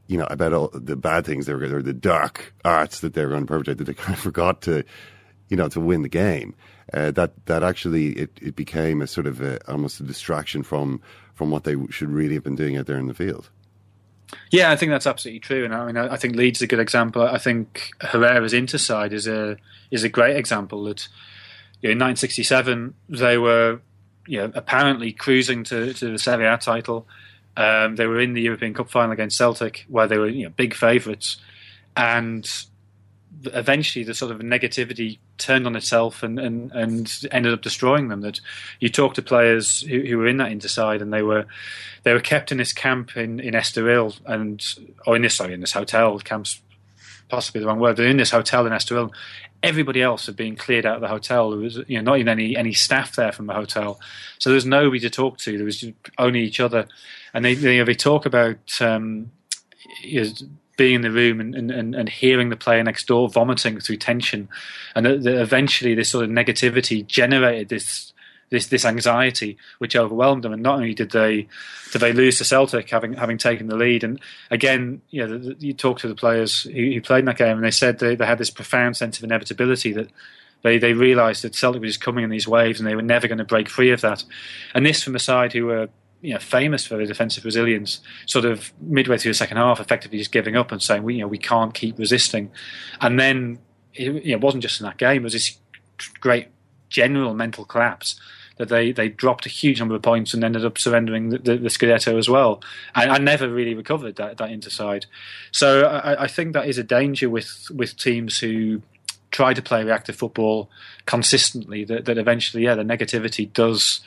you 0.07 0.17
know, 0.19 0.27
about 0.31 0.53
all 0.53 0.71
the 0.73 0.97
bad 0.97 1.25
things 1.25 1.47
they 1.47 1.55
were, 1.55 1.77
or 1.77 1.83
the 1.83 1.93
dark 1.93 2.55
arts 2.65 3.01
that 3.01 3.15
they 3.15 3.25
were 3.25 3.31
going 3.31 3.43
to 3.43 3.47
perpetrate, 3.47 3.79
that 3.79 3.85
they 3.85 3.95
kind 3.95 4.15
of 4.15 4.21
forgot 4.21 4.63
to, 4.63 4.85
you 5.49 5.57
know, 5.57 5.69
to 5.69 5.81
win 5.81 6.03
the 6.03 6.09
game. 6.09 6.55
Uh, 6.95 7.11
that 7.11 7.33
that 7.47 7.65
actually 7.65 8.11
it, 8.13 8.31
it 8.41 8.55
became 8.55 9.03
a 9.03 9.09
sort 9.09 9.27
of 9.27 9.41
a, 9.41 9.59
almost 9.71 9.99
a 9.99 10.05
distraction 10.05 10.63
from 10.63 11.01
from 11.35 11.51
what 11.51 11.65
they 11.65 11.75
should 11.91 12.09
really 12.09 12.35
have 12.35 12.45
been 12.45 12.55
doing 12.55 12.77
out 12.77 12.87
there 12.87 12.99
in 12.99 13.09
the 13.09 13.15
field. 13.15 13.51
Yeah, 14.51 14.71
I 14.71 14.77
think 14.77 14.91
that's 14.91 15.07
absolutely 15.07 15.41
true, 15.41 15.65
and 15.65 15.75
I 15.75 15.87
mean, 15.87 15.97
I 15.97 16.17
think 16.17 16.37
Leeds 16.37 16.59
is 16.59 16.63
a 16.63 16.67
good 16.67 16.81
example. 16.81 17.23
I 17.23 17.39
think 17.39 17.91
Herrera's 18.01 18.53
Interside 18.53 19.13
is 19.13 19.27
a 19.27 19.57
is 19.91 20.05
a 20.05 20.09
great 20.09 20.37
example. 20.37 20.85
That 20.85 21.09
you 21.83 21.89
know, 21.89 21.93
in 21.93 21.99
1967 21.99 22.95
they 23.09 23.37
were, 23.37 23.81
you 24.27 24.39
know, 24.39 24.53
apparently 24.55 25.13
cruising 25.13 25.65
to 25.65 25.93
to 25.93 26.13
the 26.13 26.19
Serie 26.19 26.47
A 26.47 26.57
title 26.57 27.07
um, 27.57 27.97
they 27.97 28.07
were 28.07 28.21
in 28.21 28.35
the 28.35 28.43
European 28.43 28.75
Cup 28.75 28.91
final 28.91 29.13
against 29.13 29.37
Celtic, 29.37 29.85
where 29.89 30.07
they 30.07 30.19
were 30.19 30.29
you 30.29 30.45
know, 30.45 30.51
big 30.51 30.75
favourites, 30.75 31.39
and 31.97 32.49
eventually 33.45 34.05
the 34.05 34.15
sort 34.15 34.33
of 34.33 34.41
negativity 34.41 35.19
turned 35.39 35.67
on 35.67 35.77
itself 35.77 36.23
and, 36.23 36.39
and, 36.39 36.73
and 36.73 37.13
ended 37.31 37.53
up 37.53 37.63
destroying 37.63 38.09
them. 38.09 38.21
That 38.21 38.41
you 38.81 38.89
talk 38.89 39.15
to 39.15 39.23
players 39.23 39.81
who, 39.81 40.01
who 40.01 40.19
were 40.19 40.27
in 40.27 40.39
that 40.39 40.51
interside, 40.51 41.01
and 41.01 41.13
they 41.13 41.23
were 41.23 41.47
they 42.03 42.13
were 42.13 42.21
kept 42.21 42.53
in 42.53 42.59
this 42.59 42.73
camp 42.73 43.17
in, 43.17 43.41
in 43.41 43.55
Estoril, 43.55 44.19
and 44.27 44.65
or 45.07 45.17
in 45.17 45.23
this 45.23 45.35
sorry 45.35 45.55
in 45.55 45.61
this 45.61 45.73
hotel. 45.73 46.19
Camp's 46.19 46.61
possibly 47.29 47.61
the 47.61 47.67
wrong 47.67 47.81
word. 47.81 47.97
They're 47.97 48.07
in 48.07 48.17
this 48.17 48.31
hotel 48.31 48.67
in 48.67 48.73
Estoril. 48.73 49.13
Everybody 49.63 50.03
else 50.03 50.27
had 50.27 50.37
been 50.37 50.55
cleared 50.55 50.87
out 50.87 50.97
of 50.97 51.01
the 51.01 51.09
hotel. 51.09 51.51
There 51.51 51.59
was 51.59 51.77
you 51.89 51.97
know 51.97 52.13
not 52.13 52.19
even 52.19 52.29
any 52.29 52.57
any 52.57 52.73
staff 52.73 53.17
there 53.17 53.33
from 53.33 53.47
the 53.47 53.55
hotel, 53.55 53.99
so 54.39 54.51
there 54.51 54.55
was 54.55 54.67
nobody 54.67 55.01
to 55.01 55.11
talk 55.11 55.39
to. 55.39 55.57
There 55.57 55.65
was 55.65 55.85
only 56.19 56.41
each 56.43 56.61
other 56.61 56.87
and 57.37 57.45
they 57.45 57.55
they, 57.55 57.83
they 57.83 57.95
talk 57.95 58.25
about 58.25 58.81
um, 58.81 59.31
you 60.03 60.25
know, 60.25 60.31
being 60.79 60.97
in 60.97 61.01
the 61.03 61.11
room 61.11 61.39
and, 61.39 61.55
and, 61.55 61.95
and 61.95 62.09
hearing 62.09 62.49
the 62.49 62.57
player 62.57 62.83
next 62.83 63.07
door 63.07 63.29
vomiting 63.29 63.79
through 63.79 63.99
tension, 63.99 64.49
and 64.95 65.05
that, 65.05 65.23
that 65.23 65.41
eventually 65.41 65.95
this 65.95 66.11
sort 66.11 66.25
of 66.25 66.31
negativity 66.31 67.07
generated 67.07 67.69
this 67.69 68.15
this 68.49 68.69
this 68.69 68.87
anxiety 68.87 69.59
which 69.79 69.95
overwhelmed 69.95 70.45
them. 70.45 70.53
And 70.55 70.63
not 70.63 70.77
only 70.77 70.95
did 70.95 71.11
they 71.11 71.47
did 71.93 72.01
they 72.01 72.15
lose 72.15 72.39
to 72.39 72.45
Celtic 72.45 72.89
having 72.89 73.13
having 73.13 73.37
taken 73.37 73.67
the 73.67 73.77
lead, 73.77 74.03
and 74.03 74.19
again, 74.51 75.03
you 75.11 75.27
know, 75.27 75.55
you 75.59 75.75
talk 75.75 75.99
to 76.01 76.09
the 76.09 76.15
players 76.15 76.63
who, 76.63 76.71
who, 76.73 77.01
played 77.03 77.21
in 77.21 77.25
that 77.27 77.37
game, 77.37 77.57
and 77.57 77.65
they 77.65 77.71
said 77.71 77.99
they, 77.99 78.15
they 78.15 78.27
had 78.27 78.39
this 78.39 78.51
profound 78.51 78.97
sense 78.97 79.19
of 79.19 79.25
inevitability 79.25 79.93
that. 79.93 80.09
They, 80.63 80.79
they 80.79 80.95
realised 80.95 81.45
that 81.45 81.55
Celtic 81.55 81.83
was 81.83 81.99
coming 81.99 82.25
in 82.25 82.31
these 82.31 82.49
waves 82.49 82.81
and 82.81 82.89
they 82.89 82.97
were 82.97 83.03
never 83.03 83.29
going 83.29 83.39
to 83.39 83.45
break 83.45 83.69
free 83.69 83.93
of 83.93 84.01
that. 84.01 84.25
And 84.75 84.85
this 84.85 85.01
from 85.01 85.15
a 85.15 85.21
side 85.21 85.53
who 85.53 85.67
were 85.67 85.91
you 86.27 86.35
know, 86.35 86.41
famous 86.41 86.85
for 86.85 86.97
their 86.97 87.07
defensive 87.07 87.45
resilience, 87.45 88.01
sort 88.27 88.45
of 88.45 88.73
midway 88.81 89.17
through 89.17 89.31
the 89.31 89.37
second 89.37 89.59
half, 89.59 89.79
effectively 89.79 90.19
just 90.19 90.33
giving 90.33 90.57
up 90.57 90.73
and 90.73 90.83
saying, 90.83 91.05
we, 91.05 91.15
you 91.15 91.21
know, 91.21 91.29
we 91.29 91.39
can't 91.39 91.73
keep 91.73 91.97
resisting. 91.99 92.51
And 93.01 93.21
then 93.21 93.61
it, 93.95 94.25
you 94.25 94.33
know, 94.33 94.39
it 94.39 94.41
wasn't 94.41 94.65
just 94.65 94.81
in 94.81 94.87
that 94.87 94.99
game; 94.99 95.23
it 95.23 95.25
was 95.25 95.35
this 95.35 95.59
great 96.21 96.49
general 96.89 97.33
mental 97.33 97.65
collapse 97.65 98.21
that 98.57 98.69
they, 98.69 98.91
they 98.91 99.09
dropped 99.09 99.47
a 99.47 99.51
huge 99.51 99.79
number 99.79 99.95
of 99.95 100.03
points 100.03 100.35
and 100.35 100.43
ended 100.43 100.65
up 100.65 100.79
surrendering 100.79 101.29
the, 101.29 101.39
the, 101.39 101.57
the 101.59 101.69
Scudetto 101.69 102.19
as 102.19 102.29
well. 102.29 102.63
And 102.95 103.13
I 103.13 103.19
never 103.19 103.49
really 103.49 103.75
recovered 103.75 104.17
that, 104.17 104.39
that 104.39 104.49
interside. 104.49 105.05
So 105.53 105.83
I, 105.83 106.25
I 106.25 106.27
think 106.27 106.55
that 106.55 106.67
is 106.67 106.79
a 106.79 106.83
danger 106.83 107.29
with, 107.29 107.71
with 107.75 107.99
teams 107.99 108.39
who 108.39 108.81
try 109.31 109.53
to 109.53 109.61
play 109.61 109.85
reactive 109.85 110.17
football 110.17 110.71
consistently, 111.05 111.85
that, 111.85 112.07
that 112.07 112.17
eventually, 112.17 112.65
yeah, 112.65 112.75
the 112.75 112.83
negativity 112.83 113.53
does 113.53 114.01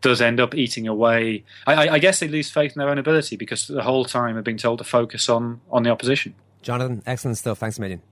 does 0.00 0.20
end 0.20 0.40
up 0.40 0.54
eating 0.54 0.88
away. 0.88 1.44
I, 1.66 1.88
I, 1.88 1.98
guess 1.98 2.20
they 2.20 2.28
lose 2.28 2.50
faith 2.50 2.72
in 2.72 2.80
their 2.80 2.88
own 2.88 2.98
ability 2.98 3.36
because 3.36 3.66
the 3.66 3.82
whole 3.82 4.04
time 4.04 4.34
they've 4.34 4.44
been 4.44 4.56
told 4.56 4.78
to 4.78 4.84
focus 4.84 5.28
on 5.28 5.60
on 5.70 5.82
the 5.82 5.90
opposition. 5.90 6.34
Jonathan, 6.62 7.02
excellent 7.06 7.38
stuff. 7.38 7.58
Thanks 7.58 7.78
a 7.78 7.80
million. 7.80 8.02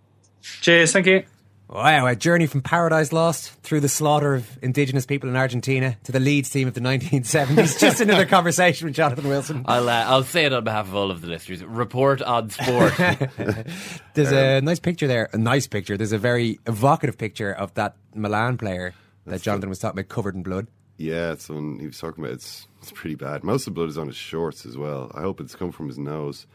Cheers. 0.42 0.92
Thank 0.92 1.06
you. 1.06 1.24
Wow, 1.70 2.06
a 2.06 2.16
journey 2.16 2.46
from 2.46 2.62
Paradise 2.62 3.12
Lost 3.12 3.50
through 3.62 3.80
the 3.80 3.90
slaughter 3.90 4.34
of 4.34 4.58
indigenous 4.62 5.04
people 5.04 5.28
in 5.28 5.36
Argentina 5.36 5.98
to 6.04 6.12
the 6.12 6.20
Leeds 6.20 6.48
team 6.48 6.66
of 6.66 6.72
the 6.72 6.80
1970s. 6.80 7.78
Just 7.80 8.00
another 8.00 8.24
conversation 8.24 8.86
with 8.86 8.96
Jonathan 8.96 9.28
Wilson. 9.28 9.64
I'll 9.66 9.86
uh, 9.86 10.04
I'll 10.06 10.22
say 10.22 10.46
it 10.46 10.54
on 10.54 10.64
behalf 10.64 10.88
of 10.88 10.94
all 10.94 11.10
of 11.10 11.20
the 11.20 11.26
listeners. 11.26 11.62
Report 11.62 12.22
on 12.22 12.48
sport. 12.48 12.94
There's 14.14 14.32
a 14.32 14.62
nice 14.62 14.78
picture 14.78 15.06
there. 15.06 15.28
A 15.34 15.38
nice 15.38 15.66
picture. 15.66 15.98
There's 15.98 16.12
a 16.12 16.18
very 16.18 16.58
evocative 16.66 17.18
picture 17.18 17.52
of 17.52 17.74
that 17.74 17.96
Milan 18.14 18.56
player 18.56 18.94
that 19.26 19.42
Jonathan 19.42 19.68
was 19.68 19.78
talking 19.78 19.98
about, 19.98 20.08
covered 20.08 20.36
in 20.36 20.42
blood. 20.42 20.68
Yeah, 20.98 21.32
it's 21.32 21.48
when 21.48 21.78
he 21.78 21.86
was 21.86 21.98
talking 21.98 22.24
about. 22.24 22.34
It's 22.34 22.66
it's 22.82 22.90
pretty 22.90 23.14
bad. 23.14 23.44
Most 23.44 23.62
of 23.62 23.66
the 23.66 23.78
blood 23.78 23.88
is 23.88 23.96
on 23.96 24.08
his 24.08 24.16
shorts 24.16 24.66
as 24.66 24.76
well. 24.76 25.10
I 25.14 25.20
hope 25.20 25.40
it's 25.40 25.54
come 25.54 25.70
from 25.70 25.86
his 25.86 25.96
nose. 25.96 26.46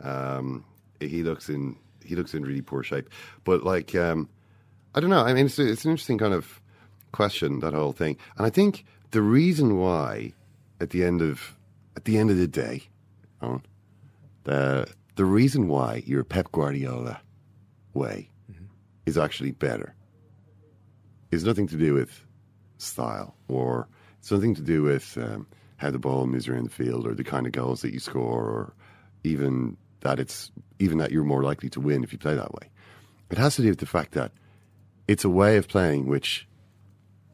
Um, 0.00 0.64
he 0.98 1.22
looks 1.22 1.50
in 1.50 1.76
he 2.02 2.16
looks 2.16 2.34
in 2.34 2.42
really 2.42 2.62
poor 2.62 2.82
shape. 2.82 3.10
But 3.44 3.64
like, 3.64 3.94
um, 3.94 4.30
I 4.94 5.00
don't 5.00 5.10
know. 5.10 5.22
I 5.22 5.34
mean, 5.34 5.46
it's, 5.46 5.58
it's 5.58 5.84
an 5.84 5.90
interesting 5.90 6.18
kind 6.18 6.34
of 6.34 6.60
question 7.12 7.60
that 7.60 7.74
whole 7.74 7.92
thing. 7.92 8.16
And 8.38 8.46
I 8.46 8.50
think 8.50 8.86
the 9.10 9.22
reason 9.22 9.78
why, 9.78 10.32
at 10.80 10.90
the 10.90 11.04
end 11.04 11.20
of 11.20 11.54
at 11.94 12.06
the 12.06 12.16
end 12.16 12.30
of 12.30 12.38
the 12.38 12.48
day, 12.48 12.84
Eoin, 13.42 13.62
the 14.44 14.88
the 15.16 15.24
reason 15.26 15.68
why 15.68 16.02
your 16.06 16.24
Pep 16.24 16.50
Guardiola 16.50 17.20
way 17.92 18.30
mm-hmm. 18.50 18.64
is 19.04 19.18
actually 19.18 19.50
better 19.50 19.94
is 21.30 21.44
nothing 21.44 21.66
to 21.68 21.76
do 21.76 21.92
with 21.92 22.24
style 22.82 23.34
or 23.48 23.88
something 24.20 24.54
to 24.54 24.62
do 24.62 24.82
with 24.82 25.16
um, 25.18 25.46
how 25.76 25.90
the 25.90 25.98
ball 25.98 26.26
moves 26.26 26.48
around 26.48 26.64
the 26.64 26.70
field 26.70 27.06
or 27.06 27.14
the 27.14 27.24
kind 27.24 27.46
of 27.46 27.52
goals 27.52 27.82
that 27.82 27.92
you 27.92 27.98
score 27.98 28.44
or 28.44 28.74
even 29.24 29.76
that 30.00 30.18
it's 30.18 30.50
even 30.78 30.98
that 30.98 31.12
you're 31.12 31.24
more 31.24 31.42
likely 31.42 31.68
to 31.70 31.80
win 31.80 32.04
if 32.04 32.12
you 32.12 32.18
play 32.18 32.34
that 32.34 32.52
way. 32.52 32.70
It 33.30 33.38
has 33.38 33.56
to 33.56 33.62
do 33.62 33.68
with 33.68 33.78
the 33.78 33.86
fact 33.86 34.12
that 34.12 34.32
it's 35.08 35.24
a 35.24 35.30
way 35.30 35.56
of 35.56 35.68
playing 35.68 36.06
which 36.06 36.46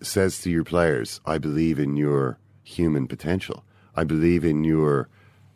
says 0.03 0.41
to 0.43 0.51
your 0.51 0.65
players, 0.65 1.21
I 1.27 1.39
believe 1.39 1.79
in 1.79 1.97
your 1.97 2.39
human 2.63 3.07
potential. 3.07 3.65
I 3.97 4.05
believe 4.05 4.45
in 4.45 4.65
your 4.65 5.09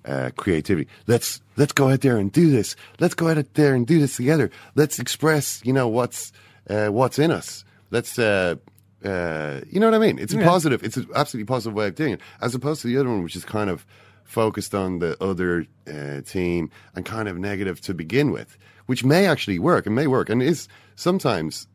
uh, 0.05 0.31
creativity. 0.37 0.89
Let's 1.07 1.41
let's 1.57 1.73
go 1.73 1.91
out 1.91 2.01
there 2.01 2.17
and 2.17 2.33
do 2.33 2.51
this. 2.51 2.75
Let's 2.99 3.15
go 3.15 3.29
out 3.29 3.55
there 3.55 3.75
and 3.75 3.87
do 3.87 4.01
this 4.01 4.17
together. 4.17 4.51
Let's 4.75 4.99
express, 4.99 5.61
you 5.65 5.73
know, 5.73 5.89
what's 5.89 6.33
uh, 6.69 6.89
what's 6.89 7.19
in 7.19 7.31
us. 7.31 7.65
Let's 7.91 8.19
uh, 8.19 8.57
uh, 9.05 9.61
you 9.69 9.81
know 9.81 9.87
what 9.87 9.95
I 9.95 9.99
mean? 9.99 10.19
It's 10.19 10.35
a 10.35 10.39
yeah. 10.39 10.45
positive. 10.45 10.83
It's 10.83 10.97
an 10.97 11.09
absolutely 11.15 11.47
positive 11.47 11.75
way 11.75 11.89
of 11.89 11.95
doing 11.95 12.15
it, 12.15 12.21
as 12.41 12.55
opposed 12.55 12.83
to 12.83 12.89
the 12.89 12.99
other 12.99 13.09
one, 13.09 13.23
which 13.23 13.37
is 13.37 13.45
kind 13.45 13.71
of 13.71 13.87
focused 14.25 14.75
on 14.75 14.99
the 14.99 15.23
other 15.23 15.67
uh, 15.87 16.21
team 16.23 16.71
and 16.95 17.05
kind 17.05 17.29
of 17.29 17.39
negative 17.39 17.81
to 17.83 17.95
begin 17.95 18.31
with, 18.31 18.57
which 18.87 19.05
may 19.05 19.27
actually 19.27 19.59
work 19.59 19.87
and 19.87 19.95
may 19.95 20.07
work 20.07 20.31
and 20.31 20.43
is 20.43 20.69
sometimes 20.95 21.67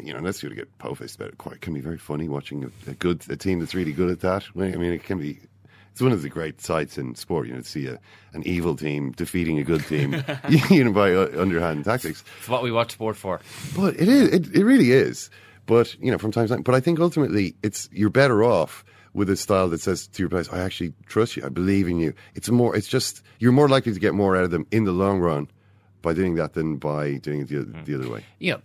you 0.00 0.12
know, 0.12 0.18
unless 0.18 0.42
you 0.42 0.48
to 0.48 0.54
get 0.54 0.76
po-faced 0.78 1.16
about 1.16 1.28
it, 1.28 1.38
quite 1.38 1.60
can 1.60 1.74
be 1.74 1.80
very 1.80 1.98
funny 1.98 2.28
watching 2.28 2.64
a, 2.64 2.90
a 2.90 2.94
good 2.94 3.24
a 3.30 3.36
team 3.36 3.60
that's 3.60 3.74
really 3.74 3.92
good 3.92 4.10
at 4.10 4.20
that. 4.20 4.44
I 4.56 4.58
mean, 4.58 4.92
it 4.92 5.04
can 5.04 5.18
be. 5.18 5.38
It's 5.92 6.02
one 6.02 6.10
of 6.10 6.22
the 6.22 6.28
great 6.28 6.60
sights 6.60 6.98
in 6.98 7.14
sport, 7.14 7.46
you 7.46 7.52
know, 7.52 7.60
to 7.60 7.68
see 7.68 7.86
a, 7.86 8.00
an 8.32 8.42
evil 8.44 8.74
team 8.74 9.12
defeating 9.12 9.60
a 9.60 9.62
good 9.62 9.86
team, 9.86 10.24
you 10.68 10.82
know, 10.82 10.92
by 10.92 11.14
uh, 11.14 11.28
underhand 11.38 11.84
tactics. 11.84 12.24
It's 12.40 12.48
what 12.48 12.64
we 12.64 12.72
watch 12.72 12.90
sport 12.90 13.16
for. 13.16 13.40
But 13.76 13.94
it 13.94 14.08
is, 14.08 14.28
it, 14.30 14.56
it 14.56 14.64
really 14.64 14.90
is. 14.90 15.30
But 15.66 15.94
you 16.00 16.10
know, 16.10 16.18
from 16.18 16.32
time 16.32 16.46
to 16.46 16.54
time. 16.54 16.62
But 16.62 16.74
I 16.74 16.80
think 16.80 17.00
ultimately, 17.00 17.56
it's 17.62 17.88
you're 17.92 18.10
better 18.10 18.44
off 18.44 18.84
with 19.14 19.30
a 19.30 19.36
style 19.36 19.68
that 19.70 19.80
says 19.80 20.06
to 20.08 20.22
your 20.22 20.28
players, 20.28 20.48
"I 20.50 20.58
actually 20.60 20.92
trust 21.06 21.36
you. 21.36 21.44
I 21.44 21.48
believe 21.48 21.88
in 21.88 21.98
you." 22.00 22.12
It's 22.34 22.50
more. 22.50 22.76
It's 22.76 22.88
just 22.88 23.22
you're 23.38 23.52
more 23.52 23.68
likely 23.68 23.92
to 23.92 24.00
get 24.00 24.14
more 24.14 24.36
out 24.36 24.44
of 24.44 24.50
them 24.50 24.66
in 24.70 24.84
the 24.84 24.92
long 24.92 25.20
run 25.20 25.48
by 26.02 26.12
doing 26.12 26.34
that 26.34 26.52
than 26.52 26.76
by 26.76 27.14
doing 27.16 27.40
it 27.42 27.48
the, 27.48 27.64
the 27.84 27.94
other 27.98 28.10
way. 28.10 28.24
Know, 28.40 28.60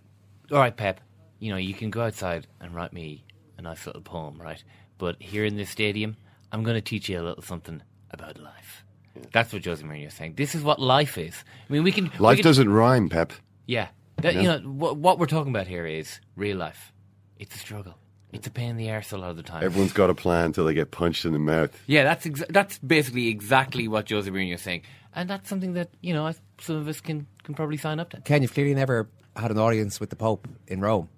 all 0.51 0.57
right, 0.59 0.75
Pep. 0.75 0.99
You 1.39 1.51
know, 1.51 1.57
you 1.57 1.73
can 1.73 1.89
go 1.89 2.01
outside 2.01 2.47
and 2.59 2.75
write 2.75 2.91
me 2.91 3.23
a 3.57 3.61
nice 3.61 3.85
little 3.85 4.01
poem, 4.01 4.41
right? 4.41 4.61
But 4.97 5.21
here 5.21 5.45
in 5.45 5.55
this 5.55 5.69
stadium, 5.69 6.17
I'm 6.51 6.63
going 6.63 6.75
to 6.75 6.81
teach 6.81 7.07
you 7.07 7.17
a 7.21 7.23
little 7.23 7.41
something 7.43 7.81
about 8.11 8.37
life. 8.37 8.83
That's 9.31 9.53
what 9.53 9.63
Jose 9.63 9.81
Mourinho's 9.81 10.13
saying. 10.15 10.33
This 10.35 10.53
is 10.55 10.63
what 10.63 10.81
life 10.81 11.17
is. 11.17 11.33
I 11.69 11.71
mean, 11.73 11.83
we 11.83 11.93
can. 11.93 12.05
we 12.11 12.17
Life 12.19 12.37
can- 12.39 12.43
doesn't 12.43 12.69
rhyme, 12.69 13.07
Pep. 13.07 13.31
Yeah. 13.67 13.87
That, 14.19 14.35
Yeah. 14.35 14.41
You 14.41 14.47
know, 14.47 14.59
what, 14.69 14.97
what 14.97 15.19
we're 15.19 15.25
talking 15.27 15.51
about 15.51 15.67
here 15.67 15.85
is 15.85 16.19
real 16.35 16.57
life. 16.57 16.91
It's 17.37 17.55
a 17.55 17.59
struggle. 17.59 17.95
It's 18.31 18.45
a 18.45 18.51
pain 18.51 18.69
in 18.71 18.77
the 18.77 18.91
arse 18.91 19.11
a 19.11 19.17
lot 19.17 19.31
of 19.31 19.37
the 19.37 19.43
time. 19.43 19.63
Everyone's 19.63 19.93
got 19.93 20.09
a 20.11 20.13
plan 20.13 20.45
until 20.45 20.65
they 20.65 20.73
get 20.75 20.91
punched 20.91 21.25
in 21.25 21.33
the 21.33 21.39
mouth. 21.39 21.71
Yeah, 21.87 22.03
that's 22.03 22.25
exa- 22.27 22.47
that's 22.49 22.77
basically 22.79 23.27
exactly 23.29 23.87
what 23.87 24.07
Jose 24.09 24.29
Mourinho 24.29 24.53
is 24.53 24.61
saying, 24.61 24.83
and 25.15 25.27
that's 25.27 25.49
something 25.49 25.73
that 25.73 25.89
you 26.01 26.13
know 26.13 26.27
I, 26.27 26.35
some 26.61 26.75
of 26.75 26.87
us 26.87 27.01
can, 27.01 27.25
can 27.43 27.55
probably 27.55 27.77
sign 27.77 27.99
up 27.99 28.11
to. 28.11 28.21
Ken, 28.21 28.43
you've 28.43 28.53
clearly 28.53 28.75
never 28.75 29.09
had 29.35 29.49
an 29.49 29.57
audience 29.57 29.99
with 29.99 30.11
the 30.11 30.15
Pope 30.15 30.47
in 30.67 30.79
Rome 30.79 31.09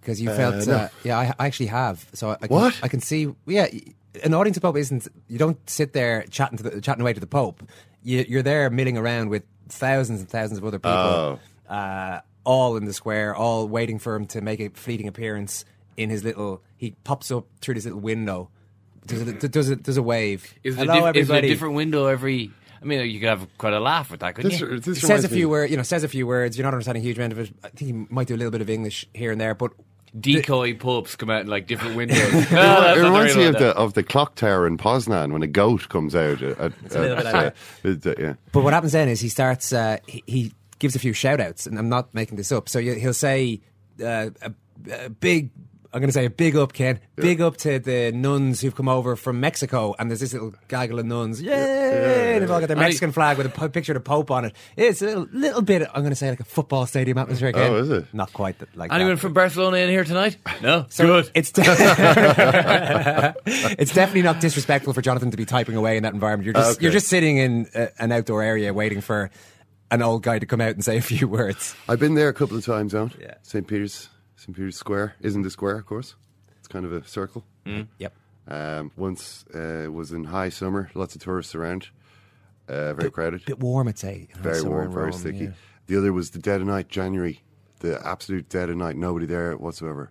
because 0.00 0.20
you 0.20 0.28
Uh, 0.30 0.36
felt. 0.36 0.66
no. 0.66 0.74
Uh, 0.74 0.88
yeah, 1.04 1.18
I, 1.18 1.34
I 1.38 1.46
actually 1.46 1.66
have. 1.66 2.04
So 2.14 2.30
I 2.30 2.46
can, 2.46 2.48
What? 2.48 2.80
I 2.82 2.88
can 2.88 3.00
see. 3.00 3.32
Yeah, 3.46 3.68
an 4.24 4.34
audience 4.34 4.56
with 4.56 4.62
the 4.62 4.68
Pope 4.68 4.76
isn't. 4.78 5.06
You 5.28 5.38
don't 5.38 5.70
sit 5.70 5.92
there 5.92 6.24
chatting 6.30 6.56
to 6.58 6.64
the, 6.64 6.80
chatting 6.80 7.02
away 7.02 7.12
to 7.12 7.20
the 7.20 7.28
Pope. 7.28 7.62
You, 8.02 8.24
you're 8.28 8.42
there 8.42 8.68
milling 8.70 8.98
around 8.98 9.28
with 9.28 9.44
thousands 9.68 10.18
and 10.18 10.28
thousands 10.28 10.58
of 10.58 10.64
other 10.64 10.80
people, 10.80 10.90
Oh. 10.98 11.38
Uh, 11.70 12.20
all 12.44 12.76
in 12.76 12.84
the 12.84 12.92
square, 12.92 13.34
all 13.34 13.66
waiting 13.68 13.98
for 13.98 14.14
him 14.14 14.26
to 14.26 14.40
make 14.40 14.60
a 14.60 14.68
fleeting 14.70 15.06
appearance 15.08 15.64
in 15.96 16.10
his 16.10 16.24
little. 16.24 16.62
He 16.76 16.94
pops 17.04 17.30
up 17.30 17.46
through 17.60 17.74
this 17.74 17.84
little 17.84 18.00
window. 18.00 18.50
Does 19.06 19.22
a, 19.22 19.32
does 19.48 19.70
a, 19.70 19.76
does 19.76 19.96
a 19.96 20.02
wave. 20.02 20.54
Is 20.62 20.76
there, 20.76 20.84
Hello, 20.84 21.12
diff- 21.12 21.22
is 21.22 21.28
there 21.28 21.36
a 21.36 21.38
everybody. 21.38 21.48
different 21.48 21.74
window 21.74 22.06
every? 22.06 22.50
I 22.82 22.84
mean, 22.84 23.10
you 23.10 23.20
could 23.20 23.28
have 23.28 23.46
quite 23.58 23.72
a 23.72 23.80
laugh 23.80 24.10
with 24.10 24.20
that, 24.20 24.34
couldn't 24.34 24.58
you? 24.58 24.80
He 24.84 24.94
says 24.94 25.24
a 25.24 25.28
few 25.28 25.48
words, 25.48 25.70
you 25.70 25.76
know, 25.76 25.82
says 25.82 26.02
a 26.04 26.08
few 26.08 26.26
words. 26.26 26.56
You're 26.56 26.64
not 26.64 26.72
understanding 26.74 27.02
a 27.02 27.06
huge 27.06 27.18
amount 27.18 27.32
of 27.32 27.38
it. 27.40 27.52
I 27.62 27.68
think 27.68 27.78
he 28.08 28.14
might 28.14 28.26
do 28.26 28.34
a 28.34 28.38
little 28.38 28.50
bit 28.50 28.60
of 28.62 28.70
English 28.70 29.06
here 29.14 29.32
and 29.32 29.40
there, 29.40 29.54
but 29.54 29.72
Decoy 30.18 30.74
popes 30.74 31.14
come 31.14 31.30
out 31.30 31.42
in 31.42 31.46
like 31.46 31.66
different 31.66 31.94
windows. 31.96 32.18
it 32.32 32.52
it 32.52 33.02
reminds 33.02 33.36
me 33.36 33.44
of 33.44 33.58
the 33.58 33.68
of 33.76 33.94
the 33.94 34.02
clock 34.02 34.34
tower 34.34 34.66
in 34.66 34.76
Poznan 34.76 35.32
when 35.32 35.42
a 35.42 35.46
goat 35.46 35.88
comes 35.88 36.14
out. 36.14 36.42
At, 36.42 36.58
at, 36.58 36.72
It's 36.84 36.94
a 36.96 37.00
little 37.00 37.16
bit 37.16 37.24
like 37.26 37.54
that. 37.82 38.06
uh, 38.06 38.14
yeah. 38.22 38.34
But 38.52 38.64
what 38.64 38.72
happens 38.72 38.92
then 38.92 39.08
is 39.08 39.20
he 39.20 39.28
starts, 39.28 39.72
uh, 39.72 39.98
he, 40.06 40.22
he 40.26 40.52
gives 40.80 40.96
a 40.96 40.98
few 40.98 41.12
shout 41.12 41.38
outs, 41.40 41.66
and 41.68 41.78
I'm 41.78 41.88
not 41.88 42.12
making 42.12 42.36
this 42.36 42.50
up. 42.50 42.68
So 42.68 42.80
he'll 42.80 43.14
say, 43.14 43.60
uh, 44.02 44.30
a, 44.42 44.52
a 44.90 45.08
big, 45.10 45.50
I'm 45.92 46.00
going 46.00 46.08
to 46.08 46.12
say 46.12 46.24
a 46.24 46.30
big 46.30 46.56
up, 46.56 46.72
Ken, 46.72 47.00
big 47.16 47.40
up 47.40 47.56
to 47.58 47.78
the 47.80 48.12
nuns 48.12 48.60
who've 48.60 48.74
come 48.74 48.88
over 48.88 49.16
from 49.16 49.40
Mexico. 49.40 49.94
And 49.98 50.08
there's 50.08 50.20
this 50.20 50.32
little 50.32 50.54
gaggle 50.68 50.98
of 51.00 51.06
nuns, 51.06 51.42
yay! 51.42 52.34
And 52.34 52.42
they've 52.42 52.50
all 52.50 52.60
got 52.60 52.68
their 52.68 52.76
And 52.76 52.84
he- 52.84 52.90
Mexican 52.90 53.10
flag 53.12 53.36
with 53.38 53.46
a 53.46 53.50
po- 53.50 53.68
picture 53.68 53.90
of 53.92 53.96
the 54.02 54.08
Pope 54.08 54.30
on 54.30 54.44
it. 54.44 54.54
It's 54.76 55.02
a 55.02 55.06
little, 55.06 55.26
little 55.32 55.62
bit, 55.62 55.82
I'm 55.92 56.02
going 56.02 56.10
to 56.10 56.16
say 56.16 56.30
like 56.30 56.38
a 56.40 56.44
football 56.44 56.86
stadium 56.86 57.18
atmosphere, 57.18 57.52
Ken. 57.52 57.72
Oh, 57.72 57.76
is 57.78 57.90
it? 57.90 58.06
Not 58.14 58.32
quite 58.32 58.58
that- 58.60 58.74
like 58.76 58.92
Anyone 58.92 59.14
that. 59.16 59.20
from 59.20 59.32
Barcelona 59.32 59.78
in 59.78 59.88
here 59.90 60.04
tonight? 60.04 60.36
No, 60.62 60.86
So 60.90 61.06
good. 61.06 61.30
It's 61.34 61.50
it's 63.46 63.92
definitely 63.94 64.22
not 64.22 64.40
disrespectful 64.40 64.92
for 64.92 65.02
Jonathan 65.02 65.30
to 65.32 65.36
be 65.36 65.44
typing 65.44 65.76
away 65.76 65.96
in 65.96 66.02
that 66.04 66.14
environment. 66.14 66.44
You're 66.46 66.54
just 66.54 66.76
Okay. 66.78 66.84
you're 66.84 66.92
just 66.92 67.08
sitting 67.08 67.36
in 67.36 67.66
a, 67.74 67.88
an 67.98 68.12
outdoor 68.12 68.42
area 68.42 68.72
waiting 68.72 69.00
for 69.00 69.30
an 69.90 70.02
old 70.02 70.22
guy 70.22 70.38
to 70.38 70.46
come 70.46 70.60
out 70.60 70.70
and 70.74 70.84
say 70.84 70.96
a 70.96 71.02
few 71.02 71.28
words. 71.28 71.74
I've 71.88 72.00
been 72.00 72.14
there 72.14 72.28
a 72.28 72.34
couple 72.34 72.56
of 72.56 72.64
times 72.64 72.94
out. 72.94 73.12
Yeah. 73.20 73.34
St. 73.42 73.66
Peter's 73.66 74.08
St. 74.36 74.56
Peter's 74.56 74.76
Square 74.76 75.16
isn't 75.20 75.44
a 75.44 75.50
square, 75.50 75.76
of 75.76 75.86
course. 75.86 76.14
It's 76.58 76.68
kind 76.68 76.84
of 76.86 76.92
a 76.92 77.06
circle. 77.06 77.44
Mm. 77.66 77.88
Yep. 77.98 78.14
Um, 78.48 78.90
once 78.96 79.44
uh, 79.54 79.86
was 79.90 80.12
in 80.12 80.24
high 80.24 80.48
summer, 80.48 80.90
lots 80.94 81.14
of 81.14 81.22
tourists 81.22 81.54
around, 81.54 81.88
uh, 82.68 82.94
very 82.94 83.10
crowded. 83.10 83.44
Bit 83.44 83.60
warm, 83.60 83.86
I'd 83.88 83.98
say. 83.98 84.28
very 84.36 84.62
warm, 84.62 84.86
in 84.86 84.92
very 84.92 85.04
Rome, 85.10 85.12
sticky. 85.12 85.38
yeah. 85.44 85.50
The 85.86 85.98
other 85.98 86.12
was 86.12 86.30
the 86.30 86.38
dead 86.38 86.60
of 86.60 86.66
night, 86.66 86.88
January, 86.88 87.42
the 87.80 88.00
absolute 88.06 88.48
dead 88.48 88.70
of 88.70 88.76
night, 88.76 88.96
nobody 88.96 89.26
there 89.26 89.56
whatsoever. 89.56 90.10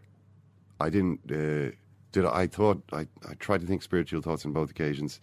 I 0.80 0.90
didn't. 0.90 1.20
Uh, 1.32 1.76
did 2.12 2.26
I? 2.26 2.42
I 2.42 2.48
thought 2.48 2.84
I, 2.92 3.08
I 3.28 3.34
tried 3.40 3.62
to 3.62 3.68
think 3.68 3.82
spiritual 3.82 4.22
thoughts 4.22 4.46
on 4.46 4.54
both 4.54 4.70
occasions, 4.72 5.20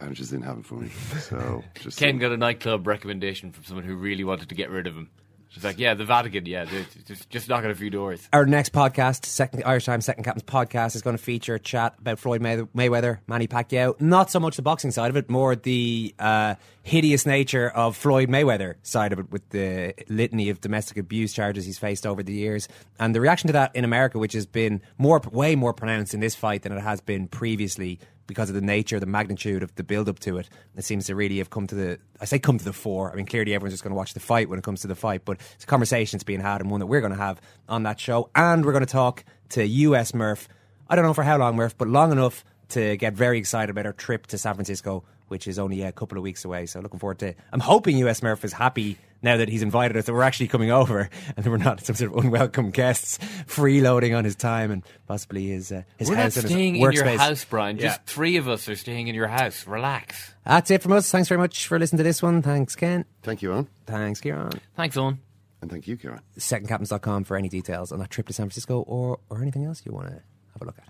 and 0.00 0.10
it 0.10 0.14
just 0.14 0.30
didn't 0.30 0.44
happen 0.44 0.62
for 0.62 0.74
me. 0.74 0.88
So 1.20 1.62
just 1.80 1.98
Ken 1.98 2.18
got 2.18 2.32
a 2.32 2.36
nightclub 2.36 2.86
recommendation 2.86 3.52
from 3.52 3.64
someone 3.64 3.84
who 3.84 3.94
really 3.96 4.24
wanted 4.24 4.48
to 4.48 4.54
get 4.54 4.70
rid 4.70 4.86
of 4.86 4.94
him. 4.96 5.10
She's 5.48 5.64
like, 5.64 5.78
yeah, 5.78 5.94
the 5.94 6.04
Vatican, 6.04 6.44
yeah, 6.44 6.66
they- 6.66 6.84
just 7.06 7.30
just 7.30 7.48
knock 7.48 7.64
on 7.64 7.70
a 7.70 7.74
few 7.74 7.88
doors. 7.88 8.28
Our 8.32 8.44
next 8.44 8.72
podcast, 8.74 9.24
second 9.24 9.62
Irish 9.64 9.86
Times 9.86 10.04
Second 10.04 10.24
Captain's 10.24 10.42
podcast, 10.44 10.96
is 10.96 11.00
going 11.02 11.16
to 11.16 11.22
feature 11.22 11.54
a 11.54 11.58
chat 11.60 11.94
about 11.98 12.18
Floyd 12.18 12.42
May- 12.42 12.56
Mayweather, 12.76 13.20
Manny 13.26 13.46
Pacquiao. 13.46 13.98
Not 13.98 14.30
so 14.30 14.38
much 14.38 14.56
the 14.56 14.62
boxing 14.62 14.90
side 14.90 15.08
of 15.08 15.16
it, 15.16 15.30
more 15.30 15.56
the 15.56 16.14
uh, 16.18 16.56
hideous 16.82 17.24
nature 17.24 17.70
of 17.70 17.96
Floyd 17.96 18.28
Mayweather 18.28 18.74
side 18.82 19.14
of 19.14 19.18
it, 19.18 19.30
with 19.30 19.48
the 19.48 19.94
litany 20.08 20.50
of 20.50 20.60
domestic 20.60 20.98
abuse 20.98 21.32
charges 21.32 21.64
he's 21.64 21.78
faced 21.78 22.06
over 22.06 22.22
the 22.22 22.34
years, 22.34 22.68
and 22.98 23.14
the 23.14 23.20
reaction 23.22 23.46
to 23.46 23.52
that 23.54 23.74
in 23.74 23.84
America, 23.84 24.18
which 24.18 24.34
has 24.34 24.44
been 24.44 24.82
more, 24.98 25.22
way 25.30 25.54
more 25.56 25.72
pronounced 25.72 26.12
in 26.12 26.20
this 26.20 26.34
fight 26.34 26.62
than 26.62 26.72
it 26.72 26.80
has 26.82 27.00
been 27.00 27.28
previously. 27.28 27.98
Because 28.26 28.48
of 28.48 28.54
the 28.54 28.60
nature, 28.60 28.98
the 28.98 29.06
magnitude 29.06 29.62
of 29.62 29.74
the 29.76 29.84
build 29.84 30.08
up 30.08 30.18
to 30.20 30.38
it, 30.38 30.48
it 30.76 30.84
seems 30.84 31.06
to 31.06 31.14
really 31.14 31.38
have 31.38 31.50
come 31.50 31.66
to 31.68 31.74
the. 31.74 31.98
I 32.20 32.24
say 32.24 32.38
come 32.38 32.58
to 32.58 32.64
the 32.64 32.72
fore. 32.72 33.12
I 33.12 33.14
mean, 33.14 33.26
clearly 33.26 33.54
everyone's 33.54 33.74
just 33.74 33.84
going 33.84 33.92
to 33.92 33.96
watch 33.96 34.14
the 34.14 34.20
fight 34.20 34.48
when 34.48 34.58
it 34.58 34.62
comes 34.62 34.80
to 34.80 34.88
the 34.88 34.94
fight, 34.94 35.24
but 35.24 35.38
it's 35.54 35.64
a 35.64 35.66
conversation 35.66 36.16
that's 36.16 36.24
being 36.24 36.40
had 36.40 36.60
and 36.60 36.70
one 36.70 36.80
that 36.80 36.86
we're 36.86 37.00
going 37.00 37.12
to 37.12 37.18
have 37.18 37.40
on 37.68 37.84
that 37.84 38.00
show. 38.00 38.30
And 38.34 38.64
we're 38.64 38.72
going 38.72 38.84
to 38.84 38.92
talk 38.92 39.24
to 39.50 39.64
US 39.64 40.14
Murph. 40.14 40.48
I 40.88 40.96
don't 40.96 41.04
know 41.04 41.14
for 41.14 41.24
how 41.24 41.38
long, 41.38 41.56
Murph, 41.56 41.76
but 41.76 41.88
long 41.88 42.12
enough 42.12 42.44
to 42.70 42.96
get 42.96 43.14
very 43.14 43.38
excited 43.38 43.70
about 43.70 43.86
our 43.86 43.92
trip 43.92 44.26
to 44.28 44.38
San 44.38 44.54
Francisco, 44.54 45.04
which 45.28 45.46
is 45.46 45.58
only 45.58 45.82
a 45.82 45.92
couple 45.92 46.18
of 46.18 46.22
weeks 46.22 46.44
away. 46.44 46.66
So 46.66 46.80
looking 46.80 46.98
forward 46.98 47.18
to. 47.20 47.34
I'm 47.52 47.60
hoping 47.60 47.96
US 47.98 48.22
Murph 48.22 48.44
is 48.44 48.52
happy 48.52 48.98
now 49.22 49.36
that 49.36 49.48
he's 49.48 49.62
invited 49.62 49.96
us 49.96 50.06
that 50.06 50.12
we're 50.12 50.22
actually 50.22 50.48
coming 50.48 50.70
over 50.70 51.08
and 51.36 51.44
that 51.44 51.50
we're 51.50 51.56
not 51.56 51.84
some 51.84 51.96
sort 51.96 52.12
of 52.12 52.24
unwelcome 52.24 52.70
guests 52.70 53.18
freeloading 53.46 54.16
on 54.16 54.24
his 54.24 54.36
time 54.36 54.70
and 54.70 54.84
possibly 55.06 55.46
his 55.48 55.72
uh, 55.72 55.82
his 55.96 56.08
We're 56.08 56.16
not 56.16 56.22
house 56.24 56.36
and 56.36 56.42
his 56.44 56.52
staying 56.52 56.76
in 56.76 56.92
your 56.92 57.04
house, 57.04 57.44
Brian. 57.44 57.78
Just 57.78 58.04
three 58.04 58.36
of 58.36 58.48
us 58.48 58.68
are 58.68 58.76
staying 58.76 59.08
in 59.08 59.14
your 59.14 59.28
house. 59.28 59.66
Relax. 59.66 60.34
That's 60.44 60.70
it 60.70 60.82
from 60.82 60.92
us. 60.92 61.10
Thanks 61.10 61.28
very 61.28 61.38
much 61.38 61.66
for 61.66 61.78
listening 61.78 61.98
to 61.98 62.04
this 62.04 62.22
one. 62.22 62.42
Thanks, 62.42 62.76
Ken. 62.76 63.04
Thank 63.22 63.42
you, 63.42 63.50
Eoin. 63.50 63.66
Thanks, 63.86 64.20
Ciaran. 64.20 64.60
Thanks, 64.76 64.96
Eoin. 64.96 65.18
And 65.60 65.70
thank 65.70 65.88
you, 65.88 65.96
Ciaran. 65.96 66.20
Secondcaptains.com 66.38 67.24
for 67.24 67.36
any 67.36 67.48
details 67.48 67.90
on 67.92 67.98
that 67.98 68.10
trip 68.10 68.26
to 68.28 68.32
San 68.32 68.46
Francisco 68.46 68.80
or, 68.82 69.18
or 69.30 69.42
anything 69.42 69.64
else 69.64 69.82
you 69.84 69.92
want 69.92 70.08
to 70.08 70.12
have 70.14 70.62
a 70.62 70.64
look 70.64 70.78
at. 70.78 70.88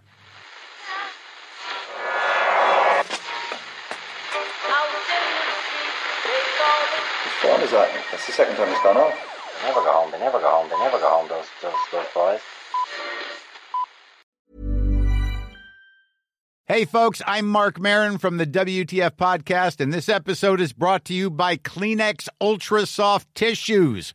That? 7.76 7.92
That's 8.10 8.26
the 8.26 8.32
second 8.32 8.56
time 8.56 8.70
it's 8.70 8.82
gone 8.82 8.96
off. 8.96 9.12
They 9.60 9.68
never 9.68 9.80
go 9.80 9.92
home. 9.92 10.10
They 10.10 10.18
never 10.18 10.38
go 10.38 10.48
home. 10.48 10.70
They 10.70 10.78
never 10.78 10.98
go 10.98 11.10
home. 11.10 11.28
Those 11.28 11.44
those 11.60 11.74
those 11.92 12.06
boys. 12.14 12.40
Hey, 16.64 16.86
folks, 16.86 17.20
I'm 17.26 17.46
Marc 17.46 17.78
Maron 17.78 18.16
from 18.16 18.38
the 18.38 18.46
WTF 18.46 19.10
Podcast, 19.16 19.80
and 19.80 19.92
this 19.92 20.08
episode 20.08 20.58
is 20.62 20.72
brought 20.72 21.04
to 21.04 21.14
you 21.14 21.28
by 21.28 21.58
Kleenex 21.58 22.28
Ultra 22.40 22.86
Soft 22.86 23.32
Tissues, 23.34 24.14